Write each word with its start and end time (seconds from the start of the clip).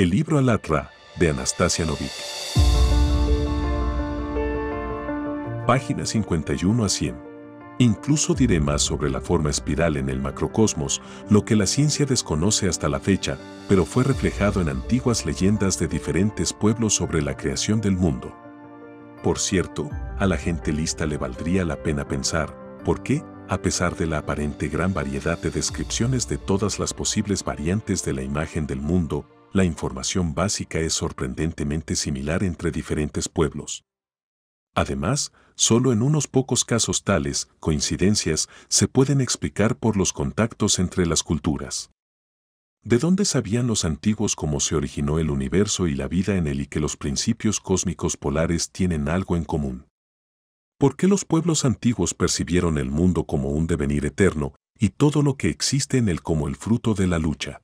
El 0.00 0.08
libro 0.08 0.38
Alatra, 0.38 0.92
de 1.18 1.28
Anastasia 1.28 1.84
Novik. 1.84 2.10
Página 5.66 6.06
51 6.06 6.84
a 6.86 6.88
100. 6.88 7.14
Incluso 7.80 8.32
diré 8.32 8.60
más 8.60 8.80
sobre 8.80 9.10
la 9.10 9.20
forma 9.20 9.50
espiral 9.50 9.98
en 9.98 10.08
el 10.08 10.18
macrocosmos, 10.18 11.02
lo 11.28 11.44
que 11.44 11.54
la 11.54 11.66
ciencia 11.66 12.06
desconoce 12.06 12.66
hasta 12.66 12.88
la 12.88 12.98
fecha, 12.98 13.36
pero 13.68 13.84
fue 13.84 14.02
reflejado 14.02 14.62
en 14.62 14.70
antiguas 14.70 15.26
leyendas 15.26 15.78
de 15.78 15.86
diferentes 15.86 16.54
pueblos 16.54 16.94
sobre 16.94 17.20
la 17.20 17.36
creación 17.36 17.82
del 17.82 17.98
mundo. 17.98 18.34
Por 19.22 19.38
cierto, 19.38 19.90
a 20.18 20.24
la 20.24 20.38
gente 20.38 20.72
lista 20.72 21.04
le 21.04 21.18
valdría 21.18 21.66
la 21.66 21.82
pena 21.82 22.08
pensar, 22.08 22.56
¿por 22.86 23.02
qué, 23.02 23.22
a 23.50 23.60
pesar 23.60 23.94
de 23.96 24.06
la 24.06 24.16
aparente 24.16 24.68
gran 24.68 24.94
variedad 24.94 25.38
de 25.38 25.50
descripciones 25.50 26.26
de 26.26 26.38
todas 26.38 26.78
las 26.78 26.94
posibles 26.94 27.44
variantes 27.44 28.02
de 28.02 28.14
la 28.14 28.22
imagen 28.22 28.66
del 28.66 28.80
mundo, 28.80 29.26
la 29.52 29.64
información 29.64 30.34
básica 30.34 30.78
es 30.78 30.94
sorprendentemente 30.94 31.96
similar 31.96 32.44
entre 32.44 32.70
diferentes 32.70 33.28
pueblos? 33.28 33.84
Además, 34.74 35.32
solo 35.56 35.92
en 35.92 36.02
unos 36.02 36.28
pocos 36.28 36.64
casos 36.64 37.02
tales, 37.02 37.48
coincidencias, 37.58 38.48
se 38.68 38.86
pueden 38.86 39.20
explicar 39.20 39.76
por 39.76 39.96
los 39.96 40.12
contactos 40.12 40.78
entre 40.78 41.06
las 41.06 41.22
culturas. 41.22 41.90
¿De 42.82 42.98
dónde 42.98 43.24
sabían 43.24 43.66
los 43.66 43.84
antiguos 43.84 44.36
cómo 44.36 44.60
se 44.60 44.74
originó 44.74 45.18
el 45.18 45.30
universo 45.30 45.86
y 45.86 45.94
la 45.94 46.08
vida 46.08 46.36
en 46.36 46.46
él 46.46 46.60
y 46.60 46.66
que 46.66 46.80
los 46.80 46.96
principios 46.96 47.60
cósmicos 47.60 48.16
polares 48.16 48.70
tienen 48.70 49.08
algo 49.08 49.36
en 49.36 49.44
común? 49.44 49.86
¿Por 50.78 50.96
qué 50.96 51.08
los 51.08 51.26
pueblos 51.26 51.66
antiguos 51.66 52.14
percibieron 52.14 52.78
el 52.78 52.90
mundo 52.90 53.24
como 53.24 53.50
un 53.50 53.66
devenir 53.66 54.06
eterno 54.06 54.54
y 54.78 54.90
todo 54.90 55.20
lo 55.20 55.36
que 55.36 55.50
existe 55.50 55.98
en 55.98 56.08
él 56.08 56.22
como 56.22 56.48
el 56.48 56.56
fruto 56.56 56.94
de 56.94 57.06
la 57.06 57.18
lucha? 57.18 57.60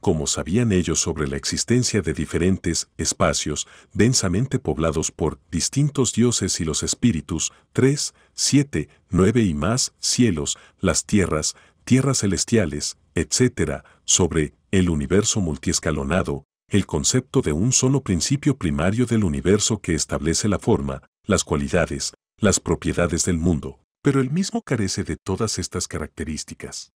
¿Cómo 0.00 0.26
sabían 0.26 0.72
ellos 0.72 1.00
sobre 1.00 1.26
la 1.26 1.36
existencia 1.36 2.00
de 2.02 2.12
diferentes 2.12 2.88
espacios 2.96 3.66
densamente 3.92 4.58
poblados 4.58 5.10
por 5.10 5.40
distintos 5.50 6.12
dioses 6.12 6.60
y 6.60 6.64
los 6.64 6.82
espíritus, 6.82 7.52
tres, 7.72 8.14
siete, 8.34 8.88
nueve 9.10 9.42
y 9.42 9.54
más, 9.54 9.94
cielos, 9.98 10.58
las 10.78 11.06
tierras, 11.06 11.56
tierras 11.84 12.18
celestiales, 12.18 12.98
etc., 13.14 13.82
sobre 14.04 14.52
el 14.70 14.90
universo 14.90 15.40
multiescalonado, 15.40 16.44
el 16.68 16.86
concepto 16.86 17.40
de 17.42 17.52
un 17.52 17.72
solo 17.72 18.02
principio 18.02 18.56
primario 18.56 19.06
del 19.06 19.24
universo 19.24 19.78
que 19.78 19.94
establece 19.94 20.48
la 20.48 20.58
forma, 20.58 21.02
las 21.24 21.44
cualidades, 21.44 22.12
las 22.38 22.60
propiedades 22.60 23.24
del 23.24 23.38
mundo, 23.38 23.80
pero 24.02 24.20
el 24.20 24.30
mismo 24.30 24.62
carece 24.62 25.04
de 25.04 25.16
todas 25.16 25.58
estas 25.58 25.88
características. 25.88 26.92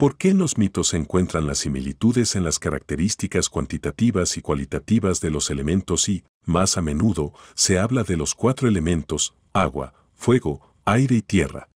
¿Por 0.00 0.16
qué 0.16 0.30
en 0.30 0.38
los 0.38 0.56
mitos 0.56 0.88
se 0.88 0.96
encuentran 0.96 1.46
las 1.46 1.58
similitudes 1.58 2.34
en 2.34 2.42
las 2.42 2.58
características 2.58 3.50
cuantitativas 3.50 4.38
y 4.38 4.40
cualitativas 4.40 5.20
de 5.20 5.28
los 5.28 5.50
elementos 5.50 6.08
y, 6.08 6.24
más 6.46 6.78
a 6.78 6.80
menudo, 6.80 7.34
se 7.52 7.78
habla 7.78 8.02
de 8.02 8.16
los 8.16 8.34
cuatro 8.34 8.66
elementos, 8.66 9.34
agua, 9.52 9.92
fuego, 10.14 10.72
aire 10.86 11.16
y 11.16 11.20
tierra? 11.20 11.68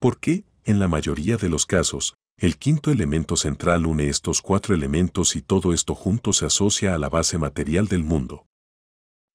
¿Por 0.00 0.18
qué, 0.18 0.46
en 0.64 0.80
la 0.80 0.88
mayoría 0.88 1.36
de 1.36 1.48
los 1.48 1.64
casos, 1.64 2.16
el 2.38 2.56
quinto 2.58 2.90
elemento 2.90 3.36
central 3.36 3.86
une 3.86 4.08
estos 4.08 4.42
cuatro 4.42 4.74
elementos 4.74 5.36
y 5.36 5.40
todo 5.40 5.72
esto 5.72 5.94
junto 5.94 6.32
se 6.32 6.46
asocia 6.46 6.92
a 6.92 6.98
la 6.98 7.08
base 7.08 7.38
material 7.38 7.86
del 7.86 8.02
mundo. 8.02 8.46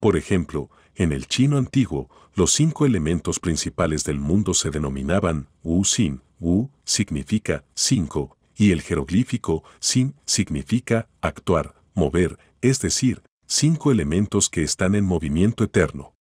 Por 0.01 0.17
ejemplo, 0.17 0.69
en 0.95 1.13
el 1.13 1.27
chino 1.27 1.57
antiguo, 1.57 2.09
los 2.35 2.51
cinco 2.51 2.85
elementos 2.85 3.39
principales 3.39 4.03
del 4.03 4.19
mundo 4.19 4.53
se 4.53 4.71
denominaban 4.71 5.47
Wu 5.63 5.85
Xin, 5.85 6.21
Wu 6.43 6.69
significa 6.83 7.63
cinco, 7.73 8.37
y 8.55 8.71
el 8.71 8.81
jeroglífico 8.81 9.63
Xin 9.79 10.13
significa 10.25 11.07
actuar, 11.21 11.73
mover, 11.93 12.37
es 12.61 12.81
decir, 12.81 13.23
cinco 13.47 13.91
elementos 13.91 14.49
que 14.49 14.61
están 14.61 14.93
en 14.95 15.05
movimiento 15.05 15.63
eterno. 15.63 16.13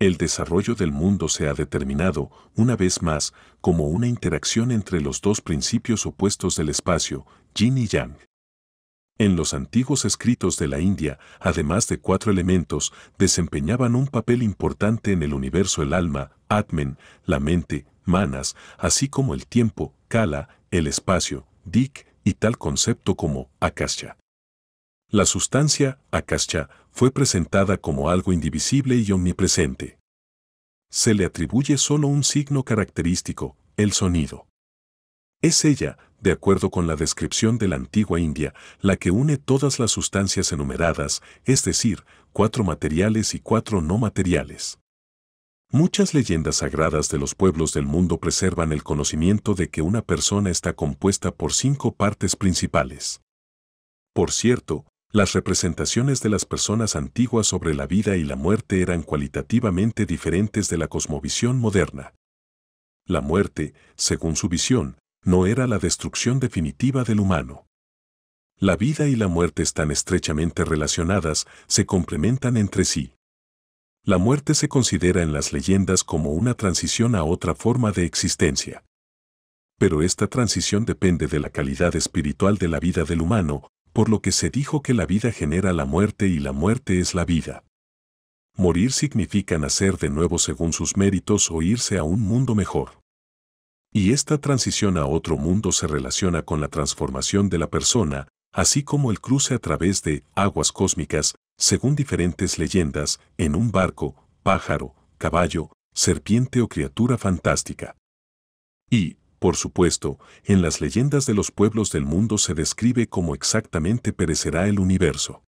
El 0.00 0.16
desarrollo 0.16 0.74
del 0.74 0.92
mundo 0.92 1.28
se 1.28 1.48
ha 1.48 1.54
determinado, 1.54 2.30
una 2.56 2.76
vez 2.76 3.00
más, 3.00 3.32
como 3.60 3.86
una 3.86 4.08
interacción 4.08 4.70
entre 4.72 5.00
los 5.00 5.20
dos 5.20 5.40
principios 5.40 6.04
opuestos 6.04 6.56
del 6.56 6.68
espacio, 6.68 7.24
yin 7.54 7.78
y 7.78 7.86
yang. 7.86 8.16
En 9.18 9.34
los 9.34 9.54
antiguos 9.54 10.04
escritos 10.04 10.56
de 10.58 10.68
la 10.68 10.78
India, 10.78 11.18
además 11.40 11.88
de 11.88 11.98
cuatro 11.98 12.30
elementos, 12.30 12.92
desempeñaban 13.18 13.96
un 13.96 14.06
papel 14.06 14.44
importante 14.44 15.10
en 15.10 15.24
el 15.24 15.34
universo 15.34 15.82
el 15.82 15.92
alma, 15.92 16.30
atmen, 16.48 16.98
la 17.24 17.40
mente, 17.40 17.84
manas, 18.08 18.56
así 18.78 19.08
como 19.08 19.34
el 19.34 19.46
tiempo, 19.46 19.94
kala, 20.08 20.48
el 20.70 20.86
espacio, 20.86 21.46
dik, 21.64 22.06
y 22.24 22.34
tal 22.34 22.58
concepto 22.58 23.14
como 23.14 23.50
akasha. 23.60 24.16
La 25.10 25.24
sustancia, 25.24 25.98
akasha, 26.10 26.68
fue 26.90 27.10
presentada 27.10 27.78
como 27.78 28.10
algo 28.10 28.32
indivisible 28.32 28.96
y 28.96 29.10
omnipresente. 29.12 29.98
Se 30.90 31.14
le 31.14 31.24
atribuye 31.24 31.78
solo 31.78 32.08
un 32.08 32.24
signo 32.24 32.64
característico, 32.64 33.56
el 33.76 33.92
sonido. 33.92 34.46
Es 35.40 35.64
ella, 35.64 35.96
de 36.20 36.32
acuerdo 36.32 36.70
con 36.70 36.86
la 36.86 36.96
descripción 36.96 37.58
de 37.58 37.68
la 37.68 37.76
antigua 37.76 38.18
India, 38.18 38.52
la 38.80 38.96
que 38.96 39.10
une 39.10 39.36
todas 39.36 39.78
las 39.78 39.92
sustancias 39.92 40.52
enumeradas, 40.52 41.22
es 41.44 41.64
decir, 41.64 42.04
cuatro 42.32 42.64
materiales 42.64 43.34
y 43.34 43.40
cuatro 43.40 43.80
no 43.80 43.98
materiales. 43.98 44.78
Muchas 45.70 46.14
leyendas 46.14 46.56
sagradas 46.56 47.10
de 47.10 47.18
los 47.18 47.34
pueblos 47.34 47.74
del 47.74 47.84
mundo 47.84 48.18
preservan 48.18 48.72
el 48.72 48.82
conocimiento 48.82 49.54
de 49.54 49.68
que 49.68 49.82
una 49.82 50.00
persona 50.00 50.48
está 50.48 50.72
compuesta 50.72 51.30
por 51.30 51.52
cinco 51.52 51.94
partes 51.94 52.36
principales. 52.36 53.20
Por 54.14 54.32
cierto, 54.32 54.86
las 55.12 55.34
representaciones 55.34 56.22
de 56.22 56.30
las 56.30 56.46
personas 56.46 56.96
antiguas 56.96 57.46
sobre 57.46 57.74
la 57.74 57.86
vida 57.86 58.16
y 58.16 58.24
la 58.24 58.34
muerte 58.34 58.80
eran 58.80 59.02
cualitativamente 59.02 60.06
diferentes 60.06 60.70
de 60.70 60.78
la 60.78 60.88
cosmovisión 60.88 61.58
moderna. 61.58 62.14
La 63.04 63.20
muerte, 63.20 63.74
según 63.94 64.36
su 64.36 64.48
visión, 64.48 64.96
no 65.22 65.46
era 65.46 65.66
la 65.66 65.78
destrucción 65.78 66.40
definitiva 66.40 67.04
del 67.04 67.20
humano. 67.20 67.66
La 68.56 68.76
vida 68.76 69.06
y 69.06 69.16
la 69.16 69.28
muerte 69.28 69.62
están 69.62 69.90
estrechamente 69.90 70.64
relacionadas, 70.64 71.46
se 71.66 71.84
complementan 71.84 72.56
entre 72.56 72.86
sí. 72.86 73.17
La 74.08 74.16
muerte 74.16 74.54
se 74.54 74.68
considera 74.68 75.20
en 75.20 75.34
las 75.34 75.52
leyendas 75.52 76.02
como 76.02 76.30
una 76.30 76.54
transición 76.54 77.14
a 77.14 77.24
otra 77.24 77.54
forma 77.54 77.92
de 77.92 78.06
existencia. 78.06 78.82
Pero 79.78 80.00
esta 80.00 80.28
transición 80.28 80.86
depende 80.86 81.26
de 81.26 81.38
la 81.38 81.50
calidad 81.50 81.94
espiritual 81.94 82.56
de 82.56 82.68
la 82.68 82.80
vida 82.80 83.04
del 83.04 83.20
humano, 83.20 83.68
por 83.92 84.08
lo 84.08 84.22
que 84.22 84.32
se 84.32 84.48
dijo 84.48 84.80
que 84.80 84.94
la 84.94 85.04
vida 85.04 85.30
genera 85.30 85.74
la 85.74 85.84
muerte 85.84 86.26
y 86.26 86.38
la 86.38 86.52
muerte 86.52 87.00
es 87.00 87.14
la 87.14 87.26
vida. 87.26 87.64
Morir 88.56 88.92
significa 88.92 89.58
nacer 89.58 89.98
de 89.98 90.08
nuevo 90.08 90.38
según 90.38 90.72
sus 90.72 90.96
méritos 90.96 91.50
o 91.50 91.60
irse 91.60 91.98
a 91.98 92.02
un 92.02 92.22
mundo 92.22 92.54
mejor. 92.54 93.02
Y 93.92 94.14
esta 94.14 94.38
transición 94.38 94.96
a 94.96 95.04
otro 95.04 95.36
mundo 95.36 95.70
se 95.70 95.86
relaciona 95.86 96.40
con 96.40 96.62
la 96.62 96.68
transformación 96.68 97.50
de 97.50 97.58
la 97.58 97.68
persona, 97.68 98.28
así 98.58 98.82
como 98.82 99.12
el 99.12 99.20
cruce 99.20 99.54
a 99.54 99.60
través 99.60 100.02
de 100.02 100.24
aguas 100.34 100.72
cósmicas, 100.72 101.36
según 101.56 101.94
diferentes 101.94 102.58
leyendas, 102.58 103.20
en 103.36 103.54
un 103.54 103.70
barco, 103.70 104.16
pájaro, 104.42 104.96
caballo, 105.16 105.70
serpiente 105.94 106.60
o 106.60 106.66
criatura 106.66 107.16
fantástica. 107.18 107.94
Y, 108.90 109.16
por 109.38 109.54
supuesto, 109.54 110.18
en 110.42 110.60
las 110.60 110.80
leyendas 110.80 111.24
de 111.24 111.34
los 111.34 111.52
pueblos 111.52 111.92
del 111.92 112.04
mundo 112.04 112.36
se 112.36 112.54
describe 112.54 113.06
cómo 113.06 113.36
exactamente 113.36 114.12
perecerá 114.12 114.66
el 114.66 114.80
universo. 114.80 115.44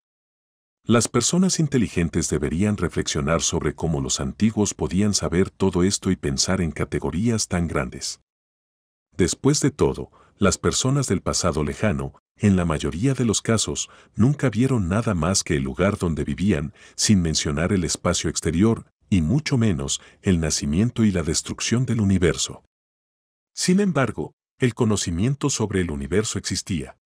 Las 0.85 1.07
personas 1.07 1.59
inteligentes 1.59 2.29
deberían 2.29 2.77
reflexionar 2.77 3.41
sobre 3.41 3.73
cómo 3.73 4.01
los 4.01 4.19
antiguos 4.19 4.75
podían 4.75 5.15
saber 5.15 5.49
todo 5.49 5.81
esto 5.81 6.11
y 6.11 6.15
pensar 6.15 6.61
en 6.61 6.69
categorías 6.69 7.47
tan 7.47 7.67
grandes. 7.67 8.21
Después 9.17 9.61
de 9.61 9.71
todo, 9.71 10.11
las 10.37 10.59
personas 10.59 11.07
del 11.07 11.21
pasado 11.21 11.63
lejano, 11.63 12.13
en 12.39 12.55
la 12.55 12.65
mayoría 12.65 13.13
de 13.13 13.25
los 13.25 13.41
casos, 13.41 13.89
nunca 14.15 14.49
vieron 14.49 14.87
nada 14.87 15.13
más 15.13 15.43
que 15.43 15.55
el 15.55 15.63
lugar 15.63 15.97
donde 15.97 16.23
vivían, 16.23 16.73
sin 16.95 17.21
mencionar 17.21 17.73
el 17.73 17.83
espacio 17.83 18.29
exterior, 18.29 18.85
y 19.09 19.21
mucho 19.21 19.57
menos 19.57 20.01
el 20.21 20.39
nacimiento 20.39 21.03
y 21.03 21.11
la 21.11 21.23
destrucción 21.23 21.85
del 21.85 21.99
universo. 21.99 22.63
Sin 23.53 23.79
embargo, 23.79 24.33
el 24.59 24.73
conocimiento 24.73 25.49
sobre 25.49 25.81
el 25.81 25.91
universo 25.91 26.37
existía. 26.37 26.97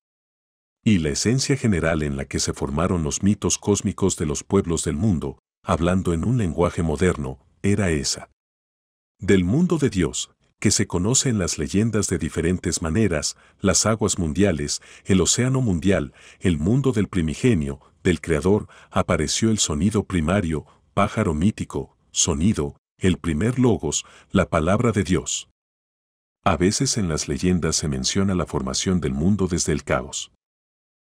Y 0.83 0.99
la 0.99 1.09
esencia 1.09 1.55
general 1.55 2.03
en 2.03 2.17
la 2.17 2.25
que 2.25 2.39
se 2.39 2.53
formaron 2.53 3.03
los 3.03 3.23
mitos 3.23 3.57
cósmicos 3.57 4.17
de 4.17 4.25
los 4.25 4.43
pueblos 4.43 4.83
del 4.83 4.95
mundo, 4.95 5.39
hablando 5.63 6.13
en 6.13 6.25
un 6.25 6.37
lenguaje 6.37 6.83
moderno, 6.83 7.39
era 7.61 7.89
esa. 7.89 8.29
Del 9.19 9.45
mundo 9.45 9.77
de 9.77 9.89
Dios, 9.89 10.31
que 10.63 10.71
se 10.71 10.87
conoce 10.87 11.27
en 11.27 11.39
las 11.39 11.57
leyendas 11.57 12.07
de 12.07 12.17
diferentes 12.17 12.81
maneras, 12.81 13.35
las 13.59 13.85
aguas 13.85 14.17
mundiales, 14.17 14.81
el 15.03 15.19
océano 15.19 15.59
mundial, 15.59 16.13
el 16.39 16.57
mundo 16.57 16.93
del 16.93 17.09
primigenio, 17.09 17.81
del 18.01 18.21
Creador, 18.21 18.69
apareció 18.89 19.49
el 19.49 19.57
sonido 19.57 20.05
primario, 20.05 20.65
pájaro 20.93 21.33
mítico, 21.33 21.97
sonido, 22.11 22.77
el 22.97 23.17
primer 23.17 23.59
logos, 23.59 24.05
la 24.31 24.49
palabra 24.49 24.93
de 24.93 25.03
Dios. 25.03 25.49
A 26.45 26.55
veces 26.55 26.97
en 26.97 27.09
las 27.09 27.27
leyendas 27.27 27.75
se 27.75 27.89
menciona 27.89 28.33
la 28.33 28.45
formación 28.45 29.01
del 29.01 29.11
mundo 29.11 29.47
desde 29.47 29.73
el 29.73 29.83
caos. 29.83 30.31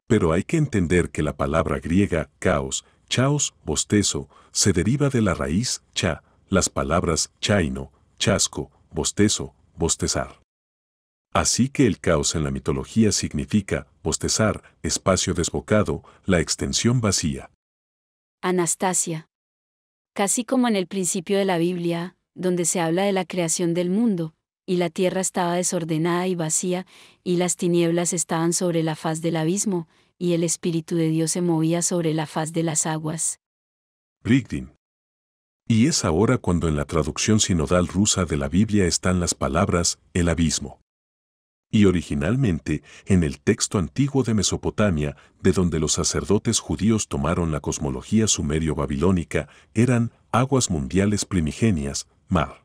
Pero 0.07 0.31
hay 0.31 0.44
que 0.44 0.56
entender 0.56 1.10
que 1.10 1.22
la 1.22 1.36
palabra 1.36 1.81
griega 1.81 2.30
caos, 2.40 2.86
chaos, 3.10 3.54
bostezo, 3.66 4.30
se 4.54 4.72
deriva 4.72 5.10
de 5.10 5.22
la 5.22 5.34
raíz 5.34 5.84
cha, 5.94 6.24
las 6.48 6.69
palabras 6.69 7.34
chaino, 7.42 7.92
chasco, 8.18 8.72
bostezo, 8.94 9.54
bostezar. 9.75 10.42
Así 11.34 11.69
que 11.69 11.88
el 11.88 12.00
caos 12.00 12.36
en 12.36 12.44
la 12.44 12.51
mitología 12.51 13.12
significa 13.12 13.88
bostezar, 14.04 14.63
espacio 14.84 15.34
desbocado, 15.34 16.04
la 16.25 16.40
extensión 16.40 17.01
vacía. 17.01 17.50
Anastasia. 18.42 19.28
Casi 20.13 20.45
como 20.45 20.68
en 20.68 20.75
el 20.75 20.86
principio 20.86 21.40
de 21.40 21.45
la 21.45 21.57
Biblia, 21.57 22.16
donde 22.36 22.66
se 22.66 22.80
habla 22.80 23.04
de 23.04 23.13
la 23.13 23.25
creación 23.25 23.74
del 23.74 23.90
mundo, 23.90 24.36
y 24.66 24.78
la 24.78 24.90
tierra 24.90 25.22
estaba 25.22 25.56
desordenada 25.56 26.28
y 26.28 26.36
vacía, 26.36 26.86
y 27.24 27.38
las 27.38 27.57
tinieblas 27.57 28.13
estaban 28.13 28.54
sobre 28.54 28.84
la 28.84 28.95
faz 28.95 29.22
del 29.22 29.38
abismo, 29.38 29.88
y 30.19 30.34
el 30.34 30.44
Espíritu 30.44 30.95
de 30.95 31.10
Dios 31.10 31.31
se 31.31 31.42
movía 31.42 31.81
sobre 31.81 32.13
la 32.13 32.28
faz 32.28 32.54
de 32.54 32.63
las 32.63 32.86
aguas. 32.86 33.40
Brigdin. 34.24 34.72
Y 35.68 35.88
es 35.88 36.04
ahora 36.04 36.38
cuando 36.38 36.68
en 36.68 36.75
la 36.75 36.86
traducción 36.86 37.39
sinodal 37.39 37.88
rusa 37.88 38.25
de 38.25 38.38
la 38.38 38.50
Biblia 38.50 38.86
están 38.86 39.19
las 39.19 39.33
palabras 39.33 40.00
el 40.13 40.30
abismo. 40.30 40.81
Y 41.71 41.86
originalmente, 41.86 42.83
en 43.07 43.24
el 43.24 43.39
texto 43.39 43.80
antiguo 43.80 44.24
de 44.24 44.36
Mesopotamia, 44.36 45.15
de 45.42 45.54
donde 45.54 45.80
los 45.80 45.94
sacerdotes 45.94 46.60
judíos 46.60 47.07
tomaron 47.07 47.51
la 47.51 47.62
cosmología 47.62 48.27
sumerio-babilónica, 48.27 49.48
eran 49.74 50.12
aguas 50.31 50.69
mundiales 50.69 51.25
primigenias, 51.25 52.07
mar. 52.27 52.63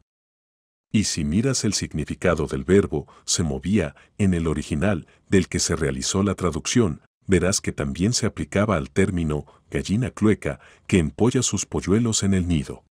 Y 0.93 1.05
si 1.05 1.25
miras 1.25 1.65
el 1.65 1.73
significado 1.73 2.47
del 2.47 2.65
verbo, 2.65 3.07
se 3.25 3.43
movía, 3.43 3.95
en 4.19 4.35
el 4.35 4.47
original, 4.47 5.07
del 5.29 5.49
que 5.49 5.59
se 5.59 5.77
realizó 5.77 6.23
la 6.23 6.35
traducción, 6.35 7.01
verás 7.27 7.61
que 7.61 7.73
también 7.73 8.13
se 8.13 8.27
aplicaba 8.27 8.77
al 8.77 8.91
término 8.91 9.47
gallina 9.71 10.11
clueca 10.11 10.61
que 10.87 10.99
empolla 10.99 11.43
sus 11.43 11.65
polluelos 11.65 12.23
en 12.23 12.35
el 12.35 12.49
nido. 12.49 12.85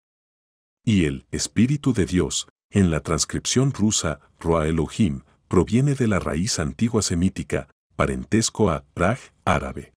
Y 0.88 1.06
el 1.06 1.26
Espíritu 1.32 1.92
de 1.92 2.06
Dios, 2.06 2.46
en 2.70 2.92
la 2.92 3.00
transcripción 3.00 3.72
rusa, 3.72 4.20
Roa 4.38 4.68
Elohim, 4.68 5.22
proviene 5.48 5.96
de 5.96 6.06
la 6.06 6.20
raíz 6.20 6.60
antigua 6.60 7.02
semítica, 7.02 7.68
parentesco 7.96 8.70
a 8.70 8.84
Raj 8.94 9.18
árabe. 9.44 9.94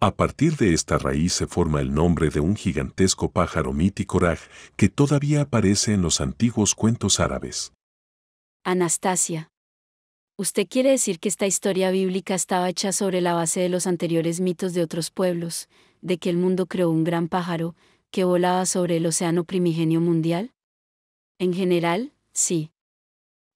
A 0.00 0.16
partir 0.16 0.56
de 0.56 0.74
esta 0.74 0.98
raíz 0.98 1.34
se 1.34 1.46
forma 1.46 1.80
el 1.80 1.94
nombre 1.94 2.30
de 2.30 2.40
un 2.40 2.56
gigantesco 2.56 3.30
pájaro 3.30 3.72
mítico 3.72 4.18
Raj 4.18 4.40
que 4.74 4.88
todavía 4.88 5.42
aparece 5.42 5.94
en 5.94 6.02
los 6.02 6.20
antiguos 6.20 6.74
cuentos 6.74 7.20
árabes. 7.20 7.72
Anastasia. 8.64 9.52
¿Usted 10.36 10.66
quiere 10.68 10.90
decir 10.90 11.20
que 11.20 11.28
esta 11.28 11.46
historia 11.46 11.92
bíblica 11.92 12.34
estaba 12.34 12.68
hecha 12.68 12.90
sobre 12.90 13.20
la 13.20 13.34
base 13.34 13.60
de 13.60 13.68
los 13.68 13.86
anteriores 13.86 14.40
mitos 14.40 14.74
de 14.74 14.82
otros 14.82 15.12
pueblos, 15.12 15.68
de 16.00 16.18
que 16.18 16.28
el 16.28 16.38
mundo 16.38 16.66
creó 16.66 16.90
un 16.90 17.04
gran 17.04 17.28
pájaro, 17.28 17.76
que 18.12 18.24
volaba 18.24 18.66
sobre 18.66 18.98
el 18.98 19.06
océano 19.06 19.42
primigenio 19.42 20.00
mundial? 20.00 20.52
En 21.38 21.52
general, 21.54 22.12
sí. 22.32 22.70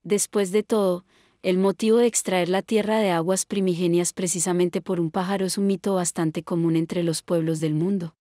Después 0.03 0.51
de 0.51 0.63
todo, 0.63 1.05
el 1.43 1.59
motivo 1.59 1.99
de 1.99 2.07
extraer 2.07 2.49
la 2.49 2.63
tierra 2.63 2.99
de 2.99 3.11
aguas 3.11 3.45
primigenias 3.45 4.13
precisamente 4.13 4.81
por 4.81 4.99
un 4.99 5.11
pájaro 5.11 5.45
es 5.47 5.59
un 5.59 5.67
mito 5.67 5.95
bastante 5.95 6.43
común 6.43 6.75
entre 6.75 7.05
los 7.05 7.23
pueblos 7.23 7.61
del 7.61 7.75
mundo. 7.75 8.17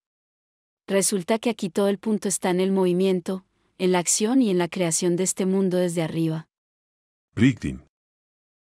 Resulta 0.88 1.40
que 1.40 1.50
aquí 1.50 1.70
todo 1.70 1.88
el 1.88 1.98
punto 1.98 2.28
está 2.28 2.50
en 2.52 2.60
el 2.60 2.72
movimiento, 2.72 3.46
en 3.78 3.94
la 3.94 4.00
acción 4.00 4.42
y 4.42 4.52
en 4.52 4.58
la 4.58 4.68
creación 4.68 5.16
de 5.16 5.24
este 5.24 5.46
mundo 5.46 5.78
desde 5.78 6.04
arriba. 6.04 6.48
Brigdin. 7.34 7.82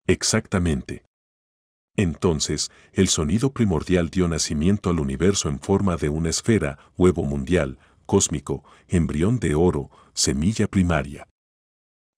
Exactamente. 0.07 1.03
Entonces, 1.97 2.71
el 2.93 3.07
sonido 3.07 3.51
primordial 3.53 4.09
dio 4.09 4.27
nacimiento 4.27 4.89
al 4.89 4.99
universo 4.99 5.49
en 5.49 5.59
forma 5.59 5.95
de 5.95 6.09
una 6.09 6.29
esfera, 6.29 6.77
huevo 6.97 7.23
mundial, 7.23 7.79
cósmico, 8.05 8.63
embrión 8.87 9.39
de 9.39 9.55
oro, 9.55 9.89
semilla 10.13 10.67
primaria. 10.67 11.27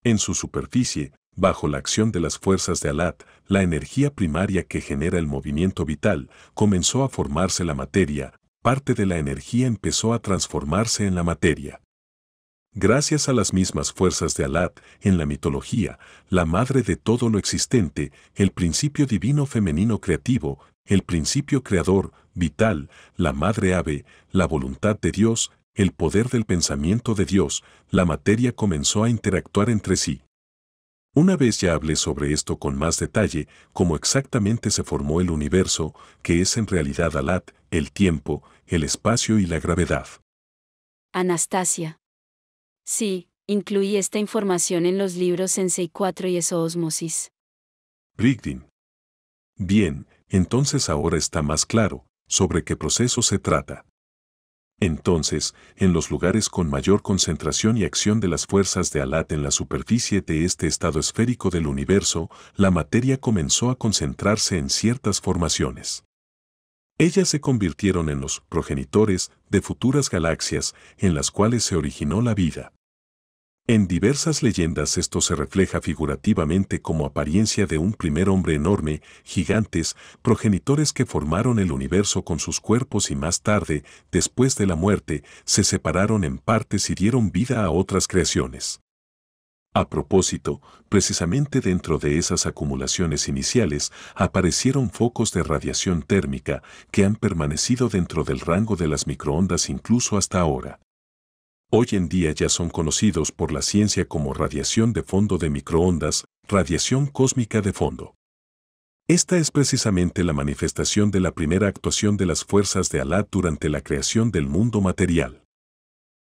En 0.03 0.17
su 0.17 0.33
superficie, 0.33 1.11
bajo 1.35 1.67
la 1.67 1.77
acción 1.77 2.11
de 2.11 2.19
las 2.19 2.39
fuerzas 2.39 2.81
de 2.81 2.89
Alat, 2.89 3.23
la 3.45 3.61
energía 3.61 4.13
primaria 4.13 4.63
que 4.63 4.81
genera 4.81 5.19
el 5.19 5.27
movimiento 5.27 5.85
vital, 5.85 6.29
comenzó 6.53 7.03
a 7.03 7.09
formarse 7.09 7.63
la 7.63 7.75
materia, 7.75 8.33
parte 8.61 8.95
de 8.95 9.05
la 9.05 9.17
energía 9.17 9.67
empezó 9.67 10.13
a 10.13 10.19
transformarse 10.19 11.05
en 11.05 11.15
la 11.15 11.23
materia. 11.23 11.81
Gracias 12.73 13.27
a 13.27 13.33
las 13.33 13.53
mismas 13.53 13.91
fuerzas 13.91 14.35
de 14.35 14.45
Alat, 14.45 14.79
en 15.01 15.17
la 15.17 15.25
mitología, 15.25 15.97
la 16.29 16.45
madre 16.45 16.83
de 16.83 16.95
todo 16.95 17.29
lo 17.29 17.39
existente, 17.39 18.11
el 18.35 18.51
principio 18.51 19.05
divino 19.05 19.45
femenino 19.45 19.99
creativo, 19.99 20.59
el 20.85 21.01
principio 21.01 21.63
creador, 21.63 22.11
vital, 22.33 22.89
la 23.15 23.33
madre 23.33 23.73
ave, 23.73 24.05
la 24.31 24.45
voluntad 24.45 24.99
de 24.99 25.11
Dios, 25.11 25.51
el 25.73 25.91
poder 25.91 26.29
del 26.29 26.45
pensamiento 26.45 27.13
de 27.13 27.25
Dios, 27.25 27.63
la 27.89 28.05
materia 28.05 28.51
comenzó 28.51 29.03
a 29.03 29.09
interactuar 29.09 29.69
entre 29.69 29.95
sí. 29.95 30.21
Una 31.13 31.35
vez 31.35 31.59
ya 31.59 31.73
hablé 31.73 31.95
sobre 31.95 32.31
esto 32.31 32.57
con 32.57 32.77
más 32.77 32.99
detalle, 32.99 33.47
cómo 33.73 33.95
exactamente 33.95 34.69
se 34.69 34.83
formó 34.83 35.19
el 35.19 35.31
universo, 35.31 35.95
que 36.21 36.41
es 36.41 36.57
en 36.57 36.67
realidad 36.67 37.17
Alat, 37.17 37.51
el 37.71 37.91
tiempo, 37.91 38.43
el 38.67 38.83
espacio 38.83 39.39
y 39.39 39.47
la 39.47 39.59
gravedad. 39.59 40.07
Anastasia. 41.13 41.97
Sí, 42.89 43.27
incluí 43.47 43.97
esta 43.97 44.17
información 44.17 44.85
en 44.85 44.97
los 44.97 45.15
libros 45.15 45.51
Sensei 45.51 45.89
4 45.89 46.29
y 46.29 46.37
Esoosmosis. 46.37 47.33
Brigdin. 48.15 48.65
Bien, 49.57 50.07
entonces 50.29 50.87
ahora 50.87 51.17
está 51.17 51.41
más 51.41 51.65
claro 51.65 52.07
sobre 52.29 52.63
qué 52.63 52.77
proceso 52.77 53.21
se 53.21 53.39
trata. 53.39 53.83
Entonces, 54.79 55.53
en 55.75 55.91
los 55.91 56.09
lugares 56.09 56.47
con 56.47 56.69
mayor 56.69 57.01
concentración 57.01 57.75
y 57.75 57.83
acción 57.83 58.21
de 58.21 58.29
las 58.29 58.45
fuerzas 58.45 58.89
de 58.93 59.01
Alat 59.01 59.33
en 59.33 59.43
la 59.43 59.51
superficie 59.51 60.21
de 60.21 60.45
este 60.45 60.65
estado 60.65 61.01
esférico 61.01 61.49
del 61.49 61.67
universo, 61.67 62.29
la 62.55 62.71
materia 62.71 63.17
comenzó 63.17 63.69
a 63.69 63.77
concentrarse 63.77 64.57
en 64.57 64.69
ciertas 64.69 65.19
formaciones. 65.19 66.05
Ellas 66.97 67.27
se 67.27 67.41
convirtieron 67.41 68.09
en 68.09 68.21
los 68.21 68.39
progenitores 68.47 69.29
de 69.49 69.61
futuras 69.61 70.09
galaxias 70.09 70.73
en 70.97 71.15
las 71.15 71.31
cuales 71.31 71.65
se 71.65 71.75
originó 71.75 72.21
la 72.21 72.33
vida. 72.33 72.71
En 73.69 73.85
diversas 73.85 74.43
leyendas 74.43 74.97
esto 74.97 75.19
se 75.19 75.35
refleja 75.35 75.81
figurativamente 75.81 76.81
como 76.81 77.05
apariencia 77.05 77.67
de 77.67 77.77
un 77.77 77.91
primer 77.91 78.29
hombre 78.29 78.55
enorme, 78.55 79.01
gigantes, 79.25 79.97
progenitores 80.21 80.93
que 80.93 81.05
formaron 81.05 81.59
el 81.59 81.73
universo 81.73 82.23
con 82.23 82.39
sus 82.39 82.61
cuerpos 82.61 83.11
y 83.11 83.17
más 83.17 83.41
tarde, 83.41 83.83
después 84.09 84.55
de 84.55 84.67
la 84.67 84.75
muerte, 84.75 85.25
se 85.43 85.65
separaron 85.65 86.23
en 86.23 86.37
partes 86.37 86.89
y 86.89 86.95
dieron 86.95 87.29
vida 87.33 87.65
a 87.65 87.69
otras 87.69 88.07
creaciones. 88.07 88.79
A 89.73 89.89
propósito, 89.89 90.61
precisamente 90.87 91.59
dentro 91.59 91.99
de 91.99 92.17
esas 92.17 92.45
acumulaciones 92.45 93.27
iniciales 93.27 93.91
aparecieron 94.15 94.89
focos 94.91 95.33
de 95.33 95.43
radiación 95.43 96.03
térmica 96.03 96.63
que 96.89 97.03
han 97.03 97.17
permanecido 97.17 97.89
dentro 97.89 98.23
del 98.23 98.39
rango 98.39 98.77
de 98.77 98.87
las 98.87 99.07
microondas 99.07 99.69
incluso 99.69 100.17
hasta 100.17 100.39
ahora. 100.39 100.79
Hoy 101.69 101.87
en 101.91 102.07
día 102.07 102.31
ya 102.31 102.47
son 102.47 102.69
conocidos 102.69 103.33
por 103.33 103.51
la 103.51 103.61
ciencia 103.61 104.07
como 104.07 104.33
radiación 104.33 104.93
de 104.93 105.03
fondo 105.03 105.37
de 105.37 105.49
microondas, 105.49 106.23
radiación 106.47 107.07
cósmica 107.07 107.59
de 107.59 107.73
fondo. 107.73 108.15
Esta 109.09 109.37
es 109.37 109.51
precisamente 109.51 110.23
la 110.23 110.31
manifestación 110.31 111.11
de 111.11 111.19
la 111.19 111.33
primera 111.33 111.67
actuación 111.67 112.15
de 112.15 112.25
las 112.25 112.45
fuerzas 112.45 112.89
de 112.89 113.01
Alat 113.01 113.27
durante 113.29 113.67
la 113.67 113.81
creación 113.81 114.31
del 114.31 114.47
mundo 114.47 114.79
material. 114.79 115.43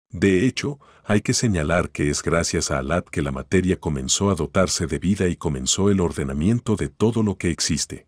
De 0.09 0.47
hecho, 0.47 0.81
hay 1.05 1.21
que 1.21 1.35
señalar 1.35 1.91
que 1.91 2.09
es 2.09 2.23
gracias 2.23 2.71
a 2.71 2.79
Alat 2.79 3.07
que 3.11 3.21
la 3.21 3.31
materia 3.31 3.79
comenzó 3.79 4.31
a 4.31 4.35
dotarse 4.35 4.87
de 4.87 4.99
vida 4.99 5.29
y 5.29 5.37
comenzó 5.37 5.91
el 5.91 6.01
ordenamiento 6.01 6.75
de 6.75 6.89
todo 6.89 7.23
lo 7.23 7.37
que 7.37 7.51
existe. 7.51 8.07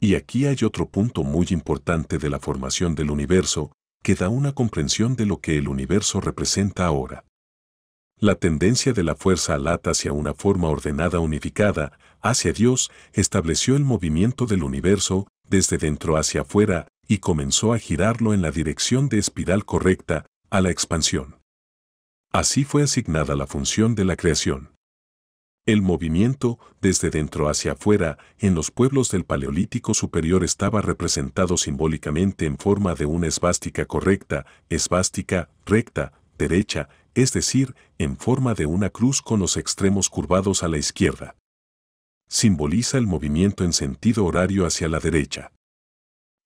Y 0.00 0.14
aquí 0.14 0.46
hay 0.46 0.56
otro 0.64 0.88
punto 0.88 1.24
muy 1.24 1.48
importante 1.50 2.16
de 2.16 2.30
la 2.30 2.38
formación 2.38 2.94
del 2.94 3.10
universo, 3.10 3.72
que 4.08 4.14
da 4.14 4.30
una 4.30 4.52
comprensión 4.52 5.16
de 5.16 5.26
lo 5.26 5.42
que 5.42 5.58
el 5.58 5.68
universo 5.68 6.22
representa 6.22 6.86
ahora. 6.86 7.26
La 8.18 8.36
tendencia 8.36 8.94
de 8.94 9.02
la 9.02 9.14
fuerza 9.14 9.52
alat 9.52 9.86
hacia 9.86 10.14
una 10.14 10.32
forma 10.32 10.68
ordenada 10.68 11.20
unificada, 11.20 11.98
hacia 12.22 12.54
Dios, 12.54 12.90
estableció 13.12 13.76
el 13.76 13.84
movimiento 13.84 14.46
del 14.46 14.62
universo 14.62 15.26
desde 15.46 15.76
dentro 15.76 16.16
hacia 16.16 16.40
afuera 16.40 16.88
y 17.06 17.18
comenzó 17.18 17.74
a 17.74 17.78
girarlo 17.78 18.32
en 18.32 18.40
la 18.40 18.50
dirección 18.50 19.10
de 19.10 19.18
espiral 19.18 19.66
correcta, 19.66 20.24
a 20.48 20.62
la 20.62 20.70
expansión. 20.70 21.42
Así 22.32 22.64
fue 22.64 22.84
asignada 22.84 23.36
la 23.36 23.46
función 23.46 23.94
de 23.94 24.06
la 24.06 24.16
creación. 24.16 24.70
El 25.68 25.82
movimiento, 25.82 26.58
desde 26.80 27.10
dentro 27.10 27.50
hacia 27.50 27.72
afuera, 27.72 28.16
en 28.38 28.54
los 28.54 28.70
pueblos 28.70 29.10
del 29.10 29.26
Paleolítico 29.26 29.92
Superior 29.92 30.42
estaba 30.42 30.80
representado 30.80 31.58
simbólicamente 31.58 32.46
en 32.46 32.56
forma 32.56 32.94
de 32.94 33.04
una 33.04 33.26
esvástica 33.26 33.84
correcta, 33.84 34.46
esvástica, 34.70 35.50
recta, 35.66 36.14
derecha, 36.38 36.88
es 37.14 37.34
decir, 37.34 37.74
en 37.98 38.16
forma 38.16 38.54
de 38.54 38.64
una 38.64 38.88
cruz 38.88 39.20
con 39.20 39.40
los 39.40 39.58
extremos 39.58 40.08
curvados 40.08 40.62
a 40.62 40.68
la 40.68 40.78
izquierda. 40.78 41.36
Simboliza 42.30 42.96
el 42.96 43.06
movimiento 43.06 43.62
en 43.62 43.74
sentido 43.74 44.24
horario 44.24 44.64
hacia 44.64 44.88
la 44.88 45.00
derecha. 45.00 45.52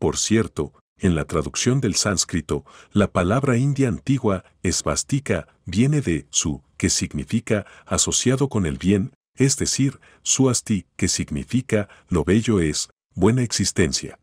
Por 0.01 0.17
cierto, 0.17 0.73
en 0.99 1.15
la 1.15 1.27
traducción 1.27 1.81
del 1.81 1.95
sánscrito, 1.95 2.65
la 2.91 3.13
palabra 3.13 3.57
india 3.57 3.87
antigua, 3.87 4.43
esvástica, 4.65 5.47
viene 5.65 6.01
de 6.01 6.27
su, 6.31 6.65
que 6.83 6.91
significa 6.91 7.65
asociado 7.87 8.49
con 8.49 8.67
el 8.67 8.77
bien, 8.77 9.13
es 9.37 9.57
decir, 9.57 10.01
suasti, 10.25 10.87
que 10.97 11.07
significa 11.07 11.89
lo 12.09 12.25
bello 12.25 12.59
es, 12.59 12.91
buena 13.15 13.45
existencia. 13.45 14.19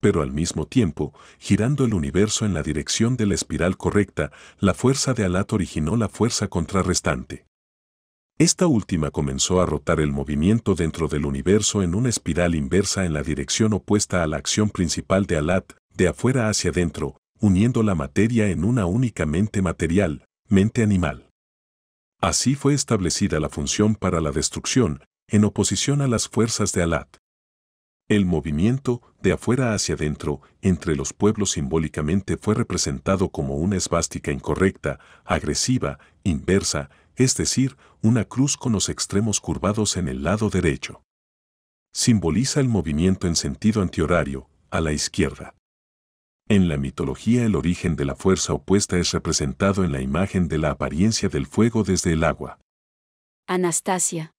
Pero 0.00 0.22
al 0.22 0.32
mismo 0.32 0.66
tiempo, 0.66 1.14
girando 1.38 1.84
el 1.84 1.94
universo 1.94 2.44
en 2.44 2.54
la 2.54 2.64
dirección 2.64 3.16
de 3.16 3.26
la 3.26 3.36
espiral 3.36 3.76
correcta, 3.76 4.32
la 4.58 4.74
fuerza 4.74 5.14
de 5.14 5.24
Alat 5.24 5.52
originó 5.52 5.96
la 5.96 6.08
fuerza 6.08 6.48
contrarrestante. 6.48 7.46
Esta 8.36 8.66
última 8.66 9.12
comenzó 9.12 9.60
a 9.60 9.66
rotar 9.66 10.00
el 10.00 10.10
movimiento 10.10 10.74
dentro 10.74 11.06
del 11.06 11.24
universo 11.24 11.84
en 11.84 11.94
una 11.94 12.08
espiral 12.08 12.56
inversa 12.56 13.04
en 13.04 13.12
la 13.12 13.22
dirección 13.22 13.74
opuesta 13.74 14.24
a 14.24 14.26
la 14.26 14.38
acción 14.38 14.70
principal 14.70 15.24
de 15.26 15.36
Alat, 15.36 15.72
de 15.94 16.08
afuera 16.08 16.48
hacia 16.48 16.72
adentro, 16.72 17.18
uniendo 17.38 17.84
la 17.84 17.94
materia 17.94 18.48
en 18.48 18.64
una 18.64 18.86
única 18.86 19.24
mente 19.24 19.62
material, 19.62 20.24
mente 20.48 20.82
animal. 20.82 21.29
Así 22.20 22.54
fue 22.54 22.74
establecida 22.74 23.40
la 23.40 23.48
función 23.48 23.94
para 23.94 24.20
la 24.20 24.30
destrucción, 24.30 25.02
en 25.26 25.44
oposición 25.44 26.02
a 26.02 26.06
las 26.06 26.28
fuerzas 26.28 26.72
de 26.72 26.82
Alat. 26.82 27.16
El 28.08 28.26
movimiento, 28.26 29.00
de 29.22 29.32
afuera 29.32 29.72
hacia 29.72 29.94
adentro, 29.94 30.42
entre 30.60 30.96
los 30.96 31.14
pueblos 31.14 31.52
simbólicamente 31.52 32.36
fue 32.36 32.54
representado 32.54 33.30
como 33.30 33.56
una 33.56 33.76
esvástica 33.76 34.32
incorrecta, 34.32 34.98
agresiva, 35.24 35.98
inversa, 36.24 36.90
es 37.16 37.36
decir, 37.36 37.76
una 38.02 38.24
cruz 38.24 38.56
con 38.56 38.72
los 38.72 38.88
extremos 38.88 39.40
curvados 39.40 39.96
en 39.96 40.08
el 40.08 40.22
lado 40.22 40.50
derecho. 40.50 41.02
Simboliza 41.92 42.60
el 42.60 42.68
movimiento 42.68 43.28
en 43.28 43.36
sentido 43.36 43.80
antihorario, 43.80 44.50
a 44.70 44.80
la 44.80 44.92
izquierda. 44.92 45.54
En 46.50 46.66
la 46.66 46.78
mitología 46.78 47.44
el 47.44 47.54
origen 47.54 47.94
de 47.94 48.04
la 48.04 48.16
fuerza 48.16 48.52
opuesta 48.52 48.98
es 48.98 49.12
representado 49.12 49.84
en 49.84 49.92
la 49.92 50.00
imagen 50.00 50.48
de 50.48 50.58
la 50.58 50.72
apariencia 50.72 51.28
del 51.28 51.46
fuego 51.46 51.84
desde 51.84 52.12
el 52.12 52.24
agua. 52.24 52.58
Anastasia. 53.46 54.32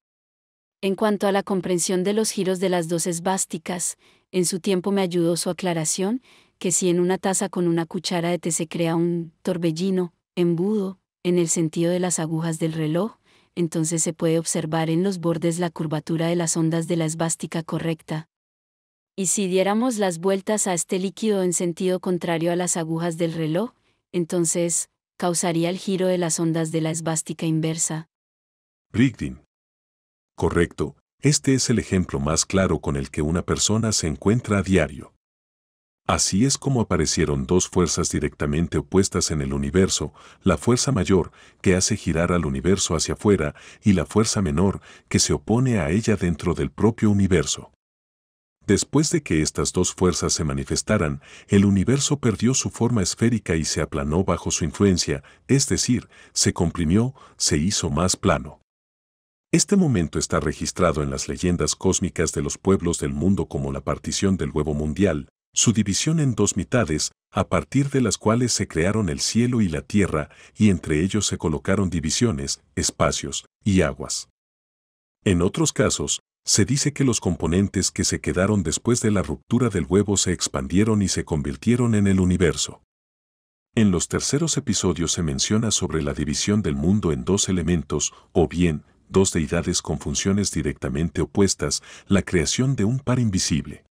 En 0.82 0.96
cuanto 0.96 1.26
a 1.26 1.32
la 1.32 1.42
comprensión 1.42 2.04
de 2.04 2.12
los 2.12 2.32
giros 2.32 2.60
de 2.60 2.68
las 2.68 2.90
dos 2.90 3.08
esvásticas, 3.08 3.96
en 4.34 4.46
su 4.46 4.60
tiempo 4.60 4.92
me 4.92 5.00
ayudó 5.00 5.38
su 5.38 5.50
aclaración, 5.50 6.22
que 6.60 6.74
si 6.74 6.90
en 6.90 7.00
una 7.00 7.18
taza 7.18 7.48
con 7.48 7.66
una 7.66 7.86
cuchara 7.86 8.30
de 8.30 8.40
té 8.40 8.52
se 8.52 8.68
crea 8.68 8.98
un 8.98 9.32
torbellino, 9.42 10.14
embudo, 10.36 11.00
en 11.24 11.38
el 11.38 11.48
sentido 11.48 11.94
de 11.94 12.02
las 12.02 12.20
agujas 12.20 12.60
del 12.60 12.74
reloj, 12.74 13.20
entonces 13.56 14.04
se 14.04 14.12
puede 14.12 14.38
observar 14.38 14.90
en 14.90 15.02
los 15.04 15.20
bordes 15.20 15.60
la 15.60 15.70
curvatura 15.70 16.28
de 16.28 16.36
las 16.36 16.58
ondas 16.58 16.90
de 16.90 16.98
la 16.98 17.06
esvástica 17.06 17.64
correcta. 17.64 18.28
Y 19.16 19.28
si 19.28 19.48
diéramos 19.48 19.98
las 19.98 20.20
vueltas 20.20 20.68
a 20.68 20.74
este 20.74 20.98
líquido 20.98 21.44
en 21.44 21.54
sentido 21.54 22.00
contrario 22.00 22.52
a 22.52 22.56
las 22.56 22.78
agujas 22.78 23.18
del 23.18 23.34
reloj, 23.34 23.72
entonces, 24.12 24.90
causaría 25.18 25.70
el 25.70 25.78
giro 25.78 26.08
de 26.08 26.18
las 26.18 26.40
ondas 26.40 26.72
de 26.72 26.82
la 26.82 26.92
esvástica 26.92 27.46
inversa. 27.46 28.08
Brigdin. 28.92 29.42
Correcto, 30.36 30.96
este 31.22 31.54
es 31.54 31.70
el 31.70 31.80
ejemplo 31.80 32.20
más 32.20 32.46
claro 32.46 32.80
con 32.80 32.96
el 32.96 33.12
que 33.12 33.22
una 33.22 33.44
persona 33.44 33.92
se 33.92 34.08
encuentra 34.08 34.58
a 34.58 34.64
diario. 34.64 35.14
Así 36.08 36.46
es 36.46 36.58
como 36.58 36.82
aparecieron 36.82 37.46
dos 37.46 37.68
fuerzas 37.70 38.10
directamente 38.10 38.80
opuestas 38.80 39.30
en 39.32 39.42
el 39.42 39.54
universo, 39.54 40.14
la 40.42 40.58
fuerza 40.58 40.92
mayor, 40.92 41.32
que 41.62 41.76
hace 41.76 41.96
girar 41.96 42.32
al 42.32 42.46
universo 42.46 42.96
hacia 42.96 43.14
afuera, 43.14 43.54
y 43.84 43.94
la 43.94 44.06
fuerza 44.06 44.42
menor, 44.42 44.82
que 45.08 45.20
se 45.20 45.32
opone 45.32 45.80
a 45.80 45.90
ella 45.92 46.16
dentro 46.16 46.54
del 46.54 46.72
propio 46.72 47.12
universo. 47.12 47.72
Después 48.68 49.10
de 49.10 49.24
que 49.24 49.42
estas 49.42 49.74
dos 49.74 49.94
fuerzas 49.94 50.34
se 50.34 50.44
manifestaran, 50.44 51.22
el 51.48 51.66
universo 51.66 52.20
perdió 52.20 52.54
su 52.54 52.70
forma 52.70 53.02
esférica 53.02 53.56
y 53.56 53.66
se 53.66 53.82
aplanó 53.82 54.24
bajo 54.24 54.52
su 54.52 54.64
influencia, 54.66 55.24
es 55.48 55.68
decir, 55.68 56.10
se 56.34 56.54
comprimió, 56.54 57.16
se 57.38 57.58
hizo 57.58 57.90
más 57.90 58.16
plano. 58.16 58.62
Este 59.52 59.76
momento 59.76 60.18
está 60.18 60.40
registrado 60.40 61.04
en 61.04 61.10
las 61.10 61.28
leyendas 61.28 61.76
cósmicas 61.76 62.32
de 62.32 62.42
los 62.42 62.58
pueblos 62.58 63.00
del 63.00 63.14
mundo 63.14 63.48
como 63.48 63.74
la 63.74 63.82
partición 63.82 64.38
del 64.38 64.52
huevo 64.52 64.74
mundial, 64.74 65.28
su 65.54 65.74
división 65.74 66.22
en 66.22 66.36
dos 66.36 66.56
mitades, 66.56 67.12
a 67.32 67.50
partir 67.50 67.90
de 67.90 68.00
las 68.00 68.18
cuales 68.18 68.54
se 68.54 68.68
crearon 68.68 69.10
el 69.10 69.20
cielo 69.20 69.60
y 69.60 69.68
la 69.68 69.82
tierra, 69.82 70.30
y 70.56 70.70
entre 70.70 71.02
ellos 71.02 71.26
se 71.26 71.38
colocaron 71.38 71.90
divisiones, 71.90 72.62
espacios 72.76 73.46
y 73.64 73.82
aguas. 73.82 74.30
En 75.26 75.42
otros 75.42 75.74
casos, 75.74 76.22
se 76.44 76.66
dice 76.66 76.94
que 76.94 77.04
los 77.04 77.20
componentes 77.20 77.92
que 77.92 78.04
se 78.04 78.20
quedaron 78.20 78.64
después 78.64 79.02
de 79.02 79.12
la 79.12 79.22
ruptura 79.22 79.70
del 79.70 79.86
huevo 79.88 80.18
se 80.18 80.32
expandieron 80.32 81.02
y 81.02 81.08
se 81.08 81.24
convirtieron 81.24 81.96
en 81.96 82.08
el 82.08 82.20
universo. 82.20 82.82
En 83.74 83.92
los 83.92 84.08
terceros 84.08 84.58
episodios 84.58 85.14
se 85.14 85.24
menciona 85.24 85.72
sobre 85.72 86.02
la 86.02 86.14
división 86.14 86.62
del 86.62 86.76
mundo 86.76 87.12
en 87.12 87.24
dos 87.24 87.48
elementos, 87.48 88.14
o 88.34 88.48
bien, 88.48 88.84
dos 89.08 89.32
deidades 89.32 89.82
con 89.82 90.00
funciones 90.00 90.52
directamente 90.52 91.22
opuestas, 91.22 91.82
la 92.08 92.22
creación 92.22 92.76
de 92.76 92.86
un 92.86 93.00
par 93.00 93.20
invisible. 93.20 93.86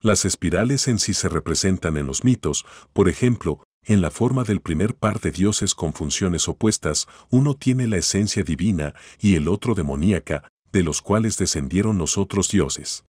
Las 0.00 0.24
espirales 0.24 0.88
en 0.88 0.98
sí 0.98 1.14
se 1.14 1.28
representan 1.28 1.96
en 1.96 2.06
los 2.06 2.22
mitos, 2.22 2.64
por 2.92 3.08
ejemplo, 3.08 3.64
en 3.82 4.00
la 4.00 4.10
forma 4.10 4.44
del 4.44 4.60
primer 4.60 4.94
par 4.94 5.20
de 5.20 5.30
dioses 5.30 5.74
con 5.74 5.92
funciones 5.92 6.48
opuestas, 6.48 7.06
uno 7.30 7.54
tiene 7.54 7.86
la 7.86 7.98
esencia 7.98 8.42
divina 8.42 8.94
y 9.20 9.36
el 9.36 9.48
otro 9.48 9.74
demoníaca, 9.74 10.48
de 10.76 10.82
los 10.82 11.00
cuales 11.00 11.38
descendieron 11.38 11.96
los 11.96 12.18
otros 12.18 12.50
dioses. 12.50 13.06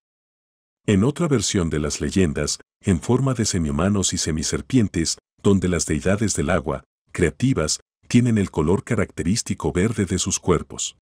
En 0.85 1.05
otra 1.05 1.29
versión 1.29 1.71
de 1.71 1.79
las 1.79 2.01
leyendas, 2.01 2.59
en 2.81 3.01
forma 3.01 3.35
de 3.35 3.45
semihumanos 3.45 4.13
y 4.13 4.19
semiserpientes, 4.19 5.19
donde 5.45 5.69
las 5.69 5.87
deidades 5.87 6.35
del 6.35 6.51
agua, 6.51 6.83
creativas, 7.13 7.79
tienen 8.09 8.37
el 8.37 8.51
color 8.51 8.83
característico 8.83 9.71
verde 9.71 10.07
de 10.07 10.19
sus 10.19 10.41
cuerpos. 10.41 10.97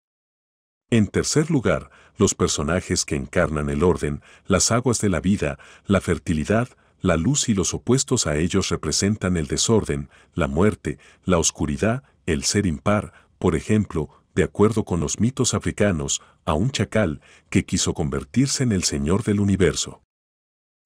En 0.90 1.06
tercer 1.06 1.50
lugar, 1.50 1.90
los 2.18 2.34
personajes 2.34 3.06
que 3.06 3.16
encarnan 3.16 3.70
el 3.70 3.82
orden, 3.82 4.20
las 4.44 4.70
aguas 4.70 5.00
de 5.00 5.08
la 5.08 5.20
vida, 5.20 5.58
la 5.86 6.02
fertilidad, 6.02 6.68
la 7.00 7.16
luz 7.16 7.48
y 7.48 7.54
los 7.54 7.72
opuestos 7.72 8.26
a 8.26 8.36
ellos 8.36 8.68
representan 8.68 9.38
el 9.38 9.46
desorden, 9.46 10.10
la 10.34 10.46
muerte, 10.46 10.98
la 11.24 11.38
oscuridad, 11.38 12.02
el 12.26 12.44
ser 12.44 12.66
impar, 12.66 13.14
por 13.38 13.56
ejemplo, 13.56 14.10
de 14.34 14.44
acuerdo 14.44 14.84
con 14.84 15.00
los 15.00 15.20
mitos 15.20 15.54
africanos, 15.54 16.22
a 16.50 16.54
un 16.54 16.70
chacal 16.70 17.20
que 17.48 17.64
quiso 17.64 17.94
convertirse 17.94 18.62
en 18.62 18.72
el 18.72 18.84
Señor 18.84 19.24
del 19.24 19.40
universo. 19.40 20.02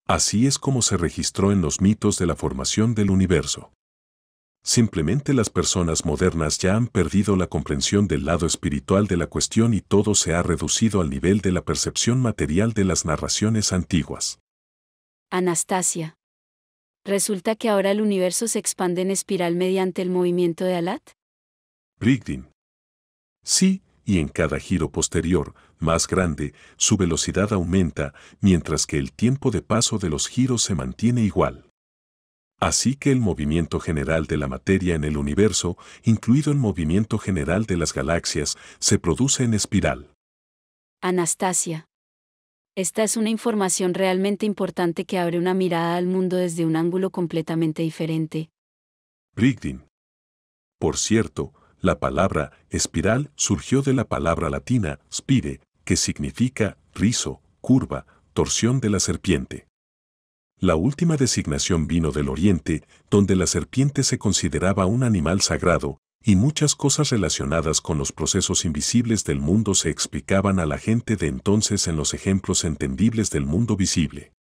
Así 0.07 0.47
es 0.47 0.59
como 0.59 0.83
se 0.83 0.97
registró 0.97 1.51
en 1.51 1.63
los 1.63 1.81
mitos 1.81 2.19
de 2.19 2.27
la 2.27 2.37
formación 2.37 2.95
del 2.95 3.11
universo. 3.11 3.73
Simplemente 4.63 5.35
las 5.35 5.51
personas 5.51 6.07
modernas 6.07 6.59
ya 6.59 6.75
han 6.75 6.87
perdido 6.87 7.37
la 7.37 7.49
comprensión 7.49 8.09
del 8.09 8.25
lado 8.25 8.47
espiritual 8.47 9.07
de 9.07 9.19
la 9.19 9.27
cuestión 9.27 9.75
y 9.75 9.83
todo 9.83 10.15
se 10.15 10.35
ha 10.35 10.43
reducido 10.43 11.03
al 11.03 11.11
nivel 11.11 11.41
de 11.41 11.53
la 11.53 11.63
percepción 11.63 12.21
material 12.21 12.73
de 12.73 12.85
las 12.85 13.05
narraciones 13.05 13.73
antiguas. 13.75 14.39
Anastasia. 15.31 16.17
¿Resulta 17.05 17.57
que 17.57 17.69
ahora 17.69 17.91
el 17.91 18.01
universo 18.01 18.49
se 18.49 18.59
expande 18.59 19.03
en 19.03 19.11
espiral 19.11 19.55
mediante 19.55 20.01
el 20.01 20.09
movimiento 20.09 20.65
de 20.65 20.77
Alat? 20.77 21.11
Brigdin. 21.99 22.49
Sí, 23.43 23.83
y 24.05 24.19
en 24.19 24.29
cada 24.29 24.59
giro 24.59 24.91
posterior, 24.91 25.55
más 25.79 26.07
grande, 26.07 26.55
su 26.77 26.97
velocidad 26.97 27.53
aumenta, 27.53 28.15
mientras 28.41 28.87
que 28.87 28.99
el 28.99 29.13
tiempo 29.13 29.51
de 29.51 29.63
paso 29.63 29.99
de 29.99 30.11
los 30.11 30.29
giros 30.29 30.63
se 30.63 30.75
mantiene 30.75 31.23
igual. 31.23 31.71
Así 32.61 32.97
que 32.97 33.11
el 33.11 33.21
movimiento 33.21 33.81
general 33.81 34.27
de 34.27 34.37
la 34.37 34.49
materia 34.49 34.95
en 34.95 35.05
el 35.05 35.17
universo, 35.17 35.77
incluido 36.03 36.53
el 36.53 36.59
movimiento 36.59 37.19
general 37.19 37.67
de 37.67 37.77
las 37.77 37.93
galaxias, 37.93 38.57
se 38.79 38.99
produce 38.99 39.45
en 39.45 39.55
espiral. 39.55 40.15
Anastasia. 41.03 41.87
Esta 42.77 43.03
es 43.03 43.17
una 43.17 43.31
información 43.31 43.95
realmente 43.95 44.47
importante 44.47 45.05
que 45.05 45.19
abre 45.19 45.39
una 45.39 45.55
mirada 45.55 45.97
al 45.97 46.07
mundo 46.07 46.37
desde 46.37 46.65
un 46.65 46.77
ángulo 46.77 47.11
completamente 47.11 47.83
diferente. 47.83 48.51
Brigdin. 49.37 49.85
Por 50.79 50.97
cierto, 50.97 51.53
la 51.85 52.01
palabra 52.01 52.51
espiral 52.71 53.31
surgió 53.37 53.83
de 53.83 53.93
la 53.93 54.05
palabra 54.09 54.49
latina 54.49 55.01
spire, 55.13 55.61
que 55.85 55.97
significa 55.97 56.79
rizo, 56.95 57.43
curva, 57.61 58.07
torsión 58.33 58.81
de 58.81 58.89
la 58.89 59.01
serpiente. 59.01 59.67
La 60.59 60.77
última 60.77 61.19
designación 61.19 61.87
vino 61.87 62.11
del 62.11 62.31
Oriente, 62.31 62.85
donde 63.11 63.37
la 63.37 63.47
serpiente 63.47 64.03
se 64.03 64.17
consideraba 64.17 64.87
un 64.87 65.03
animal 65.03 65.43
sagrado, 65.43 65.99
y 66.25 66.37
muchas 66.37 66.75
cosas 66.75 67.11
relacionadas 67.11 67.83
con 67.83 67.99
los 67.99 68.13
procesos 68.13 68.65
invisibles 68.65 69.25
del 69.25 69.41
mundo 69.41 69.75
se 69.75 69.91
explicaban 69.91 70.61
a 70.61 70.65
la 70.65 70.79
gente 70.79 71.17
de 71.17 71.27
entonces 71.27 71.87
en 71.87 71.97
los 71.97 72.15
ejemplos 72.15 72.65
entendibles 72.65 73.29
del 73.29 73.45
mundo 73.45 73.77
visible. 73.77 74.33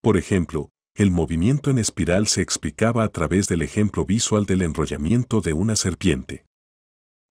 Por 0.00 0.16
ejemplo, 0.16 0.70
el 0.96 1.10
movimiento 1.10 1.68
en 1.68 1.78
espiral 1.78 2.26
se 2.26 2.40
explicaba 2.40 3.04
a 3.04 3.08
través 3.08 3.48
del 3.48 3.60
ejemplo 3.60 4.06
visual 4.06 4.46
del 4.46 4.62
enrollamiento 4.62 5.42
de 5.42 5.52
una 5.52 5.76
serpiente. 5.76 6.46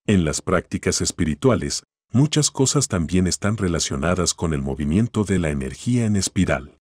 En 0.05 0.25
las 0.25 0.41
prácticas 0.41 0.99
espirituales, 0.99 1.83
muchas 2.11 2.51
cosas 2.51 2.89
también 2.89 3.25
están 3.25 3.55
relacionadas 3.55 4.33
con 4.33 4.53
el 4.53 4.61
movimiento 4.61 5.23
de 5.23 5.39
la 5.39 5.49
energía 5.49 6.05
en 6.05 6.17
espiral. 6.17 6.77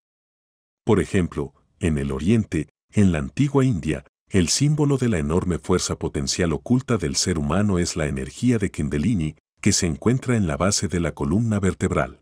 Por 0.84 1.00
ejemplo, 1.00 1.54
en 1.80 2.00
el 2.00 2.12
Oriente, 2.12 2.70
en 2.92 3.12
la 3.12 3.20
antigua 3.20 3.63
India, 3.63 4.06
el 4.28 4.48
símbolo 4.50 4.98
de 4.98 5.10
la 5.10 5.20
enorme 5.20 5.60
fuerza 5.60 6.00
potencial 6.00 6.51
oculta 6.51 6.98
del 6.98 7.16
ser 7.16 7.38
humano 7.38 7.78
es 7.78 7.96
la 7.96 8.08
energía 8.08 8.58
de 8.58 8.72
Kundalini, 8.72 9.36
que 9.62 9.72
se 9.72 9.86
encuentra 9.86 10.36
en 10.36 10.48
la 10.48 10.58
base 10.58 10.88
de 10.88 11.00
la 11.00 11.12
columna 11.12 11.60
vertebral. 11.60 12.22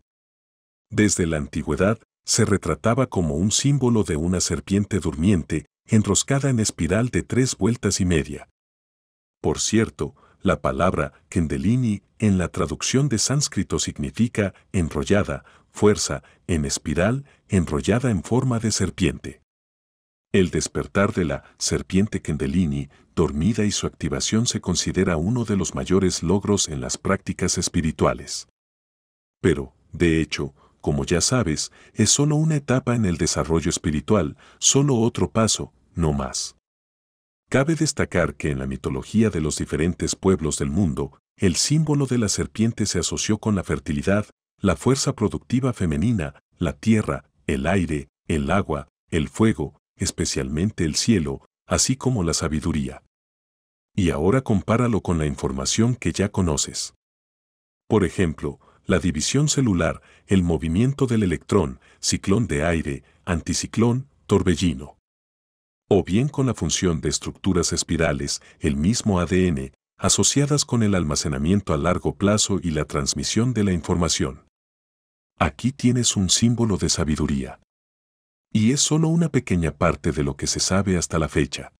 Desde 0.90 1.26
la 1.26 1.38
antigüedad, 1.38 1.98
se 2.26 2.44
retrataba 2.44 3.06
como 3.06 3.36
un 3.36 3.52
símbolo 3.52 4.02
de 4.02 4.16
una 4.16 4.40
serpiente 4.40 4.98
durmiente, 4.98 5.64
enroscada 5.86 6.50
en 6.50 6.60
espiral 6.60 7.08
de 7.08 7.22
tres 7.22 7.56
vueltas 7.56 8.00
y 8.00 8.04
media. 8.04 8.50
Por 9.40 9.58
cierto, 9.58 10.14
la 10.42 10.60
palabra 10.60 11.12
Kundalini 11.32 12.02
en 12.18 12.38
la 12.38 12.48
traducción 12.48 13.08
de 13.08 13.18
sánscrito 13.18 13.78
significa 13.78 14.54
enrollada, 14.72 15.44
fuerza, 15.70 16.22
en 16.46 16.64
espiral, 16.64 17.24
enrollada 17.48 18.10
en 18.10 18.22
forma 18.22 18.58
de 18.58 18.72
serpiente. 18.72 19.42
El 20.32 20.50
despertar 20.50 21.12
de 21.12 21.24
la 21.24 21.44
serpiente 21.58 22.22
Kundalini, 22.22 22.88
dormida 23.16 23.64
y 23.64 23.72
su 23.72 23.86
activación 23.86 24.46
se 24.46 24.60
considera 24.60 25.16
uno 25.16 25.44
de 25.44 25.56
los 25.56 25.74
mayores 25.74 26.22
logros 26.22 26.68
en 26.68 26.80
las 26.80 26.98
prácticas 26.98 27.58
espirituales. 27.58 28.48
Pero, 29.40 29.74
de 29.92 30.20
hecho, 30.20 30.54
como 30.80 31.04
ya 31.04 31.20
sabes, 31.20 31.72
es 31.94 32.10
solo 32.10 32.36
una 32.36 32.56
etapa 32.56 32.94
en 32.94 33.04
el 33.04 33.16
desarrollo 33.16 33.70
espiritual, 33.70 34.36
solo 34.58 34.96
otro 34.96 35.30
paso, 35.30 35.72
no 35.94 36.12
más. 36.12 36.56
Cabe 37.50 37.74
destacar 37.74 38.36
que 38.36 38.52
en 38.52 38.60
la 38.60 38.68
mitología 38.68 39.28
de 39.28 39.40
los 39.40 39.58
diferentes 39.58 40.14
pueblos 40.14 40.56
del 40.56 40.70
mundo, 40.70 41.18
el 41.36 41.56
símbolo 41.56 42.06
de 42.06 42.16
la 42.16 42.28
serpiente 42.28 42.86
se 42.86 43.00
asoció 43.00 43.38
con 43.38 43.56
la 43.56 43.64
fertilidad, 43.64 44.26
la 44.60 44.76
fuerza 44.76 45.16
productiva 45.16 45.72
femenina, 45.72 46.44
la 46.58 46.74
tierra, 46.74 47.28
el 47.48 47.66
aire, 47.66 48.06
el 48.28 48.52
agua, 48.52 48.86
el 49.10 49.28
fuego, 49.28 49.80
especialmente 49.96 50.84
el 50.84 50.94
cielo, 50.94 51.44
así 51.66 51.96
como 51.96 52.22
la 52.22 52.34
sabiduría. 52.34 53.02
Y 53.96 54.10
ahora 54.10 54.42
compáralo 54.42 55.00
con 55.00 55.18
la 55.18 55.26
información 55.26 55.96
que 55.96 56.12
ya 56.12 56.28
conoces. 56.28 56.94
Por 57.88 58.04
ejemplo, 58.04 58.60
la 58.86 59.00
división 59.00 59.48
celular, 59.48 60.02
el 60.28 60.44
movimiento 60.44 61.08
del 61.08 61.24
electrón, 61.24 61.80
ciclón 61.98 62.46
de 62.46 62.62
aire, 62.64 63.02
anticiclón, 63.24 64.06
torbellino. 64.28 64.99
O 65.92 66.04
bien 66.04 66.28
con 66.28 66.46
la 66.46 66.54
función 66.54 67.00
de 67.00 67.08
estructuras 67.08 67.72
espirales, 67.72 68.40
el 68.60 68.76
mismo 68.76 69.18
ADN, 69.18 69.72
asociadas 69.98 70.64
con 70.64 70.84
el 70.84 70.94
almacenamiento 70.94 71.74
a 71.74 71.78
largo 71.78 72.14
plazo 72.14 72.60
y 72.62 72.70
la 72.70 72.84
transmisión 72.84 73.52
de 73.52 73.64
la 73.64 73.72
información. 73.72 74.46
Aquí 75.36 75.72
tienes 75.72 76.16
un 76.16 76.30
símbolo 76.30 76.76
de 76.76 76.90
sabiduría. 76.90 77.58
Y 78.52 78.70
es 78.70 78.80
solo 78.80 79.08
una 79.08 79.30
pequeña 79.30 79.72
parte 79.72 80.12
de 80.12 80.22
lo 80.22 80.36
que 80.36 80.46
se 80.46 80.60
sabe 80.60 80.96
hasta 80.96 81.18
la 81.18 81.28
fecha. 81.28 81.72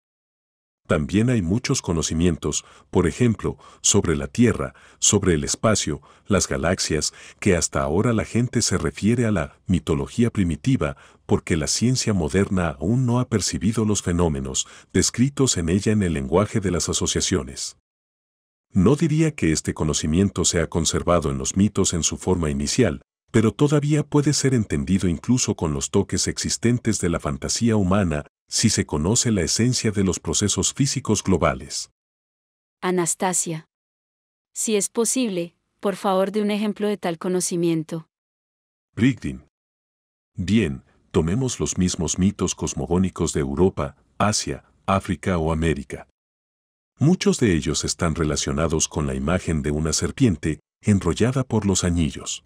También 0.90 1.30
hay 1.30 1.40
muchos 1.40 1.82
conocimientos, 1.82 2.64
por 2.90 3.06
ejemplo, 3.06 3.56
sobre 3.80 4.16
la 4.16 4.26
Tierra, 4.26 4.74
sobre 4.98 5.34
el 5.34 5.44
espacio, 5.44 6.02
las 6.26 6.48
galaxias, 6.48 7.14
que 7.38 7.54
hasta 7.54 7.80
ahora 7.80 8.12
la 8.12 8.24
gente 8.24 8.60
se 8.60 8.76
refiere 8.76 9.24
a 9.24 9.30
la 9.30 9.54
mitología 9.68 10.30
primitiva 10.30 10.96
porque 11.26 11.56
la 11.56 11.68
ciencia 11.68 12.12
moderna 12.12 12.70
aún 12.70 13.06
no 13.06 13.20
ha 13.20 13.28
percibido 13.28 13.84
los 13.84 14.02
fenómenos 14.02 14.66
descritos 14.92 15.58
en 15.58 15.68
ella 15.68 15.92
en 15.92 16.02
el 16.02 16.12
lenguaje 16.12 16.58
de 16.58 16.72
las 16.72 16.88
asociaciones. 16.88 17.76
No 18.72 18.96
diría 18.96 19.30
que 19.30 19.52
este 19.52 19.74
conocimiento 19.74 20.44
sea 20.44 20.66
conservado 20.66 21.30
en 21.30 21.38
los 21.38 21.56
mitos 21.56 21.94
en 21.94 22.02
su 22.02 22.16
forma 22.16 22.50
inicial, 22.50 23.02
pero 23.30 23.52
todavía 23.52 24.02
puede 24.02 24.32
ser 24.32 24.54
entendido 24.54 25.06
incluso 25.06 25.54
con 25.54 25.72
los 25.72 25.90
toques 25.90 26.26
existentes 26.26 27.00
de 27.00 27.10
la 27.10 27.20
fantasía 27.20 27.76
humana 27.76 28.24
si 28.50 28.68
se 28.68 28.84
conoce 28.84 29.30
la 29.30 29.42
esencia 29.42 29.92
de 29.92 30.02
los 30.02 30.18
procesos 30.18 30.74
físicos 30.74 31.22
globales. 31.22 31.90
Anastasia. 32.82 33.68
Si 34.52 34.74
es 34.74 34.88
posible, 34.88 35.54
por 35.78 35.94
favor 35.94 36.32
de 36.32 36.42
un 36.42 36.50
ejemplo 36.50 36.88
de 36.88 36.96
tal 36.96 37.16
conocimiento. 37.18 38.08
Brigdin. 38.96 39.44
Bien, 40.34 40.82
tomemos 41.12 41.60
los 41.60 41.78
mismos 41.78 42.18
mitos 42.18 42.56
cosmogónicos 42.56 43.32
de 43.32 43.40
Europa, 43.40 43.96
Asia, 44.18 44.64
África 44.84 45.38
o 45.38 45.52
América. 45.52 46.08
Muchos 46.98 47.38
de 47.38 47.54
ellos 47.54 47.84
están 47.84 48.16
relacionados 48.16 48.88
con 48.88 49.06
la 49.06 49.14
imagen 49.14 49.62
de 49.62 49.70
una 49.70 49.92
serpiente 49.92 50.60
enrollada 50.82 51.44
por 51.44 51.66
los 51.66 51.84
anillos. 51.84 52.44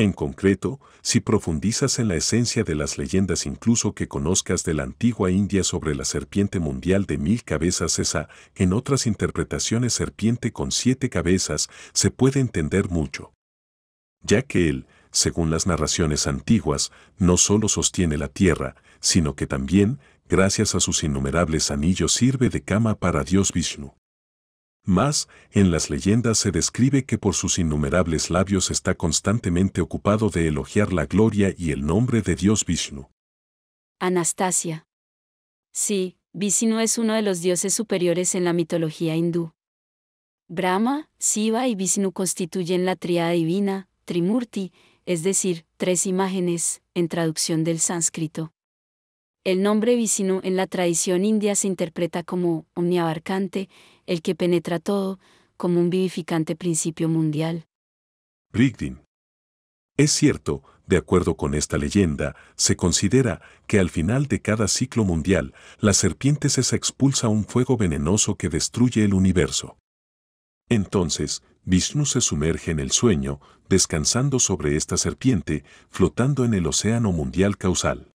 En 0.00 0.12
concreto, 0.12 0.78
si 1.02 1.18
profundizas 1.18 1.98
en 1.98 2.06
la 2.06 2.14
esencia 2.14 2.62
de 2.62 2.76
las 2.76 2.98
leyendas 2.98 3.46
incluso 3.46 3.94
que 3.96 4.06
conozcas 4.06 4.62
de 4.62 4.72
la 4.72 4.84
antigua 4.84 5.32
India 5.32 5.64
sobre 5.64 5.96
la 5.96 6.04
serpiente 6.04 6.60
mundial 6.60 7.04
de 7.04 7.18
mil 7.18 7.42
cabezas 7.42 7.98
esa, 7.98 8.28
en 8.54 8.74
otras 8.74 9.08
interpretaciones 9.08 9.92
serpiente 9.92 10.52
con 10.52 10.70
siete 10.70 11.10
cabezas, 11.10 11.68
se 11.92 12.12
puede 12.12 12.38
entender 12.38 12.90
mucho. 12.90 13.32
Ya 14.22 14.42
que 14.42 14.68
él, 14.68 14.86
según 15.10 15.50
las 15.50 15.66
narraciones 15.66 16.28
antiguas, 16.28 16.92
no 17.16 17.36
solo 17.36 17.68
sostiene 17.68 18.18
la 18.18 18.28
tierra, 18.28 18.76
sino 19.00 19.34
que 19.34 19.48
también, 19.48 19.98
gracias 20.28 20.76
a 20.76 20.80
sus 20.80 21.02
innumerables 21.02 21.72
anillos 21.72 22.12
sirve 22.12 22.50
de 22.50 22.62
cama 22.62 22.94
para 22.94 23.24
Dios 23.24 23.52
Vishnu. 23.52 23.97
Más, 24.88 25.28
en 25.50 25.70
las 25.70 25.90
leyendas 25.90 26.38
se 26.38 26.50
describe 26.50 27.04
que 27.04 27.18
por 27.18 27.34
sus 27.34 27.58
innumerables 27.58 28.30
labios 28.30 28.70
está 28.70 28.94
constantemente 28.94 29.82
ocupado 29.82 30.30
de 30.30 30.48
elogiar 30.48 30.94
la 30.94 31.04
gloria 31.04 31.54
y 31.54 31.72
el 31.72 31.84
nombre 31.84 32.22
de 32.22 32.34
Dios 32.34 32.64
Vishnu. 32.64 33.10
Anastasia. 34.00 34.86
Sí, 35.74 36.16
Vishnu 36.32 36.80
es 36.80 36.96
uno 36.96 37.12
de 37.12 37.20
los 37.20 37.42
dioses 37.42 37.74
superiores 37.74 38.34
en 38.34 38.44
la 38.44 38.54
mitología 38.54 39.14
hindú. 39.14 39.52
Brahma, 40.48 41.10
Shiva 41.18 41.68
y 41.68 41.74
Vishnu 41.74 42.12
constituyen 42.12 42.86
la 42.86 42.96
tríada 42.96 43.32
divina, 43.32 43.90
Trimurti, 44.06 44.72
es 45.04 45.22
decir, 45.22 45.66
tres 45.76 46.06
imágenes, 46.06 46.80
en 46.94 47.08
traducción 47.08 47.62
del 47.62 47.78
sánscrito. 47.78 48.54
El 49.44 49.62
nombre 49.62 49.96
Vishnu 49.96 50.40
en 50.44 50.56
la 50.56 50.66
tradición 50.66 51.26
india 51.26 51.54
se 51.56 51.66
interpreta 51.66 52.22
como 52.22 52.64
omniabarcante, 52.72 53.68
el 54.08 54.22
que 54.22 54.34
penetra 54.34 54.80
todo, 54.80 55.20
como 55.58 55.78
un 55.80 55.90
vivificante 55.90 56.56
principio 56.56 57.10
mundial. 57.10 57.66
Brigdin. 58.50 59.02
Es 59.98 60.12
cierto, 60.12 60.62
de 60.86 60.96
acuerdo 60.96 61.36
con 61.36 61.54
esta 61.54 61.76
leyenda, 61.76 62.34
se 62.56 62.74
considera 62.74 63.42
que 63.66 63.78
al 63.78 63.90
final 63.90 64.26
de 64.26 64.40
cada 64.40 64.66
ciclo 64.66 65.04
mundial, 65.04 65.52
la 65.78 65.92
serpiente 65.92 66.48
se 66.48 66.74
expulsa 66.74 67.28
un 67.28 67.44
fuego 67.44 67.76
venenoso 67.76 68.36
que 68.36 68.48
destruye 68.48 69.04
el 69.04 69.12
universo. 69.12 69.76
Entonces, 70.70 71.42
Vishnu 71.64 72.06
se 72.06 72.22
sumerge 72.22 72.70
en 72.70 72.80
el 72.80 72.92
sueño, 72.92 73.40
descansando 73.68 74.38
sobre 74.38 74.76
esta 74.76 74.96
serpiente, 74.96 75.64
flotando 75.90 76.46
en 76.46 76.54
el 76.54 76.66
océano 76.66 77.12
mundial 77.12 77.58
causal. 77.58 78.10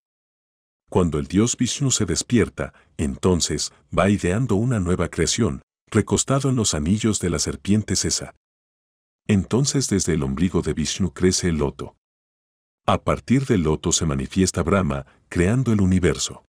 Cuando 0.90 1.20
el 1.20 1.28
dios 1.28 1.56
Vishnu 1.56 1.92
se 1.92 2.04
despierta, 2.04 2.74
entonces 2.96 3.72
va 3.96 4.10
ideando 4.10 4.56
una 4.56 4.80
nueva 4.80 5.08
creación, 5.08 5.62
recostado 5.94 6.50
en 6.50 6.56
los 6.56 6.74
anillos 6.74 7.20
de 7.20 7.30
la 7.30 7.38
serpiente 7.38 7.94
Cesa. 7.94 8.34
Entonces 9.26 9.88
desde 9.88 10.14
el 10.14 10.24
ombligo 10.24 10.60
de 10.60 10.74
Vishnu 10.74 11.12
crece 11.12 11.48
el 11.48 11.58
loto. 11.58 11.96
A 12.84 13.02
partir 13.02 13.46
del 13.46 13.62
loto 13.62 13.92
se 13.92 14.04
manifiesta 14.04 14.62
Brahma, 14.62 15.06
creando 15.28 15.72
el 15.72 15.80
universo. 15.80 16.44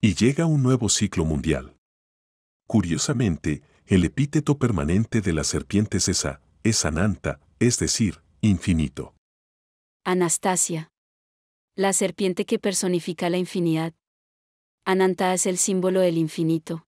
Y 0.00 0.14
llega 0.14 0.44
un 0.44 0.62
nuevo 0.62 0.88
ciclo 0.88 1.24
mundial. 1.24 1.76
Curiosamente, 2.68 3.62
el 3.86 4.04
epíteto 4.04 4.58
permanente 4.58 5.20
de 5.22 5.32
la 5.32 5.42
serpiente 5.42 5.98
Cesa 5.98 6.42
es 6.62 6.84
Ananta, 6.84 7.40
es 7.58 7.78
decir, 7.78 8.22
infinito. 8.42 9.14
Anastasia. 10.04 10.90
La 11.76 11.92
serpiente 11.94 12.44
que 12.44 12.58
personifica 12.58 13.30
la 13.30 13.38
infinidad. 13.38 13.94
Ananta 14.84 15.32
es 15.34 15.46
el 15.46 15.56
símbolo 15.56 16.00
del 16.00 16.18
infinito. 16.18 16.84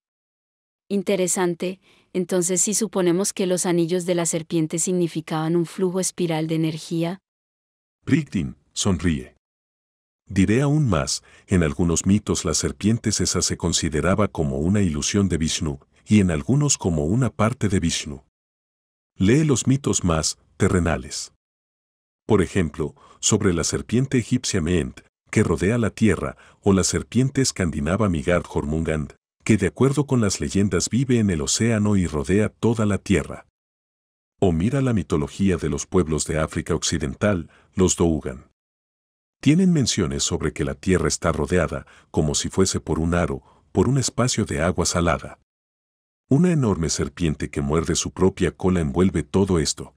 Interesante, 0.93 1.81
entonces 2.13 2.61
si 2.61 2.75
suponemos 2.75 3.33
que 3.33 3.47
los 3.47 3.65
anillos 3.65 4.05
de 4.05 4.15
la 4.15 4.27
serpiente 4.27 4.79
significaban 4.79 5.57
un 5.57 5.65
flujo 5.65 6.01
espiral 6.01 6.49
de 6.49 6.57
energía. 6.57 7.19
Brigdin 8.05 8.57
sonríe. 8.75 9.35
Diré 10.29 10.61
aún 10.61 10.87
más, 10.91 11.23
en 11.47 11.63
algunos 11.63 12.05
mitos 12.05 12.45
la 12.45 12.53
serpiente 12.53 13.09
esa 13.09 13.41
se 13.41 13.57
consideraba 13.57 14.29
como 14.29 14.59
una 14.59 14.83
ilusión 14.83 15.31
de 15.31 15.39
Vishnu, 15.39 15.81
y 16.05 16.21
en 16.21 16.31
algunos 16.31 16.77
como 16.77 17.07
una 17.07 17.31
parte 17.31 17.71
de 17.71 17.81
Vishnu. 17.81 18.25
Lee 19.17 19.45
los 19.45 19.67
mitos 19.67 20.05
más 20.05 20.37
terrenales. 20.59 21.33
Por 22.27 22.43
ejemplo, 22.43 22.95
sobre 23.19 23.55
la 23.55 23.65
serpiente 23.65 24.19
egipcia 24.19 24.61
Ment, 24.61 25.01
que 25.31 25.43
rodea 25.43 25.79
la 25.79 25.89
tierra, 25.89 26.37
o 26.61 26.75
la 26.75 26.85
serpiente 26.85 27.41
escandinava 27.41 28.11
Migard 28.11 28.45
Jormungand, 28.45 29.15
que 29.45 29.57
de 29.57 29.67
acuerdo 29.67 30.07
con 30.07 30.21
las 30.21 30.41
leyendas 30.41 30.89
vive 30.89 31.19
en 31.19 31.31
el 31.31 31.41
océano 31.41 31.97
y 31.97 32.07
rodea 32.07 32.49
toda 32.49 32.87
la 32.87 32.99
tierra. 32.99 33.47
O 34.41 34.53
mira 34.53 34.81
la 34.81 34.93
mitología 34.93 35.57
de 35.57 35.69
los 35.69 35.87
pueblos 35.87 36.27
de 36.27 36.39
África 36.39 36.75
Occidental, 36.75 37.51
los 37.75 37.97
Dougan. 37.97 38.51
Tienen 39.41 39.73
menciones 39.73 40.23
sobre 40.23 40.53
que 40.53 40.65
la 40.65 40.75
Tierra 40.75 41.09
está 41.09 41.33
rodeada, 41.33 41.87
como 42.13 42.37
si 42.37 42.49
fuese 42.49 42.79
por 42.79 43.01
un 43.01 43.15
aro, 43.15 43.43
por 43.73 43.89
un 43.89 43.99
espacio 43.99 44.45
de 44.45 44.61
agua 44.63 44.87
salada. 44.87 45.41
Una 46.29 46.53
enorme 46.53 46.89
serpiente 46.91 47.51
que 47.51 47.61
muerde 47.61 47.97
su 47.97 48.13
propia 48.13 48.53
cola 48.53 48.81
envuelve 48.81 49.25
todo 49.25 49.59
esto. 49.59 49.97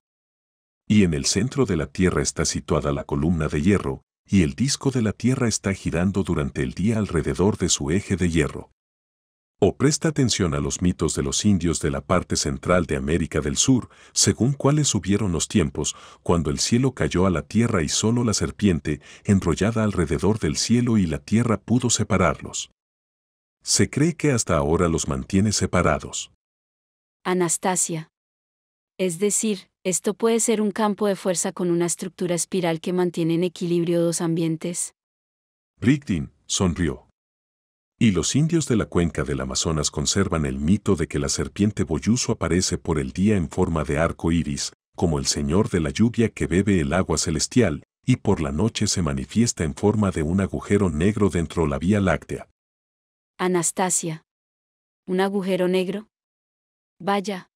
Y 0.88 1.03
en 1.03 1.13
el 1.13 1.25
centro 1.25 1.65
de 1.65 1.77
la 1.77 1.86
Tierra 1.86 2.21
está 2.21 2.45
situada 2.45 2.91
la 2.91 3.03
columna 3.03 3.47
de 3.47 3.62
hierro, 3.62 4.01
y 4.27 4.41
el 4.41 4.53
disco 4.53 4.89
de 4.89 5.03
la 5.03 5.13
Tierra 5.13 5.47
está 5.47 5.73
girando 5.73 6.23
durante 6.23 6.63
el 6.63 6.73
día 6.73 6.97
alrededor 6.97 7.58
de 7.58 7.69
su 7.69 7.91
eje 7.91 8.15
de 8.15 8.29
hierro. 8.29 8.71
O 9.62 9.78
presta 9.78 10.10
atención 10.10 10.54
a 10.54 10.60
los 10.60 10.82
mitos 10.82 11.15
de 11.15 11.24
los 11.24 11.46
indios 11.46 11.80
de 11.80 11.89
la 11.89 12.02
parte 12.02 12.36
central 12.36 12.86
de 12.86 12.98
América 12.98 13.39
del 13.39 13.56
Sur, 13.56 13.89
según 14.12 14.52
cuáles 14.52 14.94
hubieron 14.94 15.32
los 15.32 15.48
tiempos, 15.48 15.96
cuando 16.24 16.50
el 16.50 16.60
cielo 16.60 16.94
cayó 16.94 17.26
a 17.26 17.30
la 17.30 17.41
tierra 17.41 17.82
y 17.82 17.88
solo 17.88 18.26
la 18.26 18.34
serpiente, 18.34 19.00
enrollada 19.24 19.86
alrededor 19.86 20.39
del 20.39 20.58
cielo 20.58 20.98
y 20.98 21.06
la 21.06 21.20
tierra 21.20 21.58
pudo 21.62 21.89
separarlos. 21.89 22.70
Se 23.63 23.89
cree 23.89 24.15
que 24.15 24.32
hasta 24.32 24.58
ahora 24.58 24.89
los 24.89 25.08
mantiene 25.08 25.54
separados. 25.54 26.32
Anastasia. 27.24 28.10
Es 28.98 29.20
decir, 29.20 29.70
esto 29.84 30.13
puede 30.13 30.41
ser 30.41 30.62
un 30.62 30.72
campo 30.72 31.08
de 31.08 31.15
fuerza 31.15 31.54
con 31.54 31.72
una 31.72 31.86
estructura 31.86 32.36
espiral 32.36 32.82
que 32.82 32.91
mantiene 32.91 33.36
en 33.36 33.44
equilibrio 33.46 34.02
dos 34.02 34.20
ambientes. 34.20 34.96
Brigdin 35.80 36.32
sonrió. 36.46 37.05
Y 37.97 38.12
los 38.12 38.36
indios 38.36 38.67
de 38.67 38.75
la 38.75 38.88
cuenca 38.88 39.23
del 39.23 39.39
Amazonas 39.39 39.89
conservan 39.89 40.45
el 40.45 40.60
mito 40.60 40.95
de 40.95 41.08
que 41.08 41.17
la 41.17 41.29
serpiente 41.29 41.84
boyuso 41.84 42.34
aparece 42.34 42.77
por 42.77 42.99
el 42.99 43.12
día 43.12 43.38
en 43.38 43.49
forma 43.49 43.86
de 43.86 43.97
arco 43.97 44.34
iris, 44.34 44.73
como 44.95 45.17
el 45.17 45.25
señor 45.25 45.69
de 45.69 45.79
la 45.79 45.91
lluvia 45.91 46.29
que 46.29 46.45
bebe 46.45 46.81
el 46.81 46.91
agua 46.91 47.17
celestial, 47.17 47.84
y 48.05 48.17
por 48.17 48.41
la 48.41 48.51
noche 48.51 48.88
se 48.88 49.01
manifiesta 49.01 49.63
en 49.63 49.75
forma 49.75 50.12
de 50.12 50.23
un 50.23 50.41
agujero 50.41 50.89
negro 50.89 51.29
dentro 51.29 51.63
de 51.63 51.69
la 51.69 51.79
Vía 51.79 52.01
Láctea. 52.01 52.49
Anastasia. 53.38 54.23
¿Un 55.08 55.21
agujero 55.21 55.67
negro? 55.67 56.08
Vaya. 56.99 57.49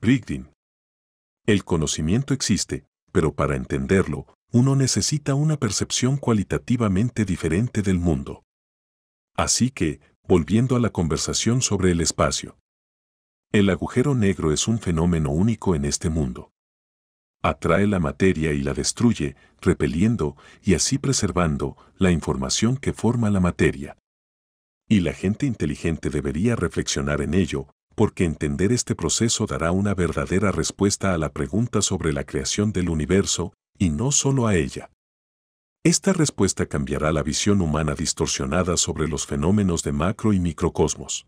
Brigdin. 0.00 0.48
El 1.46 1.64
conocimiento 1.64 2.32
existe, 2.32 2.86
pero 3.12 3.34
para 3.34 3.56
entenderlo, 3.56 4.26
uno 4.50 4.76
necesita 4.76 5.34
una 5.34 5.58
percepción 5.58 6.16
cualitativamente 6.16 7.24
diferente 7.24 7.82
del 7.82 7.98
mundo. 7.98 8.44
Así 9.36 9.70
que, 9.70 10.00
volviendo 10.26 10.76
a 10.76 10.80
la 10.80 10.90
conversación 10.90 11.60
sobre 11.60 11.90
el 11.90 12.00
espacio. 12.00 12.56
El 13.52 13.68
agujero 13.68 14.14
negro 14.14 14.52
es 14.52 14.68
un 14.68 14.78
fenómeno 14.78 15.30
único 15.30 15.74
en 15.74 15.84
este 15.84 16.08
mundo. 16.08 16.52
Atrae 17.42 17.86
la 17.86 18.00
materia 18.00 18.52
y 18.52 18.62
la 18.62 18.72
destruye, 18.72 19.36
repeliendo 19.60 20.36
y 20.62 20.74
así 20.74 20.98
preservando 20.98 21.76
la 21.98 22.10
información 22.10 22.76
que 22.76 22.92
forma 22.92 23.28
la 23.28 23.40
materia. 23.40 23.98
Y 24.88 25.00
la 25.00 25.12
gente 25.12 25.46
inteligente 25.46 26.10
debería 26.10 26.56
reflexionar 26.56 27.20
en 27.20 27.34
ello, 27.34 27.68
porque 27.94 28.24
entender 28.24 28.72
este 28.72 28.94
proceso 28.94 29.46
dará 29.46 29.72
una 29.72 29.94
verdadera 29.94 30.52
respuesta 30.52 31.12
a 31.12 31.18
la 31.18 31.32
pregunta 31.32 31.82
sobre 31.82 32.12
la 32.12 32.24
creación 32.24 32.72
del 32.72 32.88
universo, 32.88 33.52
y 33.78 33.90
no 33.90 34.10
solo 34.10 34.46
a 34.46 34.56
ella. 34.56 34.90
Esta 35.86 36.14
respuesta 36.14 36.64
cambiará 36.64 37.12
la 37.12 37.22
visión 37.22 37.60
humana 37.60 37.94
distorsionada 37.94 38.78
sobre 38.78 39.06
los 39.06 39.26
fenómenos 39.26 39.82
de 39.82 39.92
macro 39.92 40.32
y 40.32 40.40
microcosmos. 40.40 41.26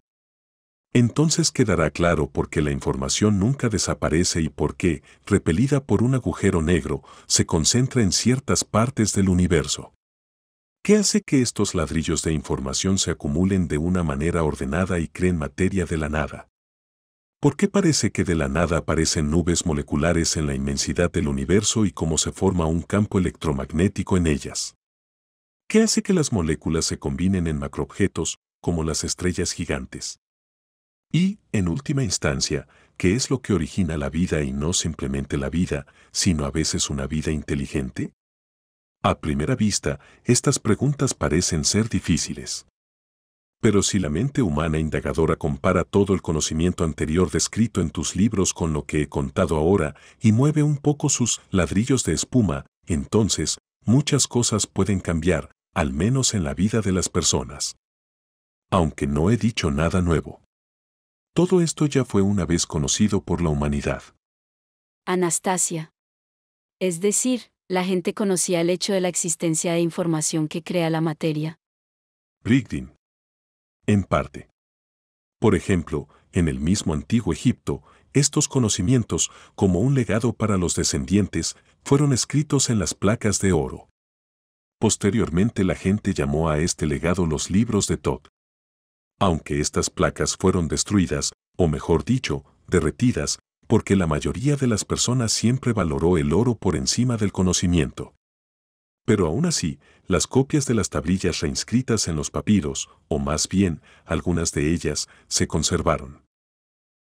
Entonces 0.94 1.50
quedará 1.50 1.90
claro 1.90 2.30
por 2.30 2.48
qué 2.48 2.62
la 2.62 2.70
información 2.70 3.38
nunca 3.38 3.68
desaparece 3.68 4.40
y 4.40 4.48
por 4.48 4.74
qué, 4.74 5.02
repelida 5.26 5.84
por 5.84 6.02
un 6.02 6.14
agujero 6.14 6.62
negro, 6.62 7.02
se 7.26 7.44
concentra 7.44 8.00
en 8.00 8.12
ciertas 8.12 8.64
partes 8.64 9.12
del 9.12 9.28
universo. 9.28 9.92
¿Qué 10.82 10.96
hace 10.96 11.20
que 11.20 11.42
estos 11.42 11.74
ladrillos 11.74 12.22
de 12.22 12.32
información 12.32 12.96
se 12.96 13.10
acumulen 13.10 13.68
de 13.68 13.76
una 13.76 14.04
manera 14.04 14.42
ordenada 14.42 15.00
y 15.00 15.08
creen 15.08 15.36
materia 15.36 15.84
de 15.84 15.98
la 15.98 16.08
nada? 16.08 16.48
¿Por 17.40 17.56
qué 17.56 17.68
parece 17.68 18.10
que 18.10 18.24
de 18.24 18.34
la 18.34 18.48
nada 18.48 18.78
aparecen 18.78 19.30
nubes 19.30 19.66
moleculares 19.66 20.36
en 20.36 20.46
la 20.46 20.54
inmensidad 20.54 21.12
del 21.12 21.28
universo 21.28 21.84
y 21.84 21.92
cómo 21.92 22.16
se 22.16 22.32
forma 22.32 22.66
un 22.66 22.80
campo 22.80 23.18
electromagnético 23.18 24.16
en 24.16 24.26
ellas? 24.26 24.74
¿Qué 25.68 25.82
hace 25.82 26.02
que 26.02 26.14
las 26.14 26.32
moléculas 26.32 26.86
se 26.86 26.98
combinen 26.98 27.46
en 27.46 27.58
macroobjetos, 27.58 28.38
como 28.62 28.84
las 28.84 29.04
estrellas 29.04 29.52
gigantes? 29.52 30.18
Y, 31.12 31.38
en 31.52 31.68
última 31.68 32.02
instancia, 32.02 32.68
¿qué 32.96 33.14
es 33.14 33.30
lo 33.30 33.42
que 33.42 33.52
origina 33.52 33.96
la 33.96 34.08
vida 34.08 34.42
y 34.42 34.52
no 34.52 34.72
simplemente 34.72 35.36
la 35.36 35.50
vida, 35.50 35.86
sino 36.12 36.46
a 36.46 36.50
veces 36.50 36.88
una 36.88 37.06
vida 37.06 37.32
inteligente? 37.32 38.12
A 39.02 39.20
primera 39.20 39.56
vista, 39.56 40.00
estas 40.24 40.58
preguntas 40.58 41.14
parecen 41.14 41.64
ser 41.64 41.88
difíciles. 41.88 42.66
Pero 43.66 43.82
si 43.82 43.98
la 43.98 44.10
mente 44.10 44.42
humana 44.42 44.78
indagadora 44.78 45.34
compara 45.34 45.82
todo 45.82 46.14
el 46.14 46.22
conocimiento 46.22 46.84
anterior 46.84 47.32
descrito 47.32 47.80
en 47.80 47.90
tus 47.90 48.14
libros 48.14 48.54
con 48.54 48.72
lo 48.72 48.84
que 48.84 49.02
he 49.02 49.08
contado 49.08 49.56
ahora 49.56 49.96
y 50.20 50.30
mueve 50.30 50.62
un 50.62 50.76
poco 50.76 51.08
sus 51.08 51.40
ladrillos 51.50 52.04
de 52.04 52.12
espuma, 52.12 52.66
entonces 52.86 53.58
muchas 53.84 54.28
cosas 54.28 54.68
pueden 54.68 55.00
cambiar, 55.00 55.50
al 55.74 55.92
menos 55.92 56.32
en 56.34 56.44
la 56.44 56.54
vida 56.54 56.80
de 56.80 56.92
las 56.92 57.08
personas. 57.08 57.74
Aunque 58.70 59.08
no 59.08 59.32
he 59.32 59.36
dicho 59.36 59.72
nada 59.72 60.00
nuevo. 60.00 60.42
Todo 61.34 61.60
esto 61.60 61.86
ya 61.86 62.04
fue 62.04 62.22
una 62.22 62.46
vez 62.46 62.66
conocido 62.66 63.20
por 63.20 63.42
la 63.42 63.48
humanidad. 63.48 64.04
Anastasia. 65.06 65.90
Es 66.78 67.00
decir, 67.00 67.50
la 67.68 67.82
gente 67.82 68.14
conocía 68.14 68.60
el 68.60 68.70
hecho 68.70 68.92
de 68.92 69.00
la 69.00 69.08
existencia 69.08 69.72
de 69.72 69.80
información 69.80 70.46
que 70.46 70.62
crea 70.62 70.88
la 70.88 71.00
materia. 71.00 71.58
Brigdin. 72.44 72.96
En 73.88 74.02
parte. 74.02 74.48
Por 75.38 75.54
ejemplo, 75.54 76.08
en 76.32 76.48
el 76.48 76.58
mismo 76.58 76.92
antiguo 76.92 77.32
Egipto, 77.32 77.84
estos 78.14 78.48
conocimientos, 78.48 79.30
como 79.54 79.78
un 79.78 79.94
legado 79.94 80.32
para 80.32 80.56
los 80.56 80.74
descendientes, 80.74 81.54
fueron 81.84 82.12
escritos 82.12 82.68
en 82.68 82.80
las 82.80 82.94
placas 82.94 83.38
de 83.40 83.52
oro. 83.52 83.88
Posteriormente 84.80 85.62
la 85.62 85.76
gente 85.76 86.14
llamó 86.14 86.48
a 86.48 86.58
este 86.58 86.86
legado 86.88 87.26
los 87.26 87.48
libros 87.48 87.86
de 87.86 87.96
Tot. 87.96 88.28
Aunque 89.20 89.60
estas 89.60 89.88
placas 89.88 90.36
fueron 90.36 90.66
destruidas, 90.66 91.32
o 91.56 91.68
mejor 91.68 92.04
dicho, 92.04 92.44
derretidas, 92.66 93.38
porque 93.68 93.94
la 93.94 94.08
mayoría 94.08 94.56
de 94.56 94.66
las 94.66 94.84
personas 94.84 95.30
siempre 95.30 95.72
valoró 95.72 96.18
el 96.18 96.32
oro 96.32 96.56
por 96.56 96.74
encima 96.74 97.16
del 97.16 97.30
conocimiento. 97.30 98.15
Pero 99.06 99.26
aún 99.28 99.46
así, 99.46 99.78
las 100.06 100.26
copias 100.26 100.66
de 100.66 100.74
las 100.74 100.90
tablillas 100.90 101.40
reinscritas 101.40 102.08
en 102.08 102.16
los 102.16 102.30
papiros, 102.30 102.90
o 103.08 103.18
más 103.18 103.48
bien, 103.48 103.80
algunas 104.04 104.52
de 104.52 104.72
ellas, 104.74 105.08
se 105.28 105.46
conservaron. 105.46 106.22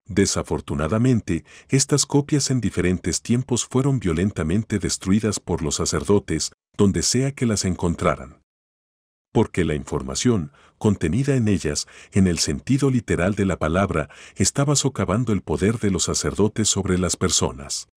Desafortunadamente, 0.06 1.44
estas 1.68 2.06
copias 2.06 2.50
en 2.50 2.60
diferentes 2.60 3.20
tiempos 3.20 3.66
fueron 3.66 3.98
violentamente 3.98 4.78
destruidas 4.78 5.38
por 5.40 5.60
los 5.60 5.74
sacerdotes, 5.74 6.52
donde 6.78 7.02
sea 7.02 7.32
que 7.32 7.44
las 7.44 7.64
encontraran. 7.64 8.40
Porque 9.32 9.64
la 9.64 9.74
información, 9.74 10.52
contenida 10.78 11.34
en 11.34 11.48
ellas, 11.48 11.88
en 12.12 12.28
el 12.28 12.38
sentido 12.38 12.90
literal 12.90 13.34
de 13.34 13.44
la 13.44 13.58
palabra, 13.58 14.08
estaba 14.36 14.76
socavando 14.76 15.32
el 15.32 15.42
poder 15.42 15.78
de 15.78 15.90
los 15.90 16.04
sacerdotes 16.04 16.68
sobre 16.68 16.96
las 16.96 17.16
personas. 17.16 17.88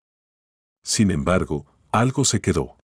Sin 0.83 1.11
embargo, 1.11 1.65
algo 1.91 2.25
se 2.25 2.41
quedó. 2.41 2.80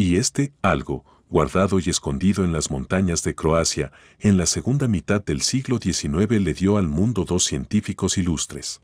Y 0.00 0.14
este 0.14 0.52
algo, 0.62 1.04
guardado 1.28 1.80
y 1.80 1.90
escondido 1.90 2.44
en 2.44 2.52
las 2.52 2.70
montañas 2.70 3.24
de 3.24 3.34
Croacia, 3.34 3.90
en 4.20 4.38
la 4.38 4.46
segunda 4.46 4.86
mitad 4.86 5.20
del 5.24 5.42
siglo 5.42 5.78
XIX 5.78 6.40
le 6.40 6.54
dio 6.54 6.76
al 6.76 6.86
mundo 6.86 7.24
dos 7.24 7.42
científicos 7.42 8.16
ilustres. 8.16 8.80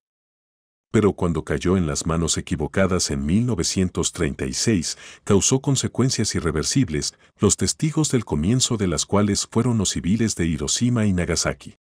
Pero 0.90 1.12
cuando 1.12 1.44
cayó 1.44 1.76
en 1.76 1.86
las 1.86 2.04
manos 2.04 2.36
equivocadas 2.36 3.12
en 3.12 3.24
1936, 3.26 4.98
causó 5.22 5.60
consecuencias 5.60 6.34
irreversibles, 6.34 7.14
los 7.38 7.56
testigos 7.56 8.10
del 8.10 8.24
comienzo 8.24 8.76
de 8.76 8.88
las 8.88 9.06
cuales 9.06 9.46
fueron 9.48 9.78
los 9.78 9.90
civiles 9.90 10.34
de 10.34 10.46
Hiroshima 10.46 11.06
y 11.06 11.12
Nagasaki. 11.12 11.76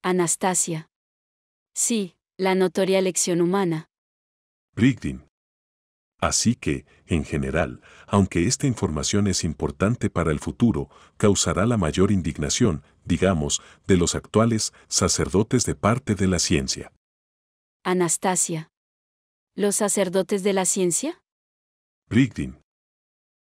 Anastasia. 0.00 0.86
Sí, 1.74 2.14
la 2.36 2.54
notoria 2.54 3.00
lección 3.00 3.40
humana. 3.40 3.88
Brigdin. 4.76 5.23
Así 6.20 6.54
que, 6.54 6.86
en 7.06 7.24
general, 7.24 7.80
aunque 8.06 8.46
esta 8.46 8.66
información 8.66 9.26
es 9.26 9.44
importante 9.44 10.10
para 10.10 10.30
el 10.30 10.40
futuro, 10.40 10.88
causará 11.16 11.66
la 11.66 11.76
mayor 11.76 12.10
indignación, 12.10 12.82
digamos, 13.04 13.60
de 13.86 13.96
los 13.96 14.14
actuales 14.14 14.72
sacerdotes 14.88 15.64
de 15.64 15.74
parte 15.74 16.14
de 16.14 16.26
la 16.26 16.38
ciencia. 16.38 16.92
Anastasia. 17.84 18.70
¿Los 19.54 19.76
sacerdotes 19.76 20.42
de 20.42 20.52
la 20.52 20.64
ciencia? 20.64 21.20
Brigdin. 22.08 22.58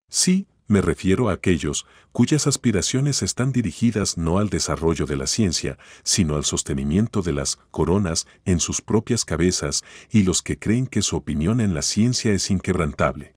Sí, 0.08 0.46
me 0.70 0.80
refiero 0.80 1.28
a 1.28 1.32
aquellos 1.32 1.84
cuyas 2.12 2.46
aspiraciones 2.46 3.22
están 3.22 3.50
dirigidas 3.50 4.16
no 4.16 4.38
al 4.38 4.50
desarrollo 4.50 5.04
de 5.04 5.16
la 5.16 5.26
ciencia, 5.26 5.78
sino 6.04 6.36
al 6.36 6.44
sostenimiento 6.44 7.22
de 7.22 7.32
las 7.32 7.56
coronas 7.72 8.28
en 8.44 8.60
sus 8.60 8.80
propias 8.80 9.24
cabezas 9.24 9.82
y 10.10 10.22
los 10.22 10.42
que 10.42 10.58
creen 10.58 10.86
que 10.86 11.02
su 11.02 11.16
opinión 11.16 11.60
en 11.60 11.74
la 11.74 11.82
ciencia 11.82 12.32
es 12.32 12.50
inquebrantable. 12.50 13.34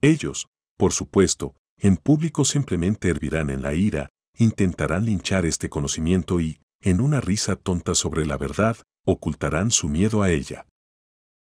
Ellos, 0.00 0.46
Por 0.78 0.92
supuesto, 0.92 1.54
en 1.78 1.96
público 1.96 2.44
simplemente 2.44 3.08
hervirán 3.08 3.50
en 3.50 3.62
la 3.62 3.74
ira, 3.74 4.10
intentarán 4.36 5.06
linchar 5.06 5.46
este 5.46 5.70
conocimiento 5.70 6.38
y, 6.38 6.60
en 6.80 7.00
una 7.00 7.20
risa 7.20 7.56
tonta 7.56 7.94
sobre 7.94 8.26
la 8.26 8.36
verdad, 8.36 8.76
ocultarán 9.04 9.70
su 9.70 9.88
miedo 9.88 10.22
a 10.22 10.30
ella. 10.30 10.66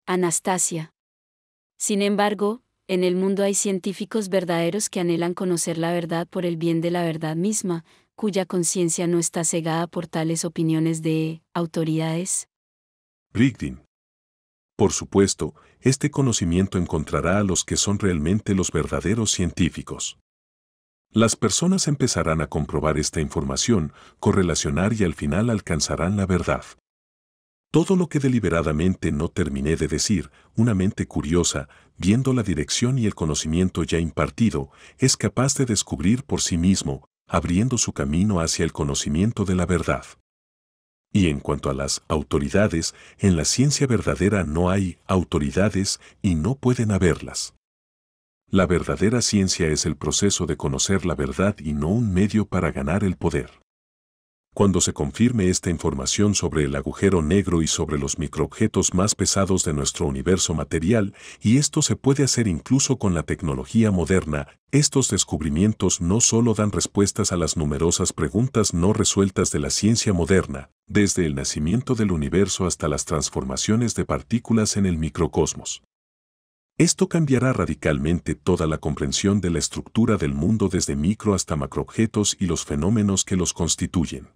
Anastasia. 0.07 0.93
Sin 1.77 2.03
embargo, 2.03 2.63
en 2.88 3.05
el 3.05 3.16
mundo 3.16 3.42
hay 3.42 3.55
científicos 3.55 4.29
verdaderos 4.29 4.88
que 4.88 5.01
anhelan 5.01 5.35
conocer 5.35 5.79
la 5.79 5.92
verdad 5.92 6.27
por 6.29 6.46
el 6.46 6.57
bien 6.57 6.81
de 6.81 6.90
la 6.90 7.03
verdad 7.03 7.37
misma, 7.37 7.85
cuya 8.14 8.46
conciencia 8.46 9.07
no 9.07 9.18
está 9.18 9.44
cegada 9.44 9.87
por 9.87 10.07
tales 10.07 10.44
opiniones 10.44 11.03
de 11.03 11.42
autoridades. 11.53 12.49
Brigdin. 13.33 13.81
Por 14.77 14.92
supuesto, 14.92 15.55
este 15.81 16.11
conocimiento 16.11 16.79
encontrará 16.79 17.38
a 17.38 17.44
los 17.44 17.64
que 17.64 17.77
son 17.77 17.99
realmente 17.99 18.55
los 18.55 18.70
verdaderos 18.70 19.31
científicos. 19.31 20.18
Las 21.11 21.35
personas 21.35 21.88
empezarán 21.88 22.40
a 22.40 22.46
comprobar 22.46 22.99
esta 22.99 23.20
información, 23.20 23.92
correlacionar 24.20 24.92
y 24.92 25.05
al 25.05 25.14
final 25.14 25.51
alcanzarán 25.51 26.16
la 26.16 26.27
verdad. 26.27 26.64
Todo 27.71 27.97
lo 27.97 28.09
que 28.09 28.19
deliberadamente 28.19 29.13
no 29.13 29.29
terminé 29.29 29.77
de 29.77 29.89
decir, 29.89 30.31
una 30.57 30.75
mente 30.75 31.07
curiosa, 31.07 31.69
viendo 31.99 32.33
la 32.33 32.43
dirección 32.43 32.99
y 32.99 33.07
el 33.07 33.15
conocimiento 33.15 33.83
ya 33.83 33.99
impartido, 33.99 34.71
es 34.99 35.17
capaz 35.17 35.55
de 35.57 35.67
descubrir 35.67 36.25
por 36.25 36.41
sí 36.41 36.57
mismo, 36.57 37.09
abriendo 37.29 37.77
su 37.77 37.93
camino 37.93 38.41
hacia 38.41 38.65
el 38.65 38.73
conocimiento 38.73 39.45
de 39.45 39.57
la 39.57 39.67
verdad. 39.67 40.05
Y 41.13 41.29
en 41.29 41.41
cuanto 41.41 41.71
a 41.71 41.75
las 41.75 42.03
autoridades, 42.09 42.95
en 43.19 43.37
la 43.37 43.45
ciencia 43.45 43.87
verdadera 43.87 44.45
no 44.45 44.71
hay 44.71 44.99
autoridades 45.07 46.01
y 46.23 46.35
no 46.35 46.55
pueden 46.57 46.91
haberlas. 46.93 47.55
La 48.49 48.67
verdadera 48.67 49.23
ciencia 49.23 49.69
es 49.69 49.87
el 49.87 49.97
proceso 49.97 50.47
de 50.47 50.57
conocer 50.57 51.05
la 51.05 51.15
verdad 51.15 51.57
y 51.59 51.73
no 51.73 51.89
un 51.89 52.13
medio 52.13 52.47
para 52.47 52.71
ganar 52.71 53.03
el 53.03 53.17
poder. 53.17 53.51
Cuando 54.57 54.81
se 54.81 54.95
confirme 54.95 55.51
esta 55.51 55.69
información 55.69 56.35
sobre 56.35 56.64
el 56.64 56.75
agujero 56.77 57.21
negro 57.21 57.61
y 57.61 57.66
sobre 57.66 57.99
los 57.99 58.19
microobjetos 58.19 58.95
más 58.95 59.14
pesados 59.14 59.64
de 59.64 59.75
nuestro 59.75 60.07
universo 60.07 60.55
material, 60.55 61.12
y 61.42 61.59
esto 61.59 61.83
se 61.83 61.95
puede 61.95 62.25
hacer 62.25 62.49
incluso 62.49 62.97
con 62.97 63.12
la 63.12 63.23
tecnología 63.23 63.90
moderna, 63.90 64.49
estos 64.71 65.11
descubrimientos 65.11 66.01
no 66.01 66.23
solo 66.23 66.55
dan 66.55 66.73
respuestas 66.73 67.33
a 67.33 67.37
las 67.37 67.59
numerosas 67.59 68.14
preguntas 68.14 68.73
no 68.73 68.95
resueltas 68.95 69.51
de 69.51 69.59
la 69.59 69.69
ciencia 69.69 70.14
moderna, 70.14 70.71
desde 70.87 71.27
el 71.27 71.35
nacimiento 71.35 71.95
del 71.95 72.11
universo 72.11 72.64
hasta 72.64 72.88
las 72.88 73.05
transformaciones 73.05 73.95
de 73.95 74.07
partículas 74.07 74.79
en 74.79 74.87
el 74.87 74.97
microcosmos. 74.97 75.83
Esto 76.79 77.09
cambiará 77.11 77.53
radicalmente 77.53 78.35
toda 78.35 78.66
la 78.66 78.79
comprensión 78.79 79.42
de 79.42 79.51
la 79.51 79.59
estructura 79.59 80.16
del 80.16 80.33
mundo 80.33 80.71
desde 80.71 80.97
micro 80.97 81.35
hasta 81.35 81.57
macroobjetos 81.57 82.38
y 82.40 82.47
los 82.47 82.64
fenómenos 82.64 83.23
que 83.23 83.37
los 83.37 83.53
constituyen. 83.53 84.29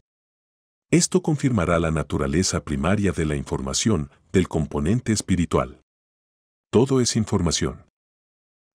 Esto 0.93 1.23
confirmará 1.23 1.79
la 1.79 1.93
naturaleza 1.93 2.65
primaria 2.65 3.13
de 3.13 3.25
la 3.25 3.37
información, 3.37 4.11
del 4.33 4.49
componente 4.49 5.13
espiritual. 5.13 5.83
Todo 6.73 7.01
es 7.01 7.15
información. 7.15 7.87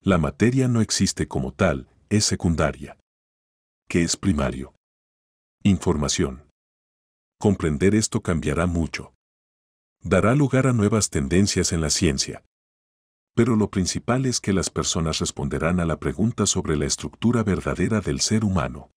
La 0.01 0.17
materia 0.17 0.69
no 0.69 0.79
existe 0.79 1.27
como 1.27 1.51
tal, 1.51 1.89
es 2.09 2.23
secundaria. 2.23 2.97
¿Qué 3.89 4.01
es 4.01 4.15
primario? 4.15 4.73
Información. 5.63 6.47
Comprender 7.37 7.95
esto 7.95 8.21
cambiará 8.21 8.65
mucho. 8.65 9.13
Dará 10.01 10.35
lugar 10.35 10.67
a 10.67 10.73
nuevas 10.73 11.09
tendencias 11.09 11.73
en 11.73 11.81
la 11.81 11.89
ciencia. 11.89 12.45
Pero 13.35 13.57
lo 13.57 13.69
principal 13.69 14.25
es 14.25 14.39
que 14.39 14.53
las 14.53 14.69
personas 14.69 15.19
responderán 15.19 15.81
a 15.81 15.85
la 15.85 15.99
pregunta 15.99 16.45
sobre 16.45 16.77
la 16.77 16.85
estructura 16.85 17.43
verdadera 17.43 17.99
del 17.99 18.21
ser 18.21 18.45
humano. 18.45 18.89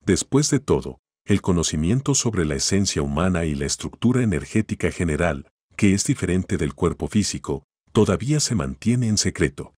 Después 0.00 0.50
de 0.50 0.58
todo, 0.58 0.98
el 1.26 1.40
conocimiento 1.40 2.14
sobre 2.14 2.44
la 2.44 2.56
esencia 2.56 3.00
humana 3.00 3.44
y 3.44 3.54
la 3.54 3.64
estructura 3.64 4.22
energética 4.22 4.90
general, 4.90 5.50
que 5.76 5.94
es 5.94 6.04
diferente 6.04 6.56
del 6.58 6.74
cuerpo 6.74 7.08
físico, 7.08 7.64
todavía 7.92 8.40
se 8.40 8.54
mantiene 8.54 9.08
en 9.08 9.16
secreto. 9.16 9.74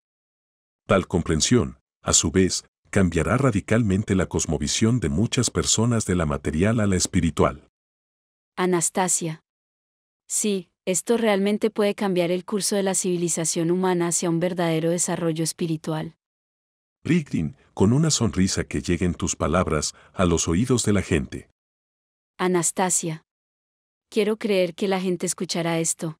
Tal 0.86 1.06
comprensión, 1.06 1.78
a 2.02 2.12
su 2.12 2.30
vez, 2.32 2.64
cambiará 2.90 3.36
radicalmente 3.36 4.14
la 4.14 4.26
cosmovisión 4.26 5.00
de 5.00 5.08
muchas 5.08 5.50
personas 5.50 6.04
de 6.04 6.16
la 6.16 6.26
material 6.26 6.80
a 6.80 6.86
la 6.86 6.96
espiritual. 6.96 7.68
Anastasia. 8.56 9.42
Sí, 10.28 10.70
esto 10.84 11.16
realmente 11.16 11.70
puede 11.70 11.94
cambiar 11.94 12.30
el 12.30 12.44
curso 12.44 12.74
de 12.74 12.82
la 12.82 12.94
civilización 12.94 13.70
humana 13.70 14.08
hacia 14.08 14.30
un 14.30 14.40
verdadero 14.40 14.90
desarrollo 14.90 15.44
espiritual. 15.44 16.16
Rigdin, 17.06 17.54
con 17.72 17.92
una 17.92 18.10
sonrisa 18.10 18.64
que 18.64 18.82
llegue 18.82 19.06
en 19.06 19.14
tus 19.14 19.36
palabras 19.36 19.94
a 20.12 20.24
los 20.24 20.48
oídos 20.48 20.84
de 20.84 20.92
la 20.92 21.02
gente. 21.02 21.48
Anastasia. 22.36 23.22
Quiero 24.10 24.38
creer 24.38 24.74
que 24.74 24.88
la 24.88 25.00
gente 25.00 25.24
escuchará 25.24 25.78
esto. 25.78 26.18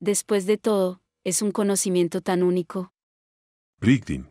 Después 0.00 0.46
de 0.46 0.56
todo, 0.56 1.00
es 1.24 1.42
un 1.42 1.50
conocimiento 1.50 2.20
tan 2.20 2.44
único. 2.44 2.92
Brigdin. 3.80 4.28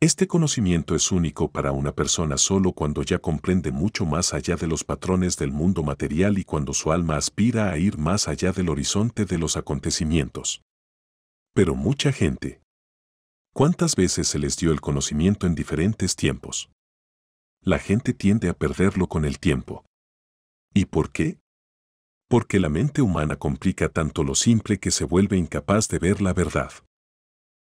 Este 0.00 0.26
conocimiento 0.26 0.96
es 0.96 1.12
único 1.12 1.52
para 1.52 1.70
una 1.70 1.92
persona 1.92 2.36
solo 2.36 2.72
cuando 2.72 3.04
ya 3.04 3.20
comprende 3.20 3.70
mucho 3.70 4.04
más 4.04 4.34
allá 4.34 4.56
de 4.56 4.66
los 4.66 4.82
patrones 4.82 5.36
del 5.36 5.52
mundo 5.52 5.84
material 5.84 6.36
y 6.36 6.42
cuando 6.42 6.72
su 6.74 6.90
alma 6.90 7.16
aspira 7.16 7.70
a 7.70 7.78
ir 7.78 7.96
más 7.96 8.26
allá 8.26 8.50
del 8.50 8.68
horizonte 8.68 9.24
de 9.24 9.38
los 9.38 9.56
acontecimientos. 9.56 10.62
Pero 11.54 11.76
mucha 11.76 12.10
gente, 12.10 12.63
¿Cuántas 13.54 13.94
veces 13.94 14.26
se 14.26 14.40
les 14.40 14.56
dio 14.56 14.72
el 14.72 14.80
conocimiento 14.80 15.46
en 15.46 15.54
diferentes 15.54 16.16
tiempos? 16.16 16.70
La 17.62 17.78
gente 17.78 18.12
tiende 18.12 18.48
a 18.48 18.54
perderlo 18.54 19.06
con 19.06 19.24
el 19.24 19.38
tiempo. 19.38 19.84
¿Y 20.74 20.86
por 20.86 21.12
qué? 21.12 21.38
Porque 22.28 22.58
la 22.58 22.68
mente 22.68 23.00
humana 23.00 23.36
complica 23.36 23.88
tanto 23.88 24.24
lo 24.24 24.34
simple 24.34 24.80
que 24.80 24.90
se 24.90 25.04
vuelve 25.04 25.36
incapaz 25.36 25.86
de 25.86 26.00
ver 26.00 26.20
la 26.20 26.32
verdad. 26.32 26.72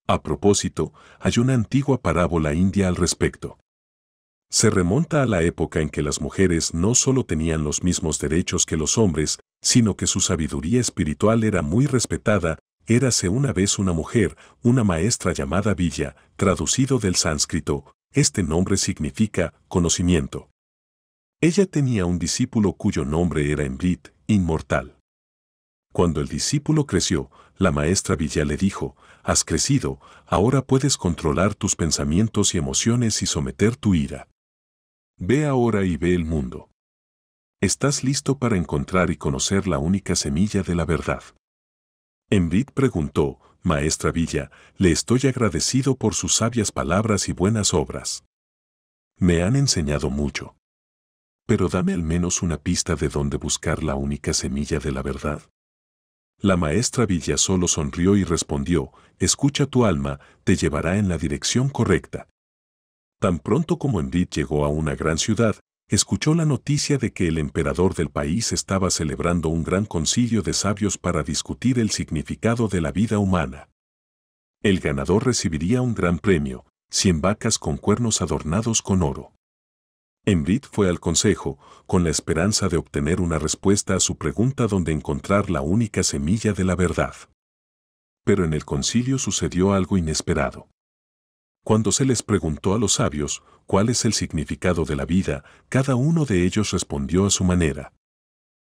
A 0.06 0.22
propósito, 0.22 0.92
hay 1.18 1.32
una 1.38 1.54
antigua 1.54 2.00
parábola 2.00 2.54
india 2.54 2.86
al 2.86 2.94
respecto. 2.94 3.58
Se 4.52 4.70
remonta 4.70 5.20
a 5.20 5.26
la 5.26 5.42
época 5.42 5.80
en 5.80 5.88
que 5.88 6.02
las 6.02 6.20
mujeres 6.20 6.74
no 6.74 6.94
solo 6.94 7.24
tenían 7.26 7.64
los 7.64 7.82
mismos 7.82 8.20
derechos 8.20 8.66
que 8.66 8.76
los 8.76 8.98
hombres, 8.98 9.40
sino 9.60 9.96
que 9.96 10.06
su 10.06 10.20
sabiduría 10.20 10.80
espiritual 10.80 11.42
era 11.42 11.60
muy 11.60 11.86
respetada 11.86 12.60
Érase 12.86 13.28
una 13.28 13.52
vez 13.52 13.78
una 13.78 13.92
mujer, 13.92 14.36
una 14.62 14.82
maestra 14.82 15.32
llamada 15.32 15.74
Villa, 15.74 16.16
traducido 16.36 16.98
del 16.98 17.14
sánscrito, 17.14 17.94
este 18.12 18.42
nombre 18.42 18.76
significa 18.76 19.54
conocimiento. 19.68 20.50
Ella 21.40 21.66
tenía 21.66 22.06
un 22.06 22.18
discípulo 22.18 22.72
cuyo 22.74 23.04
nombre 23.04 23.50
era 23.50 23.64
Embrit, 23.64 24.08
inmortal. 24.26 24.96
Cuando 25.92 26.20
el 26.20 26.28
discípulo 26.28 26.86
creció, 26.86 27.30
la 27.56 27.70
maestra 27.70 28.16
Villa 28.16 28.44
le 28.44 28.56
dijo, 28.56 28.96
Has 29.22 29.44
crecido, 29.44 30.00
ahora 30.26 30.62
puedes 30.62 30.96
controlar 30.96 31.54
tus 31.54 31.76
pensamientos 31.76 32.54
y 32.54 32.58
emociones 32.58 33.22
y 33.22 33.26
someter 33.26 33.76
tu 33.76 33.94
ira. 33.94 34.28
Ve 35.18 35.46
ahora 35.46 35.84
y 35.84 35.96
ve 35.96 36.14
el 36.14 36.24
mundo. 36.24 36.70
Estás 37.60 38.02
listo 38.02 38.38
para 38.38 38.56
encontrar 38.56 39.10
y 39.10 39.16
conocer 39.16 39.68
la 39.68 39.78
única 39.78 40.16
semilla 40.16 40.62
de 40.64 40.74
la 40.74 40.84
verdad. 40.84 41.22
Envid 42.32 42.70
preguntó, 42.72 43.38
Maestra 43.62 44.10
Villa, 44.10 44.50
le 44.78 44.90
estoy 44.90 45.20
agradecido 45.28 45.96
por 45.96 46.14
sus 46.14 46.34
sabias 46.34 46.72
palabras 46.72 47.28
y 47.28 47.32
buenas 47.32 47.74
obras. 47.74 48.24
Me 49.18 49.42
han 49.42 49.54
enseñado 49.54 50.08
mucho. 50.08 50.56
Pero 51.46 51.68
dame 51.68 51.92
al 51.92 52.02
menos 52.02 52.40
una 52.40 52.56
pista 52.56 52.96
de 52.96 53.10
dónde 53.10 53.36
buscar 53.36 53.82
la 53.82 53.96
única 53.96 54.32
semilla 54.32 54.78
de 54.78 54.92
la 54.92 55.02
verdad. 55.02 55.42
La 56.38 56.56
maestra 56.56 57.04
Villa 57.04 57.36
solo 57.36 57.68
sonrió 57.68 58.16
y 58.16 58.24
respondió, 58.24 58.92
escucha 59.18 59.66
tu 59.66 59.84
alma, 59.84 60.18
te 60.42 60.56
llevará 60.56 60.96
en 60.96 61.10
la 61.10 61.18
dirección 61.18 61.68
correcta. 61.68 62.28
Tan 63.20 63.40
pronto 63.40 63.78
como 63.78 64.00
Envid 64.00 64.28
llegó 64.30 64.64
a 64.64 64.68
una 64.68 64.94
gran 64.94 65.18
ciudad, 65.18 65.56
escuchó 65.94 66.34
la 66.34 66.46
noticia 66.46 66.96
de 66.96 67.12
que 67.12 67.28
el 67.28 67.36
emperador 67.36 67.94
del 67.94 68.08
país 68.08 68.52
estaba 68.52 68.90
celebrando 68.90 69.50
un 69.50 69.62
gran 69.62 69.84
concilio 69.84 70.40
de 70.40 70.54
sabios 70.54 70.96
para 70.96 71.22
discutir 71.22 71.78
el 71.78 71.90
significado 71.90 72.66
de 72.68 72.80
la 72.80 72.92
vida 72.92 73.18
humana. 73.18 73.68
El 74.62 74.80
ganador 74.80 75.26
recibiría 75.26 75.82
un 75.82 75.94
gran 75.94 76.18
premio, 76.18 76.64
cien 76.90 77.20
vacas 77.20 77.58
con 77.58 77.76
cuernos 77.76 78.22
adornados 78.22 78.80
con 78.80 79.02
oro. 79.02 79.34
Embrit 80.24 80.64
fue 80.64 80.88
al 80.88 80.98
consejo, 80.98 81.58
con 81.86 82.04
la 82.04 82.10
esperanza 82.10 82.70
de 82.70 82.78
obtener 82.78 83.20
una 83.20 83.38
respuesta 83.38 83.94
a 83.94 84.00
su 84.00 84.16
pregunta 84.16 84.68
donde 84.68 84.92
encontrar 84.92 85.50
la 85.50 85.60
única 85.60 86.02
semilla 86.04 86.54
de 86.54 86.64
la 86.64 86.74
verdad. 86.74 87.14
Pero 88.24 88.46
en 88.46 88.54
el 88.54 88.64
concilio 88.64 89.18
sucedió 89.18 89.74
algo 89.74 89.98
inesperado. 89.98 90.70
Cuando 91.64 91.92
se 91.92 92.04
les 92.04 92.22
preguntó 92.22 92.74
a 92.74 92.78
los 92.78 92.94
sabios 92.94 93.42
cuál 93.66 93.88
es 93.88 94.04
el 94.04 94.12
significado 94.12 94.84
de 94.84 94.96
la 94.96 95.04
vida, 95.04 95.44
cada 95.68 95.94
uno 95.94 96.24
de 96.24 96.44
ellos 96.44 96.72
respondió 96.72 97.24
a 97.26 97.30
su 97.30 97.44
manera. 97.44 97.92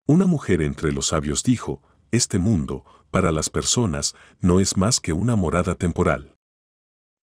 Una 0.07 0.27
mujer 0.27 0.61
entre 0.61 0.91
los 0.91 1.07
sabios 1.07 1.43
dijo, 1.43 1.81
este 2.11 2.37
mundo, 2.37 2.85
para 3.09 3.31
las 3.31 3.49
personas, 3.49 4.15
no 4.39 4.59
es 4.59 4.77
más 4.77 4.99
que 4.99 5.13
una 5.13 5.35
morada 5.35 5.73
temporal. 5.75 6.35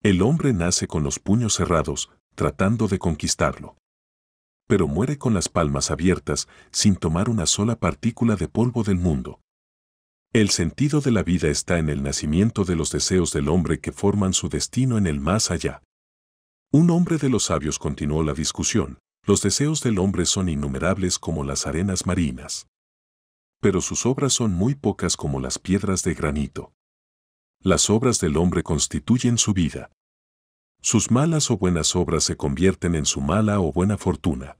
El 0.02 0.20
hombre 0.20 0.52
nace 0.52 0.88
con 0.88 1.04
los 1.04 1.20
puños 1.20 1.54
cerrados, 1.54 2.10
tratando 2.34 2.88
de 2.88 2.98
conquistarlo. 2.98 3.76
Pero 4.66 4.88
muere 4.88 5.16
con 5.16 5.32
las 5.32 5.48
palmas 5.48 5.92
abiertas, 5.92 6.48
sin 6.72 6.96
tomar 6.96 7.28
una 7.28 7.46
sola 7.46 7.76
partícula 7.76 8.34
de 8.34 8.48
polvo 8.48 8.82
del 8.82 8.96
mundo. 8.96 9.38
El 10.34 10.48
sentido 10.48 11.02
de 11.02 11.10
la 11.10 11.22
vida 11.22 11.48
está 11.48 11.78
en 11.78 11.90
el 11.90 12.02
nacimiento 12.02 12.64
de 12.64 12.74
los 12.74 12.90
deseos 12.90 13.34
del 13.34 13.50
hombre 13.50 13.80
que 13.80 13.92
forman 13.92 14.32
su 14.32 14.48
destino 14.48 14.96
en 14.96 15.06
el 15.06 15.20
más 15.20 15.50
allá. 15.50 15.82
Un 16.72 16.88
hombre 16.88 17.18
de 17.18 17.28
los 17.28 17.44
sabios 17.44 17.78
continuó 17.78 18.22
la 18.22 18.32
discusión, 18.32 18.98
los 19.26 19.42
deseos 19.42 19.82
del 19.82 19.98
hombre 19.98 20.24
son 20.24 20.48
innumerables 20.48 21.18
como 21.18 21.44
las 21.44 21.66
arenas 21.66 22.06
marinas. 22.06 22.66
Pero 23.60 23.82
sus 23.82 24.06
obras 24.06 24.32
son 24.32 24.54
muy 24.54 24.74
pocas 24.74 25.18
como 25.18 25.38
las 25.38 25.58
piedras 25.58 26.02
de 26.02 26.14
granito. 26.14 26.72
Las 27.60 27.90
obras 27.90 28.18
del 28.18 28.38
hombre 28.38 28.62
constituyen 28.62 29.36
su 29.36 29.52
vida. 29.52 29.90
Sus 30.80 31.10
malas 31.10 31.50
o 31.50 31.58
buenas 31.58 31.94
obras 31.94 32.24
se 32.24 32.38
convierten 32.38 32.94
en 32.94 33.04
su 33.04 33.20
mala 33.20 33.60
o 33.60 33.70
buena 33.70 33.98
fortuna. 33.98 34.56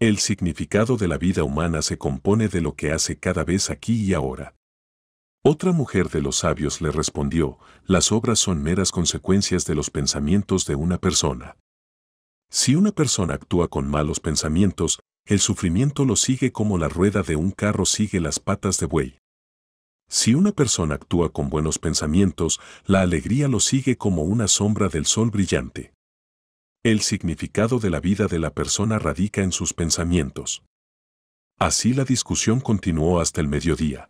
El 0.00 0.18
significado 0.18 0.96
de 0.96 1.06
la 1.06 1.18
vida 1.18 1.44
humana 1.44 1.82
se 1.82 1.98
compone 1.98 2.48
de 2.48 2.60
lo 2.60 2.74
que 2.74 2.90
hace 2.90 3.16
cada 3.16 3.44
vez 3.44 3.70
aquí 3.70 3.94
y 4.02 4.12
ahora. 4.12 4.56
Otra 5.44 5.72
mujer 5.72 6.08
de 6.08 6.22
los 6.22 6.36
sabios 6.36 6.80
le 6.80 6.92
respondió, 6.92 7.58
las 7.84 8.12
obras 8.12 8.38
son 8.38 8.62
meras 8.62 8.92
consecuencias 8.92 9.64
de 9.64 9.74
los 9.74 9.90
pensamientos 9.90 10.66
de 10.66 10.76
una 10.76 10.98
persona. 10.98 11.56
Si 12.48 12.76
una 12.76 12.92
persona 12.92 13.34
actúa 13.34 13.66
con 13.66 13.88
malos 13.88 14.20
pensamientos, 14.20 15.00
el 15.26 15.40
sufrimiento 15.40 16.04
lo 16.04 16.14
sigue 16.14 16.52
como 16.52 16.78
la 16.78 16.88
rueda 16.88 17.24
de 17.24 17.34
un 17.34 17.50
carro 17.50 17.86
sigue 17.86 18.20
las 18.20 18.38
patas 18.38 18.78
de 18.78 18.86
buey. 18.86 19.18
Si 20.08 20.34
una 20.34 20.52
persona 20.52 20.94
actúa 20.94 21.32
con 21.32 21.48
buenos 21.48 21.80
pensamientos, 21.80 22.60
la 22.86 23.00
alegría 23.00 23.48
lo 23.48 23.58
sigue 23.58 23.96
como 23.96 24.22
una 24.22 24.46
sombra 24.46 24.88
del 24.88 25.06
sol 25.06 25.30
brillante. 25.30 25.92
El 26.84 27.00
significado 27.00 27.80
de 27.80 27.90
la 27.90 27.98
vida 27.98 28.28
de 28.28 28.38
la 28.38 28.52
persona 28.54 29.00
radica 29.00 29.42
en 29.42 29.50
sus 29.50 29.74
pensamientos. 29.74 30.62
Así 31.58 31.94
la 31.94 32.04
discusión 32.04 32.60
continuó 32.60 33.20
hasta 33.20 33.40
el 33.40 33.48
mediodía. 33.48 34.08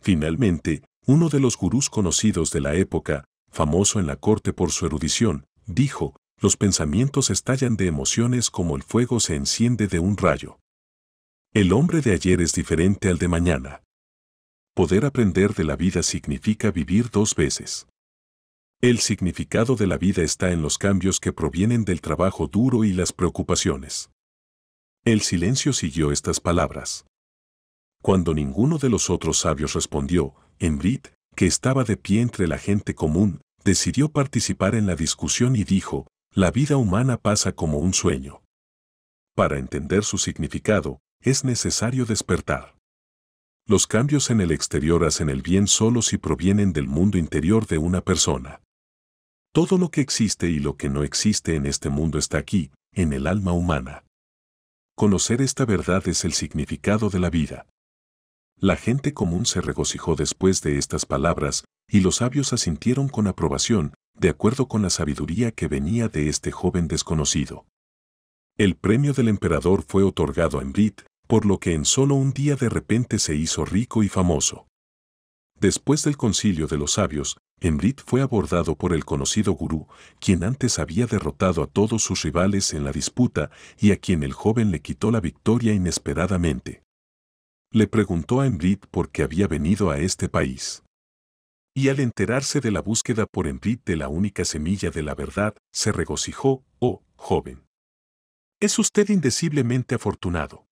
Finalmente, 0.00 0.82
uno 1.06 1.28
de 1.28 1.40
los 1.40 1.56
gurús 1.56 1.90
conocidos 1.90 2.50
de 2.50 2.60
la 2.60 2.74
época, 2.74 3.24
famoso 3.50 3.98
en 3.98 4.06
la 4.06 4.16
corte 4.16 4.52
por 4.52 4.70
su 4.70 4.86
erudición, 4.86 5.46
dijo, 5.66 6.14
los 6.40 6.56
pensamientos 6.56 7.30
estallan 7.30 7.76
de 7.76 7.86
emociones 7.86 8.50
como 8.50 8.76
el 8.76 8.82
fuego 8.82 9.20
se 9.20 9.34
enciende 9.34 9.88
de 9.88 9.98
un 9.98 10.16
rayo. 10.16 10.58
El 11.52 11.72
hombre 11.72 12.00
de 12.00 12.12
ayer 12.12 12.40
es 12.40 12.52
diferente 12.52 13.08
al 13.08 13.18
de 13.18 13.28
mañana. 13.28 13.82
Poder 14.74 15.04
aprender 15.04 15.54
de 15.54 15.64
la 15.64 15.74
vida 15.74 16.02
significa 16.02 16.70
vivir 16.70 17.10
dos 17.10 17.34
veces. 17.34 17.88
El 18.80 19.00
significado 19.00 19.74
de 19.74 19.88
la 19.88 19.98
vida 19.98 20.22
está 20.22 20.52
en 20.52 20.62
los 20.62 20.78
cambios 20.78 21.18
que 21.18 21.32
provienen 21.32 21.84
del 21.84 22.00
trabajo 22.00 22.46
duro 22.46 22.84
y 22.84 22.92
las 22.92 23.12
preocupaciones. 23.12 24.10
El 25.04 25.22
silencio 25.22 25.72
siguió 25.72 26.12
estas 26.12 26.38
palabras. 26.38 27.04
Cuando 28.02 28.34
ninguno 28.34 28.78
de 28.78 28.88
los 28.88 29.10
otros 29.10 29.38
sabios 29.38 29.74
respondió, 29.74 30.34
Embrit, 30.58 31.08
que 31.34 31.46
estaba 31.46 31.84
de 31.84 31.96
pie 31.96 32.20
entre 32.20 32.48
la 32.48 32.58
gente 32.58 32.94
común, 32.94 33.40
decidió 33.64 34.08
participar 34.10 34.74
en 34.74 34.86
la 34.86 34.96
discusión 34.96 35.56
y 35.56 35.64
dijo, 35.64 36.06
la 36.32 36.50
vida 36.50 36.76
humana 36.76 37.16
pasa 37.16 37.52
como 37.52 37.78
un 37.78 37.94
sueño. 37.94 38.42
Para 39.34 39.58
entender 39.58 40.04
su 40.04 40.18
significado, 40.18 41.00
es 41.20 41.44
necesario 41.44 42.06
despertar. 42.06 42.76
Los 43.66 43.86
cambios 43.86 44.30
en 44.30 44.40
el 44.40 44.50
exterior 44.50 45.04
hacen 45.04 45.28
el 45.28 45.42
bien 45.42 45.66
solo 45.66 46.00
si 46.02 46.16
provienen 46.16 46.72
del 46.72 46.86
mundo 46.86 47.18
interior 47.18 47.66
de 47.66 47.78
una 47.78 48.00
persona. 48.00 48.62
Todo 49.52 49.78
lo 49.78 49.90
que 49.90 50.00
existe 50.00 50.48
y 50.48 50.58
lo 50.58 50.76
que 50.76 50.88
no 50.88 51.02
existe 51.02 51.54
en 51.54 51.66
este 51.66 51.90
mundo 51.90 52.18
está 52.18 52.38
aquí, 52.38 52.70
en 52.92 53.12
el 53.12 53.26
alma 53.26 53.52
humana. 53.52 54.04
Conocer 54.96 55.42
esta 55.42 55.64
verdad 55.64 56.06
es 56.08 56.24
el 56.24 56.32
significado 56.32 57.10
de 57.10 57.18
la 57.18 57.30
vida. 57.30 57.66
La 58.60 58.74
gente 58.74 59.14
común 59.14 59.46
se 59.46 59.60
regocijó 59.60 60.16
después 60.16 60.62
de 60.62 60.78
estas 60.78 61.06
palabras, 61.06 61.64
y 61.88 62.00
los 62.00 62.16
sabios 62.16 62.52
asintieron 62.52 63.08
con 63.08 63.28
aprobación, 63.28 63.94
de 64.14 64.30
acuerdo 64.30 64.66
con 64.66 64.82
la 64.82 64.90
sabiduría 64.90 65.52
que 65.52 65.68
venía 65.68 66.08
de 66.08 66.28
este 66.28 66.50
joven 66.50 66.88
desconocido. 66.88 67.66
El 68.56 68.74
premio 68.74 69.12
del 69.12 69.28
emperador 69.28 69.84
fue 69.86 70.02
otorgado 70.02 70.58
a 70.58 70.62
Embrit, 70.62 71.02
por 71.28 71.46
lo 71.46 71.60
que 71.60 71.72
en 71.74 71.84
solo 71.84 72.16
un 72.16 72.32
día 72.32 72.56
de 72.56 72.68
repente 72.68 73.20
se 73.20 73.36
hizo 73.36 73.64
rico 73.64 74.02
y 74.02 74.08
famoso. 74.08 74.66
Después 75.60 76.02
del 76.02 76.16
concilio 76.16 76.66
de 76.66 76.78
los 76.78 76.94
sabios, 76.94 77.36
Embrit 77.60 78.00
fue 78.04 78.22
abordado 78.22 78.74
por 78.74 78.92
el 78.92 79.04
conocido 79.04 79.52
gurú, 79.52 79.86
quien 80.18 80.42
antes 80.42 80.80
había 80.80 81.06
derrotado 81.06 81.62
a 81.62 81.68
todos 81.68 82.02
sus 82.02 82.22
rivales 82.22 82.74
en 82.74 82.82
la 82.82 82.90
disputa 82.90 83.50
y 83.78 83.92
a 83.92 83.98
quien 83.98 84.24
el 84.24 84.32
joven 84.32 84.72
le 84.72 84.80
quitó 84.80 85.12
la 85.12 85.20
victoria 85.20 85.74
inesperadamente. 85.74 86.82
Le 87.70 87.86
preguntó 87.86 88.40
a 88.40 88.46
Embrit 88.46 88.86
por 88.86 89.10
qué 89.10 89.22
había 89.22 89.46
venido 89.46 89.90
a 89.90 89.98
este 89.98 90.30
país. 90.30 90.82
Y 91.74 91.90
al 91.90 92.00
enterarse 92.00 92.60
de 92.60 92.70
la 92.70 92.80
búsqueda 92.80 93.26
por 93.26 93.46
Embrit 93.46 93.84
de 93.84 93.96
la 93.96 94.08
única 94.08 94.46
semilla 94.46 94.90
de 94.90 95.02
la 95.02 95.14
verdad, 95.14 95.54
se 95.70 95.92
regocijó, 95.92 96.64
oh, 96.78 97.02
joven. 97.16 97.66
Es 98.58 98.78
usted 98.78 99.10
indeciblemente 99.10 99.94
afortunado. 99.94 100.66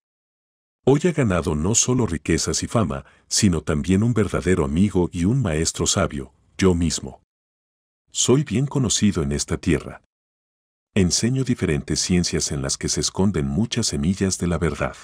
Hoy 0.86 1.00
ha 1.04 1.12
ganado 1.12 1.54
no 1.54 1.74
solo 1.74 2.06
riquezas 2.06 2.62
y 2.62 2.66
fama, 2.66 3.04
sino 3.28 3.60
también 3.60 4.02
un 4.02 4.14
verdadero 4.14 4.64
amigo 4.64 5.10
y 5.12 5.26
un 5.26 5.42
maestro 5.42 5.86
sabio, 5.86 6.32
yo 6.56 6.74
mismo. 6.74 7.20
Soy 8.10 8.42
bien 8.42 8.66
conocido 8.66 9.22
en 9.22 9.32
esta 9.32 9.58
tierra. 9.58 10.00
Enseño 10.94 11.44
diferentes 11.44 12.00
ciencias 12.00 12.52
en 12.52 12.62
las 12.62 12.78
que 12.78 12.88
se 12.88 13.00
esconden 13.00 13.46
muchas 13.46 13.88
semillas 13.88 14.38
de 14.38 14.46
la 14.46 14.56
verdad. 14.56 14.96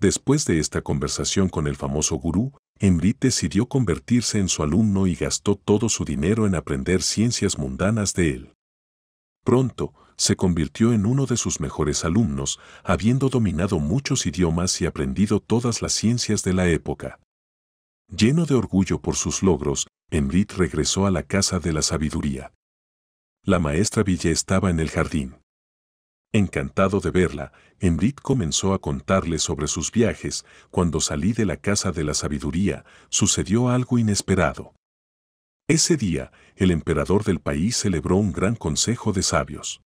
Después 0.00 0.46
de 0.46 0.58
esta 0.58 0.80
conversación 0.80 1.50
con 1.50 1.66
el 1.66 1.76
famoso 1.76 2.16
gurú, 2.16 2.52
Embrit 2.78 3.20
decidió 3.20 3.66
convertirse 3.66 4.38
en 4.38 4.48
su 4.48 4.62
alumno 4.62 5.06
y 5.06 5.14
gastó 5.14 5.56
todo 5.56 5.90
su 5.90 6.06
dinero 6.06 6.46
en 6.46 6.54
aprender 6.54 7.02
ciencias 7.02 7.58
mundanas 7.58 8.14
de 8.14 8.30
él. 8.30 8.54
Pronto, 9.44 9.92
se 10.16 10.36
convirtió 10.36 10.94
en 10.94 11.04
uno 11.04 11.26
de 11.26 11.36
sus 11.36 11.60
mejores 11.60 12.06
alumnos, 12.06 12.58
habiendo 12.82 13.28
dominado 13.28 13.78
muchos 13.78 14.24
idiomas 14.24 14.80
y 14.80 14.86
aprendido 14.86 15.38
todas 15.38 15.82
las 15.82 15.92
ciencias 15.92 16.42
de 16.44 16.54
la 16.54 16.66
época. 16.68 17.18
Lleno 18.08 18.46
de 18.46 18.54
orgullo 18.54 19.02
por 19.02 19.16
sus 19.16 19.42
logros, 19.42 19.86
Embrit 20.10 20.52
regresó 20.52 21.06
a 21.06 21.10
la 21.10 21.24
casa 21.24 21.58
de 21.58 21.74
la 21.74 21.82
sabiduría. 21.82 22.52
La 23.44 23.58
maestra 23.58 24.02
Ville 24.02 24.30
estaba 24.30 24.70
en 24.70 24.80
el 24.80 24.90
jardín. 24.90 25.36
Encantado 26.32 27.00
de 27.00 27.10
verla, 27.10 27.52
Embrit 27.80 28.20
comenzó 28.20 28.72
a 28.72 28.80
contarle 28.80 29.38
sobre 29.40 29.66
sus 29.66 29.90
viajes. 29.90 30.44
Cuando 30.70 31.00
salí 31.00 31.32
de 31.32 31.44
la 31.44 31.56
casa 31.56 31.90
de 31.90 32.04
la 32.04 32.14
sabiduría, 32.14 32.84
sucedió 33.08 33.68
algo 33.68 33.98
inesperado. 33.98 34.72
Ese 35.66 35.96
día, 35.96 36.30
el 36.56 36.70
emperador 36.70 37.24
del 37.24 37.40
país 37.40 37.76
celebró 37.76 38.16
un 38.16 38.32
gran 38.32 38.54
consejo 38.54 39.12
de 39.12 39.22
sabios. 39.22 39.82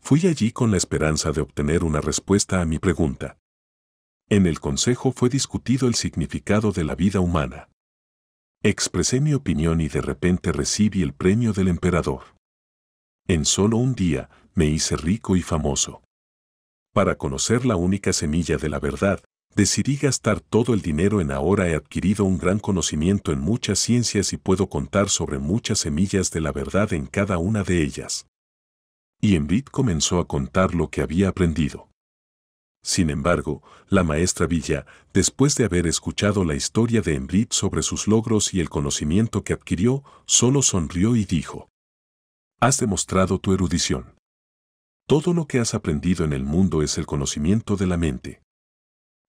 Fui 0.00 0.26
allí 0.26 0.50
con 0.50 0.70
la 0.70 0.76
esperanza 0.76 1.30
de 1.30 1.40
obtener 1.40 1.84
una 1.84 2.00
respuesta 2.00 2.60
a 2.60 2.64
mi 2.64 2.78
pregunta. 2.78 3.38
En 4.28 4.46
el 4.46 4.58
consejo 4.58 5.12
fue 5.12 5.28
discutido 5.28 5.86
el 5.86 5.94
significado 5.94 6.72
de 6.72 6.82
la 6.84 6.94
vida 6.96 7.20
humana. 7.20 7.68
Expresé 8.62 9.20
mi 9.20 9.34
opinión 9.34 9.80
y 9.80 9.88
de 9.88 10.00
repente 10.00 10.50
recibí 10.50 11.02
el 11.02 11.12
premio 11.12 11.52
del 11.52 11.68
emperador. 11.68 12.33
En 13.26 13.44
solo 13.44 13.76
un 13.76 13.94
día 13.94 14.28
me 14.54 14.66
hice 14.66 14.96
rico 14.96 15.36
y 15.36 15.42
famoso. 15.42 16.02
Para 16.92 17.16
conocer 17.16 17.64
la 17.64 17.76
única 17.76 18.12
semilla 18.12 18.56
de 18.56 18.68
la 18.68 18.78
verdad, 18.78 19.22
decidí 19.54 19.96
gastar 19.96 20.40
todo 20.40 20.74
el 20.74 20.82
dinero 20.82 21.20
en 21.20 21.30
ahora 21.30 21.68
he 21.68 21.74
adquirido 21.74 22.24
un 22.24 22.38
gran 22.38 22.58
conocimiento 22.58 23.32
en 23.32 23.40
muchas 23.40 23.78
ciencias 23.78 24.32
y 24.32 24.36
puedo 24.36 24.68
contar 24.68 25.08
sobre 25.08 25.38
muchas 25.38 25.78
semillas 25.78 26.30
de 26.30 26.40
la 26.40 26.52
verdad 26.52 26.92
en 26.92 27.06
cada 27.06 27.38
una 27.38 27.62
de 27.62 27.82
ellas 27.82 28.26
y 29.24 29.36
Envid 29.36 29.64
comenzó 29.64 30.18
a 30.18 30.28
contar 30.28 30.74
lo 30.74 30.90
que 30.90 31.00
había 31.00 31.30
aprendido. 31.30 31.88
Sin 32.82 33.08
embargo, 33.08 33.62
la 33.88 34.04
maestra 34.04 34.46
Villa, 34.46 34.84
después 35.14 35.56
de 35.56 35.64
haber 35.64 35.86
escuchado 35.86 36.44
la 36.44 36.54
historia 36.54 37.00
de 37.00 37.14
Envid 37.14 37.46
sobre 37.48 37.82
sus 37.82 38.06
logros 38.06 38.52
y 38.52 38.60
el 38.60 38.68
conocimiento 38.68 39.42
que 39.42 39.54
adquirió, 39.54 40.04
solo 40.26 40.60
sonrió 40.60 41.16
y 41.16 41.24
dijo, 41.24 41.70
Has 42.64 42.78
demostrado 42.78 43.38
tu 43.38 43.52
erudición. 43.52 44.14
Todo 45.06 45.34
lo 45.34 45.46
que 45.46 45.58
has 45.58 45.74
aprendido 45.74 46.24
en 46.24 46.32
el 46.32 46.44
mundo 46.44 46.82
es 46.82 46.96
el 46.96 47.04
conocimiento 47.04 47.76
de 47.76 47.86
la 47.86 47.98
mente. 47.98 48.40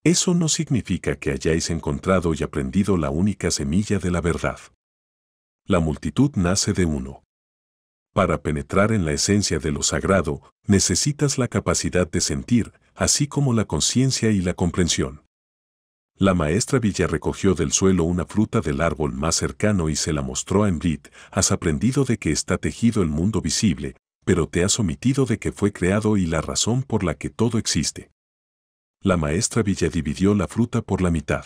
Eso 0.05 0.33
no 0.33 0.47
significa 0.47 1.17
que 1.17 1.31
hayáis 1.31 1.69
encontrado 1.69 2.33
y 2.33 2.43
aprendido 2.43 2.95
la 2.95 3.09
única 3.09 3.51
semilla 3.51 3.99
de 3.99 4.09
la 4.09 4.21
verdad. 4.21 4.57
La 5.65 5.81
multitud 5.81 6.31
nace 6.35 6.71
de 6.71 6.85
uno. 6.85 7.25
Para 8.13 8.41
penetrar 8.41 8.93
en 8.93 9.03
la 9.03 9.11
esencia 9.11 9.59
de 9.59 9.73
lo 9.73 9.83
sagrado, 9.83 10.49
necesitas 10.65 11.37
la 11.37 11.49
capacidad 11.49 12.09
de 12.09 12.21
sentir, 12.21 12.71
así 12.95 13.27
como 13.27 13.51
la 13.51 13.65
conciencia 13.65 14.31
y 14.31 14.39
la 14.39 14.53
comprensión. 14.53 15.24
La 16.17 16.33
maestra 16.33 16.79
Villa 16.79 17.07
recogió 17.07 17.55
del 17.55 17.73
suelo 17.73 18.05
una 18.05 18.25
fruta 18.25 18.61
del 18.61 18.79
árbol 18.79 19.11
más 19.11 19.35
cercano 19.35 19.89
y 19.89 19.97
se 19.97 20.13
la 20.13 20.21
mostró 20.21 20.63
a 20.63 20.69
Embrit. 20.69 21.09
Has 21.29 21.51
aprendido 21.51 22.05
de 22.05 22.17
que 22.17 22.31
está 22.31 22.57
tejido 22.57 23.03
el 23.03 23.09
mundo 23.09 23.41
visible, 23.41 23.97
pero 24.23 24.47
te 24.47 24.63
has 24.63 24.79
omitido 24.79 25.25
de 25.25 25.39
que 25.39 25.51
fue 25.51 25.73
creado 25.73 26.15
y 26.15 26.25
la 26.25 26.39
razón 26.39 26.83
por 26.83 27.03
la 27.03 27.15
que 27.15 27.29
todo 27.29 27.57
existe. 27.57 28.11
La 29.01 29.17
maestra 29.17 29.61
Villa 29.61 29.89
dividió 29.89 30.35
la 30.35 30.47
fruta 30.47 30.81
por 30.81 31.01
la 31.01 31.11
mitad. 31.11 31.43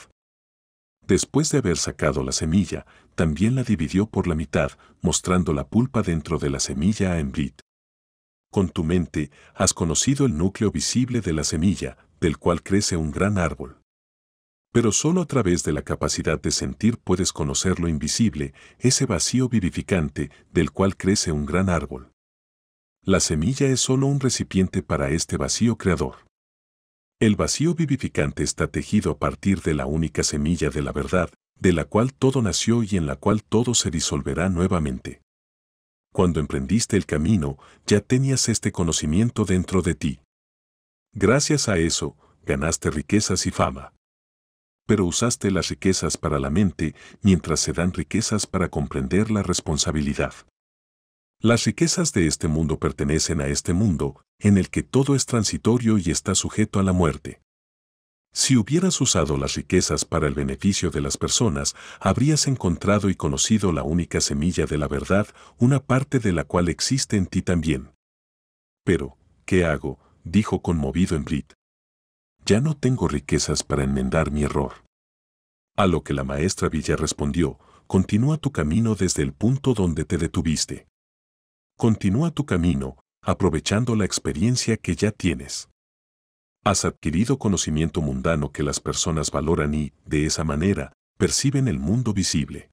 Después 1.01 1.49
de 1.49 1.57
haber 1.57 1.78
sacado 1.78 2.24
la 2.24 2.32
semilla, 2.32 2.86
también 3.15 3.55
la 3.55 3.63
dividió 3.63 4.05
por 4.05 4.28
la 4.28 4.36
mitad, 4.36 4.74
mostrando 5.01 5.51
la 5.51 5.67
pulpa 5.67 6.03
dentro 6.03 6.38
de 6.38 6.51
la 6.51 6.59
semilla 6.59 7.13
a 7.13 7.20
Embrit. 7.20 7.59
Con 8.51 8.70
tu 8.70 8.84
mente 8.84 9.32
has 9.55 9.74
conocido 9.74 10.28
el 10.28 10.38
núcleo 10.38 10.70
visible 10.72 11.22
de 11.22 11.34
la 11.34 11.43
semilla, 11.43 11.97
del 12.22 12.38
cual 12.38 12.61
crece 12.61 12.97
un 12.97 13.09
gran 13.09 13.39
árbol. 13.39 13.78
Pero 14.72 14.91
solo 14.91 15.22
a 15.22 15.26
través 15.26 15.63
de 15.63 15.74
la 15.74 15.82
capacidad 15.82 16.39
de 16.39 16.51
sentir 16.51 16.97
puedes 16.97 17.34
conocer 17.34 17.80
lo 17.80 17.88
invisible, 17.88 18.53
ese 18.78 19.05
vacío 19.05 19.49
vivificante 19.49 20.30
del 20.51 20.72
cual 20.72 20.95
crece 20.95 21.32
un 21.32 21.45
gran 21.45 21.70
árbol. 21.70 22.11
La 23.03 23.20
semilla 23.20 23.67
es 23.67 23.80
solo 23.80 24.05
un 24.05 24.20
recipiente 24.20 24.84
para 24.84 25.09
este 25.09 25.38
vacío 25.38 25.78
creador. 25.78 26.28
El 27.20 27.36
vacío 27.36 27.74
vivificante 27.74 28.43
está 28.43 28.67
tejido 28.67 29.11
a 29.11 29.17
partir 29.17 29.61
de 29.61 29.74
la 29.74 29.88
única 29.88 30.24
semilla 30.24 30.70
de 30.70 30.84
la 30.84 30.91
verdad, 30.91 31.32
de 31.59 31.74
la 31.74 31.86
cual 31.86 32.13
todo 32.13 32.41
nació 32.41 32.84
y 32.84 32.95
en 32.95 33.07
la 33.07 33.15
cual 33.15 33.43
todo 33.43 33.74
se 33.74 33.89
disolverá 33.89 34.49
nuevamente. 34.49 35.22
Cuando 36.13 36.39
emprendiste 36.39 36.95
el 36.95 37.05
camino, 37.05 37.57
ya 37.88 38.01
tenías 38.01 38.47
este 38.49 38.72
conocimiento 38.72 39.45
dentro 39.45 39.82
de 39.82 39.95
ti. 39.95 40.20
Gracias 41.13 41.67
a 41.67 41.78
eso, 41.78 42.15
ganaste 42.45 42.91
riquezas 42.91 43.45
y 43.47 43.51
fama 43.51 43.93
pero 44.89 45.05
usaste 45.05 45.51
las 45.51 45.69
riquezas 45.69 46.17
para 46.17 46.39
la 46.39 46.49
mente 46.49 46.95
mientras 47.21 47.59
se 47.59 47.73
dan 47.73 47.93
riquezas 47.93 48.47
para 48.47 48.69
comprender 48.69 49.29
la 49.29 49.43
responsabilidad. 49.43 50.33
Las 51.39 51.65
riquezas 51.65 52.11
de 52.11 52.25
este 52.25 52.47
mundo 52.47 52.79
pertenecen 52.79 53.39
a 53.39 53.45
este 53.45 53.73
mundo, 53.73 54.23
en 54.39 54.57
el 54.57 54.71
que 54.71 54.81
todo 54.81 55.13
es 55.13 55.27
transitorio 55.27 55.99
y 55.99 56.09
está 56.09 56.33
sujeto 56.33 56.79
a 56.79 56.83
la 56.83 56.91
muerte. 56.91 57.39
Si 58.33 58.57
hubieras 58.57 58.99
usado 58.99 59.37
las 59.37 59.53
riquezas 59.53 60.05
para 60.05 60.25
el 60.25 60.33
beneficio 60.33 60.89
de 60.89 61.01
las 61.01 61.17
personas, 61.17 61.75
habrías 61.99 62.47
encontrado 62.47 63.11
y 63.11 63.15
conocido 63.15 63.71
la 63.71 63.83
única 63.83 64.19
semilla 64.21 64.65
de 64.65 64.79
la 64.79 64.87
verdad, 64.87 65.27
una 65.59 65.81
parte 65.85 66.17
de 66.17 66.33
la 66.33 66.45
cual 66.45 66.67
existe 66.67 67.15
en 67.15 67.27
ti 67.27 67.43
también. 67.43 67.91
Pero, 68.83 69.19
¿qué 69.45 69.65
hago? 69.65 69.99
dijo 70.23 70.63
conmovido 70.63 71.15
en 71.15 71.25
Brit 71.25 71.59
ya 72.45 72.61
no 72.61 72.75
tengo 72.75 73.07
riquezas 73.07 73.63
para 73.63 73.83
enmendar 73.83 74.31
mi 74.31 74.43
error. 74.43 74.83
A 75.77 75.87
lo 75.87 76.03
que 76.03 76.13
la 76.13 76.23
maestra 76.23 76.69
Villa 76.69 76.95
respondió, 76.95 77.59
continúa 77.87 78.37
tu 78.37 78.51
camino 78.51 78.95
desde 78.95 79.23
el 79.23 79.33
punto 79.33 79.73
donde 79.73 80.05
te 80.05 80.17
detuviste. 80.17 80.87
Continúa 81.77 82.31
tu 82.31 82.45
camino, 82.45 82.97
aprovechando 83.21 83.95
la 83.95 84.05
experiencia 84.05 84.77
que 84.77 84.95
ya 84.95 85.11
tienes. 85.11 85.69
Has 86.65 86.83
adquirido 86.83 87.39
conocimiento 87.39 88.01
mundano 88.01 88.51
que 88.51 88.63
las 88.63 88.79
personas 88.79 89.31
valoran 89.31 89.73
y, 89.73 89.93
de 90.05 90.25
esa 90.25 90.43
manera, 90.43 90.91
perciben 91.17 91.67
el 91.67 91.79
mundo 91.79 92.13
visible. 92.13 92.69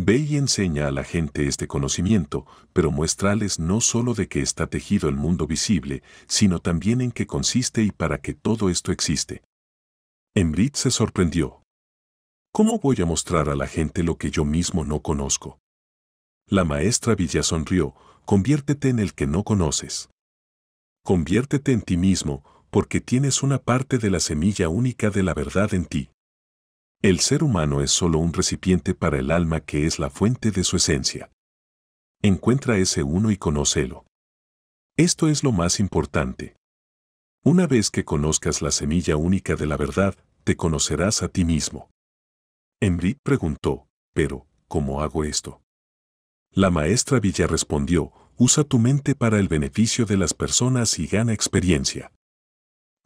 Ve 0.00 0.18
y 0.18 0.36
enseña 0.36 0.86
a 0.86 0.92
la 0.92 1.02
gente 1.02 1.48
este 1.48 1.66
conocimiento, 1.66 2.46
pero 2.72 2.92
muéstrales 2.92 3.58
no 3.58 3.80
solo 3.80 4.14
de 4.14 4.28
qué 4.28 4.40
está 4.40 4.68
tejido 4.68 5.08
el 5.08 5.16
mundo 5.16 5.48
visible, 5.48 6.04
sino 6.28 6.60
también 6.60 7.00
en 7.00 7.10
qué 7.10 7.26
consiste 7.26 7.82
y 7.82 7.90
para 7.90 8.20
qué 8.20 8.32
todo 8.32 8.70
esto 8.70 8.92
existe. 8.92 9.42
Embrit 10.36 10.76
se 10.76 10.92
sorprendió. 10.92 11.64
¿Cómo 12.52 12.78
voy 12.78 13.02
a 13.02 13.06
mostrar 13.06 13.48
a 13.48 13.56
la 13.56 13.66
gente 13.66 14.04
lo 14.04 14.18
que 14.18 14.30
yo 14.30 14.44
mismo 14.44 14.84
no 14.84 15.00
conozco? 15.00 15.58
La 16.46 16.64
maestra 16.64 17.16
Villa 17.16 17.42
sonrió, 17.42 17.96
conviértete 18.24 18.90
en 18.90 19.00
el 19.00 19.14
que 19.14 19.26
no 19.26 19.42
conoces. 19.42 20.10
Conviértete 21.02 21.72
en 21.72 21.82
ti 21.82 21.96
mismo, 21.96 22.44
porque 22.70 23.00
tienes 23.00 23.42
una 23.42 23.58
parte 23.58 23.98
de 23.98 24.10
la 24.10 24.20
semilla 24.20 24.68
única 24.68 25.10
de 25.10 25.24
la 25.24 25.34
verdad 25.34 25.74
en 25.74 25.86
ti. 25.86 26.10
El 27.00 27.20
ser 27.20 27.44
humano 27.44 27.80
es 27.80 27.92
solo 27.92 28.18
un 28.18 28.32
recipiente 28.32 28.92
para 28.92 29.20
el 29.20 29.30
alma 29.30 29.60
que 29.60 29.86
es 29.86 30.00
la 30.00 30.10
fuente 30.10 30.50
de 30.50 30.64
su 30.64 30.78
esencia. 30.78 31.30
Encuentra 32.22 32.76
ese 32.76 33.04
uno 33.04 33.30
y 33.30 33.36
conócelo. 33.36 34.04
Esto 34.96 35.28
es 35.28 35.44
lo 35.44 35.52
más 35.52 35.78
importante. 35.78 36.56
Una 37.44 37.68
vez 37.68 37.92
que 37.92 38.04
conozcas 38.04 38.62
la 38.62 38.72
semilla 38.72 39.16
única 39.16 39.54
de 39.54 39.66
la 39.66 39.76
verdad, 39.76 40.16
te 40.42 40.56
conocerás 40.56 41.22
a 41.22 41.28
ti 41.28 41.44
mismo. 41.44 41.88
Embrit 42.80 43.18
preguntó, 43.22 43.86
pero, 44.12 44.48
¿cómo 44.66 45.00
hago 45.00 45.22
esto? 45.22 45.62
La 46.50 46.70
maestra 46.70 47.20
Villa 47.20 47.46
respondió, 47.46 48.12
usa 48.36 48.64
tu 48.64 48.80
mente 48.80 49.14
para 49.14 49.38
el 49.38 49.46
beneficio 49.46 50.04
de 50.04 50.16
las 50.16 50.34
personas 50.34 50.98
y 50.98 51.06
gana 51.06 51.32
experiencia. 51.32 52.10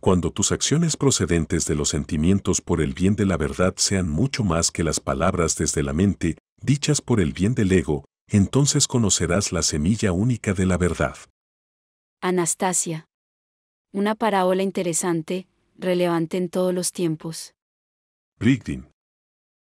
Cuando 0.03 0.33
tus 0.33 0.51
acciones 0.51 0.97
procedentes 0.97 1.65
de 1.67 1.77
los 1.77 1.91
sentimientos 1.91 2.61
por 2.61 2.81
el 2.81 2.93
bien 2.93 3.15
de 3.15 3.25
la 3.25 3.37
verdad 3.37 3.75
sean 3.77 4.09
mucho 4.09 4.43
más 4.43 4.73
que 4.73 4.83
las 4.83 4.99
palabras 4.99 5.55
desde 5.55 5.85
la 5.85 5.93
mente, 5.93 6.39
dichas 6.61 7.01
por 7.01 7.21
el 7.21 7.33
bien 7.33 7.55
del 7.55 7.71
ego, 7.71 8.05
entonces 8.29 8.89
conocerás 8.89 9.53
la 9.53 9.63
semilla 9.63 10.11
única 10.11 10.55
de 10.55 10.67
la 10.67 10.77
verdad. 10.77 11.15
Anastasia. 12.21 13.07
Una 13.93 14.17
parábola 14.17 14.65
interesante, 14.65 15.47
relevante 15.79 16.37
en 16.37 16.49
todos 16.49 16.75
los 16.75 16.91
tiempos. 16.91 17.55
Brigdin. 18.41 18.89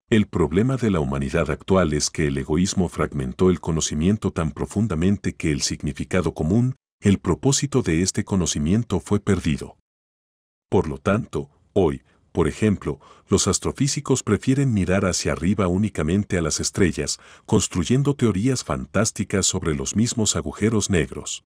El 0.09 0.27
problema 0.27 0.75
de 0.75 0.91
la 0.91 0.99
humanidad 0.99 1.49
actual 1.49 1.93
es 1.93 2.09
que 2.09 2.27
el 2.27 2.37
egoísmo 2.37 2.89
fragmentó 2.89 3.49
el 3.49 3.61
conocimiento 3.61 4.31
tan 4.31 4.51
profundamente 4.51 5.37
que 5.37 5.53
el 5.53 5.61
significado 5.61 6.33
común, 6.33 6.75
el 6.99 7.17
propósito 7.17 7.81
de 7.81 8.01
este 8.01 8.25
conocimiento 8.25 8.99
fue 8.99 9.21
perdido. 9.21 9.77
Por 10.69 10.87
lo 10.87 10.97
tanto, 10.97 11.49
hoy, 11.73 12.01
por 12.31 12.47
ejemplo, 12.47 12.99
los 13.27 13.47
astrofísicos 13.47 14.21
prefieren 14.21 14.73
mirar 14.73 15.05
hacia 15.05 15.31
arriba 15.31 15.67
únicamente 15.67 16.37
a 16.37 16.41
las 16.41 16.59
estrellas, 16.59 17.19
construyendo 17.45 18.15
teorías 18.15 18.63
fantásticas 18.63 19.45
sobre 19.45 19.73
los 19.73 19.95
mismos 19.95 20.35
agujeros 20.35 20.89
negros. 20.89 21.45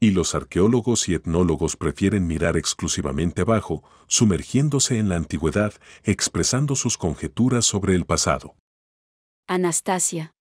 Y 0.00 0.12
los 0.12 0.34
arqueólogos 0.34 1.08
y 1.10 1.14
etnólogos 1.14 1.76
prefieren 1.76 2.26
mirar 2.26 2.56
exclusivamente 2.56 3.42
abajo, 3.42 3.84
sumergiéndose 4.06 4.98
en 4.98 5.10
la 5.10 5.16
antigüedad, 5.16 5.74
expresando 6.04 6.76
sus 6.76 6.96
conjeturas 6.96 7.66
sobre 7.66 7.94
el 7.94 8.06
pasado. 8.06 8.56
Anastasia. 9.46 10.32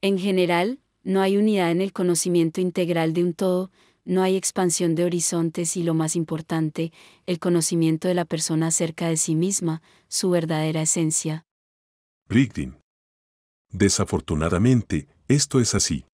En 0.00 0.18
general, 0.18 0.80
no 1.04 1.20
hay 1.20 1.36
unidad 1.36 1.70
en 1.70 1.80
el 1.80 1.92
conocimiento 1.92 2.60
integral 2.60 3.12
de 3.12 3.22
un 3.22 3.34
todo, 3.34 3.70
no 4.04 4.22
hay 4.22 4.36
expansión 4.36 4.94
de 4.94 5.04
horizontes 5.04 5.76
y 5.76 5.82
lo 5.82 5.94
más 5.94 6.16
importante, 6.16 6.92
el 7.26 7.38
conocimiento 7.38 8.08
de 8.08 8.14
la 8.14 8.24
persona 8.24 8.68
acerca 8.68 9.08
de 9.08 9.16
sí 9.16 9.34
misma, 9.34 9.82
su 10.08 10.30
verdadera 10.30 10.82
esencia. 10.82 11.44
Brigdin. 12.28 12.76
Desafortunadamente, 13.70 15.08
esto 15.28 15.60
es 15.60 15.74
así. 15.74 16.04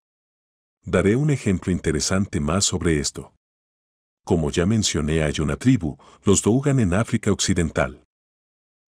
Daré 0.85 1.17
un 1.17 1.31
ejemplo 1.31 1.73
interesante 1.73 2.41
más 2.41 2.65
sobre 2.65 3.01
esto. 3.01 3.33
Como 4.25 4.51
ya 4.51 4.67
mencioné, 4.67 5.23
hay 5.23 5.41
una 5.41 5.57
tribu, 5.57 5.97
los 6.25 6.43
Dougan 6.43 6.81
en 6.81 6.95
África 6.95 7.33
Occidental. 7.33 8.05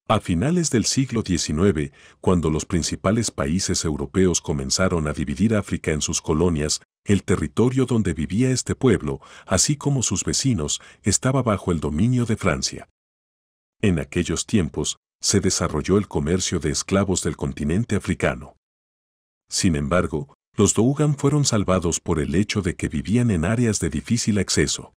A 0.07 0.21
finales 0.21 0.71
del 0.71 0.85
siglo 0.87 1.23
XIX, 1.23 1.93
cuando 2.21 2.51
los 2.51 2.67
principales 2.67 3.31
países 3.31 3.85
europeos 3.85 4.41
comenzaron 4.41 5.07
a 5.07 5.13
dividir 5.13 5.55
África 5.55 5.93
en 5.93 6.03
sus 6.03 6.21
colonias, 6.21 6.81
el 7.11 7.25
territorio 7.25 7.87
donde 7.87 8.15
vivía 8.15 8.53
este 8.53 8.77
pueblo, 8.77 9.21
así 9.45 9.77
como 9.77 10.05
sus 10.05 10.23
vecinos, 10.23 10.81
estaba 11.03 11.43
bajo 11.43 11.73
el 11.73 11.81
dominio 11.81 12.25
de 12.25 12.37
Francia. 12.37 12.89
En 13.83 13.99
aquellos 13.99 14.47
tiempos, 14.47 14.97
se 15.21 15.41
desarrolló 15.41 15.99
el 15.99 16.07
comercio 16.07 16.61
de 16.61 16.71
esclavos 16.71 17.25
del 17.25 17.37
continente 17.37 17.97
africano. 17.97 18.55
Sin 19.49 19.75
embargo, 19.75 20.35
los 20.57 20.75
Dougan 20.75 21.17
fueron 21.17 21.45
salvados 21.45 21.99
por 21.99 22.21
el 22.21 22.33
hecho 22.37 22.63
de 22.63 22.77
que 22.77 22.89
vivían 22.89 23.33
en 23.33 23.45
áreas 23.45 23.81
de 23.81 23.91
difícil 23.91 24.39
acceso. 24.39 24.95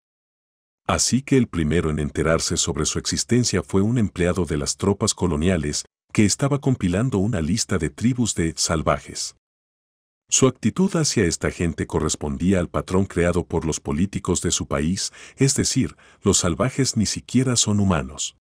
Así 0.86 1.22
que 1.22 1.38
el 1.38 1.46
primero 1.46 1.88
en 1.88 1.98
enterarse 1.98 2.58
sobre 2.58 2.84
su 2.84 2.98
existencia 2.98 3.62
fue 3.62 3.80
un 3.80 3.96
empleado 3.96 4.44
de 4.44 4.58
las 4.58 4.76
tropas 4.76 5.14
coloniales 5.14 5.86
que 6.12 6.26
estaba 6.26 6.60
compilando 6.60 7.16
una 7.16 7.40
lista 7.40 7.78
de 7.78 7.88
tribus 7.88 8.34
de 8.34 8.52
salvajes. 8.54 9.34
Su 10.32 10.46
actitud 10.46 10.90
hacia 10.96 11.26
esta 11.26 11.50
gente 11.50 11.86
correspondía 11.86 12.58
al 12.58 12.70
patrón 12.70 13.04
creado 13.04 13.44
por 13.44 13.66
los 13.66 13.80
políticos 13.80 14.40
de 14.40 14.50
su 14.50 14.66
país, 14.66 15.12
es 15.36 15.54
decir, 15.54 15.94
los 16.22 16.38
salvajes 16.38 16.96
ni 16.96 17.04
siquiera 17.04 17.54
son 17.54 17.80
humanos. 17.80 18.38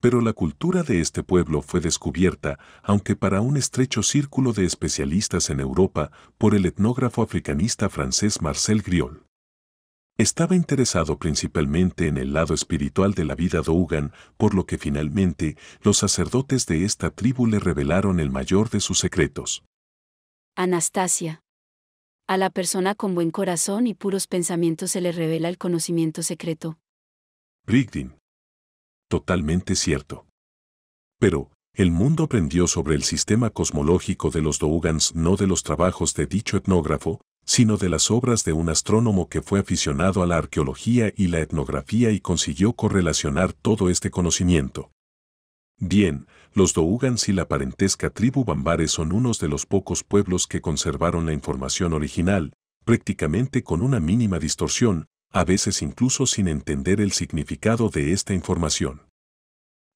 Pero 0.00 0.20
la 0.20 0.32
cultura 0.32 0.84
de 0.84 1.00
este 1.00 1.24
pueblo 1.24 1.60
fue 1.60 1.80
descubierta, 1.80 2.56
aunque 2.84 3.16
para 3.16 3.40
un 3.40 3.56
estrecho 3.56 4.04
círculo 4.04 4.52
de 4.52 4.64
especialistas 4.64 5.50
en 5.50 5.58
Europa, 5.58 6.12
por 6.38 6.54
el 6.54 6.66
etnógrafo 6.66 7.22
africanista 7.22 7.88
francés 7.88 8.40
Marcel 8.40 8.80
Griol. 8.80 9.26
Estaba 10.18 10.54
interesado 10.54 11.18
principalmente 11.18 12.06
en 12.06 12.16
el 12.16 12.32
lado 12.32 12.54
espiritual 12.54 13.14
de 13.14 13.24
la 13.24 13.34
vida 13.34 13.60
Dougan, 13.60 14.12
por 14.36 14.54
lo 14.54 14.66
que 14.66 14.78
finalmente 14.78 15.56
los 15.82 15.96
sacerdotes 15.96 16.66
de 16.66 16.84
esta 16.84 17.10
tribu 17.10 17.48
le 17.48 17.58
revelaron 17.58 18.20
el 18.20 18.30
mayor 18.30 18.70
de 18.70 18.78
sus 18.78 19.00
secretos. 19.00 19.64
Anastasia. 20.54 21.42
A 22.28 22.36
la 22.36 22.50
persona 22.50 22.94
con 22.94 23.14
buen 23.14 23.30
corazón 23.30 23.86
y 23.86 23.94
puros 23.94 24.26
pensamientos 24.26 24.90
se 24.90 25.00
le 25.00 25.10
revela 25.10 25.48
el 25.48 25.56
conocimiento 25.56 26.22
secreto. 26.22 26.78
Brigdin. 27.64 28.14
Totalmente 29.08 29.74
cierto. 29.76 30.26
Pero, 31.18 31.50
el 31.74 31.90
mundo 31.90 32.24
aprendió 32.24 32.66
sobre 32.66 32.96
el 32.96 33.02
sistema 33.02 33.48
cosmológico 33.48 34.30
de 34.30 34.42
los 34.42 34.58
Dougans 34.58 35.14
no 35.14 35.36
de 35.36 35.46
los 35.46 35.62
trabajos 35.62 36.12
de 36.12 36.26
dicho 36.26 36.58
etnógrafo, 36.58 37.22
sino 37.46 37.78
de 37.78 37.88
las 37.88 38.10
obras 38.10 38.44
de 38.44 38.52
un 38.52 38.68
astrónomo 38.68 39.30
que 39.30 39.40
fue 39.40 39.60
aficionado 39.60 40.22
a 40.22 40.26
la 40.26 40.36
arqueología 40.36 41.14
y 41.16 41.28
la 41.28 41.40
etnografía 41.40 42.10
y 42.10 42.20
consiguió 42.20 42.74
correlacionar 42.74 43.54
todo 43.54 43.88
este 43.88 44.10
conocimiento. 44.10 44.90
Bien, 45.84 46.28
los 46.52 46.74
Dougans 46.74 47.28
y 47.28 47.32
la 47.32 47.48
parentesca 47.48 48.08
tribu 48.08 48.44
Bambare 48.44 48.86
son 48.86 49.10
unos 49.10 49.40
de 49.40 49.48
los 49.48 49.66
pocos 49.66 50.04
pueblos 50.04 50.46
que 50.46 50.60
conservaron 50.60 51.26
la 51.26 51.32
información 51.32 51.92
original, 51.92 52.52
prácticamente 52.84 53.64
con 53.64 53.82
una 53.82 53.98
mínima 53.98 54.38
distorsión, 54.38 55.08
a 55.32 55.42
veces 55.42 55.82
incluso 55.82 56.24
sin 56.26 56.46
entender 56.46 57.00
el 57.00 57.10
significado 57.10 57.88
de 57.88 58.12
esta 58.12 58.32
información. 58.32 59.08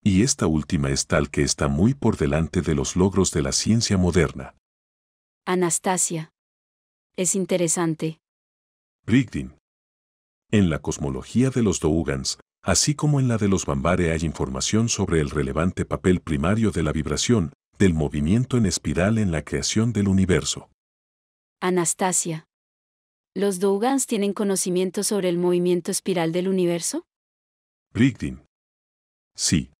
Y 0.03 0.22
esta 0.24 0.49
última 0.49 0.91
es 0.91 1.07
tal 1.07 1.30
que 1.30 1.43
está 1.43 1.68
muy 1.68 1.95
por 1.95 2.16
delante 2.16 2.62
de 2.62 2.74
los 2.74 2.97
logros 2.97 3.30
de 3.30 3.43
la 3.43 3.53
ciencia 3.53 3.97
moderna. 3.97 4.57
Anastasia. 5.45 6.30
Es 7.14 7.37
interesante. 7.37 8.18
Brigdin. 9.05 9.55
En 10.51 10.68
la 10.68 10.80
cosmología 10.80 11.51
de 11.51 11.62
los 11.62 11.78
Dougans, 11.78 12.41
así 12.66 12.96
como 12.96 13.20
en 13.20 13.28
la 13.28 13.38
de 13.38 13.48
los 13.48 13.64
Bambare 13.64 14.10
hay 14.10 14.20
información 14.24 14.88
sobre 14.88 15.20
el 15.20 15.30
relevante 15.30 15.84
papel 15.84 16.20
primario 16.20 16.72
de 16.72 16.82
la 16.82 16.92
vibración, 16.92 17.52
del 17.78 17.94
movimiento 17.94 18.56
en 18.56 18.66
espiral 18.66 19.18
en 19.18 19.30
la 19.30 19.42
creación 19.42 19.92
del 19.92 20.08
universo. 20.08 20.68
Anastasia. 21.60 22.44
¿Los 23.34 23.60
Dougans 23.60 24.06
tienen 24.06 24.32
conocimiento 24.32 25.04
sobre 25.04 25.28
el 25.28 25.38
movimiento 25.38 25.92
espiral 25.92 26.32
del 26.32 26.48
universo? 26.48 27.06
Brigdin. 27.94 28.42
Sí. 29.36 29.70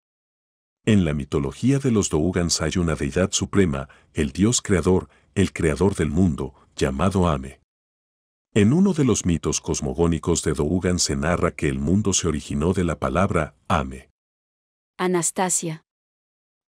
En 0.85 1.03
la 1.03 1.13
mitología 1.13 1.79
de 1.79 1.91
los 1.91 2.09
Dougans 2.09 2.61
hay 2.61 2.77
una 2.77 2.95
deidad 2.95 3.33
suprema, 3.33 3.89
el 4.13 4.31
dios 4.31 4.61
creador, 4.61 5.09
el 5.35 5.51
creador 5.51 5.95
del 5.95 6.09
mundo, 6.09 6.53
llamado 6.77 7.27
Ame. 7.27 7.59
En 8.53 8.73
uno 8.73 8.93
de 8.93 9.05
los 9.05 9.25
mitos 9.25 9.61
cosmogónicos 9.61 10.41
de 10.43 10.53
Dougan 10.53 10.99
se 10.99 11.15
narra 11.15 11.51
que 11.51 11.67
el 11.69 11.79
mundo 11.79 12.13
se 12.13 12.27
originó 12.27 12.73
de 12.73 12.83
la 12.83 12.97
palabra 12.97 13.55
Ame. 13.67 14.09
Anastasia. 14.97 15.85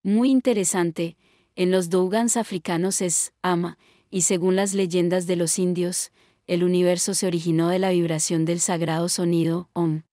Muy 0.03 0.29
interesante, 0.29 1.17
en 1.55 1.71
los 1.71 1.89
Dougans 1.89 2.37
africanos 2.37 3.01
es 3.01 3.33
Ama, 3.41 3.77
y 4.09 4.21
según 4.21 4.55
las 4.55 4.73
leyendas 4.73 5.27
de 5.27 5.35
los 5.35 5.59
indios, 5.59 6.11
el 6.47 6.63
universo 6.63 7.13
se 7.13 7.27
originó 7.27 7.69
de 7.69 7.79
la 7.79 7.89
vibración 7.89 8.45
del 8.45 8.59
sagrado 8.59 9.09
sonido 9.09 9.69
Om. 9.73 10.03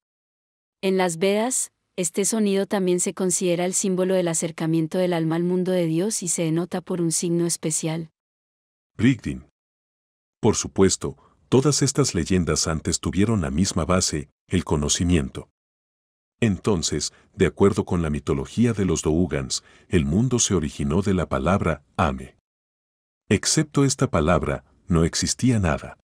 En 0.82 0.96
las 0.96 1.18
Vedas, 1.18 1.72
este 1.96 2.24
sonido 2.24 2.66
también 2.66 3.00
se 3.00 3.14
considera 3.14 3.64
el 3.64 3.72
símbolo 3.72 4.14
del 4.14 4.28
acercamiento 4.28 4.98
del 4.98 5.12
alma 5.12 5.36
al 5.36 5.44
mundo 5.44 5.72
de 5.72 5.86
Dios 5.86 6.22
y 6.22 6.28
se 6.28 6.42
denota 6.42 6.80
por 6.80 7.00
un 7.00 7.12
signo 7.12 7.46
especial. 7.46 8.10
Brigdin. 8.96 9.46
Por 10.40 10.56
supuesto, 10.56 11.16
todas 11.48 11.82
estas 11.82 12.14
leyendas 12.14 12.66
antes 12.66 13.00
tuvieron 13.00 13.40
la 13.40 13.50
misma 13.50 13.84
base, 13.84 14.30
el 14.48 14.64
conocimiento. 14.64 15.48
Entonces, 16.40 17.12
de 17.34 17.46
acuerdo 17.46 17.84
con 17.84 18.02
la 18.02 18.10
mitología 18.10 18.72
de 18.72 18.84
los 18.84 19.02
Dougans, 19.02 19.64
el 19.88 20.04
mundo 20.04 20.38
se 20.38 20.54
originó 20.54 21.02
de 21.02 21.14
la 21.14 21.28
palabra 21.28 21.82
Ame. 21.96 22.36
Excepto 23.28 23.84
esta 23.84 24.10
palabra, 24.10 24.64
no 24.86 25.04
existía 25.04 25.58
nada. 25.58 25.98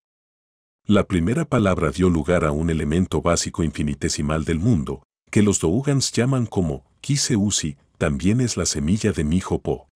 La 0.85 1.07
primera 1.07 1.45
palabra 1.45 1.91
dio 1.91 2.09
lugar 2.09 2.45
a 2.45 2.51
un 2.51 2.71
elemento 2.71 3.23
básico 3.23 3.63
infinitesimal 3.63 4.45
del 4.45 4.59
mundo, 4.59 5.05
que 5.31 5.43
los 5.43 5.61
Dougans 5.61 6.11
llaman 6.13 6.47
como 6.47 6.85
Kiseusi, 7.01 7.77
también 7.99 8.41
es 8.41 8.57
la 8.57 8.67
semilla 8.67 9.13
de 9.13 9.23
Mijopo. 9.23 9.89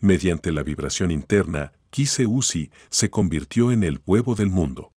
Mediante 0.00 0.52
la 0.52 0.62
vibración 0.62 1.10
interna, 1.10 1.72
Kiseusi 1.94 2.72
se 2.90 3.08
convirtió 3.08 3.70
en 3.70 3.84
el 3.84 4.02
huevo 4.04 4.34
del 4.34 4.50
mundo. 4.50 4.90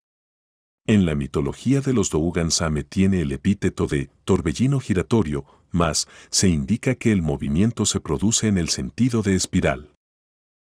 En 0.88 1.06
la 1.06 1.14
mitología 1.14 1.82
de 1.82 1.92
los 1.92 2.10
Dougan-same 2.10 2.86
tiene 2.86 3.20
el 3.20 3.34
epíteto 3.34 3.86
de 3.86 4.10
torbellino 4.24 4.80
giratorio, 4.80 5.44
más 5.72 6.08
se 6.30 6.48
indica 6.48 6.96
que 6.96 7.12
el 7.12 7.22
movimiento 7.22 7.86
se 7.86 8.00
produce 8.00 8.48
en 8.48 8.58
el 8.58 8.70
sentido 8.70 9.24
de 9.24 9.36
espiral. 9.36 9.92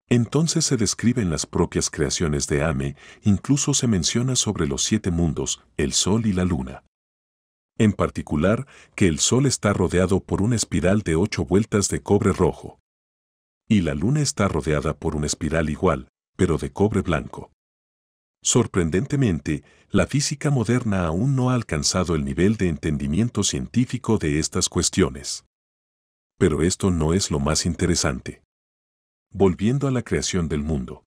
Entonces 0.09 0.65
se 0.65 0.75
describen 0.75 1.29
las 1.29 1.45
propias 1.45 1.89
creaciones 1.89 2.47
de 2.47 2.65
Ame, 2.65 2.97
incluso 3.21 3.73
se 3.73 3.87
menciona 3.87 4.35
sobre 4.35 4.67
los 4.67 4.83
siete 4.83 5.11
mundos, 5.11 5.63
el 5.77 5.93
Sol 5.93 6.25
y 6.25 6.33
la 6.33 6.43
Luna. 6.43 6.83
En 7.77 7.93
particular, 7.93 8.67
que 8.93 9.07
el 9.07 9.19
Sol 9.19 9.45
está 9.45 9.71
rodeado 9.71 10.19
por 10.19 10.41
una 10.41 10.57
espiral 10.57 10.99
de 10.99 11.15
ocho 11.15 11.45
vueltas 11.45 11.87
de 11.87 12.03
cobre 12.03 12.33
rojo 12.33 12.77
y 13.71 13.81
la 13.81 13.93
Luna 13.93 14.21
está 14.21 14.47
rodeada 14.47 14.95
por 14.95 15.15
una 15.15 15.27
espiral 15.27 15.69
igual, 15.69 16.08
pero 16.39 16.57
de 16.57 16.71
cobre 16.71 17.01
blanco. 17.01 17.51
Sorprendentemente, 18.41 19.65
la 19.89 20.07
física 20.07 20.49
moderna 20.49 21.05
aún 21.05 21.35
no 21.35 21.49
ha 21.49 21.53
alcanzado 21.53 22.15
el 22.15 22.23
nivel 22.23 22.55
de 22.55 22.69
entendimiento 22.69 23.43
científico 23.43 24.17
de 24.17 24.39
estas 24.39 24.69
cuestiones. 24.69 25.43
Pero 26.37 26.61
esto 26.63 26.91
no 26.91 27.13
es 27.13 27.29
lo 27.29 27.39
más 27.41 27.65
interesante. 27.65 28.41
Volviendo 29.33 29.89
a 29.89 29.91
la 29.91 30.01
creación 30.01 30.47
del 30.47 30.63
mundo. 30.63 31.03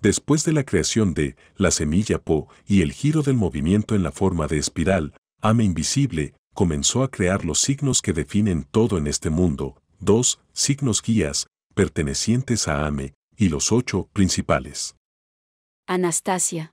Después 0.00 0.44
de 0.44 0.52
la 0.52 0.64
creación 0.64 1.14
de 1.14 1.36
la 1.54 1.70
semilla 1.70 2.18
Po 2.18 2.48
y 2.66 2.82
el 2.82 2.92
giro 2.92 3.22
del 3.22 3.36
movimiento 3.36 3.94
en 3.94 4.02
la 4.02 4.10
forma 4.10 4.48
de 4.48 4.58
espiral, 4.58 5.14
Ame 5.40 5.62
Invisible 5.62 6.34
comenzó 6.52 7.04
a 7.04 7.12
crear 7.12 7.44
los 7.44 7.60
signos 7.60 8.02
que 8.02 8.12
definen 8.12 8.64
todo 8.64 8.98
en 8.98 9.06
este 9.06 9.30
mundo, 9.30 9.80
dos 10.00 10.40
signos 10.52 11.00
guías, 11.00 11.46
pertenecientes 11.76 12.66
a 12.66 12.88
Ame, 12.88 13.14
y 13.36 13.48
los 13.48 13.72
ocho 13.72 14.08
principales. 14.12 14.96
Anastasia. 15.86 16.72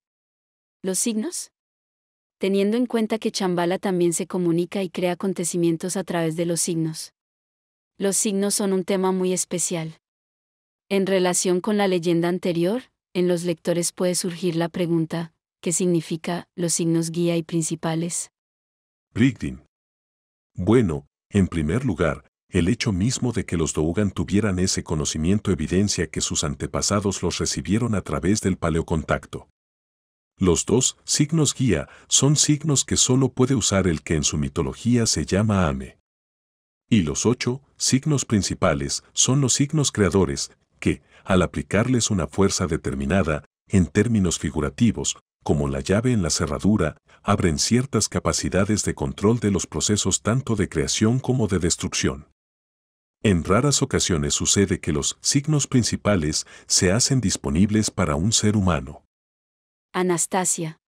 ¿Los 0.82 1.00
signos? 1.00 1.52
Teniendo 2.38 2.78
en 2.78 2.86
cuenta 2.86 3.20
que 3.20 3.32
Chambala 3.32 3.80
también 3.80 4.14
se 4.14 4.28
comunica 4.28 4.82
y 4.84 4.90
crea 4.90 5.14
acontecimientos 5.14 5.98
a 5.98 6.04
través 6.04 6.36
de 6.36 6.46
los 6.46 6.62
signos. 6.62 7.14
Los 7.98 8.16
signos 8.16 8.56
son 8.56 8.72
un 8.72 8.86
tema 8.86 9.12
muy 9.12 9.34
especial. 9.34 9.98
En 10.88 11.06
relación 11.06 11.60
con 11.60 11.78
la 11.78 11.88
leyenda 11.88 12.30
anterior, 12.30 12.84
en 13.14 13.28
los 13.28 13.44
lectores 13.44 13.92
puede 13.92 14.16
surgir 14.16 14.56
la 14.56 14.70
pregunta, 14.70 15.34
¿qué 15.62 15.74
significa 15.74 16.48
los 16.56 16.74
signos 16.74 17.12
guía 17.12 17.36
y 17.36 17.44
principales? 17.44 18.32
Brigdin. 19.14 19.64
Bueno, 20.54 21.08
en 21.30 21.48
primer 21.48 21.84
lugar, 21.84 22.29
el 22.50 22.68
hecho 22.68 22.92
mismo 22.92 23.32
de 23.32 23.46
que 23.46 23.58
los 23.58 23.74
Dougan 23.74 24.10
tuvieran 24.12 24.58
ese 24.58 24.84
conocimiento 24.84 25.52
evidencia 25.52 26.08
que 26.08 26.22
sus 26.22 26.44
antepasados 26.44 27.22
los 27.22 27.38
recibieron 27.38 27.94
a 27.94 28.02
través 28.02 28.42
del 28.42 28.58
paleocontacto. 28.58 29.48
Los 30.38 30.66
dos 30.66 30.98
signos 31.04 31.54
guía 31.54 31.90
son 32.08 32.36
signos 32.36 32.86
que 32.86 32.98
solo 32.98 33.34
puede 33.34 33.56
usar 33.56 33.88
el 33.88 34.02
que 34.02 34.16
en 34.16 34.24
su 34.24 34.38
mitología 34.38 35.06
se 35.06 35.26
llama 35.26 35.68
Ame. 35.68 36.00
Y 36.90 37.04
los 37.04 37.26
ocho 37.28 37.62
signos 37.78 38.26
principales 38.26 39.04
son 39.14 39.42
los 39.42 39.54
signos 39.54 39.92
creadores, 39.92 40.52
que, 40.80 41.04
al 41.24 41.44
aplicarles 41.44 42.10
una 42.10 42.26
fuerza 42.26 42.66
determinada, 42.66 43.44
en 43.68 43.86
términos 43.86 44.40
figurativos, 44.40 45.18
como 45.44 45.68
la 45.68 45.82
llave 45.82 46.14
en 46.14 46.24
la 46.24 46.32
cerradura, 46.32 46.98
abren 47.22 47.60
ciertas 47.60 48.10
capacidades 48.10 48.84
de 48.86 48.96
control 48.96 49.40
de 49.40 49.52
los 49.52 49.68
procesos 49.68 50.24
tanto 50.24 50.56
de 50.56 50.68
creación 50.68 51.20
como 51.20 51.48
de 51.48 51.60
destrucción. 51.60 52.29
En 53.22 53.44
raras 53.44 53.82
ocasiones 53.82 54.34
sucede 54.34 54.80
que 54.80 54.94
los 54.94 55.18
signos 55.20 55.68
principales 55.68 56.48
se 56.68 56.94
hacen 56.94 57.20
disponibles 57.20 57.92
para 57.92 58.16
un 58.16 58.32
ser 58.32 58.56
humano. 58.56 59.04
Anastasia. 59.92 60.80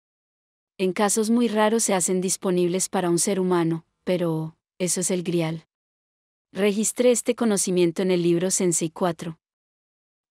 En 0.79 0.93
casos 0.93 1.29
muy 1.31 1.49
raros 1.49 1.83
se 1.83 1.93
hacen 1.93 2.21
disponibles 2.21 2.89
para 2.89 3.11
un 3.11 3.19
ser 3.19 3.41
humano, 3.41 3.85
pero 4.05 4.57
eso 4.79 5.01
es 5.01 5.11
el 5.11 5.25
grial. 5.25 5.67
Registré 6.53 7.11
este 7.11 7.35
conocimiento 7.35 8.03
en 8.03 8.13
el 8.13 8.23
libro 8.23 8.53
Sensei 8.53 8.91
4. 8.91 9.37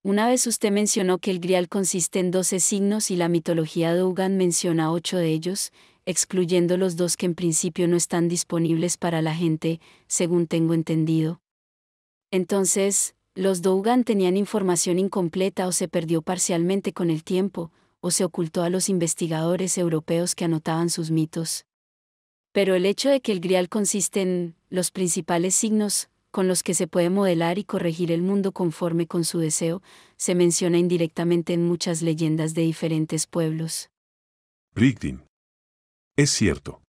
Una 0.02 0.30
vez 0.30 0.48
usted 0.48 0.72
mencionó 0.72 1.18
que 1.18 1.32
el 1.32 1.42
grial 1.42 1.68
consiste 1.68 2.20
en 2.20 2.32
12 2.32 2.62
signos 2.62 3.12
y 3.12 3.18
la 3.18 3.28
mitología 3.28 3.94
de 3.94 4.04
Ugan 4.04 4.38
menciona 4.38 4.94
8 4.94 5.18
de 5.18 5.32
ellos, 5.34 5.74
excluyendo 6.06 6.78
los 6.78 6.96
dos 6.96 7.18
que 7.18 7.26
en 7.26 7.36
principio 7.36 7.90
no 7.90 7.98
están 7.98 8.30
disponibles 8.30 8.96
para 8.96 9.22
la 9.22 9.36
gente, 9.36 9.82
según 10.08 10.48
tengo 10.48 10.74
entendido. 10.74 11.42
Entonces, 12.32 13.16
los 13.36 13.62
Dougan 13.62 14.04
tenían 14.04 14.38
información 14.38 15.00
incompleta 15.00 15.68
o 15.68 15.72
se 15.72 15.88
perdió 15.88 16.22
parcialmente 16.22 16.94
con 16.94 17.10
el 17.10 17.24
tiempo, 17.24 17.72
o 18.02 18.12
se 18.12 18.24
ocultó 18.24 18.64
a 18.64 18.70
los 18.70 18.90
investigadores 18.90 19.78
europeos 19.78 20.36
que 20.36 20.46
anotaban 20.46 20.90
sus 20.90 21.12
mitos. 21.12 21.66
Pero 22.52 22.76
el 22.76 22.86
hecho 22.86 23.10
de 23.10 23.22
que 23.22 23.32
el 23.32 23.40
grial 23.40 23.70
consiste 23.70 24.22
en 24.22 24.56
los 24.70 24.92
principales 24.92 25.56
signos 25.56 26.10
con 26.32 26.48
los 26.48 26.62
que 26.62 26.74
se 26.74 26.88
puede 26.88 27.10
modelar 27.10 27.58
y 27.58 27.64
corregir 27.64 28.12
el 28.12 28.22
mundo 28.22 28.52
conforme 28.52 29.08
con 29.08 29.26
su 29.26 29.40
deseo, 29.40 29.82
se 30.16 30.36
menciona 30.36 30.78
indirectamente 30.78 31.54
en 31.54 31.66
muchas 31.66 32.02
leyendas 32.02 32.54
de 32.54 32.62
diferentes 32.62 33.26
pueblos. 33.26 33.90
Brigdin. 34.76 35.24
Es 36.16 36.30
cierto. 36.30 36.82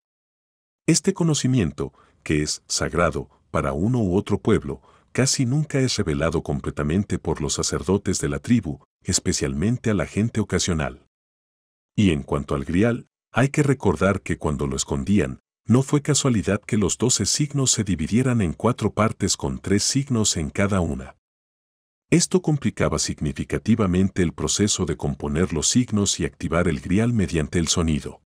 Este 0.87 1.13
conocimiento, 1.13 1.93
que 2.23 2.41
es 2.41 2.63
sagrado 2.67 3.29
para 3.51 3.73
uno 3.73 3.99
u 3.99 4.17
otro 4.17 4.39
pueblo, 4.39 4.81
casi 5.11 5.45
nunca 5.45 5.79
es 5.79 5.97
revelado 5.97 6.43
completamente 6.43 7.19
por 7.19 7.41
los 7.41 7.53
sacerdotes 7.53 8.19
de 8.19 8.29
la 8.29 8.39
tribu, 8.39 8.79
especialmente 9.03 9.89
a 9.89 9.93
la 9.93 10.05
gente 10.05 10.39
ocasional. 10.39 11.05
Y 11.95 12.11
en 12.11 12.23
cuanto 12.23 12.55
al 12.55 12.65
grial, 12.65 13.07
hay 13.31 13.49
que 13.49 13.63
recordar 13.63 14.21
que 14.21 14.37
cuando 14.37 14.67
lo 14.67 14.75
escondían, 14.75 15.39
no 15.65 15.83
fue 15.83 16.01
casualidad 16.01 16.61
que 16.61 16.77
los 16.77 16.97
doce 16.97 17.25
signos 17.25 17.71
se 17.71 17.83
dividieran 17.83 18.41
en 18.41 18.53
cuatro 18.53 18.91
partes 18.91 19.37
con 19.37 19.59
tres 19.59 19.83
signos 19.83 20.35
en 20.37 20.49
cada 20.49 20.81
una. 20.81 21.15
Esto 22.09 22.41
complicaba 22.41 22.97
significativamente 22.97 24.23
el 24.23 24.33
proceso 24.33 24.85
de 24.85 24.97
componer 24.97 25.53
los 25.53 25.67
signos 25.67 26.19
y 26.19 26.25
activar 26.25 26.67
el 26.67 26.79
grial 26.79 27.13
mediante 27.13 27.59
el 27.59 27.67
sonido. 27.67 28.23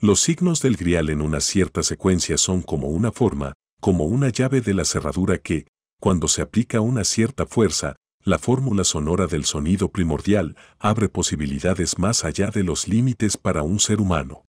Los 0.00 0.20
signos 0.20 0.62
del 0.62 0.76
grial 0.76 1.10
en 1.10 1.20
una 1.20 1.40
cierta 1.40 1.82
secuencia 1.82 2.38
son 2.38 2.62
como 2.62 2.88
una 2.88 3.12
forma, 3.12 3.52
como 3.80 4.04
una 4.04 4.30
llave 4.30 4.62
de 4.62 4.72
la 4.72 4.86
cerradura 4.86 5.36
que, 5.36 5.66
cuando 6.00 6.28
se 6.28 6.42
aplica 6.42 6.80
una 6.80 7.04
cierta 7.04 7.46
fuerza, 7.46 7.96
la 8.22 8.38
fórmula 8.38 8.84
sonora 8.84 9.26
del 9.26 9.44
sonido 9.44 9.88
primordial 9.90 10.56
abre 10.78 11.08
posibilidades 11.08 11.98
más 11.98 12.24
allá 12.24 12.50
de 12.50 12.64
los 12.64 12.88
límites 12.88 13.36
para 13.36 13.62
un 13.62 13.78
ser 13.78 14.00
humano. 14.00 14.44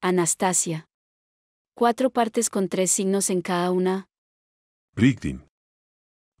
Anastasia. 0.00 0.86
Cuatro 1.74 2.10
partes 2.10 2.50
con 2.50 2.68
tres 2.68 2.92
signos 2.92 3.30
en 3.30 3.42
cada 3.42 3.70
una. 3.72 4.06
Brigdin. 4.94 5.44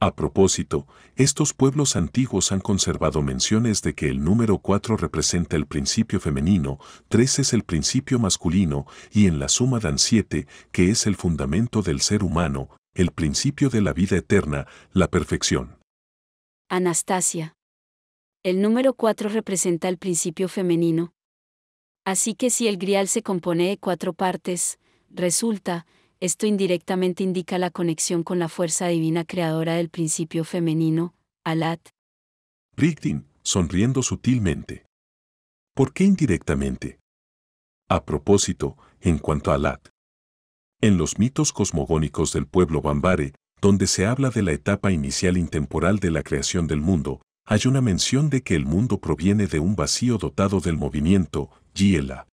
A 0.00 0.14
propósito, 0.14 0.86
estos 1.16 1.54
pueblos 1.54 1.96
antiguos 1.96 2.52
han 2.52 2.60
conservado 2.60 3.22
menciones 3.22 3.82
de 3.82 3.94
que 3.94 4.08
el 4.08 4.22
número 4.22 4.58
4 4.58 4.96
representa 4.96 5.56
el 5.56 5.66
principio 5.66 6.20
femenino, 6.20 6.78
3 7.08 7.38
es 7.38 7.52
el 7.52 7.64
principio 7.64 8.18
masculino 8.18 8.86
y 9.10 9.26
en 9.26 9.38
la 9.38 9.48
suma 9.48 9.80
dan 9.80 9.98
7, 9.98 10.46
que 10.72 10.90
es 10.90 11.06
el 11.06 11.16
fundamento 11.16 11.82
del 11.82 12.00
ser 12.00 12.22
humano, 12.22 12.68
el 12.94 13.10
principio 13.10 13.70
de 13.70 13.80
la 13.80 13.92
vida 13.92 14.16
eterna, 14.16 14.66
la 14.92 15.08
perfección. 15.08 15.78
Anastasia. 16.68 17.54
El 18.44 18.62
número 18.62 18.94
4 18.94 19.28
representa 19.30 19.88
el 19.88 19.98
principio 19.98 20.48
femenino. 20.48 21.12
Así 22.04 22.34
que 22.34 22.50
si 22.50 22.68
el 22.68 22.76
grial 22.76 23.08
se 23.08 23.22
compone 23.22 23.68
de 23.68 23.78
cuatro 23.78 24.12
partes, 24.12 24.78
resulta, 25.08 25.86
esto 26.20 26.46
indirectamente 26.46 27.24
indica 27.24 27.58
la 27.58 27.70
conexión 27.70 28.22
con 28.22 28.38
la 28.38 28.48
fuerza 28.48 28.86
divina 28.88 29.24
creadora 29.24 29.74
del 29.74 29.88
principio 29.88 30.44
femenino, 30.44 31.14
Alat. 31.44 31.80
Rigdin, 32.76 33.26
sonriendo 33.42 34.02
sutilmente. 34.02 34.84
¿Por 35.74 35.92
qué 35.92 36.04
indirectamente? 36.04 37.00
A 37.88 38.04
propósito, 38.04 38.76
en 39.00 39.18
cuanto 39.18 39.50
a 39.50 39.54
Alat. 39.54 39.93
En 40.84 40.98
los 40.98 41.18
mitos 41.18 41.54
cosmogónicos 41.54 42.34
del 42.34 42.46
pueblo 42.46 42.82
Bambare, 42.82 43.32
donde 43.62 43.86
se 43.86 44.04
habla 44.04 44.28
de 44.28 44.42
la 44.42 44.52
etapa 44.52 44.92
inicial 44.92 45.38
intemporal 45.38 45.98
de 45.98 46.10
la 46.10 46.22
creación 46.22 46.66
del 46.66 46.82
mundo, 46.82 47.22
hay 47.46 47.60
una 47.64 47.80
mención 47.80 48.28
de 48.28 48.42
que 48.42 48.54
el 48.54 48.66
mundo 48.66 49.00
proviene 49.00 49.46
de 49.46 49.60
un 49.60 49.76
vacío 49.76 50.18
dotado 50.18 50.60
del 50.60 50.76
movimiento, 50.76 51.48
Giela. 51.74 52.28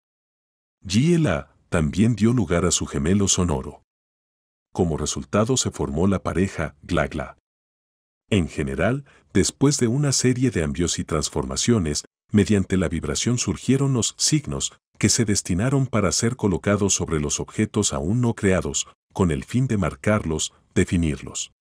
Giela, 0.86 1.56
también 1.70 2.18
dio 2.18 2.34
lugar 2.34 2.66
a 2.66 2.72
su 2.72 2.86
gemelo 2.88 3.30
sonoro. 3.30 3.84
Como 4.74 4.98
resultado 4.98 5.56
se 5.56 5.72
formó 5.72 6.06
la 6.08 6.22
pareja 6.22 6.76
Glagla. 6.82 7.38
En 8.30 8.50
general, 8.50 9.06
después 9.34 9.78
de 9.78 9.88
una 9.88 10.12
serie 10.12 10.52
de 10.52 10.60
cambios 10.60 11.00
y 11.00 11.06
transformaciones, 11.06 12.04
mediante 12.34 12.76
la 12.76 12.90
vibración 12.90 13.38
surgieron 13.38 13.94
los 13.94 14.14
signos 14.18 14.74
que 15.02 15.10
se 15.10 15.26
destinaron 15.26 15.88
para 15.88 16.12
ser 16.12 16.36
colocados 16.36 16.94
sobre 16.94 17.20
los 17.20 17.40
objetos 17.40 17.92
aún 17.92 18.22
no 18.22 18.36
creados, 18.36 18.88
con 19.14 19.32
el 19.32 19.44
fin 19.46 19.66
de 19.66 19.76
marcarlos, 19.76 20.54
definirlos. 20.76 21.54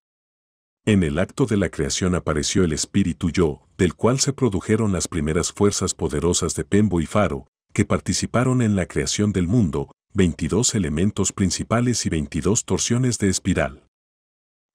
En 0.85 1.03
el 1.03 1.19
acto 1.19 1.47
de 1.47 1.57
la 1.57 1.71
creación 1.71 2.15
apareció 2.15 2.65
el 2.65 2.75
espíritu 2.75 3.31
yo, 3.31 3.63
del 3.79 3.95
cual 3.95 4.21
se 4.21 4.35
produjeron 4.35 4.93
las 4.93 5.09
primeras 5.09 5.53
fuerzas 5.53 5.95
poderosas 5.95 6.55
de 6.55 6.67
Pembo 6.67 7.01
y 7.01 7.07
Faro, 7.07 7.47
que 7.73 7.87
participaron 7.87 8.61
en 8.61 8.77
la 8.77 8.85
creación 8.85 9.33
del 9.33 9.49
mundo, 9.49 9.91
22 10.13 10.75
elementos 10.75 11.33
principales 11.33 12.05
y 12.05 12.11
22 12.11 12.67
torsiones 12.67 13.17
de 13.17 13.31
espiral. 13.31 13.87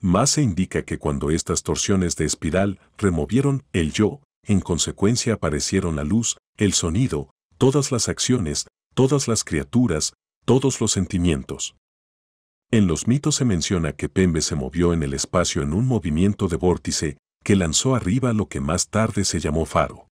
Más 0.02 0.32
se 0.32 0.42
indica 0.42 0.82
que 0.82 0.98
cuando 0.98 1.30
estas 1.30 1.62
torsiones 1.62 2.16
de 2.16 2.26
espiral 2.26 2.80
removieron 2.98 3.62
el 3.74 3.94
yo, 3.94 4.22
en 4.42 4.60
consecuencia 4.60 5.36
aparecieron 5.36 5.96
la 5.98 6.04
luz, 6.04 6.38
el 6.58 6.74
sonido, 6.74 7.30
todas 7.58 7.92
las 7.92 8.10
acciones, 8.10 8.68
todas 8.94 9.28
las 9.28 9.44
criaturas, 9.44 10.14
todos 10.46 10.80
los 10.82 10.92
sentimientos. 10.92 11.76
En 12.72 12.88
los 12.88 13.08
mitos 13.08 13.36
se 13.36 13.46
menciona 13.46 13.94
que 13.94 14.10
Pembe 14.10 14.42
se 14.42 14.56
movió 14.56 14.94
en 14.94 15.04
el 15.04 15.14
espacio 15.14 15.62
en 15.62 15.74
un 15.74 15.86
movimiento 15.86 16.48
de 16.48 16.58
vórtice 16.58 17.18
que 17.44 17.56
lanzó 17.56 17.96
arriba 17.96 18.34
lo 18.34 18.48
que 18.48 18.60
más 18.60 18.90
tarde 18.90 19.24
se 19.24 19.40
llamó 19.40 19.66
faro. 19.66 20.08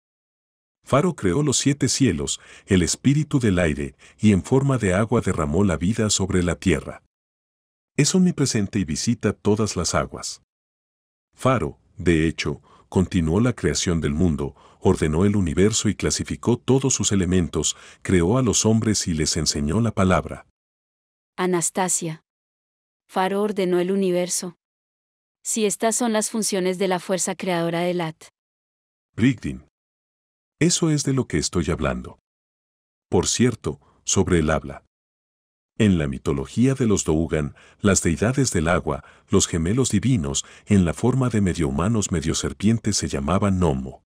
Faro 0.84 1.16
creó 1.16 1.44
los 1.44 1.58
siete 1.58 1.88
cielos, 1.88 2.40
el 2.66 2.82
espíritu 2.82 3.40
del 3.40 3.60
aire, 3.60 3.96
y 4.18 4.32
en 4.32 4.42
forma 4.42 4.80
de 4.80 4.96
agua 4.96 5.22
derramó 5.22 5.64
la 5.64 5.78
vida 5.78 6.10
sobre 6.10 6.42
la 6.42 6.56
tierra. 6.56 7.04
Es 7.96 8.16
omnipresente 8.16 8.80
y 8.80 8.86
visita 8.86 9.34
todas 9.34 9.76
las 9.76 9.94
aguas. 9.94 10.42
Faro, 11.36 11.78
de 11.98 12.28
hecho, 12.28 12.62
continuó 12.88 13.40
la 13.40 13.54
creación 13.54 14.02
del 14.02 14.14
mundo, 14.14 14.56
ordenó 14.80 15.26
el 15.26 15.36
universo 15.36 15.90
y 15.90 15.96
clasificó 15.96 16.58
todos 16.58 16.94
sus 16.94 17.12
elementos, 17.12 17.78
creó 18.02 18.38
a 18.38 18.42
los 18.42 18.66
hombres 18.66 19.08
y 19.08 19.14
les 19.14 19.38
enseñó 19.38 19.82
la 19.82 19.92
palabra. 19.92 20.48
Anastasia. 21.38 22.24
Faro 23.08 23.42
ordenó 23.42 23.80
el 23.80 23.92
universo. 23.92 24.58
Si 25.44 25.66
estas 25.66 25.96
son 25.96 26.14
las 26.14 26.30
funciones 26.30 26.78
de 26.78 26.88
la 26.88 27.00
fuerza 27.00 27.36
creadora 27.36 27.82
de 27.82 27.94
Lat. 27.94 28.26
Brigdin. 29.16 29.66
Eso 30.60 30.90
es 30.90 31.04
de 31.04 31.14
lo 31.14 31.28
que 31.28 31.38
estoy 31.38 31.72
hablando. 31.72 32.20
Por 33.10 33.28
cierto, 33.28 33.80
sobre 34.04 34.40
el 34.40 34.50
habla. 34.50 34.84
En 35.78 35.98
la 35.98 36.08
mitología 36.08 36.74
de 36.74 36.86
los 36.86 37.06
Dougan, 37.06 37.56
las 37.80 38.04
deidades 38.04 38.52
del 38.52 38.68
agua, 38.68 39.04
los 39.30 39.48
gemelos 39.48 39.92
divinos, 39.92 40.44
en 40.66 40.84
la 40.84 40.94
forma 40.94 41.30
de 41.30 41.40
medio 41.40 41.70
humanos 41.70 42.12
medio 42.12 42.36
serpientes 42.36 42.98
se 42.98 43.08
llamaban 43.08 43.60
Nomo. 43.60 44.04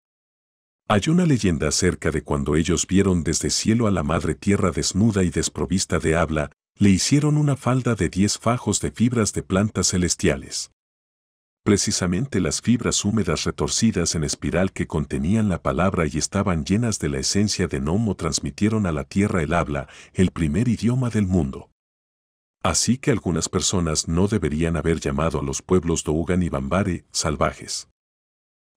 Hay 0.93 1.03
una 1.07 1.25
leyenda 1.25 1.69
acerca 1.69 2.11
de 2.11 2.21
cuando 2.21 2.57
ellos 2.57 2.85
vieron 2.85 3.23
desde 3.23 3.49
cielo 3.49 3.87
a 3.87 3.91
la 3.91 4.03
madre 4.03 4.35
tierra 4.35 4.71
desnuda 4.71 5.23
y 5.23 5.29
desprovista 5.29 5.99
de 5.99 6.17
habla, 6.17 6.51
le 6.77 6.89
hicieron 6.89 7.37
una 7.37 7.55
falda 7.55 7.95
de 7.95 8.09
diez 8.09 8.37
fajos 8.37 8.81
de 8.81 8.91
fibras 8.91 9.31
de 9.31 9.41
plantas 9.41 9.87
celestiales. 9.87 10.69
Precisamente 11.63 12.41
las 12.41 12.59
fibras 12.59 13.05
húmedas 13.05 13.45
retorcidas 13.45 14.15
en 14.15 14.25
espiral 14.25 14.73
que 14.73 14.85
contenían 14.85 15.47
la 15.47 15.61
palabra 15.61 16.07
y 16.11 16.17
estaban 16.17 16.65
llenas 16.65 16.99
de 16.99 17.07
la 17.07 17.19
esencia 17.19 17.67
de 17.67 17.79
Nomo 17.79 18.15
transmitieron 18.15 18.85
a 18.85 18.91
la 18.91 19.05
tierra 19.05 19.43
el 19.43 19.53
habla, 19.53 19.87
el 20.13 20.31
primer 20.31 20.67
idioma 20.67 21.09
del 21.09 21.25
mundo. 21.25 21.69
Así 22.63 22.97
que 22.97 23.11
algunas 23.11 23.47
personas 23.47 24.09
no 24.09 24.27
deberían 24.27 24.75
haber 24.75 24.99
llamado 24.99 25.39
a 25.39 25.43
los 25.43 25.61
pueblos 25.61 26.03
Dougan 26.03 26.43
y 26.43 26.49
Bambare 26.49 27.05
salvajes. 27.13 27.87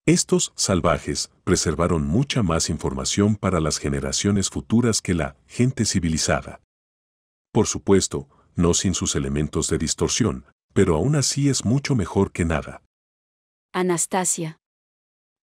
Estos 0.06 0.52
salvajes 0.54 1.30
preservaron 1.44 2.06
mucha 2.06 2.42
más 2.42 2.68
información 2.68 3.36
para 3.36 3.58
las 3.58 3.78
generaciones 3.78 4.50
futuras 4.50 5.00
que 5.00 5.14
la 5.14 5.34
gente 5.46 5.86
civilizada. 5.86 6.60
Por 7.52 7.66
supuesto, 7.66 8.28
no 8.54 8.74
sin 8.74 8.92
sus 8.92 9.16
elementos 9.16 9.70
de 9.70 9.78
distorsión, 9.78 10.44
pero 10.74 10.96
aún 10.96 11.16
así 11.16 11.48
es 11.48 11.64
mucho 11.64 11.94
mejor 11.94 12.32
que 12.32 12.44
nada. 12.44 12.82
Anastasia. 13.72 14.58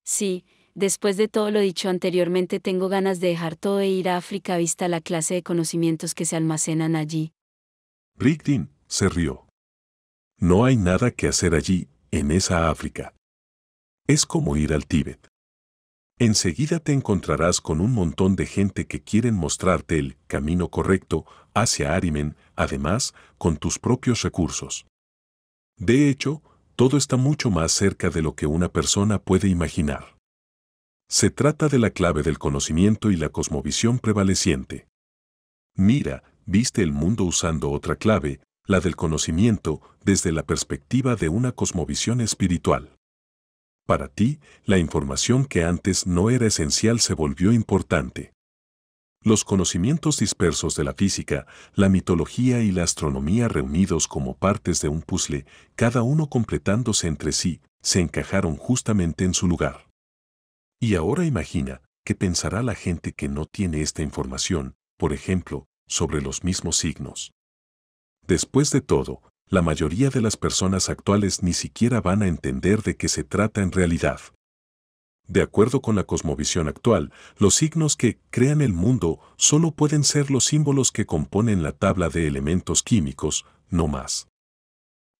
Sí, 0.04 0.44
después 0.76 1.16
de 1.16 1.26
todo 1.26 1.50
lo 1.50 1.58
dicho 1.58 1.88
anteriormente 1.88 2.60
tengo 2.60 2.88
ganas 2.88 3.18
de 3.18 3.28
dejar 3.28 3.56
todo 3.56 3.80
e 3.80 3.88
ir 3.88 4.08
a 4.08 4.16
África 4.16 4.58
vista 4.58 4.86
la 4.86 5.00
clase 5.00 5.34
de 5.34 5.42
conocimientos 5.42 6.14
que 6.14 6.24
se 6.24 6.36
almacenan 6.36 6.94
allí. 6.94 7.32
Rigdin 8.16 8.70
se 8.86 9.08
rió. 9.08 9.48
No 10.38 10.64
hay 10.64 10.76
nada 10.76 11.10
que 11.10 11.26
hacer 11.26 11.54
allí, 11.54 11.88
en 12.12 12.30
esa 12.30 12.70
África. 12.70 13.12
Es 14.06 14.26
como 14.26 14.56
ir 14.56 14.72
al 14.72 14.86
Tíbet. 14.86 15.28
Enseguida 16.18 16.80
te 16.80 16.92
encontrarás 16.92 17.60
con 17.60 17.80
un 17.80 17.92
montón 17.92 18.36
de 18.36 18.46
gente 18.46 18.86
que 18.86 19.02
quieren 19.02 19.34
mostrarte 19.34 19.98
el 19.98 20.16
camino 20.26 20.68
correcto 20.68 21.24
hacia 21.54 21.94
Arimen, 21.94 22.36
además, 22.54 23.14
con 23.38 23.56
tus 23.56 23.78
propios 23.78 24.22
recursos. 24.22 24.86
De 25.76 26.08
hecho, 26.08 26.42
todo 26.76 26.96
está 26.96 27.16
mucho 27.16 27.50
más 27.50 27.72
cerca 27.72 28.10
de 28.10 28.22
lo 28.22 28.34
que 28.34 28.46
una 28.46 28.68
persona 28.68 29.18
puede 29.20 29.48
imaginar. 29.48 30.16
Se 31.08 31.30
trata 31.30 31.68
de 31.68 31.78
la 31.78 31.90
clave 31.90 32.22
del 32.22 32.38
conocimiento 32.38 33.10
y 33.10 33.16
la 33.16 33.28
cosmovisión 33.28 33.98
prevaleciente. 33.98 34.86
Mira, 35.76 36.22
viste 36.46 36.82
el 36.82 36.92
mundo 36.92 37.24
usando 37.24 37.70
otra 37.70 37.96
clave, 37.96 38.40
la 38.66 38.80
del 38.80 38.96
conocimiento, 38.96 39.80
desde 40.04 40.32
la 40.32 40.42
perspectiva 40.42 41.16
de 41.16 41.28
una 41.28 41.52
cosmovisión 41.52 42.20
espiritual. 42.20 42.96
Para 43.86 44.08
ti, 44.08 44.40
la 44.64 44.78
información 44.78 45.44
que 45.44 45.64
antes 45.64 46.06
no 46.06 46.30
era 46.30 46.46
esencial 46.46 47.00
se 47.00 47.14
volvió 47.14 47.52
importante. 47.52 48.32
Los 49.24 49.44
conocimientos 49.44 50.18
dispersos 50.18 50.74
de 50.74 50.84
la 50.84 50.94
física, 50.94 51.46
la 51.74 51.88
mitología 51.88 52.60
y 52.60 52.72
la 52.72 52.82
astronomía 52.82 53.48
reunidos 53.48 54.08
como 54.08 54.36
partes 54.36 54.80
de 54.80 54.88
un 54.88 55.02
puzzle, 55.02 55.46
cada 55.76 56.02
uno 56.02 56.28
completándose 56.28 57.06
entre 57.06 57.32
sí, 57.32 57.60
se 57.82 58.00
encajaron 58.00 58.56
justamente 58.56 59.24
en 59.24 59.34
su 59.34 59.46
lugar. 59.46 59.88
Y 60.80 60.96
ahora 60.96 61.24
imagina, 61.24 61.82
¿qué 62.04 62.16
pensará 62.16 62.62
la 62.64 62.74
gente 62.74 63.12
que 63.12 63.28
no 63.28 63.46
tiene 63.46 63.82
esta 63.82 64.02
información, 64.02 64.74
por 64.96 65.12
ejemplo, 65.12 65.66
sobre 65.86 66.20
los 66.20 66.42
mismos 66.42 66.76
signos? 66.76 67.32
Después 68.26 68.70
de 68.70 68.80
todo, 68.80 69.22
la 69.52 69.60
mayoría 69.60 70.08
de 70.08 70.22
las 70.22 70.38
personas 70.38 70.88
actuales 70.88 71.42
ni 71.42 71.52
siquiera 71.52 72.00
van 72.00 72.22
a 72.22 72.26
entender 72.26 72.82
de 72.82 72.96
qué 72.96 73.06
se 73.10 73.22
trata 73.22 73.60
en 73.60 73.70
realidad. 73.70 74.18
De 75.28 75.42
acuerdo 75.42 75.82
con 75.82 75.94
la 75.94 76.04
cosmovisión 76.04 76.68
actual, 76.68 77.12
los 77.36 77.56
signos 77.56 77.94
que 77.94 78.18
crean 78.30 78.62
el 78.62 78.72
mundo 78.72 79.20
solo 79.36 79.72
pueden 79.72 80.04
ser 80.04 80.30
los 80.30 80.46
símbolos 80.46 80.90
que 80.90 81.04
componen 81.04 81.62
la 81.62 81.72
tabla 81.72 82.08
de 82.08 82.26
elementos 82.26 82.82
químicos, 82.82 83.44
no 83.68 83.88
más. 83.88 84.26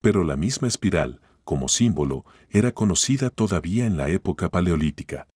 Pero 0.00 0.24
la 0.24 0.36
misma 0.36 0.66
espiral, 0.66 1.20
como 1.44 1.68
símbolo, 1.68 2.24
era 2.48 2.72
conocida 2.72 3.28
todavía 3.28 3.84
en 3.84 3.98
la 3.98 4.08
época 4.08 4.48
paleolítica. 4.48 5.28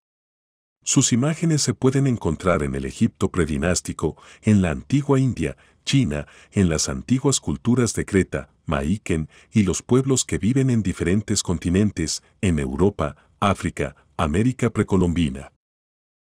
Sus 0.83 1.13
imágenes 1.13 1.61
se 1.61 1.75
pueden 1.75 2.07
encontrar 2.07 2.63
en 2.63 2.75
el 2.75 2.87
Egipto 2.87 3.31
predinástico, 3.31 4.17
en 4.41 4.63
la 4.63 4.71
antigua 4.71 5.21
India, 5.21 5.59
China, 5.87 6.27
en 6.51 6.69
las 6.69 6.91
antiguas 6.91 7.41
culturas 7.41 7.95
de 7.95 8.05
Creta, 8.05 8.51
Maiken 8.67 9.29
y 9.53 9.63
los 9.63 9.83
pueblos 9.83 10.25
que 10.25 10.37
viven 10.37 10.69
en 10.69 10.83
diferentes 10.83 11.43
continentes, 11.43 12.23
en 12.43 12.59
Europa, 12.59 13.17
África, 13.41 13.97
América 14.17 14.69
precolombina. 14.71 15.53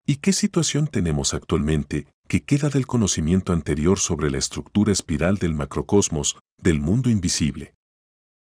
¿Y 0.06 0.18
qué 0.18 0.34
situación 0.34 0.88
tenemos 0.88 1.34
actualmente 1.34 2.06
que 2.28 2.43
queda 2.43 2.70
del 2.70 2.86
conocimiento 2.86 3.52
anterior 3.52 4.00
sobre 4.00 4.30
la 4.30 4.38
estructura 4.38 4.91
espiral 4.91 5.38
del 5.38 5.56
macrocosmos, 5.56 6.38
del 6.62 6.80
mundo 6.80 7.10
invisible? 7.10 7.74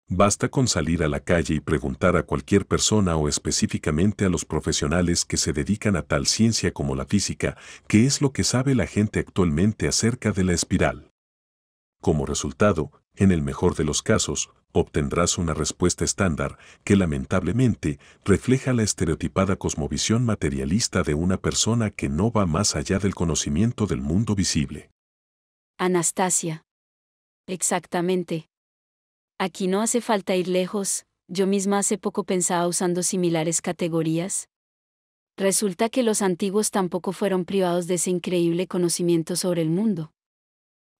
Basta 0.08 0.50
con 0.50 0.68
salir 0.68 1.04
a 1.04 1.08
la 1.08 1.20
calle 1.20 1.56
y 1.56 1.60
preguntar 1.60 2.16
a 2.16 2.24
cualquier 2.24 2.68
persona 2.68 3.16
o 3.18 3.28
específicamente 3.28 4.24
a 4.24 4.30
los 4.30 4.46
profesionales 4.46 5.26
que 5.26 5.38
se 5.38 5.52
dedican 5.52 5.96
a 5.96 6.04
tal 6.04 6.28
ciencia 6.28 6.72
como 6.72 6.96
la 6.96 7.06
física, 7.06 7.58
qué 7.88 8.06
es 8.06 8.22
lo 8.22 8.32
que 8.32 8.44
sabe 8.44 8.76
la 8.76 8.86
gente 8.86 9.20
actualmente 9.20 9.88
acerca 9.88 10.32
de 10.32 10.44
la 10.44 10.54
espiral. 10.54 11.10
Como 12.02 12.28
resultado, 12.28 12.92
en 13.16 13.32
el 13.32 13.42
mejor 13.42 13.76
de 13.76 13.84
los 13.84 14.04
casos, 14.04 14.52
obtendrás 14.74 15.40
una 15.40 15.56
respuesta 15.56 16.06
estándar 16.06 16.60
que 16.84 16.96
lamentablemente 16.96 17.98
refleja 18.24 18.74
la 18.74 18.84
estereotipada 18.84 19.56
cosmovisión 19.56 20.24
materialista 20.24 21.02
de 21.02 21.16
una 21.16 21.38
persona 21.38 21.90
que 21.90 22.10
no 22.10 22.32
va 22.32 22.46
más 22.46 22.76
allá 22.76 23.00
del 23.00 23.16
conocimiento 23.16 23.88
del 23.88 24.02
mundo 24.02 24.36
visible. 24.36 24.92
Anastasia. 25.80 26.64
Exactamente. 27.48 28.50
Aquí 29.38 29.68
no 29.68 29.82
hace 29.82 30.00
falta 30.00 30.36
ir 30.36 30.48
lejos, 30.48 31.06
yo 31.28 31.46
misma 31.46 31.80
hace 31.80 31.98
poco 31.98 32.24
pensaba 32.24 32.68
usando 32.68 33.04
similares 33.04 33.62
categorías. 33.62 34.48
Resulta 35.36 35.90
que 35.90 36.04
los 36.04 36.22
antiguos 36.22 36.72
tampoco 36.72 37.12
fueron 37.12 37.44
privados 37.44 37.88
de 37.88 37.96
ese 37.96 38.12
increíble 38.12 38.68
conocimiento 38.68 39.36
sobre 39.36 39.62
el 39.62 39.70
mundo. 39.70 40.14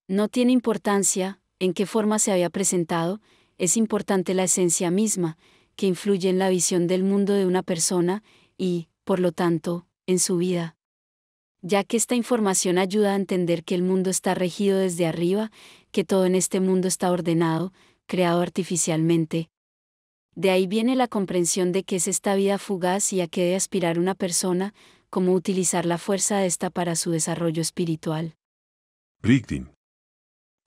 No 0.06 0.28
tiene 0.28 0.52
importancia 0.52 1.40
en 1.58 1.72
qué 1.72 1.86
forma 1.86 2.18
se 2.18 2.30
había 2.30 2.50
presentado, 2.50 3.22
es 3.56 3.78
importante 3.78 4.34
la 4.34 4.44
esencia 4.44 4.90
misma, 4.90 5.38
que 5.74 5.86
influye 5.86 6.28
en 6.28 6.38
la 6.38 6.50
visión 6.50 6.86
del 6.86 7.04
mundo 7.04 7.32
de 7.32 7.46
una 7.46 7.62
persona 7.62 8.22
y, 8.58 8.88
por 9.04 9.18
lo 9.18 9.32
tanto, 9.32 9.86
en 10.06 10.18
su 10.18 10.36
vida. 10.36 10.76
Ya 11.62 11.84
que 11.84 11.96
esta 11.96 12.14
información 12.14 12.76
ayuda 12.76 13.12
a 13.12 13.16
entender 13.16 13.64
que 13.64 13.74
el 13.74 13.82
mundo 13.82 14.10
está 14.10 14.34
regido 14.34 14.78
desde 14.78 15.06
arriba, 15.06 15.50
que 15.90 16.04
todo 16.04 16.26
en 16.26 16.34
este 16.34 16.60
mundo 16.60 16.86
está 16.86 17.10
ordenado, 17.10 17.72
creado 18.06 18.40
artificialmente. 18.40 19.48
De 20.34 20.50
ahí 20.50 20.66
viene 20.66 20.96
la 20.96 21.08
comprensión 21.08 21.72
de 21.72 21.82
qué 21.82 21.96
es 21.96 22.08
esta 22.08 22.34
vida 22.34 22.58
fugaz 22.58 23.12
y 23.12 23.20
a 23.20 23.28
qué 23.28 23.42
debe 23.42 23.56
aspirar 23.56 23.98
una 23.98 24.14
persona, 24.14 24.74
cómo 25.10 25.32
utilizar 25.32 25.86
la 25.86 25.98
fuerza 25.98 26.44
esta 26.44 26.70
para 26.70 26.94
su 26.94 27.10
desarrollo 27.10 27.62
espiritual. 27.62 28.34
Brigdin. 29.22 29.70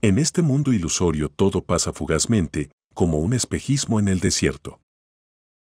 En 0.02 0.18
este 0.18 0.42
mundo 0.42 0.72
ilusorio 0.72 1.28
todo 1.28 1.62
pasa 1.62 1.92
fugazmente, 1.92 2.70
como 2.94 3.18
un 3.18 3.32
espejismo 3.32 4.00
en 4.00 4.08
el 4.08 4.18
desierto. 4.18 4.80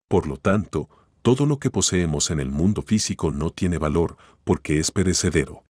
Por 0.09 0.26
lo 0.26 0.39
tanto, 0.39 0.89
todo 1.22 1.45
lo 1.45 1.59
que 1.59 1.70
poseemos 1.70 2.31
en 2.31 2.41
el 2.41 2.51
mundo 2.51 2.81
físico 2.81 3.31
no 3.31 3.51
tiene 3.51 3.76
valor, 3.76 4.16
porque 4.45 4.79
es 4.79 4.91
perecedero. 4.91 5.64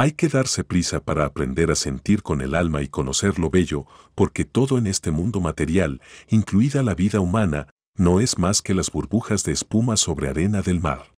Hay 0.00 0.12
que 0.12 0.28
darse 0.28 0.62
prisa 0.62 1.00
para 1.00 1.24
aprender 1.24 1.72
a 1.72 1.74
sentir 1.74 2.22
con 2.22 2.40
el 2.40 2.54
alma 2.54 2.82
y 2.82 2.88
conocer 2.88 3.40
lo 3.40 3.50
bello, 3.50 3.84
porque 4.14 4.44
todo 4.44 4.78
en 4.78 4.86
este 4.86 5.10
mundo 5.10 5.40
material, 5.40 6.00
incluida 6.28 6.84
la 6.84 6.94
vida 6.94 7.18
humana, 7.18 7.66
no 7.96 8.20
es 8.20 8.38
más 8.38 8.62
que 8.62 8.74
las 8.74 8.92
burbujas 8.92 9.42
de 9.42 9.50
espuma 9.50 9.96
sobre 9.96 10.28
arena 10.28 10.62
del 10.62 10.80
mar. 10.80 11.16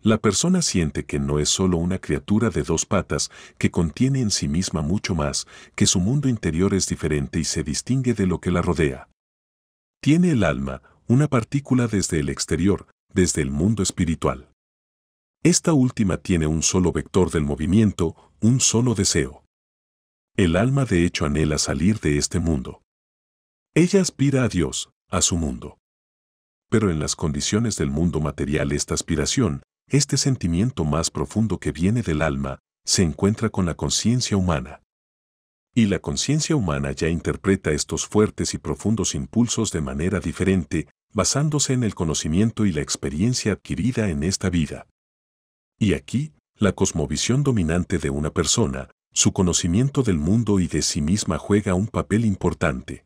La 0.00 0.18
persona 0.18 0.62
siente 0.62 1.06
que 1.06 1.18
no 1.18 1.40
es 1.40 1.48
solo 1.48 1.76
una 1.76 1.98
criatura 1.98 2.50
de 2.50 2.62
dos 2.62 2.86
patas, 2.86 3.32
que 3.58 3.72
contiene 3.72 4.20
en 4.20 4.30
sí 4.30 4.46
misma 4.46 4.80
mucho 4.80 5.16
más, 5.16 5.48
que 5.74 5.86
su 5.86 5.98
mundo 5.98 6.28
interior 6.28 6.74
es 6.74 6.86
diferente 6.86 7.40
y 7.40 7.44
se 7.44 7.64
distingue 7.64 8.14
de 8.14 8.28
lo 8.28 8.40
que 8.40 8.52
la 8.52 8.62
rodea. 8.62 9.08
Tiene 10.00 10.30
el 10.30 10.44
alma, 10.44 10.82
una 11.08 11.26
partícula 11.26 11.88
desde 11.88 12.20
el 12.20 12.28
exterior, 12.28 12.86
desde 13.12 13.42
el 13.42 13.50
mundo 13.50 13.82
espiritual. 13.82 14.47
Esta 15.44 15.72
última 15.72 16.16
tiene 16.16 16.48
un 16.48 16.62
solo 16.62 16.90
vector 16.90 17.30
del 17.30 17.44
movimiento, 17.44 18.16
un 18.40 18.58
solo 18.58 18.94
deseo. 18.94 19.44
El 20.36 20.56
alma 20.56 20.84
de 20.84 21.04
hecho 21.04 21.26
anhela 21.26 21.58
salir 21.58 22.00
de 22.00 22.18
este 22.18 22.40
mundo. 22.40 22.82
Ella 23.74 24.00
aspira 24.00 24.42
a 24.42 24.48
Dios, 24.48 24.90
a 25.08 25.22
su 25.22 25.36
mundo. 25.36 25.78
Pero 26.68 26.90
en 26.90 26.98
las 26.98 27.14
condiciones 27.14 27.76
del 27.76 27.90
mundo 27.90 28.20
material 28.20 28.72
esta 28.72 28.94
aspiración, 28.94 29.62
este 29.88 30.16
sentimiento 30.16 30.84
más 30.84 31.10
profundo 31.10 31.58
que 31.58 31.70
viene 31.70 32.02
del 32.02 32.22
alma 32.22 32.58
se 32.84 33.04
encuentra 33.04 33.48
con 33.48 33.64
la 33.64 33.74
conciencia 33.74 34.36
humana. 34.36 34.82
Y 35.72 35.86
la 35.86 36.00
conciencia 36.00 36.56
humana 36.56 36.90
ya 36.90 37.08
interpreta 37.08 37.70
estos 37.70 38.06
fuertes 38.06 38.54
y 38.54 38.58
profundos 38.58 39.14
impulsos 39.14 39.70
de 39.70 39.82
manera 39.82 40.18
diferente, 40.18 40.88
basándose 41.12 41.74
en 41.74 41.84
el 41.84 41.94
conocimiento 41.94 42.66
y 42.66 42.72
la 42.72 42.80
experiencia 42.80 43.52
adquirida 43.52 44.08
en 44.08 44.24
esta 44.24 44.50
vida. 44.50 44.86
Y 45.78 45.94
aquí, 45.94 46.32
la 46.56 46.72
cosmovisión 46.72 47.44
dominante 47.44 47.98
de 47.98 48.10
una 48.10 48.30
persona, 48.30 48.88
su 49.12 49.32
conocimiento 49.32 50.02
del 50.02 50.18
mundo 50.18 50.58
y 50.58 50.66
de 50.66 50.82
sí 50.82 51.00
misma 51.00 51.38
juega 51.38 51.74
un 51.74 51.86
papel 51.86 52.24
importante. 52.24 53.04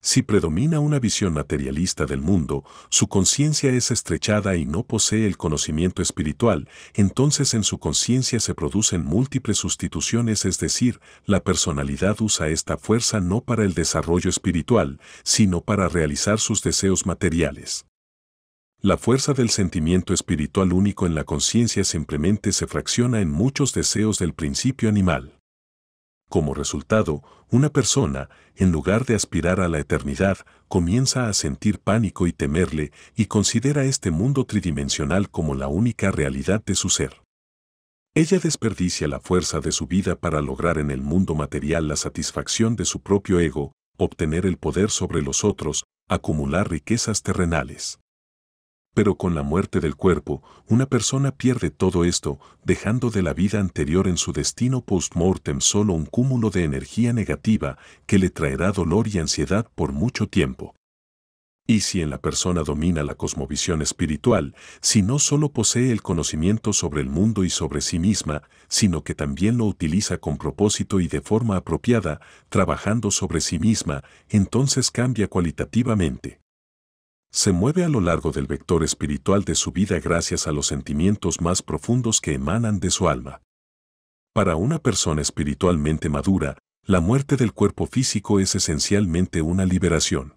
Si 0.00 0.22
predomina 0.22 0.80
una 0.80 0.98
visión 0.98 1.34
materialista 1.34 2.06
del 2.06 2.22
mundo, 2.22 2.64
su 2.90 3.08
conciencia 3.08 3.70
es 3.70 3.90
estrechada 3.90 4.56
y 4.56 4.64
no 4.64 4.82
posee 4.82 5.26
el 5.26 5.36
conocimiento 5.36 6.00
espiritual, 6.00 6.68
entonces 6.94 7.52
en 7.52 7.64
su 7.64 7.78
conciencia 7.78 8.40
se 8.40 8.54
producen 8.54 9.04
múltiples 9.04 9.58
sustituciones, 9.58 10.46
es 10.46 10.58
decir, 10.58 11.00
la 11.26 11.42
personalidad 11.42 12.20
usa 12.20 12.48
esta 12.48 12.78
fuerza 12.78 13.20
no 13.20 13.42
para 13.42 13.64
el 13.64 13.74
desarrollo 13.74 14.30
espiritual, 14.30 15.00
sino 15.22 15.60
para 15.62 15.88
realizar 15.88 16.38
sus 16.38 16.62
deseos 16.62 17.06
materiales. 17.06 17.86
La 18.84 18.98
fuerza 18.98 19.32
del 19.32 19.48
sentimiento 19.48 20.12
espiritual 20.12 20.74
único 20.74 21.06
en 21.06 21.14
la 21.14 21.24
conciencia 21.24 21.84
simplemente 21.84 22.52
se 22.52 22.66
fracciona 22.66 23.22
en 23.22 23.30
muchos 23.30 23.72
deseos 23.72 24.18
del 24.18 24.34
principio 24.34 24.90
animal. 24.90 25.38
Como 26.28 26.52
resultado, 26.52 27.22
una 27.48 27.70
persona, 27.70 28.28
en 28.56 28.72
lugar 28.72 29.06
de 29.06 29.14
aspirar 29.14 29.58
a 29.60 29.68
la 29.68 29.78
eternidad, 29.78 30.36
comienza 30.68 31.30
a 31.30 31.32
sentir 31.32 31.78
pánico 31.78 32.26
y 32.26 32.34
temerle 32.34 32.92
y 33.16 33.24
considera 33.24 33.84
este 33.84 34.10
mundo 34.10 34.44
tridimensional 34.44 35.30
como 35.30 35.54
la 35.54 35.68
única 35.68 36.10
realidad 36.10 36.62
de 36.62 36.74
su 36.74 36.90
ser. 36.90 37.22
Ella 38.14 38.38
desperdicia 38.38 39.08
la 39.08 39.18
fuerza 39.18 39.60
de 39.60 39.72
su 39.72 39.86
vida 39.86 40.14
para 40.14 40.42
lograr 40.42 40.76
en 40.76 40.90
el 40.90 41.00
mundo 41.00 41.34
material 41.34 41.88
la 41.88 41.96
satisfacción 41.96 42.76
de 42.76 42.84
su 42.84 43.00
propio 43.00 43.40
ego, 43.40 43.72
obtener 43.96 44.44
el 44.44 44.58
poder 44.58 44.90
sobre 44.90 45.22
los 45.22 45.42
otros, 45.42 45.84
acumular 46.06 46.68
riquezas 46.68 47.22
terrenales. 47.22 47.98
Pero 48.94 49.16
con 49.16 49.34
la 49.34 49.42
muerte 49.42 49.80
del 49.80 49.96
cuerpo, 49.96 50.42
una 50.68 50.86
persona 50.86 51.32
pierde 51.32 51.70
todo 51.70 52.04
esto, 52.04 52.38
dejando 52.64 53.10
de 53.10 53.22
la 53.22 53.34
vida 53.34 53.58
anterior 53.60 54.06
en 54.06 54.16
su 54.16 54.32
destino 54.32 54.80
post-mortem 54.80 55.60
solo 55.60 55.92
un 55.92 56.06
cúmulo 56.06 56.50
de 56.50 56.64
energía 56.64 57.12
negativa 57.12 57.76
que 58.06 58.18
le 58.18 58.30
traerá 58.30 58.70
dolor 58.70 59.08
y 59.08 59.18
ansiedad 59.18 59.68
por 59.74 59.92
mucho 59.92 60.28
tiempo. 60.28 60.74
Y 61.66 61.80
si 61.80 62.02
en 62.02 62.10
la 62.10 62.18
persona 62.18 62.62
domina 62.62 63.02
la 63.02 63.14
cosmovisión 63.14 63.80
espiritual, 63.80 64.54
si 64.82 65.00
no 65.00 65.18
solo 65.18 65.48
posee 65.48 65.92
el 65.92 66.02
conocimiento 66.02 66.74
sobre 66.74 67.00
el 67.00 67.08
mundo 67.08 67.42
y 67.42 67.48
sobre 67.48 67.80
sí 67.80 67.98
misma, 67.98 68.42
sino 68.68 69.02
que 69.02 69.14
también 69.14 69.56
lo 69.56 69.64
utiliza 69.64 70.18
con 70.18 70.36
propósito 70.36 71.00
y 71.00 71.08
de 71.08 71.22
forma 71.22 71.56
apropiada, 71.56 72.20
trabajando 72.50 73.10
sobre 73.10 73.40
sí 73.40 73.58
misma, 73.58 74.04
entonces 74.28 74.90
cambia 74.90 75.26
cualitativamente. 75.26 76.43
Se 77.34 77.50
mueve 77.50 77.82
a 77.82 77.88
lo 77.88 78.00
largo 78.00 78.30
del 78.30 78.46
vector 78.46 78.84
espiritual 78.84 79.42
de 79.42 79.56
su 79.56 79.72
vida 79.72 79.98
gracias 79.98 80.46
a 80.46 80.52
los 80.52 80.68
sentimientos 80.68 81.40
más 81.40 81.62
profundos 81.62 82.20
que 82.20 82.34
emanan 82.34 82.78
de 82.78 82.90
su 82.90 83.08
alma. 83.08 83.42
Para 84.32 84.54
una 84.54 84.78
persona 84.78 85.20
espiritualmente 85.20 86.08
madura, 86.08 86.56
la 86.86 87.00
muerte 87.00 87.36
del 87.36 87.52
cuerpo 87.52 87.86
físico 87.86 88.38
es 88.38 88.54
esencialmente 88.54 89.42
una 89.42 89.66
liberación. 89.66 90.34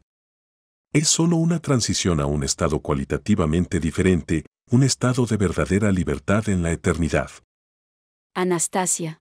Es 0.92 1.08
solo 1.08 1.36
una 1.36 1.60
transición 1.60 2.20
a 2.20 2.26
un 2.26 2.44
estado 2.44 2.80
cualitativamente 2.80 3.80
diferente, 3.80 4.48
un 4.72 4.82
estado 4.82 5.28
de 5.28 5.38
verdadera 5.38 5.92
libertad 5.92 6.50
en 6.50 6.64
la 6.64 6.72
eternidad. 6.72 7.30
Anastasia. 8.34 9.20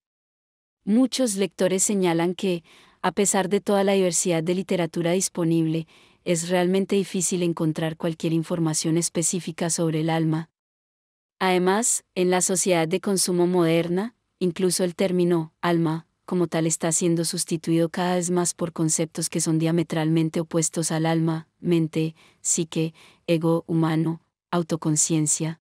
Muchos 0.86 1.34
lectores 1.34 1.82
señalan 1.82 2.36
que, 2.36 2.64
a 3.02 3.12
pesar 3.12 3.50
de 3.50 3.60
toda 3.60 3.84
la 3.84 3.92
diversidad 3.92 4.42
de 4.42 4.54
literatura 4.54 5.12
disponible, 5.12 5.86
es 6.26 6.48
realmente 6.48 6.96
difícil 6.96 7.44
encontrar 7.44 7.96
cualquier 7.96 8.32
información 8.32 8.98
específica 8.98 9.70
sobre 9.70 10.00
el 10.00 10.10
alma. 10.10 10.50
Además, 11.38 12.04
en 12.16 12.30
la 12.30 12.40
sociedad 12.40 12.88
de 12.88 13.00
consumo 13.00 13.46
moderna, 13.46 14.16
incluso 14.40 14.82
el 14.82 14.96
término 14.96 15.54
alma 15.60 16.08
como 16.24 16.48
tal 16.48 16.66
está 16.66 16.90
siendo 16.90 17.24
sustituido 17.24 17.88
cada 17.88 18.16
vez 18.16 18.30
más 18.32 18.54
por 18.54 18.72
conceptos 18.72 19.30
que 19.30 19.40
son 19.40 19.60
diametralmente 19.60 20.40
opuestos 20.40 20.90
al 20.90 21.06
alma, 21.06 21.46
mente, 21.60 22.16
psique, 22.40 22.92
ego 23.28 23.62
humano, 23.68 24.20
autoconciencia. 24.50 25.60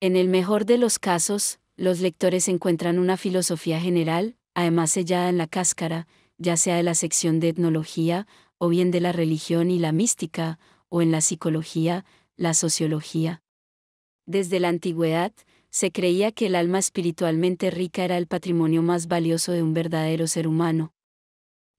En 0.00 0.16
el 0.16 0.26
mejor 0.26 0.66
de 0.66 0.78
los 0.78 0.98
casos, 0.98 1.60
los 1.76 2.00
lectores 2.00 2.48
encuentran 2.48 2.98
una 2.98 3.16
filosofía 3.16 3.80
general, 3.80 4.34
además 4.54 4.90
sellada 4.90 5.28
en 5.28 5.38
la 5.38 5.46
cáscara, 5.46 6.08
ya 6.36 6.56
sea 6.56 6.76
de 6.76 6.82
la 6.82 6.96
sección 6.96 7.38
de 7.38 7.50
etnología, 7.50 8.26
o 8.58 8.68
bien 8.68 8.90
de 8.90 9.00
la 9.00 9.12
religión 9.12 9.70
y 9.70 9.78
la 9.78 9.92
mística, 9.92 10.58
o 10.88 11.02
en 11.02 11.10
la 11.10 11.20
psicología, 11.20 12.04
la 12.36 12.54
sociología. 12.54 13.42
Desde 14.26 14.60
la 14.60 14.68
antigüedad, 14.68 15.32
se 15.70 15.92
creía 15.92 16.32
que 16.32 16.46
el 16.46 16.54
alma 16.54 16.78
espiritualmente 16.78 17.70
rica 17.70 18.04
era 18.04 18.16
el 18.16 18.26
patrimonio 18.26 18.82
más 18.82 19.06
valioso 19.06 19.52
de 19.52 19.62
un 19.62 19.74
verdadero 19.74 20.26
ser 20.26 20.48
humano. 20.48 20.92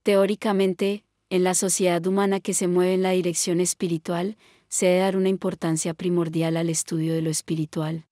Teóricamente, 0.03 1.03
en 1.29 1.43
la 1.43 1.53
sociedad 1.53 2.05
humana 2.05 2.39
que 2.39 2.53
se 2.53 2.67
mueve 2.67 2.93
en 2.93 3.03
la 3.03 3.11
dirección 3.11 3.59
espiritual, 3.59 4.37
se 4.67 4.85
debe 4.85 4.99
dar 4.99 5.17
una 5.17 5.29
importancia 5.29 5.93
primordial 5.93 6.57
al 6.57 6.69
estudio 6.69 7.13
de 7.13 7.21
lo 7.21 7.29
espiritual. 7.29 8.05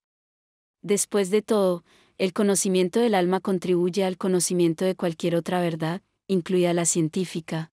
Después 0.81 1.29
de 1.29 1.41
todo, 1.41 1.83
el 2.17 2.33
conocimiento 2.33 2.99
del 2.99 3.13
alma 3.13 3.39
contribuye 3.39 4.03
al 4.03 4.17
conocimiento 4.17 4.85
de 4.85 4.95
cualquier 4.95 5.35
otra 5.35 5.61
verdad, 5.61 6.01
incluida 6.27 6.73
la 6.73 6.85
científica. 6.85 7.71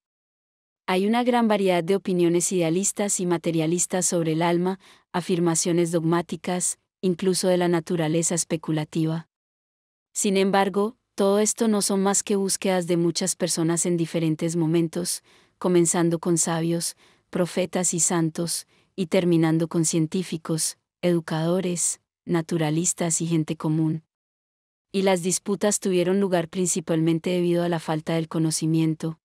Hay 0.87 1.07
una 1.07 1.24
gran 1.24 1.49
variedad 1.49 1.82
de 1.82 1.97
opiniones 1.97 2.53
idealistas 2.53 3.18
y 3.18 3.24
materialistas 3.24 4.05
sobre 4.05 4.32
el 4.32 4.43
alma, 4.43 4.78
afirmaciones 5.12 5.93
dogmáticas, 5.93 6.78
incluso 7.01 7.49
de 7.49 7.57
la 7.57 7.68
naturaleza 7.68 8.35
especulativa. 8.35 9.26
Sin 10.12 10.37
embargo, 10.37 10.97
todo 11.14 11.39
esto 11.39 11.68
no 11.68 11.80
son 11.80 12.03
más 12.03 12.22
que 12.22 12.37
búsquedas 12.37 12.87
de 12.87 12.99
muchas 12.99 13.35
personas 13.35 13.87
en 13.87 13.97
diferentes 13.97 14.57
momentos, 14.57 15.22
comenzando 15.59 16.18
con 16.18 16.37
sabios, 16.37 16.97
profetas 17.30 17.95
y 17.95 18.01
santos, 18.01 18.66
y 18.95 19.07
terminando 19.07 19.68
con 19.68 19.87
científicos, 19.87 20.76
educadores, 21.01 22.03
naturalistas 22.26 23.22
y 23.22 23.26
gente 23.26 23.57
común. 23.57 24.03
Y 24.93 25.01
las 25.01 25.22
disputas 25.22 25.80
tuvieron 25.80 26.20
lugar 26.20 26.49
principalmente 26.49 27.30
debido 27.30 27.64
a 27.64 27.70
la 27.70 27.80
falta 27.80 28.16
del 28.16 28.28
conocimiento. 28.28 29.18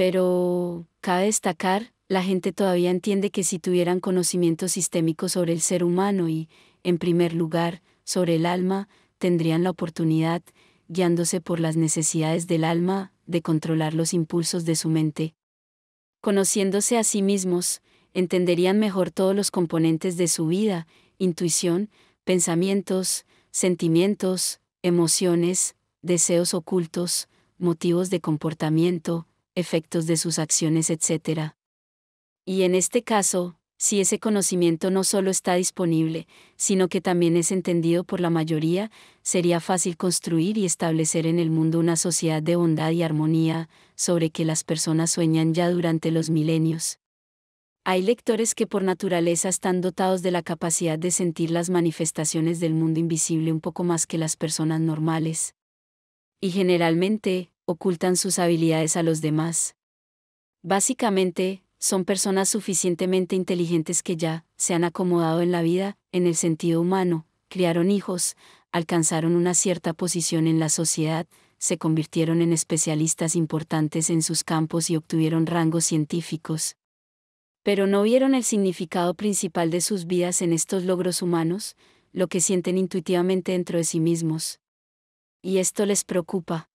Pero, 0.00 0.86
cabe 1.02 1.26
destacar, 1.26 1.92
la 2.08 2.22
gente 2.22 2.54
todavía 2.54 2.90
entiende 2.90 3.28
que 3.28 3.44
si 3.44 3.58
tuvieran 3.58 4.00
conocimiento 4.00 4.66
sistémico 4.66 5.28
sobre 5.28 5.52
el 5.52 5.60
ser 5.60 5.84
humano 5.84 6.26
y, 6.30 6.48
en 6.82 6.96
primer 6.96 7.34
lugar, 7.34 7.82
sobre 8.02 8.36
el 8.36 8.46
alma, 8.46 8.88
tendrían 9.18 9.62
la 9.62 9.68
oportunidad, 9.68 10.40
guiándose 10.88 11.42
por 11.42 11.60
las 11.60 11.76
necesidades 11.76 12.46
del 12.46 12.64
alma, 12.64 13.12
de 13.26 13.42
controlar 13.42 13.92
los 13.92 14.14
impulsos 14.14 14.64
de 14.64 14.74
su 14.74 14.88
mente. 14.88 15.34
Conociéndose 16.22 16.96
a 16.96 17.04
sí 17.04 17.20
mismos, 17.20 17.82
entenderían 18.14 18.78
mejor 18.78 19.10
todos 19.10 19.36
los 19.36 19.50
componentes 19.50 20.16
de 20.16 20.28
su 20.28 20.46
vida, 20.46 20.86
intuición, 21.18 21.90
pensamientos, 22.24 23.26
sentimientos, 23.50 24.60
emociones, 24.80 25.76
deseos 26.00 26.54
ocultos, 26.54 27.28
motivos 27.58 28.08
de 28.08 28.22
comportamiento, 28.22 29.26
efectos 29.54 30.06
de 30.06 30.16
sus 30.16 30.38
acciones, 30.38 30.90
etc. 30.90 31.52
Y 32.44 32.62
en 32.62 32.74
este 32.74 33.02
caso, 33.02 33.56
si 33.76 34.00
ese 34.00 34.18
conocimiento 34.18 34.90
no 34.90 35.04
solo 35.04 35.30
está 35.30 35.54
disponible, 35.54 36.26
sino 36.56 36.88
que 36.88 37.00
también 37.00 37.36
es 37.36 37.50
entendido 37.50 38.04
por 38.04 38.20
la 38.20 38.28
mayoría, 38.28 38.90
sería 39.22 39.58
fácil 39.58 39.96
construir 39.96 40.58
y 40.58 40.66
establecer 40.66 41.26
en 41.26 41.38
el 41.38 41.50
mundo 41.50 41.78
una 41.78 41.96
sociedad 41.96 42.42
de 42.42 42.56
bondad 42.56 42.90
y 42.90 43.02
armonía, 43.02 43.70
sobre 43.94 44.28
que 44.28 44.44
las 44.44 44.64
personas 44.64 45.10
sueñan 45.10 45.54
ya 45.54 45.70
durante 45.70 46.10
los 46.10 46.28
milenios. 46.28 46.98
Hay 47.84 48.02
lectores 48.02 48.54
que 48.54 48.66
por 48.66 48.82
naturaleza 48.82 49.48
están 49.48 49.80
dotados 49.80 50.20
de 50.20 50.30
la 50.30 50.42
capacidad 50.42 50.98
de 50.98 51.10
sentir 51.10 51.50
las 51.50 51.70
manifestaciones 51.70 52.60
del 52.60 52.74
mundo 52.74 53.00
invisible 53.00 53.50
un 53.50 53.62
poco 53.62 53.84
más 53.84 54.06
que 54.06 54.18
las 54.18 54.36
personas 54.36 54.82
normales. 54.82 55.54
Y 56.42 56.50
generalmente, 56.50 57.50
ocultan 57.70 58.16
sus 58.16 58.38
habilidades 58.38 58.96
a 58.96 59.02
los 59.02 59.20
demás. 59.20 59.76
Básicamente, 60.62 61.64
son 61.78 62.04
personas 62.04 62.48
suficientemente 62.48 63.36
inteligentes 63.36 64.02
que 64.02 64.16
ya 64.16 64.44
se 64.56 64.74
han 64.74 64.84
acomodado 64.84 65.40
en 65.40 65.50
la 65.50 65.62
vida, 65.62 65.96
en 66.12 66.26
el 66.26 66.36
sentido 66.36 66.80
humano, 66.80 67.26
criaron 67.48 67.90
hijos, 67.90 68.36
alcanzaron 68.70 69.34
una 69.34 69.54
cierta 69.54 69.94
posición 69.94 70.46
en 70.46 70.58
la 70.58 70.68
sociedad, 70.68 71.26
se 71.58 71.78
convirtieron 71.78 72.42
en 72.42 72.52
especialistas 72.52 73.36
importantes 73.36 74.10
en 74.10 74.22
sus 74.22 74.44
campos 74.44 74.90
y 74.90 74.96
obtuvieron 74.96 75.46
rangos 75.46 75.84
científicos. 75.84 76.76
Pero 77.62 77.86
no 77.86 78.02
vieron 78.02 78.34
el 78.34 78.44
significado 78.44 79.14
principal 79.14 79.70
de 79.70 79.80
sus 79.80 80.06
vidas 80.06 80.40
en 80.42 80.52
estos 80.52 80.84
logros 80.84 81.22
humanos, 81.22 81.76
lo 82.12 82.28
que 82.28 82.40
sienten 82.40 82.78
intuitivamente 82.78 83.52
dentro 83.52 83.78
de 83.78 83.84
sí 83.84 84.00
mismos. 84.00 84.60
Y 85.42 85.58
esto 85.58 85.86
les 85.86 86.04
preocupa 86.04 86.69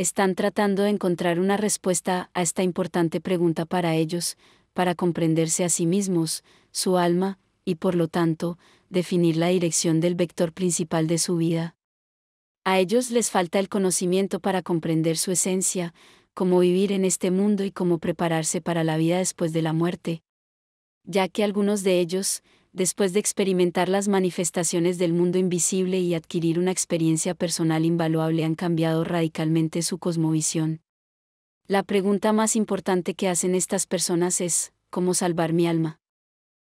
están 0.00 0.34
tratando 0.34 0.84
de 0.84 0.88
encontrar 0.88 1.38
una 1.38 1.58
respuesta 1.58 2.30
a 2.32 2.40
esta 2.40 2.62
importante 2.62 3.20
pregunta 3.20 3.66
para 3.66 3.96
ellos, 3.96 4.38
para 4.72 4.94
comprenderse 4.94 5.62
a 5.62 5.68
sí 5.68 5.84
mismos, 5.84 6.42
su 6.70 6.96
alma, 6.96 7.38
y 7.66 7.74
por 7.74 7.94
lo 7.94 8.08
tanto, 8.08 8.56
definir 8.88 9.36
la 9.36 9.48
dirección 9.48 10.00
del 10.00 10.14
vector 10.14 10.54
principal 10.54 11.06
de 11.06 11.18
su 11.18 11.36
vida. 11.36 11.76
A 12.64 12.78
ellos 12.78 13.10
les 13.10 13.30
falta 13.30 13.58
el 13.58 13.68
conocimiento 13.68 14.40
para 14.40 14.62
comprender 14.62 15.18
su 15.18 15.32
esencia, 15.32 15.92
cómo 16.32 16.60
vivir 16.60 16.92
en 16.92 17.04
este 17.04 17.30
mundo 17.30 17.62
y 17.64 17.70
cómo 17.70 17.98
prepararse 17.98 18.62
para 18.62 18.84
la 18.84 18.96
vida 18.96 19.18
después 19.18 19.52
de 19.52 19.60
la 19.60 19.74
muerte. 19.74 20.22
Ya 21.04 21.28
que 21.28 21.44
algunos 21.44 21.82
de 21.82 22.00
ellos, 22.00 22.42
después 22.72 23.12
de 23.12 23.20
experimentar 23.20 23.88
las 23.88 24.08
manifestaciones 24.08 24.98
del 24.98 25.12
mundo 25.12 25.38
invisible 25.38 25.98
y 25.98 26.14
adquirir 26.14 26.58
una 26.58 26.70
experiencia 26.70 27.34
personal 27.34 27.84
invaluable, 27.84 28.44
han 28.44 28.54
cambiado 28.54 29.04
radicalmente 29.04 29.82
su 29.82 29.98
cosmovisión. 29.98 30.80
La 31.66 31.82
pregunta 31.82 32.32
más 32.32 32.56
importante 32.56 33.14
que 33.14 33.28
hacen 33.28 33.54
estas 33.54 33.86
personas 33.86 34.40
es, 34.40 34.72
¿cómo 34.90 35.14
salvar 35.14 35.52
mi 35.52 35.66
alma? 35.66 36.00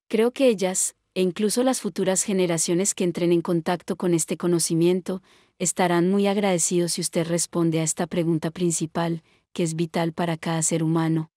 Creo 0.09 0.32
que 0.32 0.49
ellas, 0.49 0.97
e 1.14 1.22
incluso 1.22 1.62
las 1.62 1.80
futuras 1.80 2.22
generaciones 2.22 2.95
que 2.95 3.05
entren 3.05 3.32
en 3.32 3.43
contacto 3.43 3.97
con 3.97 4.14
este 4.14 4.36
conocimiento, 4.36 5.22
estarán 5.59 6.11
muy 6.11 6.26
agradecidos 6.26 6.93
si 6.93 7.01
usted 7.01 7.26
responde 7.26 7.80
a 7.80 7.82
esta 7.84 8.07
pregunta 8.07 8.51
principal, 8.51 9.22
que 9.53 9.62
es 9.62 9.74
vital 9.74 10.12
para 10.12 10.36
cada 10.36 10.62
ser 10.62 10.82
humano. 10.82 11.30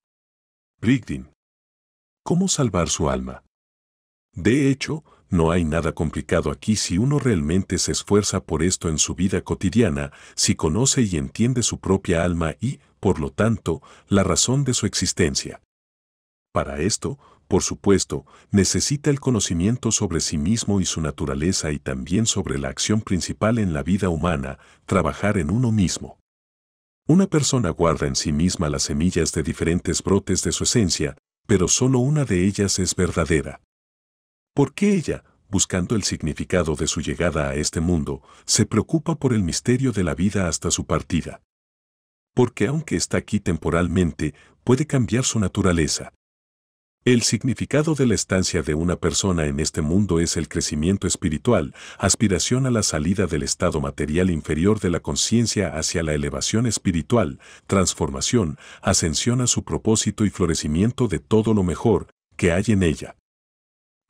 Brigdin. 0.80 1.30
¿Cómo 2.24 2.48
salvar 2.48 2.90
su 2.90 3.10
alma? 3.10 3.44
De 4.36 4.70
hecho, 4.70 5.04
no 5.30 5.52
hay 5.52 5.64
nada 5.64 5.94
complicado 5.94 6.52
aquí 6.52 6.76
si 6.76 6.98
uno 6.98 7.20
realmente 7.20 7.78
se 7.78 7.92
esfuerza 7.92 8.44
por 8.44 8.64
esto 8.64 8.90
en 8.90 8.98
su 9.00 9.16
vida 9.16 9.42
cotidiana, 9.42 10.12
si 10.36 10.56
conoce 10.56 11.02
y 11.02 11.18
entiende 11.18 11.64
su 11.64 11.80
propia 11.80 12.24
alma 12.24 12.56
y, 12.60 12.80
por 13.00 13.20
lo 13.20 13.32
tanto, 13.32 13.82
la 14.08 14.24
razón 14.24 14.64
de 14.64 14.74
su 14.74 14.86
existencia. 14.86 15.62
Para 16.52 16.80
esto, 16.80 17.18
por 17.48 17.64
supuesto, 17.64 18.26
necesita 18.52 19.10
el 19.10 19.20
conocimiento 19.20 19.92
sobre 19.92 20.20
sí 20.20 20.38
mismo 20.38 20.82
y 20.82 20.86
su 20.86 21.02
naturaleza 21.02 21.72
y 21.72 21.80
también 21.80 22.26
sobre 22.26 22.58
la 22.58 22.70
acción 22.70 23.02
principal 23.02 23.58
en 23.60 23.74
la 23.74 23.84
vida 23.84 24.10
humana, 24.10 24.60
trabajar 24.86 25.38
en 25.38 25.52
uno 25.52 25.72
mismo. 25.72 26.20
Una 27.08 27.28
persona 27.28 27.70
guarda 27.70 28.08
en 28.08 28.16
sí 28.16 28.32
misma 28.32 28.70
las 28.70 28.84
semillas 28.84 29.34
de 29.34 29.44
diferentes 29.44 30.02
brotes 30.02 30.42
de 30.44 30.52
su 30.52 30.64
esencia, 30.64 31.18
pero 31.46 31.68
solo 31.68 32.00
una 32.00 32.24
de 32.24 32.46
ellas 32.46 32.80
es 32.80 32.96
verdadera. 32.96 33.60
¿Por 34.56 34.76
qué 34.76 34.94
ella, 34.94 35.24
buscando 35.50 35.96
el 35.96 36.04
significado 36.04 36.76
de 36.76 36.86
su 36.86 37.02
llegada 37.02 37.50
a 37.50 37.56
este 37.56 37.80
mundo, 37.80 38.22
se 38.46 38.68
preocupa 38.68 39.16
por 39.16 39.34
el 39.34 39.42
misterio 39.42 39.92
de 39.92 40.04
la 40.04 40.14
vida 40.14 40.48
hasta 40.48 40.70
su 40.70 40.86
partida? 40.86 41.42
Porque 42.36 42.68
aunque 42.68 42.96
está 42.96 43.18
aquí 43.18 43.40
temporalmente, 43.40 44.36
puede 44.64 44.86
cambiar 44.86 45.24
su 45.24 45.40
naturaleza. 45.40 46.14
El 47.04 47.24
significado 47.24 47.96
de 47.96 48.06
la 48.06 48.14
estancia 48.14 48.62
de 48.62 48.76
una 48.76 48.96
persona 48.96 49.48
en 49.48 49.60
este 49.60 49.82
mundo 49.82 50.20
es 50.20 50.38
el 50.38 50.48
crecimiento 50.48 51.08
espiritual, 51.08 51.74
aspiración 51.98 52.68
a 52.68 52.72
la 52.72 52.84
salida 52.84 53.26
del 53.26 53.42
estado 53.42 53.82
material 53.82 54.30
inferior 54.30 54.80
de 54.80 54.92
la 54.92 55.00
conciencia 55.00 55.76
hacia 55.76 56.04
la 56.04 56.14
elevación 56.14 56.68
espiritual, 56.68 57.40
transformación, 57.66 58.60
ascensión 58.84 59.42
a 59.42 59.48
su 59.48 59.64
propósito 59.64 60.26
y 60.26 60.30
florecimiento 60.30 61.08
de 61.08 61.18
todo 61.18 61.56
lo 61.56 61.64
mejor 61.64 62.08
que 62.38 62.52
hay 62.52 62.66
en 62.68 62.84
ella. 62.84 63.16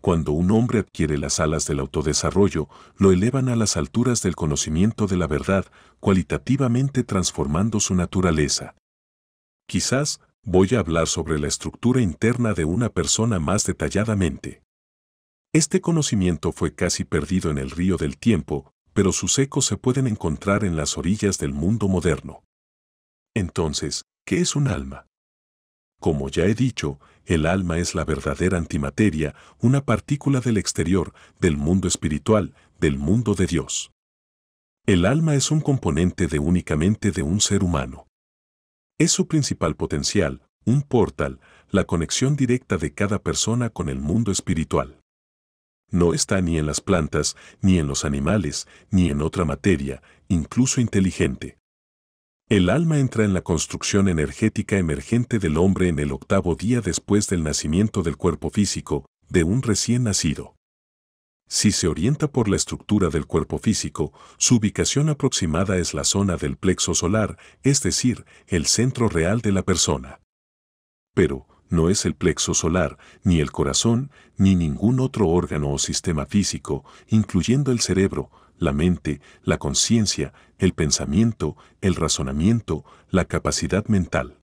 Cuando 0.03 0.33
un 0.33 0.51
hombre 0.51 0.79
adquiere 0.79 1.17
las 1.17 1.39
alas 1.39 1.65
del 1.65 1.79
autodesarrollo, 1.79 2.67
lo 2.97 3.13
elevan 3.13 3.47
a 3.47 3.55
las 3.55 3.77
alturas 3.77 4.21
del 4.21 4.35
conocimiento 4.35 5.07
de 5.07 5.15
la 5.15 5.27
verdad, 5.27 5.65
cualitativamente 6.01 7.05
transformando 7.05 7.79
su 7.79 7.95
naturaleza. 7.95 8.75
Quizás 9.65 10.19
voy 10.43 10.75
a 10.75 10.79
hablar 10.79 11.07
sobre 11.07 11.39
la 11.39 11.47
estructura 11.47 12.01
interna 12.01 12.53
de 12.53 12.65
una 12.65 12.89
persona 12.89 13.39
más 13.39 13.65
detalladamente. 13.65 14.61
Este 15.53 15.79
conocimiento 15.79 16.51
fue 16.51 16.75
casi 16.75 17.05
perdido 17.05 17.49
en 17.49 17.57
el 17.57 17.71
río 17.71 17.95
del 17.95 18.17
tiempo, 18.17 18.73
pero 18.91 19.13
sus 19.13 19.39
ecos 19.39 19.67
se 19.67 19.77
pueden 19.77 20.07
encontrar 20.07 20.65
en 20.65 20.75
las 20.75 20.97
orillas 20.97 21.37
del 21.37 21.53
mundo 21.53 21.87
moderno. 21.87 22.43
Entonces, 23.33 24.03
¿qué 24.25 24.41
es 24.41 24.57
un 24.57 24.67
alma? 24.67 25.07
Como 26.01 26.27
ya 26.27 26.43
he 26.43 26.55
dicho, 26.55 26.99
el 27.25 27.45
alma 27.45 27.77
es 27.77 27.95
la 27.95 28.05
verdadera 28.05 28.57
antimateria, 28.57 29.35
una 29.59 29.85
partícula 29.85 30.41
del 30.41 30.57
exterior, 30.57 31.13
del 31.39 31.57
mundo 31.57 31.87
espiritual, 31.87 32.53
del 32.79 32.97
mundo 32.97 33.33
de 33.33 33.47
Dios. 33.47 33.91
El 34.85 35.05
alma 35.05 35.35
es 35.35 35.49
un 35.49 35.61
componente 35.61 36.27
de 36.27 36.39
únicamente 36.39 37.11
de 37.11 37.23
un 37.23 37.39
ser 37.39 37.63
humano. 37.63 38.07
Es 38.99 39.11
su 39.11 39.27
principal 39.27 39.75
potencial, 39.75 40.41
un 40.65 40.81
portal, 40.81 41.39
la 41.69 41.85
conexión 41.85 42.35
directa 42.35 42.77
de 42.77 42.93
cada 42.93 43.19
persona 43.19 43.69
con 43.69 43.87
el 43.87 43.99
mundo 43.99 44.31
espiritual. 44.31 44.99
No 45.89 46.13
está 46.13 46.41
ni 46.41 46.57
en 46.57 46.65
las 46.65 46.81
plantas, 46.81 47.37
ni 47.61 47.79
en 47.79 47.87
los 47.87 48.03
animales, 48.03 48.67
ni 48.91 49.09
en 49.09 49.21
otra 49.21 49.45
materia, 49.45 50.01
incluso 50.27 50.81
inteligente. 50.81 51.57
El 52.49 52.69
alma 52.69 52.99
entra 52.99 53.23
en 53.23 53.33
la 53.33 53.41
construcción 53.41 54.09
energética 54.09 54.77
emergente 54.77 55.39
del 55.39 55.57
hombre 55.57 55.87
en 55.87 55.97
el 55.99 56.11
octavo 56.11 56.55
día 56.55 56.81
después 56.81 57.27
del 57.29 57.41
nacimiento 57.41 58.03
del 58.03 58.17
cuerpo 58.17 58.49
físico, 58.49 59.05
de 59.29 59.43
un 59.43 59.61
recién 59.61 60.03
nacido. 60.03 60.55
Si 61.47 61.71
se 61.71 61.87
orienta 61.87 62.27
por 62.27 62.49
la 62.49 62.57
estructura 62.57 63.09
del 63.09 63.27
cuerpo 63.27 63.59
físico, 63.59 64.11
su 64.37 64.57
ubicación 64.57 65.09
aproximada 65.09 65.77
es 65.77 65.93
la 65.93 66.03
zona 66.03 66.35
del 66.35 66.57
plexo 66.57 66.93
solar, 66.93 67.37
es 67.63 67.81
decir, 67.81 68.25
el 68.47 68.65
centro 68.65 69.07
real 69.07 69.39
de 69.41 69.51
la 69.51 69.63
persona. 69.63 70.19
Pero, 71.13 71.47
no 71.69 71.89
es 71.89 72.05
el 72.05 72.13
plexo 72.13 72.53
solar, 72.53 72.97
ni 73.23 73.39
el 73.39 73.51
corazón, 73.51 74.11
ni 74.37 74.55
ningún 74.55 74.99
otro 74.99 75.29
órgano 75.29 75.71
o 75.71 75.79
sistema 75.79 76.25
físico, 76.25 76.83
incluyendo 77.07 77.71
el 77.71 77.79
cerebro, 77.79 78.29
la 78.63 78.73
mente, 78.73 79.21
la 79.43 79.57
conciencia, 79.57 80.33
el 80.57 80.73
pensamiento, 80.73 81.55
el 81.81 81.95
razonamiento, 81.95 82.85
la 83.09 83.25
capacidad 83.25 83.85
mental. 83.87 84.39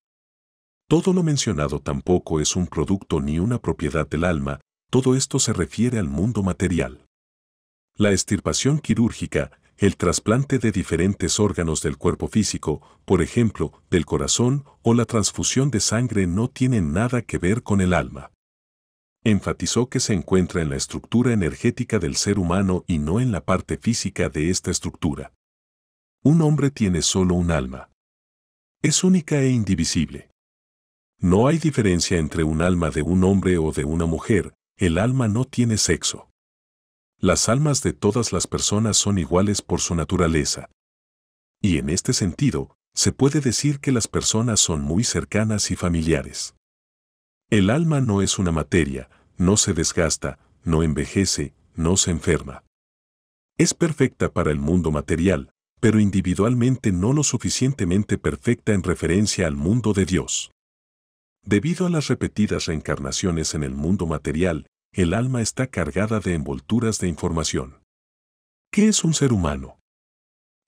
Todo 0.88 1.12
lo 1.12 1.22
mencionado 1.22 1.80
tampoco 1.80 2.40
es 2.40 2.56
un 2.56 2.66
producto 2.66 3.20
ni 3.20 3.38
una 3.38 3.60
propiedad 3.60 4.08
del 4.08 4.24
alma, 4.24 4.60
todo 4.90 5.14
esto 5.14 5.38
se 5.38 5.52
refiere 5.52 5.98
al 5.98 6.08
mundo 6.08 6.42
material. 6.42 7.06
La 7.96 8.10
estirpación 8.10 8.80
quirúrgica, 8.80 9.52
el 9.78 9.96
trasplante 9.96 10.58
de 10.58 10.72
diferentes 10.72 11.40
órganos 11.40 11.80
del 11.80 11.96
cuerpo 11.96 12.28
físico, 12.28 12.82
por 13.04 13.22
ejemplo, 13.22 13.72
del 13.88 14.04
corazón 14.04 14.64
o 14.82 14.94
la 14.94 15.06
transfusión 15.06 15.70
de 15.70 15.80
sangre 15.80 16.26
no 16.26 16.48
tienen 16.48 16.92
nada 16.92 17.22
que 17.22 17.38
ver 17.38 17.62
con 17.62 17.80
el 17.80 17.94
alma. 17.94 18.30
Enfatizó 19.22 19.88
que 19.88 20.00
se 20.00 20.14
encuentra 20.14 20.62
en 20.62 20.70
la 20.70 20.76
estructura 20.76 21.32
energética 21.32 21.98
del 21.98 22.16
ser 22.16 22.38
humano 22.38 22.84
y 22.86 22.98
no 22.98 23.20
en 23.20 23.32
la 23.32 23.44
parte 23.44 23.76
física 23.76 24.30
de 24.30 24.48
esta 24.48 24.70
estructura. 24.70 25.32
Un 26.22 26.40
hombre 26.40 26.70
tiene 26.70 27.02
solo 27.02 27.34
un 27.34 27.50
alma. 27.50 27.90
Es 28.82 29.04
única 29.04 29.40
e 29.40 29.50
indivisible. 29.50 30.30
No 31.18 31.48
hay 31.48 31.58
diferencia 31.58 32.18
entre 32.18 32.44
un 32.44 32.62
alma 32.62 32.88
de 32.90 33.02
un 33.02 33.24
hombre 33.24 33.58
o 33.58 33.72
de 33.72 33.84
una 33.84 34.06
mujer, 34.06 34.54
el 34.78 34.96
alma 34.96 35.28
no 35.28 35.44
tiene 35.44 35.76
sexo. 35.76 36.30
Las 37.18 37.50
almas 37.50 37.82
de 37.82 37.92
todas 37.92 38.32
las 38.32 38.46
personas 38.46 38.96
son 38.96 39.18
iguales 39.18 39.60
por 39.60 39.80
su 39.80 39.94
naturaleza. 39.94 40.70
Y 41.60 41.76
en 41.76 41.90
este 41.90 42.14
sentido, 42.14 42.74
se 42.94 43.12
puede 43.12 43.40
decir 43.40 43.80
que 43.80 43.92
las 43.92 44.08
personas 44.08 44.60
son 44.60 44.80
muy 44.80 45.04
cercanas 45.04 45.70
y 45.70 45.76
familiares. 45.76 46.54
El 47.50 47.68
alma 47.68 48.00
no 48.00 48.22
es 48.22 48.38
una 48.38 48.52
materia, 48.52 49.10
no 49.36 49.56
se 49.56 49.74
desgasta, 49.74 50.38
no 50.62 50.84
envejece, 50.84 51.52
no 51.74 51.96
se 51.96 52.12
enferma. 52.12 52.62
Es 53.58 53.74
perfecta 53.74 54.32
para 54.32 54.52
el 54.52 54.60
mundo 54.60 54.92
material, 54.92 55.50
pero 55.80 55.98
individualmente 55.98 56.92
no 56.92 57.12
lo 57.12 57.24
suficientemente 57.24 58.18
perfecta 58.18 58.72
en 58.72 58.84
referencia 58.84 59.48
al 59.48 59.56
mundo 59.56 59.94
de 59.94 60.06
Dios. 60.06 60.52
Debido 61.44 61.86
a 61.86 61.90
las 61.90 62.06
repetidas 62.06 62.66
reencarnaciones 62.66 63.54
en 63.54 63.64
el 63.64 63.74
mundo 63.74 64.06
material, 64.06 64.68
el 64.92 65.12
alma 65.12 65.42
está 65.42 65.66
cargada 65.66 66.20
de 66.20 66.34
envolturas 66.34 67.00
de 67.00 67.08
información. 67.08 67.82
¿Qué 68.70 68.86
es 68.86 69.02
un 69.02 69.12
ser 69.12 69.32
humano? 69.32 69.79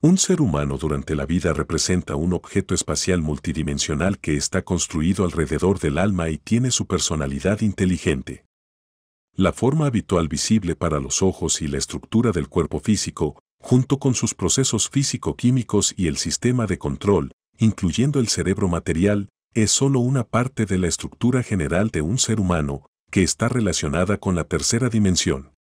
Un 0.05 0.17
ser 0.17 0.41
humano 0.41 0.77
durante 0.77 1.15
la 1.15 1.25
vida 1.25 1.53
representa 1.53 2.17
un 2.17 2.33
objeto 2.33 2.75
espacial 2.75 3.21
multidimensional 3.21 4.19
que 4.19 4.35
está 4.35 4.61
construido 4.61 5.23
alrededor 5.23 5.79
del 5.79 5.97
alma 5.97 6.29
y 6.29 6.37
tiene 6.37 6.71
su 6.71 6.87
personalidad 6.87 7.61
inteligente. 7.61 8.43
La 9.33 9.53
forma 9.53 9.85
habitual 9.85 10.27
visible 10.27 10.75
para 10.75 10.99
los 10.99 11.21
ojos 11.21 11.61
y 11.61 11.69
la 11.69 11.77
estructura 11.77 12.33
del 12.33 12.49
cuerpo 12.49 12.81
físico, 12.81 13.41
junto 13.61 13.97
con 13.97 14.13
sus 14.13 14.33
procesos 14.33 14.89
físico-químicos 14.89 15.93
y 15.95 16.07
el 16.07 16.17
sistema 16.17 16.65
de 16.65 16.77
control, 16.77 17.31
incluyendo 17.57 18.19
el 18.19 18.27
cerebro 18.27 18.67
material, 18.67 19.29
es 19.53 19.71
solo 19.71 20.01
una 20.01 20.25
parte 20.25 20.65
de 20.65 20.79
la 20.79 20.89
estructura 20.89 21.43
general 21.43 21.91
de 21.91 22.01
un 22.01 22.17
ser 22.17 22.41
humano, 22.41 22.87
que 23.09 23.23
está 23.23 23.47
relacionada 23.47 24.17
con 24.17 24.35
la 24.35 24.43
tercera 24.43 24.89
dimensión. 24.89 25.53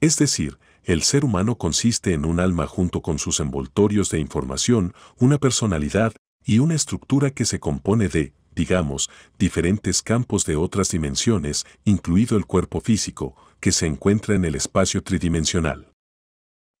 Es 0.00 0.16
decir, 0.16 0.60
el 0.88 1.02
ser 1.02 1.26
humano 1.26 1.58
consiste 1.58 2.14
en 2.14 2.24
un 2.24 2.40
alma 2.40 2.66
junto 2.66 3.02
con 3.02 3.18
sus 3.18 3.40
envoltorios 3.40 4.08
de 4.08 4.20
información, 4.20 4.94
una 5.18 5.36
personalidad 5.36 6.14
y 6.46 6.60
una 6.60 6.74
estructura 6.74 7.30
que 7.30 7.44
se 7.44 7.60
compone 7.60 8.08
de, 8.08 8.32
digamos, 8.56 9.10
diferentes 9.38 10.00
campos 10.00 10.46
de 10.46 10.56
otras 10.56 10.90
dimensiones, 10.90 11.66
incluido 11.84 12.38
el 12.38 12.46
cuerpo 12.46 12.80
físico, 12.80 13.36
que 13.60 13.70
se 13.70 13.84
encuentra 13.84 14.34
en 14.34 14.46
el 14.46 14.54
espacio 14.54 15.02
tridimensional. 15.02 15.92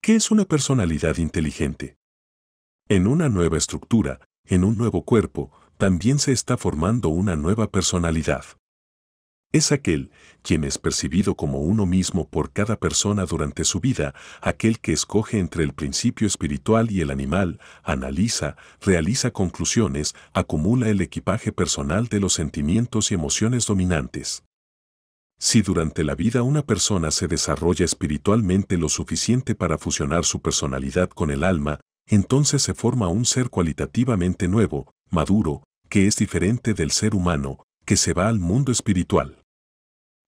¿Qué 0.00 0.14
es 0.14 0.30
una 0.30 0.46
personalidad 0.46 1.18
inteligente? 1.18 1.98
En 2.88 3.06
una 3.06 3.28
nueva 3.28 3.58
estructura, 3.58 4.20
en 4.46 4.64
un 4.64 4.78
nuevo 4.78 5.02
cuerpo, 5.02 5.52
también 5.76 6.18
se 6.18 6.32
está 6.32 6.56
formando 6.56 7.10
una 7.10 7.36
nueva 7.36 7.70
personalidad. 7.70 8.46
Es 9.50 9.72
aquel 9.72 10.10
quien 10.42 10.62
es 10.64 10.76
percibido 10.76 11.34
como 11.34 11.60
uno 11.60 11.86
mismo 11.86 12.28
por 12.28 12.52
cada 12.52 12.76
persona 12.76 13.24
durante 13.24 13.64
su 13.64 13.80
vida, 13.80 14.14
aquel 14.42 14.78
que 14.78 14.92
escoge 14.92 15.38
entre 15.38 15.64
el 15.64 15.72
principio 15.72 16.26
espiritual 16.26 16.90
y 16.90 17.00
el 17.00 17.10
animal, 17.10 17.58
analiza, 17.82 18.56
realiza 18.80 19.30
conclusiones, 19.30 20.14
acumula 20.34 20.90
el 20.90 21.00
equipaje 21.00 21.50
personal 21.50 22.08
de 22.08 22.20
los 22.20 22.34
sentimientos 22.34 23.10
y 23.10 23.14
emociones 23.14 23.66
dominantes. 23.66 24.44
Si 25.40 25.62
durante 25.62 26.04
la 26.04 26.14
vida 26.14 26.42
una 26.42 26.62
persona 26.62 27.10
se 27.10 27.26
desarrolla 27.26 27.84
espiritualmente 27.84 28.76
lo 28.76 28.88
suficiente 28.88 29.54
para 29.54 29.78
fusionar 29.78 30.24
su 30.24 30.42
personalidad 30.42 31.08
con 31.08 31.30
el 31.30 31.42
alma, 31.42 31.80
entonces 32.06 32.62
se 32.62 32.74
forma 32.74 33.08
un 33.08 33.24
ser 33.24 33.48
cualitativamente 33.48 34.46
nuevo, 34.46 34.92
maduro, 35.10 35.62
que 35.88 36.06
es 36.06 36.16
diferente 36.16 36.74
del 36.74 36.90
ser 36.90 37.14
humano, 37.14 37.64
que 37.88 37.96
se 37.96 38.12
va 38.12 38.28
al 38.28 38.38
mundo 38.38 38.70
espiritual. 38.70 39.42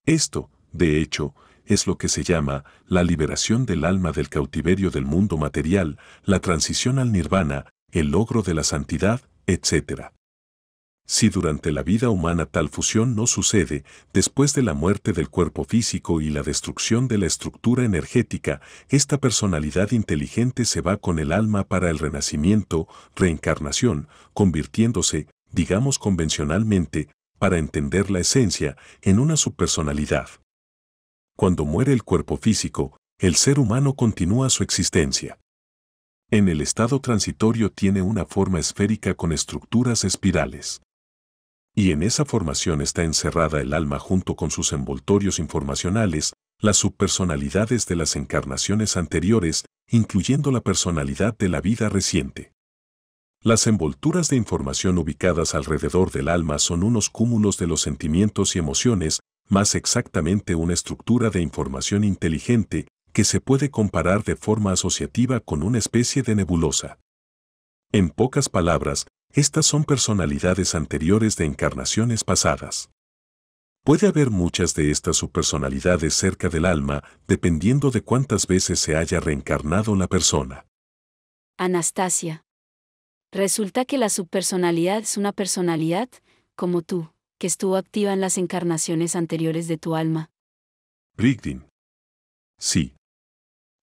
Esto, 0.06 0.48
de 0.72 0.98
hecho, 1.02 1.34
es 1.66 1.86
lo 1.86 1.98
que 1.98 2.08
se 2.08 2.22
llama 2.22 2.64
la 2.86 3.04
liberación 3.04 3.66
del 3.66 3.84
alma 3.84 4.12
del 4.12 4.30
cautiverio 4.30 4.90
del 4.90 5.04
mundo 5.04 5.36
material, 5.36 5.98
la 6.24 6.40
transición 6.40 6.98
al 6.98 7.12
nirvana, 7.12 7.66
el 7.92 8.12
logro 8.12 8.40
de 8.40 8.54
la 8.54 8.64
santidad, 8.64 9.20
etc. 9.46 10.04
Si 11.06 11.28
durante 11.28 11.70
la 11.70 11.82
vida 11.82 12.08
humana 12.08 12.46
tal 12.46 12.70
fusión 12.70 13.14
no 13.14 13.26
sucede, 13.26 13.84
después 14.14 14.54
de 14.54 14.62
la 14.62 14.72
muerte 14.72 15.12
del 15.12 15.28
cuerpo 15.28 15.64
físico 15.64 16.22
y 16.22 16.30
la 16.30 16.42
destrucción 16.42 17.08
de 17.08 17.18
la 17.18 17.26
estructura 17.26 17.84
energética, 17.84 18.62
esta 18.88 19.18
personalidad 19.18 19.90
inteligente 19.90 20.64
se 20.64 20.80
va 20.80 20.96
con 20.96 21.18
el 21.18 21.30
alma 21.30 21.64
para 21.64 21.90
el 21.90 21.98
renacimiento, 21.98 22.88
reencarnación, 23.14 24.08
convirtiéndose, 24.32 25.26
digamos 25.52 25.98
convencionalmente, 25.98 27.10
para 27.40 27.56
entender 27.56 28.10
la 28.10 28.20
esencia 28.20 28.76
en 29.00 29.18
una 29.18 29.34
subpersonalidad. 29.36 30.28
Cuando 31.36 31.64
muere 31.64 31.94
el 31.94 32.02
cuerpo 32.02 32.36
físico, 32.36 32.98
el 33.18 33.34
ser 33.34 33.58
humano 33.58 33.94
continúa 33.94 34.50
su 34.50 34.62
existencia. 34.62 35.38
En 36.30 36.48
el 36.48 36.60
estado 36.60 37.00
transitorio 37.00 37.72
tiene 37.72 38.02
una 38.02 38.26
forma 38.26 38.60
esférica 38.60 39.14
con 39.14 39.32
estructuras 39.32 40.04
espirales. 40.04 40.82
Y 41.74 41.92
en 41.92 42.02
esa 42.02 42.26
formación 42.26 42.82
está 42.82 43.04
encerrada 43.04 43.62
el 43.62 43.72
alma 43.72 43.98
junto 43.98 44.36
con 44.36 44.50
sus 44.50 44.74
envoltorios 44.74 45.38
informacionales, 45.38 46.34
las 46.60 46.76
subpersonalidades 46.76 47.86
de 47.86 47.96
las 47.96 48.16
encarnaciones 48.16 48.98
anteriores, 48.98 49.64
incluyendo 49.88 50.50
la 50.50 50.60
personalidad 50.60 51.34
de 51.38 51.48
la 51.48 51.62
vida 51.62 51.88
reciente. 51.88 52.52
Las 53.42 53.66
envolturas 53.66 54.28
de 54.28 54.36
información 54.36 54.98
ubicadas 54.98 55.54
alrededor 55.54 56.10
del 56.10 56.28
alma 56.28 56.58
son 56.58 56.82
unos 56.82 57.08
cúmulos 57.08 57.56
de 57.56 57.66
los 57.66 57.80
sentimientos 57.80 58.54
y 58.54 58.58
emociones, 58.58 59.20
más 59.48 59.74
exactamente 59.74 60.54
una 60.54 60.74
estructura 60.74 61.30
de 61.30 61.40
información 61.40 62.04
inteligente 62.04 62.86
que 63.14 63.24
se 63.24 63.40
puede 63.40 63.70
comparar 63.70 64.24
de 64.24 64.36
forma 64.36 64.72
asociativa 64.72 65.40
con 65.40 65.62
una 65.62 65.78
especie 65.78 66.22
de 66.22 66.34
nebulosa. 66.34 66.98
En 67.92 68.10
pocas 68.10 68.50
palabras, 68.50 69.06
estas 69.32 69.64
son 69.64 69.84
personalidades 69.84 70.74
anteriores 70.74 71.36
de 71.36 71.46
encarnaciones 71.46 72.24
pasadas. 72.24 72.90
Puede 73.84 74.06
haber 74.06 74.28
muchas 74.28 74.74
de 74.74 74.90
estas 74.90 75.16
subpersonalidades 75.16 76.12
cerca 76.12 76.50
del 76.50 76.66
alma, 76.66 77.02
dependiendo 77.26 77.90
de 77.90 78.02
cuántas 78.02 78.46
veces 78.46 78.80
se 78.80 78.96
haya 78.96 79.18
reencarnado 79.18 79.96
la 79.96 80.08
persona. 80.08 80.66
Anastasia. 81.56 82.44
Resulta 83.32 83.84
que 83.84 83.96
la 83.96 84.08
subpersonalidad 84.08 84.98
es 84.98 85.16
una 85.16 85.32
personalidad, 85.32 86.08
como 86.56 86.82
tú, 86.82 87.10
que 87.38 87.46
estuvo 87.46 87.76
activa 87.76 88.12
en 88.12 88.20
las 88.20 88.38
encarnaciones 88.38 89.14
anteriores 89.14 89.68
de 89.68 89.78
tu 89.78 89.94
alma. 89.94 90.30
Brigdin. 91.16 91.64
Sí. 92.58 92.94